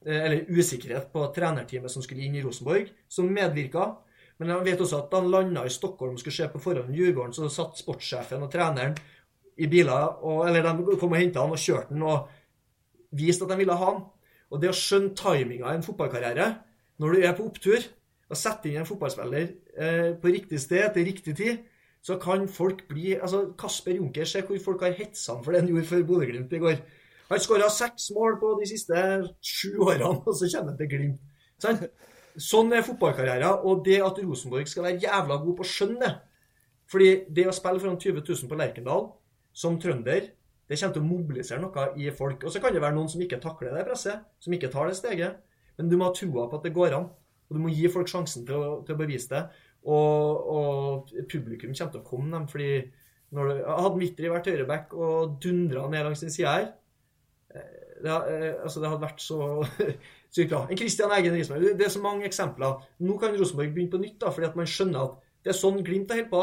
Eller 0.00 0.46
usikkerhet 0.48 1.10
på 1.12 1.26
trenerteamet 1.34 1.92
som 1.92 2.04
skulle 2.04 2.24
inn 2.24 2.38
i 2.38 2.44
Rosenborg, 2.44 2.88
som 3.08 3.28
medvirka. 3.28 3.90
Men 4.40 4.54
jeg 4.54 4.66
vet 4.70 4.80
også 4.80 5.02
at 5.02 5.10
da 5.12 5.20
han 5.20 5.32
landa 5.32 5.66
i 5.68 5.72
Stockholm 5.72 6.14
og 6.16 6.22
skulle 6.22 6.38
se 6.38 6.48
på 6.48 6.62
forhånd 6.64 6.94
Djurgården, 6.96 7.34
så 7.36 7.50
satt 7.52 7.76
sportssjefen 7.82 8.46
og 8.46 8.52
treneren 8.52 8.94
i 9.60 9.68
biler, 9.68 10.16
og, 10.24 10.46
eller 10.48 10.64
de 10.64 10.96
kom 10.96 11.12
og 11.12 11.20
henta 11.20 11.44
han 11.44 11.52
og 11.52 11.60
kjørte 11.60 11.92
han 11.92 12.06
og 12.08 12.30
viste 13.20 13.44
at 13.44 13.52
de 13.52 13.60
ville 13.60 13.76
ha 13.76 13.90
han. 13.90 14.00
Og 14.50 14.62
det 14.62 14.70
å 14.72 14.76
skjønne 14.76 15.12
timinga 15.18 15.68
i 15.68 15.78
en 15.78 15.84
fotballkarriere 15.84 16.48
når 17.00 17.12
du 17.12 17.24
er 17.24 17.36
på 17.36 17.46
opptur, 17.48 17.84
og 18.30 18.38
sette 18.38 18.70
inn 18.70 18.78
en 18.80 18.86
fotballspiller 18.86 19.46
eh, 19.74 20.10
på 20.20 20.30
riktig 20.30 20.60
sted 20.62 20.92
til 20.94 21.06
riktig 21.08 21.34
tid, 21.38 21.62
så 22.00 22.16
kan 22.20 22.46
folk 22.48 22.86
bli 22.88 23.16
altså 23.16 23.50
Kasper 23.58 23.98
Junker, 23.98 24.24
se 24.24 24.42
hvor 24.46 24.60
folk 24.64 24.84
har 24.86 24.96
hetsa 24.96 25.34
han 25.34 25.44
for 25.44 25.52
det 25.52 25.62
han 25.62 25.70
gjorde 25.72 25.88
for 25.88 26.06
Bodø-Glimt 26.08 26.54
i 26.56 26.60
går. 26.62 26.78
Han 27.30 27.42
skåra 27.42 27.68
seks 27.70 28.08
mål 28.16 28.40
på 28.40 28.56
de 28.58 28.66
siste 28.66 29.02
sju 29.38 29.76
årene, 29.84 30.16
og 30.26 30.34
så 30.34 30.48
kommer 30.50 30.72
han 30.72 30.80
til 30.80 30.90
Glimt. 30.90 31.20
Sånn? 31.62 31.78
Sånn 32.40 32.72
er 32.74 32.84
fotballkarrieren. 32.86 33.62
Og 33.66 33.84
det 33.86 34.00
at 34.02 34.18
Rosenborg 34.22 34.68
skal 34.70 34.86
være 34.88 35.02
jævla 35.04 35.38
god 35.44 35.56
på 35.60 35.66
skjønn, 35.66 35.96
det 36.02 36.16
Fordi 36.90 37.10
det 37.30 37.46
å 37.46 37.54
spille 37.54 37.78
foran 37.78 38.00
20 38.02 38.24
000 38.26 38.50
på 38.50 38.56
Lerkendal 38.58 39.04
som 39.54 39.76
trønder, 39.78 40.24
det 40.66 40.78
kommer 40.78 40.94
til 40.96 41.02
å 41.02 41.06
mobilisere 41.06 41.62
noe 41.62 41.84
i 42.02 42.10
folk. 42.10 42.42
Og 42.42 42.50
så 42.50 42.62
kan 42.62 42.74
det 42.74 42.82
være 42.82 42.96
noen 42.96 43.10
som 43.10 43.22
ikke 43.22 43.38
takler 43.42 43.76
det 43.76 43.84
presset, 43.86 44.24
som 44.42 44.54
ikke 44.54 44.70
tar 44.72 44.90
det 44.90 44.96
steget. 44.98 45.38
Men 45.78 45.90
du 45.90 45.94
må 45.98 46.08
ha 46.08 46.14
troa 46.14 46.48
på 46.50 46.58
at 46.58 46.66
det 46.66 46.74
går 46.74 46.96
an. 46.98 47.06
Og 47.46 47.54
du 47.54 47.62
må 47.62 47.70
gi 47.70 47.86
folk 47.90 48.10
sjansen 48.10 48.42
til 48.46 48.58
å, 48.58 48.80
til 48.86 48.96
å 48.96 48.98
bevise 48.98 49.30
det. 49.30 49.44
Og, 49.86 50.50
og 50.50 51.14
publikum 51.30 51.70
kommer 51.70 51.94
til 51.94 52.02
å 52.02 52.06
komme 52.10 52.34
dem, 52.34 52.50
fordi 52.50 52.72
når 53.30 53.52
det, 53.52 53.56
Hadde 53.70 54.02
Mitri 54.02 54.30
vært 54.30 54.50
høyreback 54.50 54.94
og 54.98 55.38
dundra 55.42 55.86
ned 55.90 56.08
langs 56.08 56.26
den 56.26 56.34
sida 56.34 56.56
her 56.58 56.68
det, 58.02 58.16
eh, 58.32 58.54
altså 58.62 58.82
det 58.82 58.90
hadde 58.90 59.04
vært 59.04 59.22
så 59.24 59.40
sykt 60.34 60.52
bra. 60.52 60.64
En 60.66 60.80
Christian 60.80 61.12
Eggen 61.16 61.36
Rismark. 61.36 61.68
Det 61.78 61.86
er 61.86 61.92
så 61.92 62.02
mange 62.04 62.26
eksempler. 62.28 62.80
Nå 63.04 63.18
kan 63.20 63.36
Rosenborg 63.36 63.74
begynne 63.74 63.92
på 63.92 64.02
nytt, 64.02 64.18
da, 64.22 64.32
fordi 64.34 64.50
at 64.50 64.58
man 64.58 64.70
skjønner 64.70 65.06
at 65.06 65.30
det 65.44 65.54
er 65.54 65.60
sånn 65.60 65.80
Glimt 65.84 66.12
holder 66.12 66.32
på. 66.32 66.42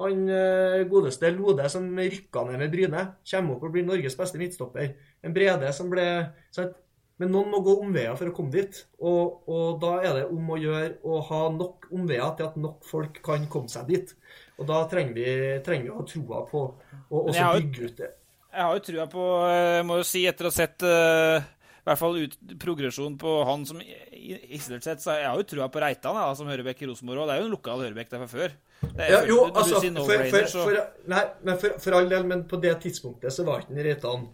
Han 0.00 0.28
eh, 0.32 0.82
godeste 0.88 1.28
Lode 1.34 1.66
som 1.68 1.88
rykka 1.92 2.46
ned 2.48 2.62
med 2.62 2.72
Bryne, 2.72 3.02
kommer 3.30 3.56
opp 3.56 3.66
og 3.68 3.74
blir 3.74 3.84
Norges 3.84 4.16
beste 4.16 4.40
midtstopper. 4.40 4.94
En 5.26 5.34
Brede 5.36 5.72
som 5.76 5.90
ble 5.92 6.06
sant? 6.54 6.78
Men 7.20 7.34
noen 7.34 7.50
må 7.52 7.58
gå 7.60 7.74
omveier 7.82 8.14
for 8.16 8.30
å 8.30 8.32
komme 8.32 8.54
dit. 8.54 8.78
Og, 9.04 9.42
og, 9.44 9.74
da 9.82 9.90
er 10.00 10.14
det 10.16 10.22
om 10.32 10.54
å 10.54 10.56
gjøre 10.56 10.94
å 11.04 11.18
ha 11.28 11.40
nok 11.52 11.90
omveier 11.92 12.32
til 12.38 12.48
at 12.48 12.56
nok 12.56 12.86
folk 12.88 13.20
kan 13.26 13.44
komme 13.52 13.68
seg 13.68 13.90
dit. 13.92 14.14
Og 14.56 14.64
da 14.70 14.78
trenger 14.88 15.18
vi, 15.18 15.26
trenger 15.66 15.90
vi 15.90 15.92
å 15.92 15.98
ha 15.98 16.06
troa 16.08 16.40
på 16.48 16.62
å 16.64 17.22
også 17.26 17.50
bygge 17.58 17.90
ut 17.90 18.00
det. 18.00 18.10
Jeg 18.50 18.66
har 18.66 18.74
jo 18.76 18.82
trua 18.82 19.06
på, 19.10 19.24
jeg 19.54 19.86
må 19.86 20.00
jo 20.00 20.06
si, 20.06 20.24
etter 20.26 20.48
å 20.48 20.50
ha 20.50 20.56
sett 20.56 20.82
uh, 20.82 21.38
i 21.80 21.86
hvert 21.86 22.00
fall 22.00 22.16
ut, 22.18 22.34
progresjon 22.60 23.14
på 23.20 23.34
han 23.46 23.62
som 23.68 23.78
i- 23.80 24.40
isolert 24.56 24.84
sett, 24.84 25.00
så 25.04 25.14
jeg 25.16 25.28
har 25.28 25.38
jo 25.38 25.46
trua 25.48 25.68
på 25.72 25.80
Reitan 25.82 26.18
da, 26.18 26.26
som 26.38 26.50
hørebekk 26.50 26.82
i 26.82 26.88
Rosenborg 26.90 27.22
òg. 27.22 27.30
Det 27.30 27.36
er 27.36 27.40
jo 27.44 27.46
en 27.48 27.54
lokal 27.54 27.84
hørebekk 27.84 28.10
der 28.10 28.24
fra 28.24 28.30
før. 28.32 28.56
Ja, 28.98 29.20
jo, 29.28 29.38
altså, 29.52 29.78
du 29.78 29.84
sier 29.84 29.96
for, 30.00 30.24
for, 30.32 30.66
for, 30.66 30.80
nei, 31.12 31.22
men 31.46 31.58
for, 31.62 31.96
all 31.98 32.10
del, 32.10 32.26
men 32.28 32.44
på 32.50 32.58
det 32.62 32.74
tidspunktet 32.84 33.34
så 33.34 33.46
var 33.46 33.62
ikke 33.64 33.86
Reitan 33.86 34.26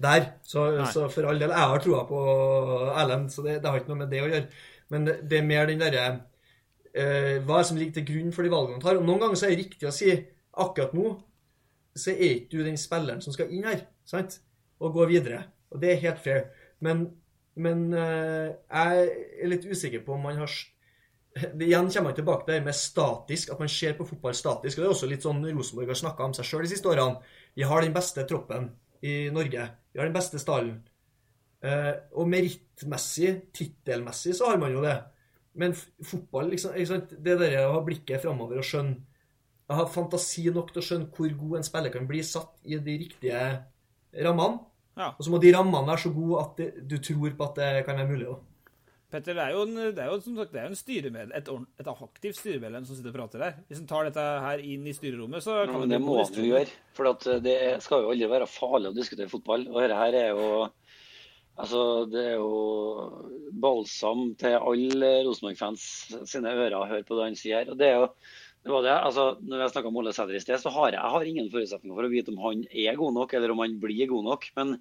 der. 0.00 0.26
Så, 0.42 0.66
så 0.92 1.06
for 1.12 1.30
all 1.30 1.40
del, 1.40 1.52
jeg 1.54 1.70
har 1.74 1.84
troa 1.84 2.02
på 2.08 2.20
Erlend, 2.90 3.30
så 3.32 3.44
det, 3.46 3.58
det 3.62 3.70
har 3.70 3.80
ikke 3.82 3.92
noe 3.92 4.02
med 4.02 4.12
det 4.12 4.22
å 4.24 4.28
gjøre. 4.30 4.44
Men 4.90 5.06
det, 5.06 5.16
det 5.30 5.38
er 5.38 5.46
mer 5.46 5.68
den 5.70 5.82
derre 5.82 6.04
uh, 6.18 7.36
Hva 7.46 7.60
er 7.60 7.66
som 7.68 7.78
ligger 7.78 8.00
til 8.00 8.08
grunn 8.08 8.32
for 8.34 8.42
de 8.42 8.50
valgene 8.52 8.78
han 8.80 8.84
tar? 8.84 8.98
Og 8.98 9.06
noen 9.06 9.20
ganger 9.22 9.38
så 9.38 9.46
er 9.46 9.54
det 9.54 9.64
riktig 9.64 9.86
å 9.86 9.94
si 9.94 10.10
akkurat 10.60 10.96
nå 10.96 11.12
så 12.00 12.14
er 12.14 12.36
ikke 12.36 12.56
du 12.56 12.64
den 12.66 12.80
spilleren 12.80 13.22
som 13.24 13.34
skal 13.36 13.52
inn 13.52 13.68
her, 13.68 13.84
sant? 14.08 14.40
Og 14.80 14.94
gå 14.96 15.06
videre. 15.10 15.44
Og 15.70 15.82
det 15.82 15.92
er 15.92 16.04
helt 16.06 16.20
fair. 16.24 16.44
Men, 16.82 17.06
men 17.60 17.88
eh, 17.92 18.50
jeg 18.50 19.08
er 19.44 19.50
litt 19.52 19.66
usikker 19.68 20.04
på 20.06 20.16
om 20.16 20.24
man 20.28 20.40
har 20.40 20.50
det, 20.50 21.62
Igjen 21.62 21.90
kommer 21.92 22.10
man 22.10 22.16
tilbake 22.16 22.46
til 22.46 22.56
det 22.56 22.64
med 22.66 22.74
statisk, 22.74 23.52
at 23.52 23.60
man 23.62 23.70
ser 23.70 23.94
på 23.98 24.06
fotball 24.08 24.34
statisk. 24.34 24.78
og 24.78 24.82
Det 24.82 24.88
er 24.88 24.94
også 24.94 25.10
litt 25.10 25.26
sånn 25.26 25.44
Rosenborg 25.46 25.92
har 25.92 26.00
snakka 26.00 26.26
om 26.26 26.34
seg 26.34 26.48
sjøl 26.48 26.64
de 26.66 26.72
siste 26.72 26.90
årene. 26.90 27.20
Vi 27.54 27.66
har 27.66 27.84
den 27.84 27.94
beste 27.94 28.24
troppen 28.26 28.70
i 29.06 29.14
Norge. 29.34 29.68
Vi 29.92 30.00
har 30.00 30.10
den 30.10 30.16
beste 30.16 30.40
stallen. 30.42 30.80
Eh, 31.62 31.92
og 32.16 32.28
merittmessig, 32.32 33.36
tittelmessig, 33.54 34.34
så 34.36 34.50
har 34.50 34.58
man 34.58 34.74
jo 34.74 34.82
det. 34.84 34.96
Men 35.60 35.74
fotball, 35.76 36.50
liksom, 36.54 36.74
det 37.20 37.38
der 37.38 37.60
å 37.62 37.76
ha 37.76 37.84
blikket 37.86 38.24
framover 38.24 38.60
og 38.60 38.66
skjønne 38.66 38.98
Jeg 39.70 39.78
har 39.78 39.90
fantasi 39.94 40.48
nok 40.50 40.72
til 40.74 40.82
å 40.82 40.86
skjønne 40.86 41.08
hvor 41.14 41.34
god 41.44 41.60
en 41.60 41.66
spiller 41.66 41.92
kan 41.94 42.06
bli 42.10 42.24
satt 42.26 42.56
i 42.66 42.78
de 42.82 42.96
riktige 43.04 43.42
rammene. 44.26 44.64
Ja. 44.98 45.12
Og 45.14 45.22
så 45.22 45.30
må 45.32 45.38
de 45.40 45.52
rammene 45.54 45.86
være 45.86 46.02
så 46.02 46.10
gode 46.14 46.40
at 46.42 46.56
det, 46.58 46.70
du 46.90 46.96
tror 46.98 47.36
på 47.38 47.46
at 47.46 47.60
det 47.60 47.68
kan 47.86 48.00
være 48.00 48.10
mulig. 48.10 48.26
Også. 48.32 48.50
Petter, 49.10 49.34
det 49.34 49.42
er 49.42 49.54
jo, 49.56 49.62
en, 49.66 49.78
det 49.94 50.02
er 50.02 50.10
jo 50.10 50.18
som 50.22 50.36
sagt, 50.38 50.52
det 50.54 50.60
er 50.62 50.68
en 50.70 50.78
styremedlem, 50.78 51.32
et, 51.34 51.48
et 51.82 51.88
aktivt 51.90 52.38
styremedlem 52.38 52.84
som 52.86 52.98
sitter 52.98 53.10
og 53.10 53.16
prater 53.16 53.42
der. 53.42 53.56
Hvis 53.70 53.80
en 53.80 53.88
tar 53.90 54.06
dette 54.06 54.26
her 54.44 54.62
inn 54.62 54.84
i 54.86 54.94
styrerommet, 54.94 55.42
så 55.42 55.56
Ja, 55.56 55.64
kan 55.70 55.82
men 55.82 55.94
det 55.94 56.02
må 56.02 56.18
han 56.20 56.36
jo 56.38 56.50
gjøre. 56.50 56.76
For 56.98 57.10
at 57.10 57.26
det 57.42 57.56
skal 57.86 58.04
jo 58.04 58.12
aldri 58.12 58.28
være 58.30 58.50
farlig 58.50 58.92
å 58.92 58.98
diskutere 58.98 59.32
fotball. 59.32 59.66
Og 59.70 59.80
dette 59.82 60.02
her 60.02 60.18
er 60.24 60.30
jo 60.34 60.50
Altså, 61.60 62.06
det 62.08 62.20
er 62.24 62.36
jo 62.40 63.50
balsam 63.60 64.30
til 64.40 64.54
alle 64.56 65.10
Rosenborg-fans 65.26 65.82
sine 66.30 66.54
ører 66.54 66.78
å 66.78 66.86
høre 66.88 67.04
på 67.04 67.18
det 67.18 67.26
han 67.26 67.36
sier. 67.36 67.68
Og 67.68 67.76
det 67.76 67.90
er 67.90 67.98
jo 67.98 68.06
det 68.60 68.68
var 68.68 68.82
det, 68.84 68.92
altså, 68.92 69.22
når 69.40 69.62
jeg 69.62 69.72
snakka 69.72 69.88
om 69.88 69.96
Ole 69.96 70.12
Sæter 70.12 70.36
i 70.36 70.40
sted, 70.42 70.58
så 70.60 70.68
har 70.74 70.90
jeg, 70.90 70.98
jeg 70.98 71.12
har 71.14 71.28
ingen 71.30 71.46
forutsetninger 71.48 71.96
for 71.96 72.04
å 72.04 72.10
vite 72.12 72.32
om 72.34 72.40
han 72.44 72.64
er 72.68 72.98
god 73.00 73.14
nok, 73.16 73.30
eller 73.38 73.52
om 73.54 73.62
han 73.62 73.76
blir 73.80 74.10
god 74.10 74.26
nok. 74.26 74.42
Men 74.58 74.74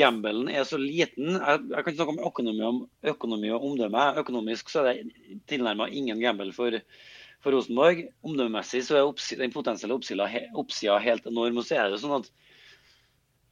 gambelen 0.00 0.48
er 0.50 0.66
så 0.66 0.80
liten. 0.82 1.36
Jeg, 1.36 1.60
jeg 1.70 1.86
kan 1.86 1.94
snakke 1.94 2.14
om 2.16 2.24
økonomi, 2.26 2.64
om 2.66 2.80
økonomi 3.14 3.52
og 3.54 3.68
omdømme. 3.68 4.06
Økonomisk 4.24 4.72
så 4.72 4.82
er 4.82 4.88
det 4.88 5.36
tilnærma 5.52 5.86
ingen 5.94 6.18
gamble 6.24 6.50
for, 6.56 6.74
for 7.44 7.54
Rosenborg. 7.54 8.02
Omdømmemessig 8.26 8.82
så 8.88 8.98
er 8.98 9.06
oppsi- 9.06 9.38
den 9.38 9.54
potensielle 9.54 9.94
oppsida, 9.94 10.98
helt 11.06 11.30
enorm. 11.30 11.62
Og 11.62 11.68
så 11.70 11.78
er 11.78 11.94
det 11.94 12.02
sånn 12.02 12.16
at 12.18 12.32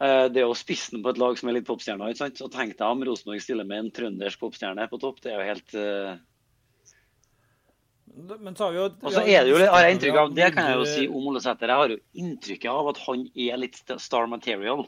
eh, 0.03 0.27
det 0.27 0.43
er 0.43 0.49
jo 0.49 0.59
spissen 0.59 1.07
på 1.07 1.15
et 1.15 1.23
lag 1.23 1.39
som 1.39 1.53
er 1.53 1.61
litt 1.61 1.71
popstjerner. 1.71 2.11
ikke 2.11 2.25
sant? 2.25 2.43
Så 2.43 2.51
tenk 2.51 2.75
deg 2.75 2.89
om 2.89 3.07
Rosenborg 3.07 3.47
stiller 3.47 3.71
med 3.71 3.85
en 3.85 3.95
trøndersk 3.95 4.43
popstjerne 4.43 4.91
på 4.91 4.99
topp. 5.07 5.23
Det 5.23 5.37
er 5.37 5.39
jo 5.39 5.51
helt 5.53 5.79
eh, 5.79 6.21
Men 8.13 8.57
så 8.57 8.67
har 8.67 8.75
vi 8.75 8.81
jo 8.81 8.89
Og 8.91 9.15
så 9.15 9.23
er 9.23 9.47
det 9.47 9.53
jo, 9.53 9.61
har 9.63 9.87
jeg 9.87 9.97
inntrykk 9.97 10.19
av, 10.21 10.35
det 10.37 10.51
kan 10.53 10.69
jeg 10.69 10.81
jo 10.81 10.89
si 10.89 11.07
om 11.09 11.31
Ole 11.31 11.41
Sæter, 11.41 11.71
jeg 11.71 11.81
har 11.81 11.95
jo 11.95 12.01
inntrykket 12.23 12.69
av 12.73 12.91
at 12.93 13.01
han 13.07 13.25
er 13.47 13.61
litt 13.63 13.79
star 14.05 14.29
material. 14.29 14.85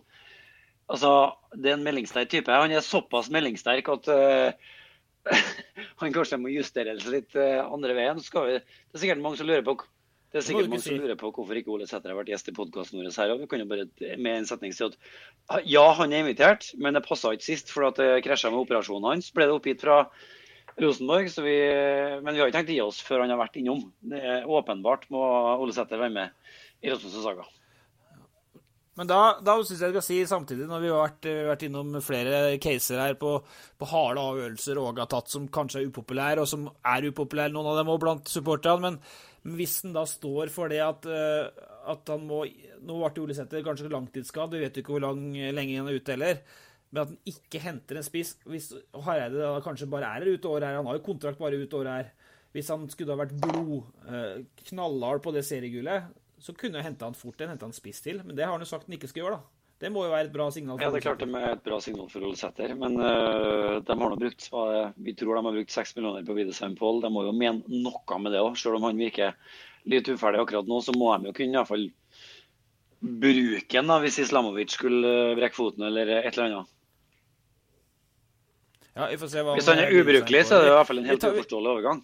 Altså, 0.92 1.10
det 1.56 1.70
er 1.70 1.78
en 1.78 1.86
meldingssterk 1.86 2.28
type. 2.32 2.52
Han 2.52 2.74
er 2.74 2.84
såpass 2.84 3.30
meldingssterk 3.32 3.88
at 3.94 4.10
uh, 4.12 4.74
han 6.02 6.12
kanskje 6.12 6.40
må 6.42 6.52
justeres 6.52 7.08
litt 7.08 7.32
uh, 7.38 7.64
andre 7.64 7.96
veien. 7.96 8.20
Vi, 8.20 8.58
det 8.60 8.98
er 8.98 9.04
sikkert 9.06 9.24
mange 9.24 9.40
som 9.40 9.48
lurer 9.48 9.64
på 9.64 9.78
det 10.34 10.40
er 10.40 10.46
sikkert 10.48 10.66
mange 10.66 10.82
som 10.82 10.96
lurer 10.98 11.14
på 11.14 11.28
hvorfor 11.30 11.58
ikke 11.60 11.70
Ole 11.70 11.86
Sæter 11.86 12.10
har 12.10 12.16
vært 12.18 12.32
gjest 12.32 12.48
i 12.50 12.52
podkasten 12.56 12.98
vår 12.98 13.12
her. 13.14 13.30
og 13.30 13.42
Vi 13.44 13.46
kan 13.52 13.60
jo 13.62 13.68
bare 13.70 13.84
med 14.18 14.40
en 14.40 14.48
setning 14.48 14.72
si 14.74 14.82
at 14.82 14.96
ja, 15.62 15.84
han 15.94 16.10
er 16.10 16.24
invitert, 16.24 16.72
men 16.74 16.98
det 16.98 17.04
passa 17.04 17.30
ikke 17.30 17.46
sist 17.46 17.70
for 17.70 17.86
at 17.86 18.00
det 18.02 18.24
krasja 18.26 18.50
med 18.50 18.64
operasjonen 18.64 19.06
hans. 19.12 19.28
Ble 19.30 19.46
det 19.46 19.54
oppgitt 19.54 19.84
fra 19.86 20.00
Rosenborg, 20.82 21.28
vi, 21.44 21.58
men 22.24 22.34
vi 22.34 22.40
har 22.40 22.48
ikke 22.50 22.58
tenkt 22.58 22.72
å 22.72 22.78
gi 22.78 22.84
oss 22.84 23.02
før 23.06 23.22
han 23.22 23.30
har 23.30 23.38
vært 23.38 23.60
innom. 23.60 23.84
Det 24.02 24.18
er 24.18 24.48
Åpenbart 24.50 25.06
må 25.14 25.22
Ole 25.62 25.74
Sæter 25.76 26.00
være 26.00 26.14
med 26.16 26.56
i 26.82 26.90
Rasmus 26.90 27.14
Saga. 27.22 27.46
Men 28.94 29.08
da, 29.10 29.20
da 29.42 29.56
syns 29.58 29.80
jeg 29.82 29.90
vi 29.90 29.98
skal 29.98 30.06
si 30.06 30.16
samtidig, 30.30 30.66
når 30.70 30.82
vi 30.82 30.90
har 30.92 31.00
vært, 31.00 31.28
vært 31.48 31.64
innom 31.66 31.96
flere 32.04 32.42
caser 32.62 33.00
her 33.02 33.16
på, 33.18 33.36
på 33.80 33.88
harde 33.90 34.22
avgjørelser 34.22 34.78
Åge 34.78 35.02
har 35.02 35.10
tatt 35.10 35.32
som 35.32 35.48
kanskje 35.50 35.82
er 35.82 35.88
upopulære, 35.90 36.42
og 36.44 36.50
som 36.50 36.68
er 36.70 37.08
upopulære, 37.10 37.54
noen 37.54 37.72
av 37.72 37.80
dem 37.80 37.90
òg 37.90 38.02
blant 38.04 38.30
supporterne, 38.30 38.92
men, 38.92 39.56
hvis 39.58 39.80
han 39.82 39.96
da 39.96 40.06
står 40.08 40.52
for 40.54 40.70
det 40.72 40.78
at, 40.80 41.08
eh, 41.10 41.64
at 41.90 42.14
han 42.14 42.22
må 42.30 42.44
Nå 42.84 43.00
ble 43.00 43.24
Ole 43.24 43.34
Sæter 43.36 43.64
kanskje 43.64 43.90
langtidsskadd, 43.92 44.54
vi 44.54 44.62
vet 44.62 44.78
ikke 44.78 44.94
hvor 44.94 45.02
lang, 45.06 45.26
lenge 45.56 45.78
han 45.80 45.88
er 45.88 45.98
ute 45.98 46.14
heller. 46.14 46.40
Men 46.94 47.02
at 47.02 47.10
han 47.10 47.18
ikke 47.26 47.58
henter 47.58 47.98
en 47.98 48.06
spiss 48.06 48.36
Hvis 48.46 48.68
Hareide 49.02 49.40
da 49.40 49.56
kanskje 49.64 49.88
bare 49.90 50.12
er 50.14 50.28
ute 50.30 50.46
året 50.46 50.68
her, 50.68 50.78
han 50.78 50.86
har 50.86 51.00
jo 51.00 51.06
kontrakt 51.08 51.40
bare 51.42 51.58
ut 51.58 51.74
året 51.74 51.90
her. 51.90 52.12
Hvis 52.54 52.70
han 52.70 52.84
skulle 52.92 53.16
ha 53.16 53.18
vært 53.18 53.34
blod 53.42 53.80
eh, 54.06 54.44
knallhard 54.70 55.24
på 55.24 55.32
det 55.34 55.42
seriegullet, 55.42 56.06
så 56.38 56.54
kunne 56.54 56.78
jeg 56.78 56.86
henta 56.86 57.08
han 57.08 57.18
fort 57.18 57.40
en, 57.42 57.50
henta 57.50 57.66
han 57.66 57.74
spiss 57.74 57.98
til. 58.04 58.20
Men 58.22 58.38
det 58.38 58.46
har 58.46 58.54
han 58.54 58.62
jo 58.62 58.68
sagt 58.70 58.86
han 58.86 58.94
ikke 58.94 59.10
skal 59.10 59.24
gjøre, 59.24 59.40
da. 59.40 59.64
Det 59.82 59.90
må 59.90 60.04
jo 60.06 60.12
være 60.12 60.28
et 60.28 60.32
bra 60.36 60.46
signal. 60.54 60.78
For 60.78 60.86
Ja, 60.86 60.92
det 60.94 61.02
klart 61.02 61.24
det 61.24 61.28
er 61.34 61.56
et 61.56 61.64
bra 61.66 61.80
signal 61.82 62.06
for 62.12 62.24
Ole 62.24 62.38
Sæter. 62.38 62.76
Men 62.78 62.94
uh, 63.02 63.80
de 63.82 63.96
har 63.98 64.12
nå 64.14 64.20
brukt 64.20 64.46
er- 64.54 64.94
Vi 65.02 65.16
tror 65.18 65.34
de 65.34 65.42
har 65.48 65.56
brukt 65.58 65.74
seks 65.74 65.96
millioner 65.96 66.22
på 66.24 66.36
Widesheim 66.38 66.76
Pål. 66.78 67.02
De 67.02 67.10
må 67.10 67.24
jo 67.26 67.34
mene 67.34 67.82
noe 67.82 68.18
med 68.22 68.32
det 68.32 68.44
òg. 68.44 68.54
Selv 68.60 68.78
om 68.78 68.86
han 68.86 69.02
virker 69.02 69.34
litt 69.90 70.08
uferdig 70.08 70.40
akkurat 70.44 70.70
nå, 70.70 70.78
så 70.80 70.94
må 70.94 71.10
de 71.18 71.32
jo 71.32 71.34
kunne 71.36 71.58
iallfall 71.58 71.88
bruke 73.04 73.74
den 73.74 73.90
da, 73.90 73.98
hvis 74.00 74.22
Islamovic 74.22 74.72
skulle 74.78 75.10
øh, 75.10 75.34
brekke 75.36 75.58
foten 75.58 75.84
eller 75.84 76.08
et 76.22 76.30
eller 76.32 76.46
annet. 76.46 76.73
Ja, 78.94 79.08
Hvis 79.10 79.66
han 79.66 79.78
er 79.82 79.90
ubrukelig, 79.90 80.44
så 80.46 80.54
er 80.60 80.60
det 80.62 80.68
i 80.70 80.74
hvert 80.76 80.86
fall 80.86 80.98
en 81.00 81.08
helt 81.10 81.20
tar- 81.24 81.34
uforståelig 81.34 81.70
overgang. 81.72 82.02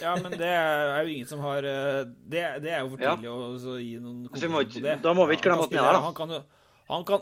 Ja, 0.00 0.12
men 0.20 0.32
det 0.36 0.48
er 0.48 1.06
jo 1.06 1.12
ingen 1.14 1.28
som 1.28 1.40
har 1.40 1.64
eh, 1.64 2.02
Det, 2.04 2.42
det 2.64 2.72
er 2.72 2.82
jo 2.84 2.90
for 2.92 3.00
Ja. 3.04 3.14
å 3.16 3.56
så 3.60 3.76
gi 3.80 3.94
noen 4.00 4.26
ikke- 4.28 4.50
på 4.50 4.82
det. 4.84 4.96
da 5.02 5.12
må 5.14 5.26
vi 5.28 5.36
ikke 5.36 5.48
glemme 5.48 5.64
at 5.64 5.72
han 5.72 5.78
er 5.80 5.86
her, 5.86 5.92
da. 5.92 6.00
Han 6.04 6.14
kan, 6.14 6.44
han 6.88 7.04
kan 7.04 7.20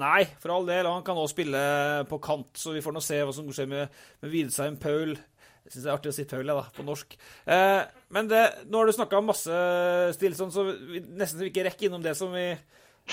Nei, 0.00 0.24
for 0.40 0.50
all 0.54 0.64
del. 0.64 0.86
Han 0.86 1.02
kan 1.02 1.16
også 1.16 1.34
spille 1.34 2.06
på 2.08 2.18
kant, 2.22 2.54
så 2.54 2.72
vi 2.72 2.80
får 2.80 2.92
nå 2.94 3.02
se 3.02 3.18
hva 3.20 3.34
som 3.34 3.44
skjer 3.52 3.66
med, 3.68 3.88
med 4.22 4.30
Widesheim 4.32 4.76
Paul. 4.80 5.10
Jeg 5.64 5.72
syns 5.74 5.82
det 5.84 5.90
er 5.90 5.96
artig 5.98 6.08
å 6.12 6.14
si 6.14 6.24
Paul, 6.24 6.46
da, 6.46 6.62
på 6.72 6.84
norsk. 6.86 7.16
Eh, 7.46 7.82
men 8.08 8.28
det, 8.30 8.66
nå 8.70 8.78
har 8.78 8.86
du 8.86 8.92
snakka 8.92 9.20
masse 9.22 9.50
stillstand, 10.16 10.52
så 10.54 10.64
vi 10.88 11.00
nesten 11.00 11.42
ikke 11.44 11.66
rekker 11.66 11.90
innom 11.90 12.02
det 12.02 12.16
som 12.16 12.32
vi 12.32 12.56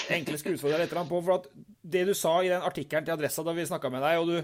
egentlig 0.05 0.39
skulle 0.41 0.57
deg 0.61 0.85
litt 0.85 0.95
på. 1.09 1.19
For 1.21 1.39
at 1.39 1.49
det 1.81 2.05
du 2.07 2.13
sa 2.17 2.39
i 2.43 2.51
den 2.51 2.63
artikkelen 2.65 3.07
til 3.07 3.17
Adressa 3.17 3.45
da 3.45 3.55
vi 3.55 3.67
snakka 3.67 3.91
med 3.93 4.05
deg, 4.05 4.21
og 4.21 4.31
du 4.31 4.37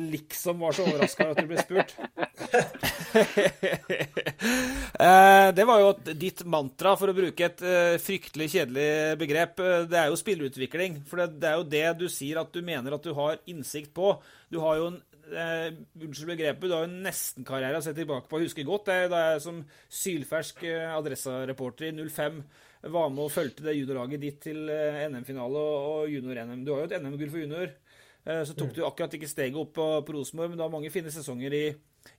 liksom 0.00 0.60
var 0.62 0.72
så 0.72 0.84
overraska 0.86 1.24
over 1.26 1.34
at 1.34 1.42
du 1.42 1.48
ble 1.50 1.58
spurt 1.64 1.96
Eh, 5.00 5.48
Det 5.56 5.64
var 5.66 5.80
jo 5.80 5.88
at 5.94 6.10
ditt 6.18 6.42
mantra, 6.48 6.92
for 6.98 7.10
å 7.10 7.16
bruke 7.16 7.46
et 7.46 7.62
eh, 7.64 7.96
fryktelig 8.02 8.50
kjedelig 8.52 9.16
begrep, 9.20 9.60
eh, 9.64 9.86
det 9.88 9.98
er 9.98 10.10
jo 10.10 10.18
spillerutvikling. 10.20 11.00
For 11.08 11.22
det, 11.24 11.46
er 11.48 11.56
jo 11.58 11.68
det 11.72 11.84
du 12.02 12.06
sier 12.12 12.40
at 12.40 12.52
du 12.52 12.60
mener 12.64 12.94
at 12.96 13.06
du 13.06 13.14
har 13.16 13.40
innsikt 13.50 13.94
på. 13.96 14.12
Du 14.52 14.60
har 14.62 14.76
jo 14.76 14.90
en 14.90 14.98
eh, 15.32 15.70
Unnskyld 16.00 16.34
begrepet, 16.34 16.68
du 16.68 16.74
har 16.76 16.84
jo 16.84 16.90
en 16.90 17.02
nesten-karriere 17.06 17.80
å 17.80 17.84
se 17.84 17.94
tilbake 17.96 18.28
på. 18.28 18.40
Jeg 18.40 18.50
husker 18.50 18.68
godt 18.68 18.90
det, 18.92 19.00
da 19.12 19.22
jeg 19.30 19.44
som 19.46 19.62
sylfersk 20.02 20.64
adressereporter 20.68 21.88
i 21.90 21.94
05 21.96 22.42
var 22.88 23.10
med 23.12 23.24
og 23.26 23.30
fulgte 23.34 23.62
det 23.66 23.74
juniorlaget 23.76 24.20
ditt 24.22 24.38
til 24.40 24.68
eh, 24.72 25.02
NM-finale 25.12 25.60
og, 25.60 26.08
junior-NM. 26.08 26.62
Du 26.64 26.72
har 26.72 26.80
jo 26.84 26.88
et 26.88 27.02
NM-gull 27.02 27.28
for 27.30 27.42
junior. 27.42 27.68
Eh, 28.24 28.40
Så 28.48 28.54
tok 28.56 28.72
du 28.76 28.80
akkurat 28.86 29.12
ikke 29.18 29.28
steget 29.28 29.56
opp 29.60 29.74
på, 29.76 29.88
på 30.06 30.12
Rosenborg, 30.16 30.48
men 30.54 30.56
du 30.58 30.64
har 30.64 30.72
mange 30.72 30.90
fine 30.90 31.12
sesonger 31.12 31.52
i, 31.52 31.62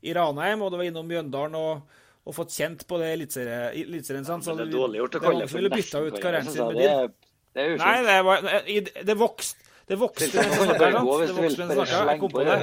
i 0.06 0.14
Ranheim, 0.14 0.62
og 0.62 0.70
du 0.72 0.78
var 0.78 0.86
innom 0.86 1.08
Mjøndalen 1.10 1.58
og, 1.58 1.82
og 2.26 2.36
fått 2.38 2.54
kjent 2.54 2.86
på 2.90 3.00
det 3.02 3.10
eliteserie- 3.16 3.72
eliteserien. 3.82 4.26
sant? 4.28 4.46
Så 4.46 4.54
det 4.58 4.68
er 4.68 4.74
dårlig 4.76 5.02
gjort 5.02 5.18
å 5.18 5.24
kalle 5.26 5.42
det 5.46 5.50
for 5.50 5.58
ville 5.62 5.74
bytta 5.74 6.04
ut 6.06 6.22
karrieren 6.22 6.46
sin 6.46 6.62
nesten-karriere, 6.62 6.70
med 6.70 6.78
din. 6.78 6.92
jeg. 6.92 7.10
Det, 7.10 7.58
det 7.58 7.66
er 7.66 7.70
jo 7.72 7.82
Nei, 7.82 7.98
det, 8.06 8.20
var, 8.30 8.46
det, 8.70 9.06
det 9.10 9.18
vokste 9.18 9.68
det 9.92 9.98
vokste 10.00 10.28
sant? 10.30 10.46
hvis 10.46 11.58
Det 11.58 11.76
vokste 11.76 11.98
jeg 11.98 12.06
Bare 12.06 12.14
jeg 12.14 12.20
kom 12.22 12.32
på 12.32 12.44
det. 12.48 12.60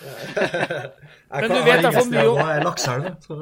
Men 1.30 1.52
du 1.52 1.58
vet 1.66 1.82
derfor 1.84 2.06
mye 2.10 2.24
om 2.30 2.38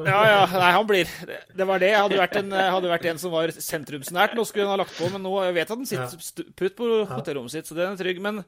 Ja, 0.09 0.21
ja, 0.29 0.41
nei, 0.53 0.71
han 0.75 0.87
blir 0.89 1.11
Det 1.57 1.67
var 1.69 1.79
det. 1.83 1.93
Hadde 1.97 2.19
vært 2.19 2.37
en, 2.41 2.51
hadde 2.53 2.91
vært 2.91 3.07
en 3.13 3.21
som 3.23 3.33
var 3.35 3.53
sentrumsnært, 3.55 4.35
nå 4.37 4.45
skulle 4.49 4.67
han 4.67 4.75
ha 4.75 4.81
lagt 4.83 4.97
på, 4.99 5.09
men 5.15 5.23
nå 5.25 5.33
jeg 5.47 5.57
vet 5.57 5.71
at 5.71 5.77
han 5.77 5.89
sitter 5.89 6.51
putt 6.59 6.77
på 6.79 6.91
hotellrommet 7.13 7.55
sitt, 7.55 7.69
så 7.71 7.79
den 7.79 7.95
er 7.95 8.01
trygg. 8.01 8.21
Men, 8.25 8.43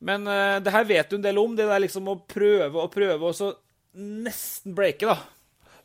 men 0.00 0.26
eh, 0.30 0.56
det 0.64 0.72
her 0.74 0.88
vet 0.88 1.10
du 1.12 1.18
en 1.18 1.26
del 1.26 1.40
om, 1.42 1.56
det 1.58 1.68
der 1.68 1.82
liksom 1.84 2.08
å 2.12 2.18
prøve 2.30 2.82
og 2.86 2.90
prøve, 2.94 3.20
og 3.20 3.36
så 3.36 3.52
nesten 3.96 4.74
breake, 4.76 5.08
da. 5.08 5.18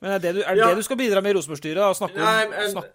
Men 0.02 0.16
er 0.16 0.24
det, 0.24 0.32
du, 0.38 0.42
er 0.46 0.56
det 0.58 0.64
Ja. 0.64 0.72
det 0.72 0.82
du 0.82 0.88
skal 0.88 0.98
bidra 1.00 1.22
med 1.22 1.34
i 1.34 1.38
Rosenborg-styret? 1.38 1.98
Snakke 2.00 2.18
om 2.18 2.26
Nei, 2.26 2.48
men- 2.50 2.72
snak- 2.78 2.94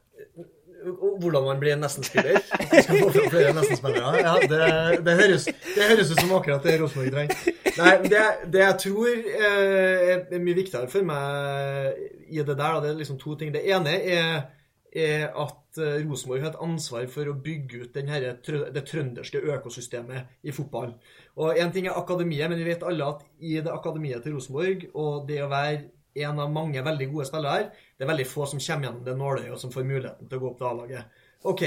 Hvordan 0.86 1.44
man 1.44 1.60
blir 1.60 1.74
en 1.74 1.82
nesten-spiller. 1.82 2.38
Nesten-spillere. 3.56 4.12
Ja, 4.20 4.34
det, 4.42 4.60
det, 5.06 5.14
høres, 5.18 5.46
det 5.46 5.88
høres 5.90 6.12
ut 6.12 6.20
som 6.20 6.34
akkurat 6.36 6.66
det 6.66 6.76
Rosenborg 6.80 7.14
trenger. 7.14 7.54
Nei, 7.76 7.94
det, 8.06 8.22
det 8.52 8.62
jeg 8.62 8.76
tror 8.86 9.08
eh, 9.10 10.12
er 10.16 10.42
mye 10.42 10.58
viktigere 10.58 10.90
for 10.90 11.06
meg 11.06 11.98
i 12.30 12.38
det 12.42 12.54
der, 12.54 12.78
det 12.82 12.92
er 12.92 13.00
liksom 13.00 13.18
to 13.20 13.34
ting. 13.38 13.52
Det 13.54 13.64
ene 13.66 13.96
er, 13.98 14.46
er 14.94 15.26
at 15.28 15.82
eh, 15.82 15.98
Rosenborg 16.06 16.46
har 16.46 16.54
et 16.54 16.62
ansvar 16.68 17.10
for 17.12 17.32
å 17.32 17.36
bygge 17.48 17.82
ut 17.84 18.00
her, 18.06 18.30
det 18.46 18.86
trønderske 18.88 19.42
økosystemet 19.56 20.46
i 20.46 20.54
fotball. 20.54 20.94
Og 21.36 21.58
Én 21.60 21.74
ting 21.74 21.90
er 21.90 21.98
akademiet, 21.98 22.48
men 22.48 22.62
vi 22.62 22.70
vet 22.70 22.86
alle 22.86 23.10
at 23.16 23.26
i 23.42 23.58
det 23.58 23.74
akademiet 23.74 24.24
til 24.24 24.38
Rosenborg, 24.38 24.88
og 24.94 25.26
det 25.28 25.42
å 25.44 25.50
være 25.52 25.84
en 26.24 26.40
av 26.42 26.52
mange 26.52 26.84
veldig 26.84 27.10
gode 27.12 27.26
spillere 27.28 27.58
her, 27.58 27.66
det 27.96 28.06
er 28.06 28.12
veldig 28.12 28.28
få 28.30 28.46
som 28.48 28.62
kommer 28.62 28.88
gjennom 28.88 29.04
det 29.06 29.16
nåløyet 29.18 29.52
og 29.52 29.60
som 29.60 29.74
får 29.74 29.88
muligheten 29.88 30.30
til 30.30 30.38
å 30.38 30.42
gå 30.44 30.50
opp 30.50 30.62
til 30.62 30.70
A-laget. 30.70 31.20
OK. 31.50 31.66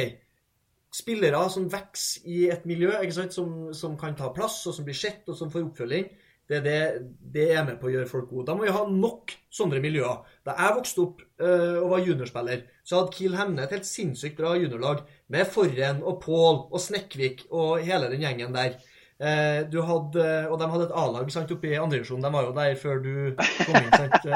Spillere 1.00 1.44
som 1.54 1.68
vokser 1.70 2.26
i 2.34 2.40
et 2.50 2.66
miljø, 2.66 2.96
som, 3.30 3.70
som 3.78 3.98
kan 4.00 4.18
ta 4.18 4.32
plass, 4.34 4.64
og 4.66 4.74
som 4.74 4.88
blir 4.88 4.98
sett, 4.98 5.22
og 5.30 5.38
som 5.38 5.52
får 5.54 5.68
oppfølging, 5.68 6.10
det, 6.50 6.58
er 6.58 6.64
det, 6.66 7.10
det 7.34 7.44
er 7.54 7.66
med 7.68 7.76
på 7.78 7.88
å 7.88 7.92
gjøre 7.94 8.10
folk 8.10 8.30
gode. 8.32 8.48
Da 8.48 8.56
må 8.58 8.66
vi 8.66 8.74
ha 8.74 8.82
nok 8.90 9.36
sånne 9.54 9.82
miljøer. 9.84 10.24
Da 10.46 10.56
jeg 10.58 10.78
vokste 10.80 11.04
opp 11.04 11.22
øh, 11.22 11.76
og 11.84 11.92
var 11.92 12.02
juniorspiller, 12.08 12.64
så 12.82 12.98
hadde 12.98 13.14
Kiel 13.14 13.38
Hemne 13.38 13.68
et 13.68 13.76
helt 13.76 13.86
sinnssykt 13.86 14.40
bra 14.40 14.56
juniorlag 14.58 15.04
med 15.30 15.52
Forren 15.54 16.02
og 16.02 16.18
Pål 16.24 16.64
og 16.64 16.82
Snekkvik 16.82 17.46
og 17.52 17.86
hele 17.86 18.10
den 18.10 18.26
gjengen 18.26 18.58
der. 18.58 18.80
Eh, 19.20 19.66
du 19.68 19.82
hadde, 19.84 20.26
og 20.48 20.60
de 20.62 20.68
hadde 20.72 20.86
et 20.88 20.96
A-lag 20.96 21.32
sant, 21.34 21.52
oppe 21.52 21.68
i 21.68 21.76
andredivisjon. 21.76 22.22
De 22.24 22.32
var 22.32 22.46
jo 22.48 22.54
der 22.56 22.76
før 22.80 23.02
du 23.04 23.14
kom 23.36 23.76
inn. 23.82 23.92
sant? 23.92 24.28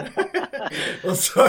og 1.08 1.16
så, 1.16 1.46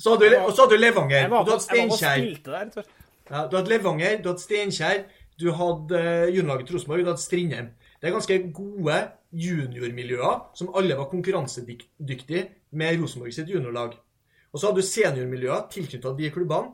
så 0.00 0.14
hadde 0.14 0.30
du, 0.30 0.36
og 0.38 0.52
så 0.54 0.64
hadde 0.64 0.78
du 0.78 0.80
Levanger. 0.80 1.28
Var 1.28 1.44
Du 1.44 1.52
hadde 1.52 1.66
Steinkjer. 1.66 2.84
Ja, 3.30 3.44
du 3.46 3.58
hadde 3.58 3.68
Levanger, 3.74 4.16
du 4.22 4.30
hadde 4.32 4.42
Steinkjer, 4.42 5.04
du 5.40 5.50
hadde 5.56 6.00
eh, 6.00 6.30
juniorlaget 6.34 6.72
Rosenborg, 6.74 7.04
du 7.04 7.12
hadde 7.12 7.24
Strindheim. 7.26 7.72
Det 8.00 8.08
er 8.08 8.16
ganske 8.16 8.38
gode 8.56 8.96
juniormiljøer 9.36 10.38
som 10.56 10.72
alle 10.76 10.96
var 10.96 11.10
konkurransedyktige 11.12 12.46
med 12.72 13.02
Rosenborg 13.02 13.36
sitt 13.36 13.52
juniorlag. 13.52 13.98
Og 14.50 14.58
så 14.58 14.70
hadde 14.70 14.80
du 14.80 14.88
seniormiljøer 14.88 15.68
tilknyttet 15.70 16.16
de 16.18 16.30
klubbene, 16.32 16.72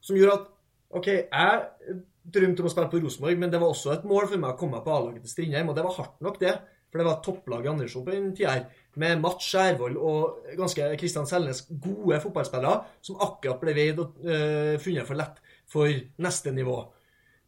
som 0.00 0.16
gjorde 0.16 0.38
at 0.38 0.46
OK, 0.94 1.08
jeg 1.10 1.98
drømte 2.34 2.64
om 2.64 2.68
å 2.68 2.72
spille 2.72 2.90
på 2.92 3.00
Rosenborg, 3.02 3.38
men 3.40 3.52
det 3.52 3.60
var 3.62 3.72
også 3.72 3.94
et 3.94 4.04
mål 4.08 4.28
for 4.30 4.42
meg 4.42 4.52
å 4.52 4.58
komme 4.60 4.78
meg 4.78 4.84
på 4.84 4.94
A-laget 4.94 5.24
til 5.24 5.32
Strindheim, 5.32 5.70
og 5.70 5.78
det 5.78 5.86
var 5.86 5.96
hardt 5.98 6.20
nok, 6.24 6.38
det. 6.42 6.56
For 6.88 7.00
det 7.00 7.04
var 7.04 7.18
topplag 7.24 7.66
i 7.66 7.68
Andersson 7.68 8.04
på 8.04 8.14
den 8.14 8.30
tida 8.36 8.54
her, 8.54 8.84
med 8.98 9.20
Mats 9.20 9.44
Skjærvold 9.50 9.98
og 10.00 10.52
ganske 10.56 10.86
Kristian 11.00 11.28
Selnes, 11.28 11.66
gode 11.68 12.20
fotballspillere, 12.22 12.94
som 13.04 13.20
akkurat 13.24 13.60
ble 13.60 13.74
veid 13.76 14.00
og 14.00 14.16
øh, 14.24 14.78
funnet 14.80 15.08
for 15.08 15.20
lett 15.20 15.42
for 15.68 15.92
neste 16.24 16.54
nivå. 16.56 16.78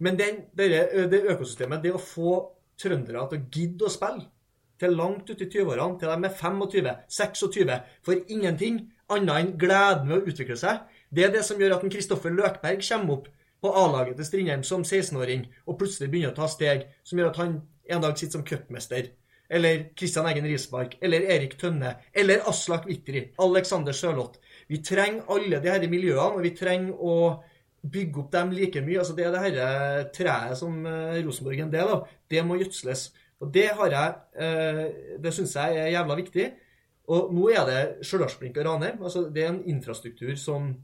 Men 0.05 0.19
den, 0.21 0.45
det, 0.57 0.69
det 1.13 1.23
økosystemet, 1.33 1.81
det 1.85 1.95
å 1.97 2.03
få 2.03 2.37
trøndere 2.81 3.25
til 3.31 3.41
å 3.41 3.49
gidde 3.57 3.89
å 3.89 3.93
spille 3.93 4.29
til 4.81 4.97
langt 4.97 5.29
ut 5.29 5.43
i 5.45 5.49
20-årene, 5.49 5.99
til 6.01 6.09
de 6.09 6.29
er 6.29 6.37
25-26, 6.37 7.75
for 8.05 8.33
ingenting 8.33 8.81
annet 9.13 9.35
enn 9.37 9.51
gleden 9.61 10.09
ved 10.09 10.21
å 10.21 10.33
utvikle 10.33 10.57
seg, 10.57 10.87
det 11.11 11.27
er 11.27 11.35
det 11.35 11.43
som 11.45 11.61
gjør 11.61 11.77
at 11.77 11.85
en 11.85 11.93
Kristoffer 11.93 12.33
Løkberg 12.33 12.81
kommer 12.87 13.19
opp 13.19 13.29
på 13.61 13.73
A-laget 13.77 14.17
til 14.19 14.29
Strindheim 14.29 14.63
som 14.67 14.85
16-åring 14.85 15.47
og 15.67 15.79
plutselig 15.81 16.11
begynner 16.11 16.35
å 16.35 16.39
ta 16.39 16.49
steg 16.51 16.87
som 17.05 17.21
gjør 17.21 17.33
at 17.33 17.41
han 17.43 17.57
en 17.91 18.05
dag 18.05 18.19
sitter 18.19 18.39
som 18.39 18.47
cupmester. 18.47 19.11
Eller 19.51 19.89
Kristian 19.99 20.29
Eggen 20.31 20.47
Rismark, 20.47 20.95
eller 21.03 21.27
Erik 21.35 21.57
Tønne, 21.59 21.97
eller 22.15 22.45
Aslak 22.49 22.85
Vitri. 22.87 23.25
Alexander 23.43 23.97
Sjølott. 23.97 24.39
Vi 24.71 24.79
trenger 24.87 25.27
alle 25.35 25.59
de 25.59 25.73
her 25.73 25.87
miljøene, 25.91 26.37
og 26.39 26.45
vi 26.47 26.53
trenger 26.55 26.95
å 26.95 27.17
bygge 27.81 28.23
opp 28.23 28.31
dem 28.33 28.53
like 28.55 28.83
mye. 28.85 29.01
Altså 29.03 29.17
Det 29.17 29.27
er 29.27 29.35
det 29.35 29.43
her 29.43 30.11
treet 30.15 30.59
som 30.61 30.85
eh, 30.87 31.19
Rosenborg 31.27 31.59
er 31.59 31.67
en 31.67 31.75
del 31.75 31.95
av. 31.97 32.07
Det 32.31 32.45
må 32.47 32.61
gjødsles. 32.61 33.09
Og 33.41 33.53
det 33.55 33.71
har 33.79 33.97
jeg 33.97 34.45
eh, 34.45 34.85
Det 35.25 35.33
syns 35.35 35.57
jeg 35.57 35.81
er 35.81 35.95
jævla 35.97 36.19
viktig. 36.21 36.47
Og 37.11 37.33
nå 37.35 37.49
er 37.51 37.67
det 37.67 37.81
Stjørdalsblink 38.07 38.61
og 38.61 38.69
Ranheim. 38.69 39.03
Altså, 39.03 39.25
det 39.35 39.45
er 39.45 39.55
en 39.55 39.65
infrastruktur 39.73 40.37
som, 40.39 40.75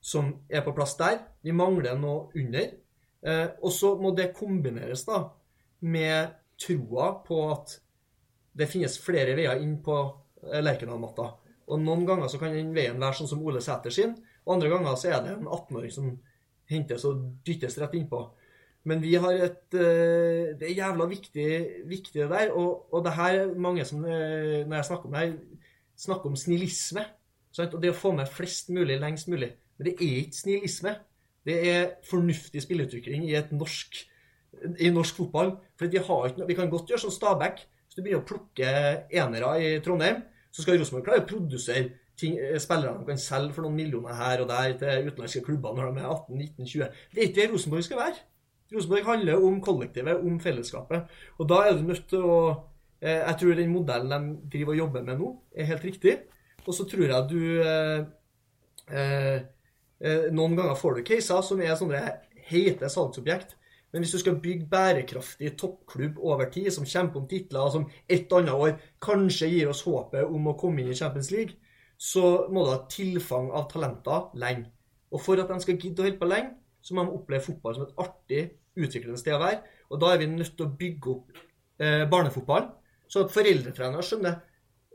som 0.00 0.32
er 0.48 0.64
på 0.64 0.74
plass 0.76 0.96
der. 0.98 1.20
Vi 1.44 1.52
mangler 1.52 1.98
noe 2.00 2.30
under. 2.36 2.72
Eh, 3.20 3.46
og 3.60 3.72
så 3.72 3.94
må 4.00 4.14
det 4.16 4.32
kombineres 4.36 5.04
da 5.08 5.26
med 5.84 6.32
troa 6.60 7.12
på 7.24 7.42
at 7.52 7.76
det 8.56 8.68
finnes 8.68 8.96
flere 9.00 9.36
veier 9.36 9.60
inn 9.60 9.76
på 9.84 9.96
eh, 10.48 10.60
Lerkendal-matta. 10.64 11.28
Og 11.70 11.80
noen 11.84 12.06
ganger 12.08 12.32
så 12.32 12.40
kan 12.40 12.56
den 12.56 12.72
veien 12.74 13.00
være 13.00 13.20
sånn 13.20 13.30
som 13.30 13.44
Ole 13.46 13.62
Sæter 13.62 13.94
sin, 13.94 14.16
og 14.46 14.56
andre 14.56 14.72
ganger 14.72 14.96
så 14.98 15.12
er 15.12 15.24
det 15.24 15.36
en 15.36 15.46
18-åring 15.46 15.92
som 15.94 16.10
hentes 16.70 17.04
og 17.06 17.20
dyttes 17.46 17.76
rett 17.80 17.94
innpå. 17.98 18.24
Men 18.88 19.02
vi 19.04 19.12
har 19.20 19.36
et 19.36 19.76
eh, 19.76 20.56
Det 20.56 20.64
er 20.70 20.78
jævla 20.78 21.04
viktig, 21.10 21.48
viktig 21.84 22.22
det 22.22 22.30
der. 22.32 22.52
Og, 22.56 22.88
og 22.88 23.04
det 23.04 23.12
her 23.12 23.42
er 23.42 23.50
mange 23.52 23.84
som 23.84 24.00
Når 24.00 24.72
jeg 24.72 24.86
snakker 24.88 25.10
om 25.10 25.12
det 25.12 25.20
her, 25.20 25.34
snakker 26.00 26.30
om 26.30 26.36
snillisme. 26.36 27.04
Sant? 27.52 27.74
Og 27.76 27.82
det 27.82 27.92
å 27.92 27.98
få 27.98 28.14
med 28.16 28.30
flest 28.32 28.72
mulig 28.72 28.96
lengst 29.02 29.28
mulig. 29.28 29.52
Men 29.80 29.88
det 29.88 29.94
er 29.96 30.18
ikke 30.20 30.36
snillisme. 30.36 30.94
Det 31.48 31.56
er 31.72 31.86
fornuftig 32.04 32.60
spilleutvikling 32.60 33.24
i 33.30 33.38
norsk 33.56 34.02
i 34.78 34.90
norsk 34.92 35.16
fotball. 35.16 35.54
For 35.78 35.88
vi, 35.88 35.96
ikke, 35.96 36.46
vi 36.48 36.56
kan 36.58 36.70
godt 36.72 36.90
gjøre 36.90 37.04
sånn 37.06 37.14
Stabæk. 37.14 37.62
Hvis 37.86 37.96
du 37.96 38.02
begynner 38.02 38.20
å 38.20 38.28
plukke 38.28 38.72
enere 39.22 39.52
i 39.62 39.70
Trondheim, 39.84 40.20
så 40.52 40.64
skal 40.64 40.78
Rosenborg 40.78 41.06
klare 41.06 41.24
å 41.24 41.28
produsere 41.30 41.86
ting, 42.20 42.36
eh, 42.38 42.58
spillere 42.60 42.98
de 42.98 43.06
kan 43.08 43.20
selge 43.22 43.54
for 43.56 43.64
noen 43.64 43.78
millioner 43.78 44.18
her 44.18 44.42
og 44.42 44.50
der 44.50 44.74
til 44.78 45.08
utenlandske 45.08 45.44
klubber 45.46 45.74
når 45.78 45.94
de 45.94 46.02
er 46.02 46.10
18-19-20. 46.10 46.98
Det 47.14 47.22
er 47.22 47.28
ikke 47.28 47.38
det 47.40 47.46
Rosenborg 47.54 47.86
skal 47.86 48.02
være. 48.02 48.26
Rosenborg 48.74 49.06
handler 49.08 49.46
om 49.46 49.60
kollektivet, 49.64 50.20
om 50.26 50.36
fellesskapet. 50.42 51.14
Og 51.38 51.48
da 51.50 51.62
er 51.66 51.78
du 51.78 51.86
nødt 51.88 52.04
til 52.10 52.26
å 52.26 52.36
eh, 53.00 53.22
Jeg 53.24 53.36
tror 53.40 53.56
den 53.56 53.72
modellen 53.72 54.10
de 54.10 54.50
driver 54.52 54.76
og 54.76 54.82
jobber 54.84 55.06
med 55.06 55.18
nå, 55.18 55.32
er 55.56 55.70
helt 55.72 55.86
riktig. 55.88 56.18
Og 56.66 56.74
så 56.76 56.84
tror 56.86 57.06
jeg 57.08 57.30
du 57.30 57.40
eh, 57.64 58.04
eh, 58.92 59.40
Noen 60.00 60.54
ganger 60.56 60.78
får 60.80 60.96
du 60.96 61.02
caser 61.04 61.42
som 61.44 61.60
er 61.60 61.74
sånne 61.76 61.98
heite 62.48 62.88
salgsobjekt. 62.88 63.56
Men 63.90 64.04
hvis 64.04 64.12
du 64.14 64.20
skal 64.22 64.38
bygge 64.42 64.68
bærekraftig 64.70 65.56
toppklubb 65.58 66.18
over 66.22 66.46
tid, 66.52 66.70
som 66.70 66.86
kjemper 66.86 67.20
om 67.20 67.26
titler, 67.30 67.72
som 67.74 67.88
et 68.08 68.32
annet 68.36 68.54
år 68.54 68.76
kanskje 69.02 69.50
gir 69.50 69.70
oss 69.72 69.82
håpet 69.86 70.30
om 70.30 70.46
å 70.46 70.56
komme 70.58 70.82
inn 70.82 70.92
i 70.92 70.98
Champions 70.98 71.32
League, 71.34 71.58
så 71.98 72.46
må 72.48 72.64
du 72.64 72.70
ha 72.72 72.84
tilfang 72.90 73.50
av 73.50 73.66
talenter 73.72 74.30
lenge. 74.38 74.70
Og 75.10 75.22
for 75.24 75.42
at 75.42 75.50
de 75.50 75.58
skal 75.64 75.76
gidde 75.76 76.04
å 76.04 76.06
holde 76.06 76.20
på 76.20 76.30
lenge, 76.30 76.54
så 76.80 76.94
må 76.94 77.04
de 77.04 77.16
oppleve 77.18 77.44
fotball 77.44 77.76
som 77.76 77.88
et 77.88 77.98
artig, 78.00 78.44
utviklende 78.78 79.18
sted 79.20 79.34
å 79.34 79.42
være. 79.42 79.58
Og 79.90 80.00
da 80.00 80.12
er 80.12 80.22
vi 80.22 80.30
nødt 80.30 80.54
til 80.54 80.68
å 80.68 80.76
bygge 80.80 81.10
opp 81.12 81.40
eh, 81.82 82.06
barnefotball, 82.08 82.70
så 83.10 83.24
at 83.24 83.34
foreldretrenere 83.34 84.06
skjønner 84.06 84.38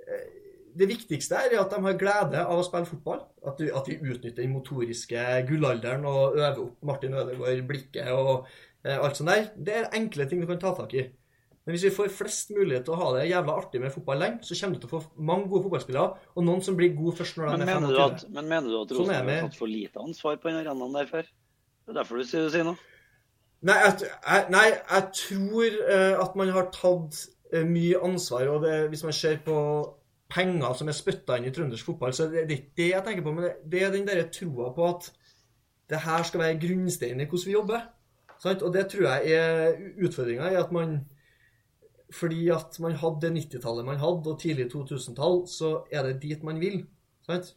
eh, 0.07 0.44
det 0.75 0.87
viktigste 0.89 1.39
er 1.39 1.57
at 1.61 1.71
de 1.71 1.81
har 1.85 1.99
glede 1.99 2.41
av 2.43 2.59
å 2.59 2.63
spille 2.65 2.87
fotball. 2.89 3.21
At, 3.47 3.59
du, 3.59 3.69
at 3.71 3.87
vi 3.89 3.99
utnytter 3.99 4.41
den 4.43 4.55
motoriske 4.55 5.25
gullalderen 5.47 6.07
og 6.09 6.35
øver 6.39 6.63
opp 6.65 6.87
Martin 6.89 7.15
Ødegaard, 7.15 7.61
blikket 7.69 8.09
og 8.11 8.49
eh, 8.83 8.97
alt 8.97 9.19
sånt 9.19 9.31
der. 9.31 9.51
Det 9.55 9.77
er 9.79 9.93
enkle 9.95 10.27
ting 10.29 10.43
du 10.43 10.49
kan 10.49 10.59
ta 10.61 10.73
tak 10.77 10.97
i. 10.97 11.05
Men 11.65 11.73
hvis 11.73 11.87
vi 11.87 11.93
får 11.95 12.11
flest 12.13 12.51
mulighet 12.53 12.83
til 12.85 12.93
å 12.93 12.99
ha 12.99 13.05
det 13.15 13.29
jævla 13.31 13.53
artig 13.57 13.79
med 13.81 13.93
fotball 13.93 14.19
lenge, 14.21 14.43
så 14.45 14.57
kommer 14.59 14.77
du 14.77 14.83
til 14.83 14.91
å 14.91 14.97
få 14.99 15.23
mange 15.31 15.47
gode 15.49 15.65
fotballspillere, 15.65 16.25
og 16.35 16.45
noen 16.45 16.61
som 16.65 16.75
blir 16.77 16.91
gode 16.93 17.15
først 17.17 17.39
når 17.39 17.47
de 17.47 17.53
Men 17.55 17.63
er 17.63 17.71
mener, 17.71 17.87
25. 17.87 17.95
du 17.95 18.03
at, 18.03 18.25
men 18.35 18.51
mener 18.51 18.67
du 18.67 18.75
at 18.77 18.91
Sånn 18.91 18.99
Rosenborg 18.99 19.31
det. 19.31 19.37
har 19.39 19.47
tatt 19.47 19.57
for 19.63 19.71
lite 19.71 20.03
ansvar 20.03 20.37
på 20.43 20.51
den 20.51 20.59
arenaen 20.59 20.99
der 20.99 21.09
før? 21.09 21.31
Det 21.85 21.93
er 21.93 21.97
derfor 21.97 22.21
du 22.21 22.27
sier, 22.29 22.45
du 22.45 22.53
sier 22.53 22.67
noe? 22.67 22.91
Nei, 23.65 23.79
jeg, 23.81 24.11
jeg, 24.11 24.45
nei, 24.53 24.65
jeg 24.75 25.07
tror 25.23 25.79
eh, 25.95 26.21
at 26.21 26.37
man 26.37 26.53
har 26.53 26.69
tatt 26.75 27.21
eh, 27.49 27.65
mye 27.65 28.01
ansvar. 28.11 28.51
Og 28.53 28.61
det, 28.67 28.75
hvis 28.91 29.05
man 29.07 29.17
ser 29.17 29.39
på 29.47 29.57
penger 30.35 30.75
som 30.77 30.89
er 30.91 30.97
spytta 30.97 31.37
inn 31.39 31.47
i 31.47 31.53
trøndersk 31.55 31.87
fotball, 31.87 32.13
så 32.15 32.27
det, 32.31 32.43
er 32.43 32.55
ikke 32.57 32.77
det 32.81 32.89
jeg 32.91 33.05
tenker 33.05 33.25
på. 33.25 33.33
Men 33.35 33.47
det, 33.63 33.81
er 33.81 33.93
den 33.93 34.07
derre 34.07 34.27
troa 34.33 34.71
på 34.75 34.87
at 34.89 35.09
det 35.91 36.01
her 36.03 36.25
skal 36.27 36.43
være 36.43 36.59
grunnsteinen 36.61 37.23
i 37.23 37.27
hvordan 37.29 37.49
vi 37.49 37.55
jobber. 37.55 37.85
Sant? 38.43 38.65
Og 38.65 38.73
det 38.75 38.87
tror 38.91 39.07
jeg 39.07 39.37
er 39.37 39.77
utfordringa 40.03 40.51
at 40.59 40.73
man 40.75 40.97
Fordi 42.13 42.49
at 42.53 42.75
man 42.79 42.93
hadde 43.01 43.21
det 43.23 43.31
90-tallet 43.33 43.85
man 43.85 43.97
hadde, 43.97 44.29
og 44.29 44.39
tidlig 44.39 44.67
2000-tall, 44.71 45.47
så 45.49 45.71
er 45.91 46.03
det 46.05 46.21
dit 46.21 46.43
man 46.45 46.59
vil. 46.61 46.83
Sant? 47.25 47.55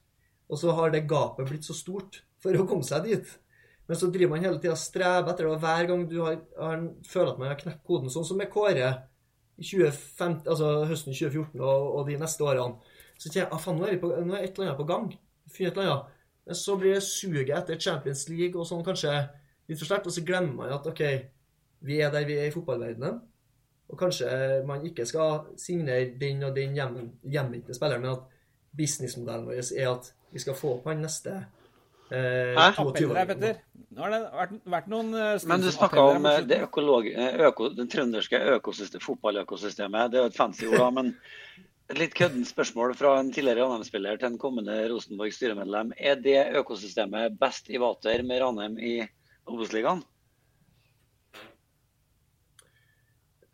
Og 0.48 0.58
så 0.58 0.72
har 0.72 0.90
det 0.90 1.08
gapet 1.08 1.46
blitt 1.46 1.66
så 1.68 1.76
stort 1.76 2.22
for 2.40 2.56
å 2.56 2.64
komme 2.66 2.86
seg 2.86 3.04
dit. 3.04 3.34
Men 3.86 4.00
så 4.00 4.08
driver 4.12 4.32
man 4.34 4.46
hele 4.46 4.60
tida 4.60 4.72
og 4.72 4.80
streber 4.80 5.30
etter 5.32 5.44
det, 5.46 5.52
og 5.52 5.60
hver 5.62 5.90
gang 5.90 6.06
du 6.08 6.16
har, 6.24 6.40
har, 6.56 6.80
føler 7.08 7.30
at 7.34 7.42
man 7.42 7.52
har 7.52 7.60
knekt 7.60 7.84
koden, 7.86 8.10
sånn 8.12 8.26
som 8.26 8.40
med 8.40 8.50
Kåre 8.52 8.88
i 9.58 9.64
2015, 9.66 10.46
altså 10.46 10.68
høsten 10.86 11.14
2014 11.14 11.60
og, 11.60 11.88
og 11.98 12.06
de 12.06 12.18
neste 12.20 12.44
årene, 12.46 12.94
så 13.18 13.26
tenker 13.26 13.40
jeg 13.44 13.50
ah, 13.50 13.62
faen, 13.62 13.80
nå 13.80 13.88
er, 13.88 13.98
på, 13.98 14.12
nå 14.14 14.36
er 14.36 14.44
et 14.46 14.54
eller 14.54 14.68
annet 14.68 14.78
på 14.78 14.86
gang. 14.86 15.08
Finner 15.50 15.72
et 15.72 15.80
eller 15.80 15.94
annet. 15.94 16.14
Så 16.56 16.76
blir 16.78 16.94
det 16.94 17.02
suget 17.04 17.50
etter 17.56 17.80
Champions 17.82 18.22
League 18.30 18.54
og 18.54 18.68
sånn 18.68 18.84
kanskje 18.86 19.16
litt 19.68 19.80
for 19.80 19.88
sterkt, 19.88 20.06
og 20.08 20.14
så 20.14 20.22
glemmer 20.24 20.54
man 20.62 20.76
at 20.76 20.86
OK, 20.88 21.02
vi 21.88 21.98
er 22.00 22.14
der 22.14 22.26
vi 22.28 22.38
er 22.38 22.48
i 22.48 22.54
fotballverdenen. 22.54 23.18
Og 23.88 23.98
kanskje 23.98 24.28
man 24.68 24.84
ikke 24.86 25.06
skal 25.08 25.50
signere 25.60 26.12
den 26.20 26.44
og 26.46 26.54
den 26.56 26.76
hjem- 26.76 27.10
hjemvendte 27.24 27.74
spilleren, 27.76 28.04
men 28.04 28.14
at 28.14 28.38
businessmodellen 28.78 29.48
vår 29.48 29.60
er 29.74 29.90
at 29.90 30.12
vi 30.30 30.42
skal 30.44 30.56
få 30.56 30.76
opp 30.76 30.88
han 30.90 31.02
neste 31.02 31.34
Hæ? 32.10 32.70
22 32.76 32.88
Appeller 32.88 33.22
år. 33.22 33.26
Petter. 33.32 33.58
Nå 33.98 34.04
har 34.04 34.12
det 34.12 34.18
vært, 34.30 34.52
vært 34.70 34.90
noen 34.92 35.08
eh, 35.16 35.44
Men 35.48 35.64
du 35.64 35.70
snakka 35.74 36.04
om 36.12 36.26
eh, 36.28 36.42
det, 36.46 36.60
økolog, 36.68 37.08
eh, 37.08 37.40
øko, 37.48 37.70
den 37.74 37.88
trønderske 37.90 38.38
økosystem, 38.54 39.02
fotballøkosystemet. 39.02 40.12
Det 40.12 40.20
er 40.20 40.26
jo 40.26 40.30
et 40.30 40.38
fancy 40.38 40.68
ord, 40.68 40.78
da. 40.78 40.90
Men 40.94 41.10
et 41.88 41.98
litt 42.02 42.14
køddent 42.14 42.46
spørsmål 42.46 42.92
fra 42.98 43.16
en 43.18 43.32
tidligere 43.34 43.64
Ranheim-spiller 43.64 44.20
til 44.20 44.30
en 44.30 44.38
kommende 44.40 44.76
Rosenborg 44.92 45.34
styremedlem. 45.34 45.90
Er 45.96 46.20
det 46.20 46.36
økosystemet 46.60 47.40
best 47.40 47.72
i 47.72 47.80
vater 47.80 48.22
med 48.28 48.44
Ranheim 48.44 48.78
i 48.78 48.94
Obos-ligaen? 49.48 50.04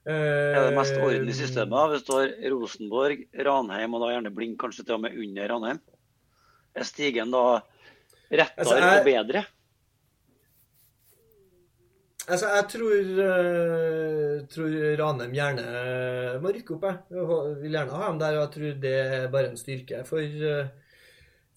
Er 0.05 0.59
det 0.67 0.75
mest 0.77 0.99
orden 1.01 1.31
i 1.31 1.37
systemet? 1.39 1.93
Hvis 1.95 2.03
det 2.03 2.11
står 2.11 2.35
Rosenborg, 2.53 3.23
Ranheim 3.47 3.95
og 3.97 4.03
da 4.03 4.11
gjerne 4.13 4.35
Blink 4.35 4.59
kanskje 4.61 4.85
til 4.85 4.99
og 4.99 5.07
med 5.07 5.17
under 5.17 5.55
Ranheim? 5.55 5.81
Er 6.75 6.85
stigen 6.85 7.33
da 7.33 7.63
rettere 8.41 8.65
Altså, 8.65 8.77
jeg- 8.81 9.01
og 9.01 9.09
bedre? 9.11 9.45
Altså, 12.25 12.49
jeg 12.57 12.65
tror, 12.73 12.93
uh, 13.21 14.47
tror 14.49 14.77
Ranheim 15.01 15.35
gjerne 15.37 15.65
må 16.41 16.53
rykke 16.55 16.73
opp. 16.79 16.87
Jeg. 16.89 16.97
jeg 17.11 17.59
vil 17.61 17.77
gjerne 17.77 17.99
ha 18.01 18.07
dem 18.09 18.21
der, 18.23 18.39
og 18.39 18.43
jeg 18.47 18.53
tror 18.55 18.81
det 18.81 18.95
er 18.95 19.29
bare 19.35 19.51
en 19.51 19.61
styrke 19.61 20.01
for, 20.09 20.25
uh, 20.25 20.71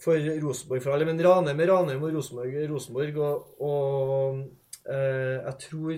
for 0.04 0.28
Rosenborg 0.44 0.84
for 0.84 0.92
alle. 0.96 1.08
Men 1.08 1.24
Ranheim 1.24 1.64
er 1.64 1.72
Ranheim 1.72 2.04
og 2.04 2.18
Rosenborg 2.18 2.52
er 2.60 2.68
Rosenborg, 2.74 3.18
og, 3.18 3.62
og 3.64 4.42
uh, 4.92 5.38
jeg 5.48 5.56
tror 5.70 5.96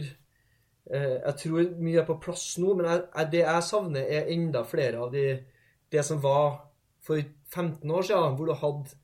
eh, 0.89 1.17
jeg 1.17 1.35
tror 1.43 1.73
mye 1.81 1.99
er 2.01 2.07
på 2.07 2.19
plass 2.21 2.57
nå, 2.61 2.75
men 2.77 2.87
jeg, 2.89 3.03
jeg, 3.15 3.31
det 3.33 3.43
jeg 3.43 3.65
savner, 3.67 4.05
er 4.05 4.31
enda 4.33 4.63
flere 4.65 5.01
av 5.01 5.11
de 5.13 5.25
det 5.89 6.05
som 6.05 6.21
var 6.21 6.59
for 7.01 7.21
15 7.49 7.89
år 7.89 8.05
siden, 8.05 8.35
hvor 8.37 8.49
du 8.49 8.53
hadde 8.53 8.97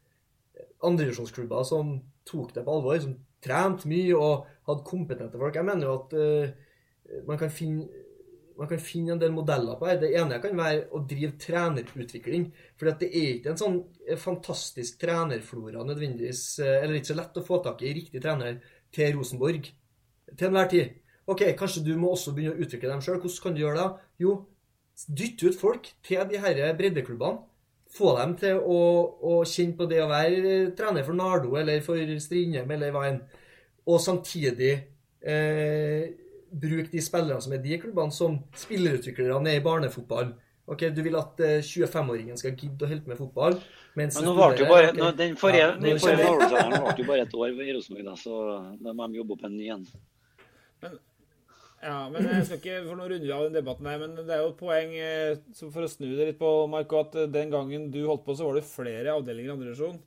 andredivisjonsklubber 0.90 1.68
som 1.68 1.96
tok 2.28 2.56
det 2.56 2.64
på 2.66 2.78
alvor, 2.78 2.98
som 3.02 3.16
trente 3.46 3.90
mye 3.90 4.16
og 4.18 4.48
hadde 4.70 4.88
kompetente 4.88 5.40
folk. 5.42 5.56
Jeg 5.58 5.68
mener 5.68 5.88
jo 5.88 5.96
at 6.00 6.16
uh, 6.18 7.22
man, 7.28 7.38
kan 7.42 7.54
finne, 7.54 7.86
man 8.58 8.70
kan 8.72 8.82
finne 8.82 9.14
en 9.14 9.22
del 9.22 9.34
modeller 9.36 9.78
på 9.80 9.90
her. 9.90 10.00
Det 10.02 10.12
ene 10.18 10.40
kan 10.44 10.58
være 10.58 10.88
å 10.96 11.04
drive 11.06 11.36
trenerutvikling. 11.42 12.50
For 12.80 12.90
det 12.90 13.12
er 13.12 13.32
ikke 13.36 13.54
en 13.54 13.62
sånn 13.62 13.80
fantastisk 14.22 15.00
trenerflora 15.02 15.86
nødvendigvis, 15.86 16.44
eh, 16.64 16.80
eller 16.82 16.98
ikke 16.98 17.12
så 17.14 17.20
lett 17.20 17.42
å 17.42 17.46
få 17.46 17.62
tak 17.66 17.84
i 17.86 17.94
riktig 18.00 18.24
trener 18.24 18.58
til 18.96 19.18
Rosenborg 19.18 19.70
til 20.34 20.48
enhver 20.50 20.72
tid. 20.72 21.02
Ok, 21.30 21.42
Kanskje 21.58 21.84
du 21.86 21.96
må 21.98 22.12
også 22.14 22.36
begynne 22.36 22.54
å 22.54 22.66
utvikle 22.66 22.92
dem 22.92 23.02
sjøl. 23.02 23.18
Hvordan 23.22 23.44
kan 23.44 23.56
du 23.56 23.62
gjøre 23.64 23.82
det? 23.82 24.06
Jo, 24.22 24.34
dytte 25.22 25.50
ut 25.50 25.60
folk 25.60 25.90
til 26.06 26.26
de 26.30 26.42
her 26.42 26.62
breddeklubbene. 26.78 27.44
Få 27.96 28.12
dem 28.18 28.36
til 28.40 28.60
å, 28.60 28.80
å 29.24 29.40
kjenne 29.48 29.78
på 29.78 29.88
det 29.88 30.02
å 30.04 30.12
være 30.12 30.40
eh, 30.52 30.72
trener 30.76 31.06
for 31.08 31.16
Nardo 31.18 31.56
eller 31.60 31.84
for 31.86 32.16
Strindheim 32.20 32.72
eller 32.76 32.92
hva 32.92 33.06
enn. 33.08 33.22
Og 33.86 34.02
samtidig 34.02 34.74
eh, 35.22 36.10
bruke 36.50 36.90
de 36.92 37.04
spillerne 37.04 37.44
som 37.44 37.54
er 37.56 37.64
de 37.64 37.78
klubbene, 37.80 38.16
som 38.16 38.40
spillerutviklere 38.58 39.40
er 39.48 39.60
i 39.60 39.64
barnefotball. 39.64 40.34
Ok, 40.66 40.88
Du 40.98 41.02
vil 41.06 41.16
at 41.20 41.40
eh, 41.46 41.60
25-åringen 41.62 42.40
skal 42.42 42.56
gidde 42.58 42.88
å 42.88 42.90
holde 42.90 43.12
med 43.12 43.20
fotball? 43.22 43.60
mens 43.96 44.18
Men 44.18 44.26
nå 44.28 44.34
varte 44.36 44.64
jo 44.64 44.70
bare, 44.70 44.90
okay. 44.90 45.00
nå, 45.00 45.12
den 45.16 45.36
forrige, 45.40 45.68
Ja, 45.70 45.98
forrige 46.02 46.48
kjenner 46.50 46.82
varte 46.84 47.04
jo 47.04 47.08
bare 47.08 47.26
et 47.28 47.36
år 47.38 47.60
i 47.64 47.76
Rosenborg, 47.76 48.16
så 48.20 48.40
da 48.82 48.94
må 48.96 49.08
de 49.08 49.22
jobbe 49.22 49.38
opp 49.38 49.46
en 49.48 49.56
ny 49.56 49.70
en. 49.76 49.86
Ja, 51.86 52.00
men 52.10 52.26
jeg 52.26 52.48
skal 52.48 52.60
ikke 52.60 52.82
for 52.88 52.98
noen 52.98 53.12
runde 53.14 53.36
av 53.36 53.46
den 53.46 53.56
debatten 53.60 53.88
her, 53.90 54.02
men 54.02 54.18
det 54.18 54.34
er 54.34 54.42
jo 54.42 54.50
et 54.56 54.58
poeng 54.58 54.98
eh, 54.98 55.38
for 55.62 55.86
å 55.86 55.92
snu 55.92 56.08
det 56.16 56.32
litt 56.32 56.42
på, 56.42 56.52
Marco, 56.72 57.04
at 57.06 57.16
eh, 57.22 57.30
den 57.32 57.54
gangen 57.54 57.92
du 57.94 58.02
holdt 58.08 58.26
på, 58.26 58.34
så 58.38 58.48
var 58.48 58.58
det 58.58 58.68
flere 58.68 59.14
avdelinger 59.14 59.52
i 59.52 59.54
andre 59.54 59.70
divisjon. 59.70 60.00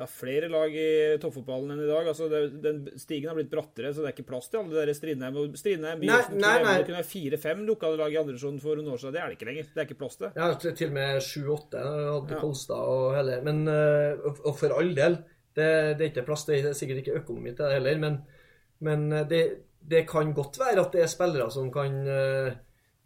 er 0.00 0.08
flere 0.12 0.48
lag 0.52 0.72
i 0.76 0.86
toppfotballen 1.20 1.74
enn 1.74 1.82
i 1.84 1.90
dag. 1.90 2.08
Altså, 2.08 2.30
det, 2.32 2.40
den 2.64 2.80
Stigen 3.00 3.30
har 3.30 3.36
blitt 3.36 3.52
brattere, 3.52 3.92
så 3.92 4.00
det 4.00 4.10
er 4.10 4.16
ikke 4.16 4.30
plass 4.30 4.48
til 4.52 4.62
alle 4.62 4.86
de 4.88 4.96
Strindheim. 4.96 5.36
og 5.42 5.60
Strindheim 5.60 6.02
nei. 6.04 6.22
Det 6.32 6.88
kunne 6.88 7.02
være 7.02 7.10
fire-fem 7.12 7.62
lokale 7.68 8.00
lag 8.00 8.16
i 8.16 8.18
andre 8.22 8.32
divisjon 8.34 8.60
for 8.64 8.80
noen 8.80 8.96
år 8.96 9.04
siden. 9.04 9.16
Det 9.16 9.22
er 9.22 9.28
det 9.28 9.38
ikke 9.38 9.50
lenger. 9.50 9.70
Det 9.72 9.82
er 9.82 9.88
ikke 9.90 10.00
plass 10.06 10.20
til. 10.22 10.32
Ja, 10.40 10.50
til 10.56 10.88
og 10.88 10.96
med 10.96 11.22
7-8 11.28 11.86
hadde 11.86 12.36
Ja. 12.36 12.40
Kolstad 12.40 12.92
og 12.96 13.06
hele 13.16 13.40
Men 13.44 13.62
eh, 13.72 14.24
og, 14.24 14.52
for 14.56 14.72
all 14.80 14.96
del, 14.96 15.20
det, 15.56 15.70
det 15.96 16.04
er 16.04 16.10
ikke 16.10 16.28
plass 16.28 16.48
det 16.48 16.62
er 16.64 16.76
sikkert 16.76 17.04
ikke 17.04 17.20
økonomi 17.20 17.52
til 17.52 17.64
det 17.64 17.78
heller, 17.78 18.00
men, 18.00 18.20
men 18.84 19.08
eh, 19.12 19.28
det, 19.28 19.42
det 19.90 20.02
kan 20.08 20.32
godt 20.34 20.58
være 20.60 20.82
at 20.82 20.92
det 20.96 21.02
er 21.04 21.10
spillere 21.10 21.50
som 21.54 21.70
kan 21.74 21.96
uh, 22.08 22.48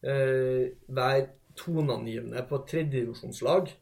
uh, 0.07 0.65
være 0.89 1.27
toneangivende 1.59 2.45
på 2.49 2.61
et 2.61 2.69
tredjedivisjonslag 2.73 3.73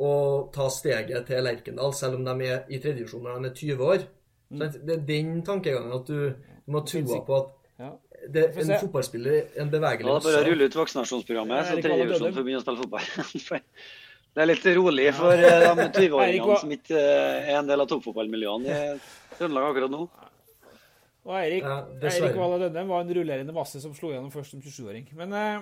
og 0.00 0.50
ta 0.54 0.66
steget 0.72 1.26
til 1.28 1.44
Lerkendal, 1.44 1.94
selv 1.94 2.18
om 2.18 2.24
de 2.24 2.48
er 2.48 2.68
i 2.72 2.80
tredjedivisjon 2.80 3.24
når 3.24 3.42
de 3.44 3.50
er 3.50 3.56
20 3.62 3.88
år. 3.94 4.04
Mm. 4.50 4.58
det 4.58 4.94
er 4.96 5.02
den 5.06 5.34
tankegangen 5.46 5.92
at 5.94 6.08
du, 6.08 6.32
du 6.66 6.72
må 6.74 6.80
troa 6.88 7.20
på 7.26 7.36
at 7.36 7.56
Ja. 7.80 7.90
det, 8.28 8.42
en 8.58 8.72
fotballspiller, 8.80 9.36
en 9.56 9.68
Ja, 9.68 9.70
bevegelig 9.70 10.08
det 10.10 10.16
er 10.16 10.24
bare 10.26 10.40
å 10.42 10.48
rulle 10.50 10.66
ut 10.68 10.74
vaksinasjonsprogrammet, 10.76 11.56
Ja, 11.56 11.64
så 11.64 11.72
Erik 11.76 11.84
tredje 11.84 11.96
Valle 11.96 12.08
divisjon 12.08 12.26
Dødem. 12.26 12.34
får 12.34 12.44
begynne 12.48 12.60
å 12.60 12.64
spille 12.64 12.82
fotball. 12.82 13.70
Det 14.34 14.42
er 14.44 14.46
litt 14.46 14.66
rolig 14.76 15.06
for 15.16 15.32
eh, 15.34 15.64
de 15.74 15.86
20-åringene 15.96 16.58
som 16.60 16.74
ikke 16.74 16.98
er 17.00 17.56
en 17.58 17.66
del 17.70 17.82
av 17.82 17.88
toppfotballmiljøene 17.90 18.76
i 18.76 18.92
Trøndelag 19.38 19.70
akkurat 19.72 19.90
nå. 19.90 20.04
Og 21.26 21.34
Eirik, 21.36 21.62
Ja. 21.66 21.82
Eirik 22.08 22.36
Valla 22.38 22.58
Dønnem 22.62 22.88
var 22.88 23.04
en 23.04 23.12
rullerende 23.14 23.52
masse 23.54 23.80
som 23.82 23.92
slo 23.94 24.12
gjennom 24.14 24.32
først 24.32 24.54
som 24.54 24.62
27-åring. 24.64 25.10
Men 25.18 25.32
uh, 25.36 25.60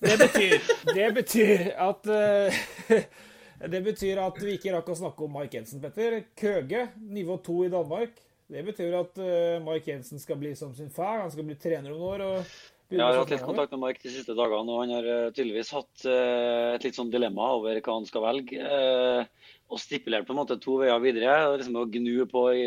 det 0.00 0.16
betyr, 0.18 0.56
det 0.96 1.08
betyr 1.18 1.68
at 1.76 2.08
uh, 2.08 2.62
Det 3.72 3.78
betyr 3.84 4.18
at 4.18 4.38
vi 4.42 4.56
ikke 4.56 4.72
rakk 4.74 4.88
å 4.90 4.96
snakke 4.98 5.22
om 5.22 5.36
Mike 5.38 5.54
Jensen, 5.54 5.78
Petter. 5.78 6.16
Køge, 6.34 6.88
nivå 7.14 7.36
2 7.46 7.58
i 7.68 7.70
Danmark. 7.70 8.16
Det 8.50 8.64
betyr 8.66 8.96
at 8.98 9.20
uh, 9.22 9.60
Mike 9.62 9.86
Jensen 9.92 10.18
skal 10.18 10.40
bli 10.40 10.50
som 10.58 10.72
sin 10.74 10.90
far. 10.90 11.20
Han 11.22 11.30
skal 11.30 11.46
bli 11.46 11.54
trener 11.62 11.92
om 11.92 12.00
noen 12.00 12.08
år. 12.16 12.24
og 12.26 12.96
Jeg 12.96 13.04
har 13.04 13.20
hatt 13.20 13.30
litt 13.32 13.44
kontakt 13.46 13.70
med 13.76 13.80
Mark 13.84 14.00
de 14.02 14.10
siste 14.12 14.34
dagene, 14.36 14.66
og 14.74 14.82
han 14.82 14.90
har 14.96 15.06
eh, 15.08 15.28
tydeligvis 15.32 15.70
hatt 15.72 16.02
eh, 16.10 16.74
et 16.74 16.82
litt 16.84 16.98
sånn 16.98 17.12
dilemma 17.12 17.46
over 17.56 17.78
hva 17.80 17.94
han 18.00 18.04
skal 18.08 18.26
velge. 18.26 18.58
eh, 18.58 19.54
Og 19.72 19.80
stipulert 19.80 20.26
på 20.28 20.34
en 20.34 20.40
måte 20.42 20.58
to 20.60 20.74
veier 20.82 20.98
videre. 21.00 21.36
og 21.46 21.56
liksom 21.62 21.78
å 21.80 21.86
gnu 21.88 22.26
på 22.28 22.42
i 22.52 22.66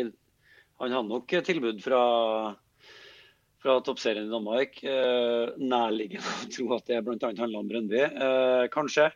Han 0.80 0.92
hadde 0.92 1.08
nok 1.08 1.34
tilbud 1.46 1.82
fra 1.84 2.02
fra 3.66 3.80
toppserien 3.82 4.28
i 4.28 4.30
Danmark. 4.30 4.76
Eh, 4.84 5.56
nærliggende 5.58 6.34
å 6.44 6.48
tro 6.54 6.66
at 6.76 6.86
det 6.86 7.00
bl.a. 7.06 7.32
handla 7.40 7.58
om 7.62 7.68
Brøndby. 7.70 7.98
Eh, 8.04 8.66
kanskje. 8.70 9.08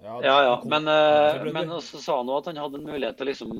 Ja, 0.00 0.20
ja. 0.24 0.54
Men, 0.64 0.86
eh, 0.88 1.44
men 1.52 1.68
så 1.84 2.00
sa 2.00 2.16
han 2.22 2.30
òg 2.32 2.38
at 2.40 2.46
han 2.54 2.60
hadde 2.62 2.80
en 2.80 2.86
mulighet 2.88 3.18
til 3.18 3.26
å 3.26 3.30
liksom 3.32 3.52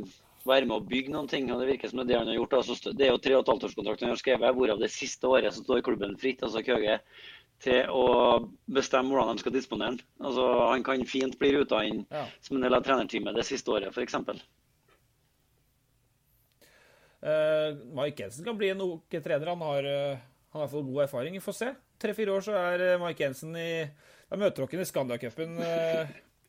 være 0.48 0.64
med 0.70 0.76
å 0.78 0.86
bygge 0.88 1.12
noen 1.12 1.28
ting. 1.28 1.50
og 1.52 1.60
Det 1.60 1.68
virker 1.74 1.90
som 1.92 2.00
det 2.06 2.16
han 2.16 2.30
har 2.30 2.38
gjort. 2.38 2.56
Altså, 2.62 2.94
det 2.96 3.06
er 3.06 3.12
jo 3.12 3.20
tre 3.20 3.34
og 3.36 3.42
et 3.44 3.52
halvt 3.52 3.66
årskontrakt 3.68 4.06
han 4.06 4.14
har 4.14 4.22
skrevet, 4.22 4.56
hvorav 4.56 4.80
det 4.80 4.88
siste 4.94 5.28
året 5.28 5.52
så 5.52 5.66
står 5.66 5.82
klubben 5.84 6.16
fritt, 6.16 6.40
altså 6.46 6.62
Køge, 6.64 6.96
til 7.60 7.92
å 7.92 8.06
bestemme 8.72 9.12
hvordan 9.12 9.36
de 9.36 9.42
skal 9.44 9.52
disponere 9.52 9.98
den. 9.98 10.00
Altså, 10.24 10.46
han 10.70 10.86
kan 10.86 11.04
fint 11.04 11.36
bli 11.38 11.52
ruta 11.58 11.82
inn 11.84 12.06
Ja. 12.08 12.24
som 12.40 12.56
en 12.56 12.62
del 12.64 12.78
av 12.78 12.86
trenerteamet 12.88 13.36
det 13.36 13.44
siste 13.44 13.68
året, 13.68 13.92
f.eks. 13.92 14.16
Eh, 17.22 17.76
Mike 17.92 18.22
Jensen 18.22 18.44
kan 18.44 18.56
bli 18.58 18.70
en 18.70 18.80
ok 18.80 19.20
trener. 19.24 19.46
Han 19.46 19.60
har, 19.60 19.84
eh, 19.84 20.18
han 20.52 20.60
har 20.60 20.68
fått 20.68 20.86
god 20.86 21.02
erfaring. 21.02 21.32
Vi 21.32 21.40
får 21.40 21.52
se. 21.52 21.74
Tre-fire 22.00 22.32
år 22.32 22.40
så 22.40 22.56
er 22.56 22.80
eh, 22.80 23.06
Mike 23.06 23.22
Jensen 23.24 23.56
i 23.56 23.70
Da 24.30 24.38
møter 24.38 24.66
dere 24.66 24.84
i 24.84 24.86
Scandia-cupen. 24.86 25.56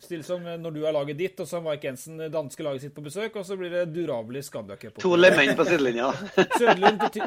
Still 0.02 0.24
som 0.24 0.44
når 0.44 0.74
du 0.74 0.84
har 0.86 0.94
laget 0.94 1.18
ditt, 1.18 1.40
og 1.42 1.48
så 1.50 1.58
har 1.58 1.66
Mike 1.66 1.88
Jensen 1.88 2.18
det 2.22 2.30
danske 2.34 2.64
laget 2.64 2.82
sitt 2.86 2.94
på 2.94 3.02
besøk, 3.06 3.36
og 3.36 3.46
så 3.46 3.58
blir 3.58 3.74
det 3.74 3.88
durabelig 3.94 4.44
Scandia-cup. 4.46 5.02
To 5.02 5.16
lemenn 5.18 5.56
på 5.58 5.66
sidelinja. 5.66 6.12
Sødlund 6.60 7.02
til, 7.14 7.26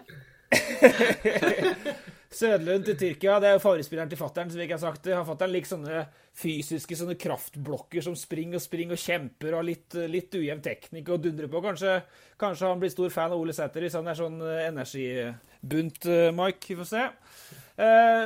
Sødlund 2.39 2.85
til 2.86 2.97
Tyrkia, 3.01 3.39
det 3.40 3.48
er 3.48 3.56
jo 3.56 3.62
favorittspilleren 3.62 4.11
til 4.12 4.20
fattern, 4.20 4.51
som 4.52 4.61
ikke 4.62 4.77
har 4.77 4.82
sagt. 4.82 5.02
det. 5.06 5.16
Fattern 5.28 5.52
liker 5.55 5.70
sånne 5.70 6.05
fysiske 6.35 6.98
sånne 6.98 7.16
kraftblokker 7.20 8.05
som 8.05 8.16
springer 8.19 8.59
og 8.59 8.65
springer 8.65 8.98
og 8.98 9.02
kjemper 9.02 9.52
og 9.52 9.61
har 9.61 9.69
litt, 9.69 9.98
litt 10.11 10.35
ujevn 10.35 10.62
teknikk 10.65 11.12
og 11.15 11.24
dundrer 11.24 11.51
på. 11.51 11.62
Kanskje, 11.65 11.98
kanskje 12.40 12.70
han 12.70 12.81
blir 12.82 12.93
stor 12.94 13.12
fan 13.15 13.35
av 13.35 13.43
Ole 13.43 13.55
Sæter 13.56 13.86
hvis 13.86 13.98
han 13.98 14.11
er 14.11 14.19
sånn 14.19 14.40
eh, 14.43 14.65
energibunt, 14.70 16.09
eh, 16.11 16.31
Mike. 16.35 16.70
Vi 16.70 16.78
får 16.81 16.90
se. 16.90 17.05
Eh, 17.74 18.24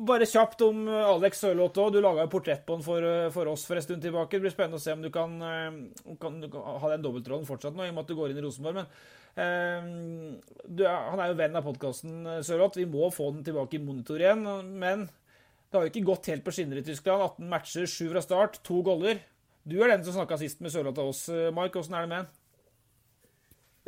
bare 0.00 0.24
kjapt 0.24 0.62
om 0.64 0.86
Alex 0.88 1.42
Sørloth 1.42 1.80
òg. 1.82 1.92
Du 1.92 2.00
laga 2.00 2.24
jo 2.24 2.32
portrett 2.32 2.64
på 2.66 2.78
han 2.78 2.84
for, 2.84 3.04
eh, 3.04 3.30
for 3.30 3.48
oss 3.52 3.66
for 3.68 3.76
en 3.76 3.82
stund 3.82 4.02
tilbake. 4.02 4.32
Det 4.32 4.40
blir 4.40 4.54
spennende 4.54 4.80
å 4.80 4.80
se 4.80 4.92
om 4.92 5.02
du 5.02 5.10
kan, 5.10 5.40
eh, 5.42 6.14
kan, 6.20 6.40
kan 6.40 6.80
ha 6.80 6.88
den 6.88 7.02
dobbeltrollen 7.02 7.46
fortsatt 7.46 7.76
nå, 7.76 7.84
i 7.84 7.88
og 7.88 7.94
med 7.94 8.04
at 8.04 8.08
du 8.08 8.16
går 8.16 8.30
inn 8.30 8.38
i 8.38 8.46
Rosenborg. 8.46 8.74
Men 8.74 8.86
eh, 8.86 9.19
du 9.36 10.82
er, 10.84 10.96
han 11.10 11.20
er 11.22 11.30
jo 11.30 11.38
venn 11.38 11.58
av 11.58 11.64
podkasten, 11.64 12.26
Sørloth. 12.46 12.80
Vi 12.80 12.88
må 12.90 13.12
få 13.14 13.30
den 13.34 13.44
tilbake 13.46 13.78
i 13.78 13.82
monitor 13.82 14.20
igjen. 14.20 14.42
Men 14.82 15.06
det 15.06 15.78
har 15.78 15.86
jo 15.86 15.92
ikke 15.92 16.08
gått 16.08 16.30
helt 16.32 16.44
på 16.46 16.54
skinner 16.56 16.80
i 16.80 16.84
Tyskland. 16.86 17.22
18 17.22 17.52
matcher, 17.52 17.86
7 17.86 18.10
fra 18.10 18.24
start, 18.24 18.60
to 18.66 18.80
goller. 18.86 19.22
Du 19.68 19.76
er 19.78 19.92
den 19.92 20.04
som 20.04 20.16
snakka 20.16 20.40
sist 20.40 20.62
med 20.64 20.72
Sørloth 20.74 21.00
av 21.00 21.12
oss, 21.12 21.26
Mark. 21.30 21.70
Mike. 21.70 21.84
Åssen 21.84 21.94
er 21.94 22.06
det 22.06 22.10
med 22.10 22.22
han? 22.22 22.30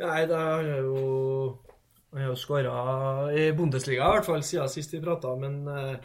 Nei, 0.03 0.25
det 0.25 0.37
har 0.37 0.63
jo 0.63 1.59
Han 2.13 2.21
har 2.21 2.29
jo 2.29 2.35
skåra 2.37 2.73
i 3.33 3.47
Bundesliga, 3.57 4.05
i 4.05 4.17
hvert 4.17 4.27
fall 4.27 4.43
siden 4.45 4.69
sist 4.69 4.91
vi 4.93 5.01
prata. 5.01 5.31
Men 5.39 5.63
eh, 5.67 5.95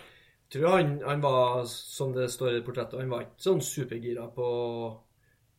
jeg 0.49 0.55
tror 0.55 0.79
han, 0.79 0.95
han 1.05 1.21
var, 1.21 1.67
som 1.69 2.15
det 2.17 2.31
står 2.33 2.57
i 2.57 2.63
portrettet, 2.65 2.97
han 3.03 3.11
var 3.13 3.27
ikke 3.27 3.45
sånn 3.45 3.61
supergira 3.61 4.25
på, 4.33 4.47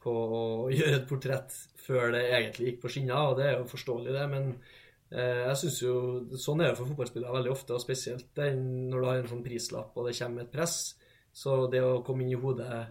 på 0.03 0.13
å 0.13 0.43
gjøre 0.73 1.01
et 1.01 1.09
portrett 1.09 1.55
før 1.79 2.13
det 2.15 2.25
egentlig 2.29 2.71
gikk 2.71 2.83
på 2.83 2.93
skinner, 2.93 3.31
og 3.31 3.39
det 3.39 3.49
er 3.49 3.57
jo 3.57 3.67
forståelig, 3.71 4.13
det. 4.15 4.25
Men 4.31 4.49
eh, 5.11 5.43
jeg 5.47 5.59
synes 5.63 5.81
jo 5.83 5.95
Sånn 6.37 6.63
er 6.63 6.71
det 6.71 6.79
for 6.79 6.91
fotballspillere 6.91 7.35
veldig 7.39 7.53
ofte, 7.53 7.75
og 7.75 7.83
spesielt 7.83 8.39
når 8.39 8.97
du 8.97 9.09
har 9.09 9.21
en 9.21 9.29
sånn 9.33 9.45
prislapp 9.45 9.97
og 9.97 10.09
det 10.09 10.17
kommer 10.19 10.45
et 10.45 10.53
press. 10.53 10.79
Så 11.35 11.61
det 11.71 11.83
å 11.85 12.01
komme 12.05 12.25
inn 12.25 12.33
i 12.33 12.41
hodet 12.41 12.87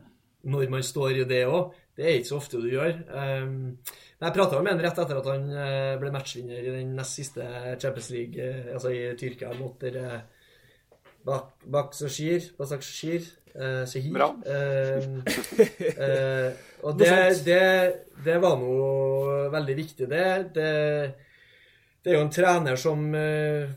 når 0.48 0.68
man 0.70 0.84
står 0.86 1.18
i 1.18 1.26
det 1.28 1.42
òg, 1.50 1.74
det 1.98 2.04
er 2.06 2.18
ikke 2.20 2.30
så 2.30 2.36
ofte 2.38 2.60
du 2.62 2.68
gjør. 2.70 2.92
Um, 3.10 3.54
men 4.18 4.28
jeg 4.28 4.34
prata 4.36 4.60
med 4.62 4.72
han 4.72 4.82
rett 4.84 5.00
etter 5.02 5.18
at 5.18 5.30
han 5.32 5.48
eh, 5.50 5.94
ble 5.98 6.12
matchvinner 6.14 6.62
i 6.62 6.74
den 6.76 6.92
nest 6.98 7.18
siste 7.18 7.44
Champions 7.82 8.10
League, 8.14 8.42
eh, 8.42 8.70
altså 8.74 8.92
i 8.94 9.00
Tyrkia, 9.18 9.50
mot 9.58 9.74
dere 9.82 10.20
Bak 11.26 11.94
eh, 13.54 13.84
Sahir. 13.88 14.12
Bra. 14.14 14.28
Eh, 14.46 14.96
eh, 16.06 16.52
og 16.82 16.98
det, 16.98 17.42
det, 17.46 17.62
det 18.24 18.38
var 18.42 18.56
noe 18.60 19.50
veldig 19.52 19.76
viktig, 19.78 20.08
det. 20.10 20.28
det. 20.54 20.72
Det 22.02 22.12
er 22.12 22.18
jo 22.18 22.24
en 22.26 22.32
trener 22.32 22.76
som 22.80 23.14
eh, 23.18 23.68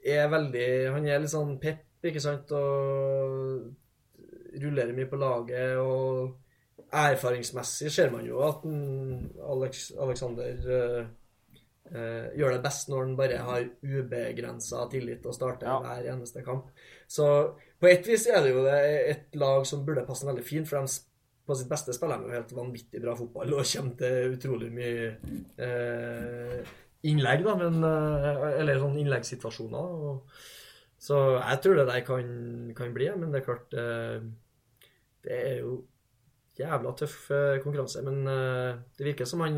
er 0.00 0.30
veldig 0.32 0.68
Han 0.94 1.08
er 1.08 1.20
litt 1.22 1.32
sånn 1.32 1.58
pep, 1.62 1.84
ikke 2.06 2.22
sant, 2.22 2.52
og 2.56 2.60
rullerer 4.60 4.94
mye 4.96 5.10
på 5.10 5.20
laget. 5.20 5.76
og 5.78 6.36
erfaringsmessig 6.90 7.90
ser 7.92 8.10
man 8.10 8.24
jo 8.26 8.40
at 8.42 8.64
Alex, 9.46 9.92
Alexander 9.94 11.06
eh, 11.94 12.30
gjør 12.38 12.56
det 12.56 12.62
best 12.64 12.90
når 12.90 13.04
han 13.04 13.16
bare 13.18 13.38
har 13.46 13.66
ubegrensa 13.82 14.86
tillit 14.92 15.26
og 15.26 15.36
starter 15.36 15.82
hver 15.84 16.08
eneste 16.12 16.44
kamp. 16.46 16.70
Så 17.10 17.26
på 17.80 17.90
et 17.90 18.06
vis 18.06 18.26
er 18.30 18.44
det 18.44 18.52
jo 18.54 18.64
det 18.66 18.80
et 19.10 19.38
lag 19.40 19.66
som 19.68 19.84
burde 19.86 20.06
passe 20.08 20.28
veldig 20.28 20.44
fint, 20.46 20.68
for 20.68 20.80
de 20.80 21.00
på 21.50 21.56
sitt 21.58 21.70
beste 21.70 21.94
spiller 21.96 22.20
de 22.20 22.28
jo 22.28 22.36
helt 22.36 22.54
vanvittig 22.54 23.02
bra 23.02 23.16
fotball 23.18 23.56
og 23.56 23.66
kommer 23.66 23.96
til 23.98 24.36
utrolig 24.36 24.68
mye 24.70 25.06
uh, 25.58 26.74
innlegg, 27.10 27.42
da, 27.42 27.54
men, 27.58 27.80
uh, 27.82 28.44
eller 28.60 28.78
sånn 28.78 28.98
innleggssituasjoner. 29.00 29.94
Og, 30.06 30.42
så 31.00 31.18
jeg 31.40 31.62
tror 31.64 31.80
det 31.80 31.86
der 31.88 32.04
kan, 32.06 32.28
kan 32.76 32.92
bli, 32.94 33.08
men 33.16 33.32
det 33.32 33.40
er 33.40 33.46
klart 33.48 33.72
Det 35.24 35.32
er 35.32 35.56
jo 35.64 35.78
jævla 36.60 36.92
tøff 36.92 37.16
konkurranse, 37.64 38.02
men 38.04 38.20
det 38.28 39.06
virker 39.06 39.24
som 39.24 39.40
han, 39.40 39.56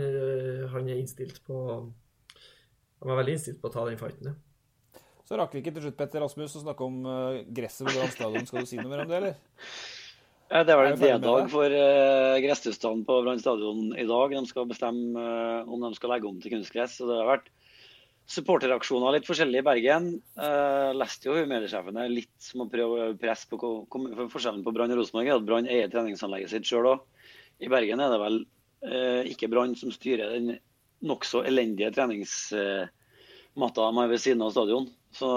han 0.70 0.86
er 0.86 1.00
innstilt 1.00 1.42
på 1.42 1.58
Han 3.02 3.10
var 3.10 3.18
veldig 3.18 3.34
innstilt 3.34 3.58
på 3.62 3.70
å 3.70 3.74
ta 3.74 3.84
den 3.88 3.98
fighten, 3.98 4.30
ja. 4.30 5.00
Så 5.26 5.38
rakk 5.38 5.54
vi 5.54 5.62
ikke 5.62 5.72
til 5.74 5.86
slutt, 5.86 5.96
Petter 5.98 6.22
Rasmus, 6.22 6.54
å 6.58 6.62
snakke 6.64 6.86
om 6.86 7.02
eh, 7.08 7.42
gresset 7.54 7.86
på 7.86 7.94
Brann 7.94 8.10
stadion. 8.12 8.46
Skal 8.46 8.64
du 8.64 8.68
si 8.68 8.78
noe 8.78 8.90
mer 8.90 9.04
om 9.04 9.10
det, 9.10 9.18
eller? 9.18 9.36
Ja, 10.52 10.60
det 10.68 10.74
er 10.74 10.78
vel 10.78 10.90
en 10.90 11.00
D-dag 11.00 11.46
for 11.48 11.72
uh, 11.72 12.36
gresstilstanden 12.44 13.06
på 13.08 13.16
Brann 13.24 13.40
stadion 13.40 13.94
i 13.96 14.04
dag. 14.04 14.34
De 14.36 14.42
skal 14.50 14.68
bestemme 14.68 15.16
uh, 15.16 15.70
om 15.72 15.80
de 15.86 15.90
skal 15.96 16.12
legge 16.12 16.28
om 16.28 16.40
til 16.42 16.52
kunstgress. 16.52 16.98
og 17.00 17.08
Det 17.08 17.16
har 17.16 17.30
vært 17.30 17.48
supporteraksjoner 18.32 19.16
litt 19.16 19.30
forskjellige 19.30 19.64
i 19.64 19.66
Bergen. 19.70 20.10
Uh, 20.36 20.92
leste 21.00 21.30
jo 21.30 21.46
mediesjefen 21.48 22.02
her 22.02 22.12
litt 22.12 22.34
som 22.44 22.66
å 22.66 22.68
prøve 22.70 23.06
å 23.06 23.16
presse 23.18 23.48
på 23.48 23.58
for 23.62 24.28
Forskjellen 24.34 24.60
på 24.66 24.74
Brann 24.76 24.92
og 24.92 25.00
Rosenborg 25.00 25.30
er 25.30 25.38
at 25.38 25.48
Brann 25.48 25.70
eier 25.70 25.88
treningsanlegget 25.92 26.52
sitt 26.52 26.68
sjøl 26.68 26.90
òg. 26.92 27.08
I 27.62 27.72
Bergen 27.72 28.04
er 28.04 28.12
det 28.12 28.20
vel 28.20 28.38
uh, 28.44 29.22
ikke 29.32 29.48
Brann 29.54 29.72
som 29.80 29.94
styrer 29.94 30.36
den 30.36 30.58
nokså 31.02 31.42
elendige 31.48 31.90
treningsmatta 31.94 33.86
de 33.88 33.98
har 33.98 34.10
ved 34.12 34.22
siden 34.22 34.44
av 34.46 34.54
stadion. 34.54 34.86
Så 35.12 35.28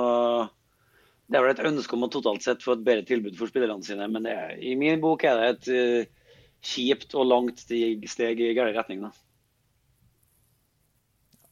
det 1.26 1.40
er 1.40 1.46
vel 1.46 1.56
et 1.56 1.68
ønske 1.72 1.98
om 1.98 2.06
å 2.06 2.12
totalt 2.14 2.46
sett 2.46 2.64
få 2.64 2.76
et 2.76 2.86
bedre 2.86 3.06
tilbud 3.08 3.38
for 3.40 3.50
spillerne 3.50 3.84
sine, 3.86 4.08
men 4.12 4.28
er, 4.30 4.56
i 4.62 4.76
min 4.78 5.02
bok 5.02 5.26
er 5.26 5.42
det 5.42 5.48
et 5.50 5.70
uh, 5.74 6.26
kjipt 6.66 7.16
og 7.18 7.30
langt 7.30 7.62
steg, 7.66 8.06
steg 8.10 8.42
i 8.42 8.54
gal 8.58 8.74
retning. 8.76 9.06
da. 9.08 9.12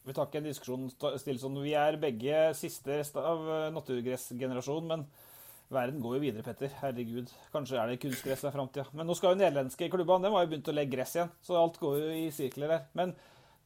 Vi 0.03 0.13
tar 0.15 0.27
ikke 0.27 0.41
en 0.41 0.49
diskusjon 0.49 0.89
stille 0.91 1.39
sånn. 1.39 1.61
Vi 1.63 1.75
er 1.79 1.99
begge 2.01 2.49
siste 2.59 2.97
rest 2.99 3.15
av 3.15 3.45
eh, 3.47 3.69
naturgressgenerasjonen, 3.71 4.89
men 4.89 5.05
verden 5.71 6.01
går 6.03 6.17
jo 6.17 6.23
videre, 6.25 6.43
Petter. 6.43 6.73
Herregud. 6.81 7.31
Kanskje 7.53 7.77
er 7.79 7.87
det 7.87 8.01
kunstgress 8.03 8.43
i 8.43 8.51
framtida. 8.51 8.83
Men 8.91 9.07
nå 9.07 9.15
skal 9.15 9.31
jo 9.31 9.39
nederlandske 9.39 9.87
klubbene 9.93 10.27
de 10.27 10.33
har 10.33 10.43
jo 10.43 10.49
begynt 10.51 10.71
å 10.73 10.75
legge 10.75 10.97
gress 10.97 11.15
igjen, 11.15 11.31
så 11.45 11.55
alt 11.61 11.79
går 11.79 12.01
jo 12.01 12.09
i 12.19 12.25
sirkler 12.35 12.75
der. 12.75 12.83
Men 12.99 13.15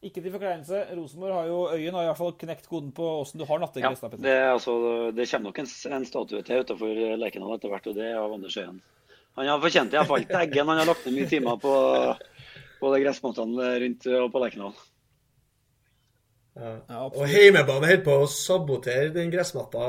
ikke 0.03 0.21
til 0.21 0.31
forkleinelse. 0.33 0.81
Rosenborg 0.97 1.33
har 1.33 1.47
jo 1.49 1.59
Øyen 1.73 1.95
har 1.97 2.03
i 2.05 2.09
hvert 2.11 2.19
fall 2.19 2.35
knekt 2.37 2.67
koden 2.69 2.91
på 2.95 3.05
åssen 3.21 3.39
du 3.41 3.45
har 3.49 3.57
Ja, 3.57 3.63
nattegress. 3.65 3.99
da, 4.03 4.09
det, 4.13 4.35
altså, 4.51 4.75
det 5.15 5.29
kommer 5.31 5.49
nok 5.49 5.59
en, 5.63 5.69
en 5.97 6.05
statue 6.05 6.41
til 6.45 6.61
utenfor 6.61 7.01
Lerkendal 7.17 7.55
etter 7.57 7.69
hvert, 7.73 7.87
og 7.87 7.95
det 7.97 8.05
er 8.11 8.19
av 8.21 8.33
Anders 8.35 8.57
Øyen. 8.57 8.81
Han 9.37 9.47
har 9.47 9.61
fortjent 9.61 9.91
det, 9.91 9.97
iallfall. 9.99 10.25
Eggen 10.41 10.67
han 10.69 10.77
har 10.81 10.85
lagt 10.89 11.05
ned 11.05 11.13
mye 11.17 11.29
timer 11.29 11.57
på, 11.61 11.73
på 12.79 12.93
de 12.93 13.01
gressmattene 13.03 13.73
rundt 13.83 14.07
og 14.21 14.31
på 14.33 14.43
Lerkendal. 14.45 14.77
Ja. 16.57 17.03
Og 17.05 17.27
heimebane 17.29 17.85
holder 17.85 18.03
på 18.05 18.15
å 18.23 18.29
sabotere 18.33 19.11
den 19.13 19.29
gressmatta. 19.29 19.81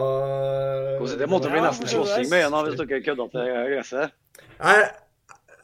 Det 1.16 1.28
måtte 1.32 1.48
bli 1.52 1.62
nesten 1.64 1.88
slåssing 1.88 2.28
med 2.28 2.44
øynene 2.44 2.64
hvis 2.66 2.80
dere 2.82 2.98
kødda 3.06 3.28
til 3.32 3.52
gresset. 3.72 4.16
Jeg, 4.58 4.90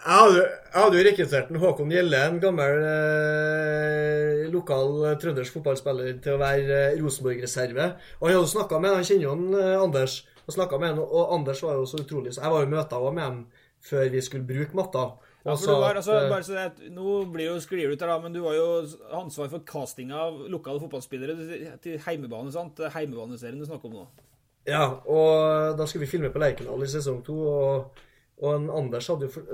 jeg 0.05 0.83
hadde, 0.83 0.99
jo 0.99 1.05
rekruttert 1.07 1.51
Håkon 1.63 1.93
Gjelle, 1.95 2.19
en 2.29 2.41
gammel 2.43 2.83
eh, 2.85 4.43
lokal 4.53 4.99
eh, 5.09 5.17
trøndersk 5.23 5.57
fotballspiller, 5.57 6.19
til 6.25 6.37
å 6.37 6.41
være 6.43 6.81
eh, 6.91 6.97
Rosenborg-reserve. 7.01 7.87
Og 8.21 8.29
han 8.29 8.37
hadde 8.37 8.53
snakka 8.53 8.81
med 8.85 8.99
han 8.99 9.07
kjenner 9.09 9.29
jo 9.31 9.37
eh, 9.61 9.77
Anders. 9.81 10.19
Og 10.45 10.57
snakket 10.59 10.83
med 10.83 10.93
han, 10.93 11.01
og 11.05 11.33
Anders 11.39 11.63
var 11.65 11.79
jo 11.79 11.87
så 11.89 12.03
utrolig 12.03 12.35
så 12.35 12.43
Jeg 12.45 12.53
var 12.53 12.67
jo 12.67 12.73
møta 12.75 13.01
også 13.01 13.15
med 13.17 13.25
ham 13.25 13.39
før 13.85 14.11
vi 14.13 14.21
skulle 14.25 14.49
bruke 14.49 14.77
matta. 14.77 15.07
Ja, 15.45 15.55
for 15.57 15.67
du 15.69 15.81
var, 15.81 15.97
altså, 16.01 16.19
eh, 16.21 16.29
bare 16.29 16.45
så 16.45 16.55
det, 16.57 16.93
nå 16.93 17.19
blir 17.33 17.51
jo 17.51 17.59
sklir 17.61 17.93
ut 17.93 18.01
her, 18.01 18.13
da, 18.13 18.21
men 18.21 18.33
du 18.33 18.41
var 18.45 18.57
jo 18.57 18.69
ansvar 19.17 19.51
for 19.53 19.65
casting 19.69 20.13
av 20.13 20.39
lokale 20.53 20.81
fotballspillere 20.85 21.81
til 21.85 22.01
heimebane. 22.05 22.53
sant? 22.53 22.81
Heimebaneserien 22.93 23.61
du 23.61 23.69
snakker 23.69 23.89
om 23.89 24.03
nå. 24.03 24.07
Ja, 24.69 24.87
og 25.05 25.77
da 25.77 25.85
skulle 25.85 26.07
vi 26.07 26.13
filme 26.15 26.33
på 26.33 26.41
Lerkendal 26.41 26.85
i 26.85 26.89
sesong 26.89 27.21
to, 27.25 27.37
og, 27.45 28.04
og 28.43 28.57
en 28.57 28.71
Anders 28.71 29.09
hadde 29.11 29.29
jo 29.29 29.45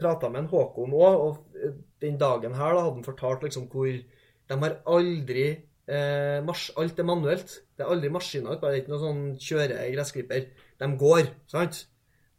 prata 0.00 0.28
med 0.30 0.44
en 0.44 0.50
Håkon 0.50 0.94
òg, 0.96 1.20
og 1.26 1.70
den 2.02 2.18
dagen 2.20 2.56
her 2.58 2.74
da 2.74 2.82
hadde 2.82 2.98
han 2.98 3.06
fortalt 3.06 3.46
liksom 3.46 3.68
hvor 3.72 3.88
de 3.88 4.58
har 4.60 4.76
aldri 4.90 5.46
eh, 5.88 6.40
mars, 6.44 6.70
Alt 6.76 6.98
er 6.98 7.08
manuelt. 7.08 7.54
Det 7.76 7.84
er 7.84 7.92
aldri 7.92 8.10
maskiner. 8.12 8.58
Bare 8.60 8.80
ikke 8.80 8.92
noe 8.92 9.00
sånn 9.02 9.22
kjøre 9.40 9.86
gressklipper. 9.94 10.50
De 10.80 10.90
går, 11.00 11.30
sant? 11.50 11.86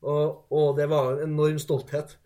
Og, 0.06 0.46
og 0.54 0.76
det 0.78 0.86
var 0.92 1.16
en 1.16 1.32
enorm 1.32 1.58
stolthet. 1.62 2.18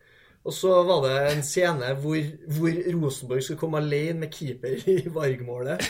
Og 0.48 0.56
så 0.56 0.72
var 0.88 1.04
det 1.06 1.16
en 1.30 1.46
scene 1.46 1.94
hvor, 2.02 2.20
hvor 2.58 2.82
Rosenborg 2.96 3.44
skulle 3.44 3.62
komme 3.62 3.80
alene 3.80 4.24
med 4.24 4.34
keeper 4.34 4.80
i 4.90 4.98
Varg-målet. 5.16 5.84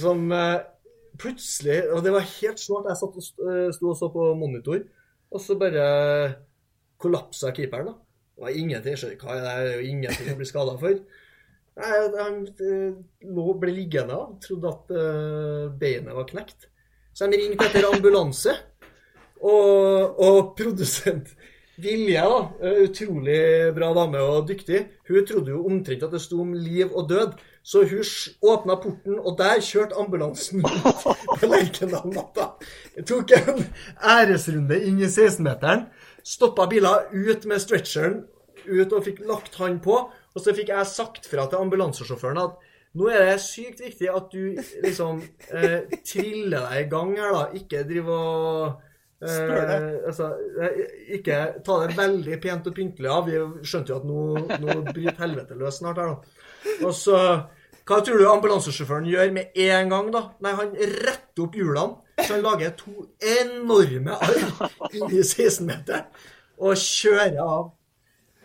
Som 0.00 0.30
eh, 0.32 0.64
plutselig 1.20 1.82
Og 1.92 2.02
det 2.04 2.12
var 2.14 2.28
helt 2.28 2.60
snart. 2.60 2.88
Jeg 2.90 3.00
satt 3.00 3.20
og 3.20 3.52
eh, 3.52 3.70
sto 3.76 3.92
og 3.92 4.00
så 4.00 4.10
på 4.12 4.32
monitor, 4.38 4.84
og 5.34 5.42
så 5.42 5.58
bare 5.58 5.86
kollapsa 7.04 7.52
keeperen. 7.54 7.92
da. 7.92 7.96
Det 8.34 8.42
var 8.42 8.58
ingenting. 8.58 8.98
Jeg 8.98 9.20
hva 9.22 9.38
det 9.38 9.54
er 9.54 9.70
jo 9.76 9.88
ingenting 9.92 10.32
å 10.32 10.38
bli 10.40 10.48
skada 10.48 10.76
for. 10.80 11.00
Nei, 11.74 11.96
Han 12.18 12.44
lå 13.34 13.48
og 13.50 13.58
ble 13.62 13.74
liggende 13.74 14.18
og 14.18 14.38
trodde 14.42 14.70
at 14.70 14.94
eh, 14.94 15.64
beinet 15.78 16.14
var 16.16 16.28
knekt. 16.30 16.68
Så 17.14 17.30
de 17.30 17.38
ringte 17.38 17.66
etter 17.68 17.86
ambulanse. 17.90 18.54
Og, 19.44 20.20
og 20.24 20.54
produsent 20.56 21.34
Vilje, 21.76 22.20
da, 22.22 22.52
eh, 22.62 22.84
utrolig 22.84 23.74
bra 23.74 23.88
dame 23.96 24.20
og 24.22 24.46
dyktig, 24.46 24.84
hun 25.08 25.26
trodde 25.26 25.50
jo 25.50 25.64
omtrent 25.66 26.04
at 26.06 26.12
det 26.14 26.20
sto 26.22 26.38
om 26.44 26.52
liv 26.54 26.92
og 26.92 27.08
død. 27.10 27.34
Så 27.64 27.82
hun 27.88 28.04
åpna 28.52 28.76
porten, 28.76 29.18
og 29.18 29.38
der 29.38 29.60
kjørte 29.64 29.96
ambulansen 29.98 30.60
ut 30.60 31.40
på 31.40 31.48
Lerkendal 31.48 32.12
natta. 32.12 32.52
Tok 33.08 33.32
en 33.38 33.64
æresrunde 33.98 34.78
inn 34.84 35.00
i 35.00 35.08
16-meteren, 35.08 35.86
stoppa 36.24 36.66
biler 36.70 37.10
ut 37.12 37.44
med 37.48 37.62
stretcheren, 37.62 38.22
ut 38.64 38.92
og 38.96 39.04
fikk 39.04 39.24
lagt 39.28 39.58
han 39.60 39.80
på. 39.84 39.98
Og 40.34 40.42
så 40.42 40.54
fikk 40.56 40.72
jeg 40.72 40.90
sagt 40.90 41.28
fra 41.30 41.46
til 41.50 41.62
ambulansesjåføren 41.62 42.40
at 42.42 42.56
nå 42.94 43.08
er 43.10 43.24
det 43.26 43.38
sykt 43.42 43.80
viktig 43.82 44.10
at 44.10 44.30
du 44.30 44.54
liksom 44.84 45.20
eh, 45.50 45.80
triller 46.06 46.68
deg 46.68 46.84
i 46.84 46.90
gang 46.90 47.14
her, 47.18 47.32
da. 47.34 47.44
Ikke 47.58 47.82
drive 47.88 48.14
og. 48.14 48.84
Eh, 49.24 49.72
altså, 50.06 50.28
eh, 50.62 50.78
ikke 51.18 51.38
ta 51.66 51.80
det 51.82 51.96
veldig 51.98 52.38
pent 52.42 52.70
og 52.70 52.76
pyntelig 52.76 53.10
av. 53.10 53.26
Vi 53.26 53.66
skjønte 53.66 53.94
jo 53.94 53.98
at 53.98 54.06
nå, 54.06 54.20
nå 54.62 54.78
bryter 54.92 55.20
helvete 55.24 55.58
løs 55.58 55.80
snart 55.80 55.98
her, 56.02 56.14
da. 56.14 56.48
Og 56.86 56.94
så 56.96 57.18
Hva 57.84 57.98
tror 58.00 58.16
du 58.16 58.24
ambulansesjåføren 58.30 59.10
gjør 59.10 59.32
med 59.36 59.58
en 59.60 59.90
gang, 59.92 60.06
da? 60.14 60.22
Nei, 60.40 60.54
han 60.56 60.70
retter 60.78 61.42
opp 61.44 61.58
hjulene, 61.58 61.98
så 62.18 62.36
han 62.36 62.44
lager 62.44 62.76
to 62.78 63.08
enorme 63.18 64.14
arr 64.14 64.92
inni 64.92 65.22
16-meteren 65.22 66.06
og 66.62 66.78
kjører 66.78 67.40
av. 67.42 67.72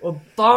Og 0.06 0.20
da 0.40 0.54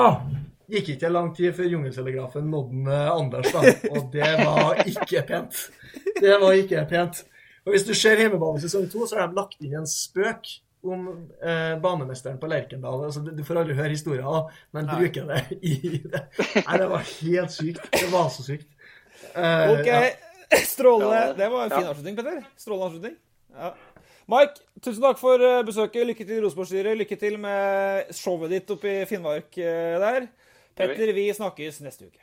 gikk 0.72 0.94
ikke 0.94 1.10
lang 1.12 1.32
tid 1.36 1.52
før 1.56 1.70
jungeltelegrafen 1.74 2.48
nådde 2.50 2.96
eh, 2.96 3.12
Anders, 3.12 3.52
da. 3.52 3.74
Og 3.92 4.08
det 4.14 4.32
var 4.40 4.82
ikke 4.86 5.24
pent. 5.28 5.62
Det 6.20 6.36
var 6.40 6.56
ikke 6.56 6.86
pent. 6.88 7.24
Og 7.66 7.74
hvis 7.74 7.86
du 7.86 7.94
ser 7.94 8.18
Hjemmebane 8.18 8.62
sesong 8.62 8.88
to, 8.90 9.06
så 9.06 9.20
har 9.20 9.30
de 9.30 9.38
lagt 9.38 9.60
inn 9.62 9.76
en 9.78 9.88
spøk 9.88 10.48
om 10.82 11.06
eh, 11.44 11.76
banemesteren 11.82 12.40
på 12.42 12.48
Lerkendal. 12.50 13.04
Altså, 13.06 13.22
du, 13.22 13.44
får 13.46 13.60
aldri 13.60 13.76
høre 13.78 13.94
historien, 13.94 14.50
men 14.74 14.88
Nei. 14.88 14.98
bruker 14.98 15.28
det 15.30 15.42
i 15.60 16.00
det. 16.02 16.24
Nei, 16.56 16.78
det 16.80 16.88
var 16.90 17.06
helt 17.06 17.54
sykt. 17.54 17.84
Det 17.92 18.08
var 18.10 18.32
så 18.34 18.46
sykt. 18.46 18.66
Eh, 19.36 19.70
OK, 19.76 19.86
ja. 19.86 20.00
strålende. 20.74 21.22
Det 21.38 21.48
var 21.52 21.64
en 21.64 21.74
fin 21.76 21.88
avslutning, 21.88 22.18
Petter. 22.18 22.44
Strålende 22.60 22.90
avslutning. 22.90 23.16
Ja. 23.56 23.72
Mike, 24.32 24.62
tusen 24.80 25.02
takk 25.02 25.18
for 25.20 25.42
eh, 25.42 25.62
besøket. 25.66 26.06
Lykke 26.08 26.26
til 26.26 26.38
i 26.38 26.42
Rosenborg-styret. 26.44 26.98
Lykke 27.00 27.18
til 27.20 27.38
med 27.42 28.12
showet 28.16 28.54
ditt 28.54 28.70
oppe 28.74 29.00
i 29.02 29.06
Finnmark 29.10 29.58
eh, 29.58 29.96
der. 30.02 30.28
Petter, 30.78 31.12
vi 31.16 31.26
snakkes 31.36 31.82
neste 31.84 32.08
uke. 32.08 32.22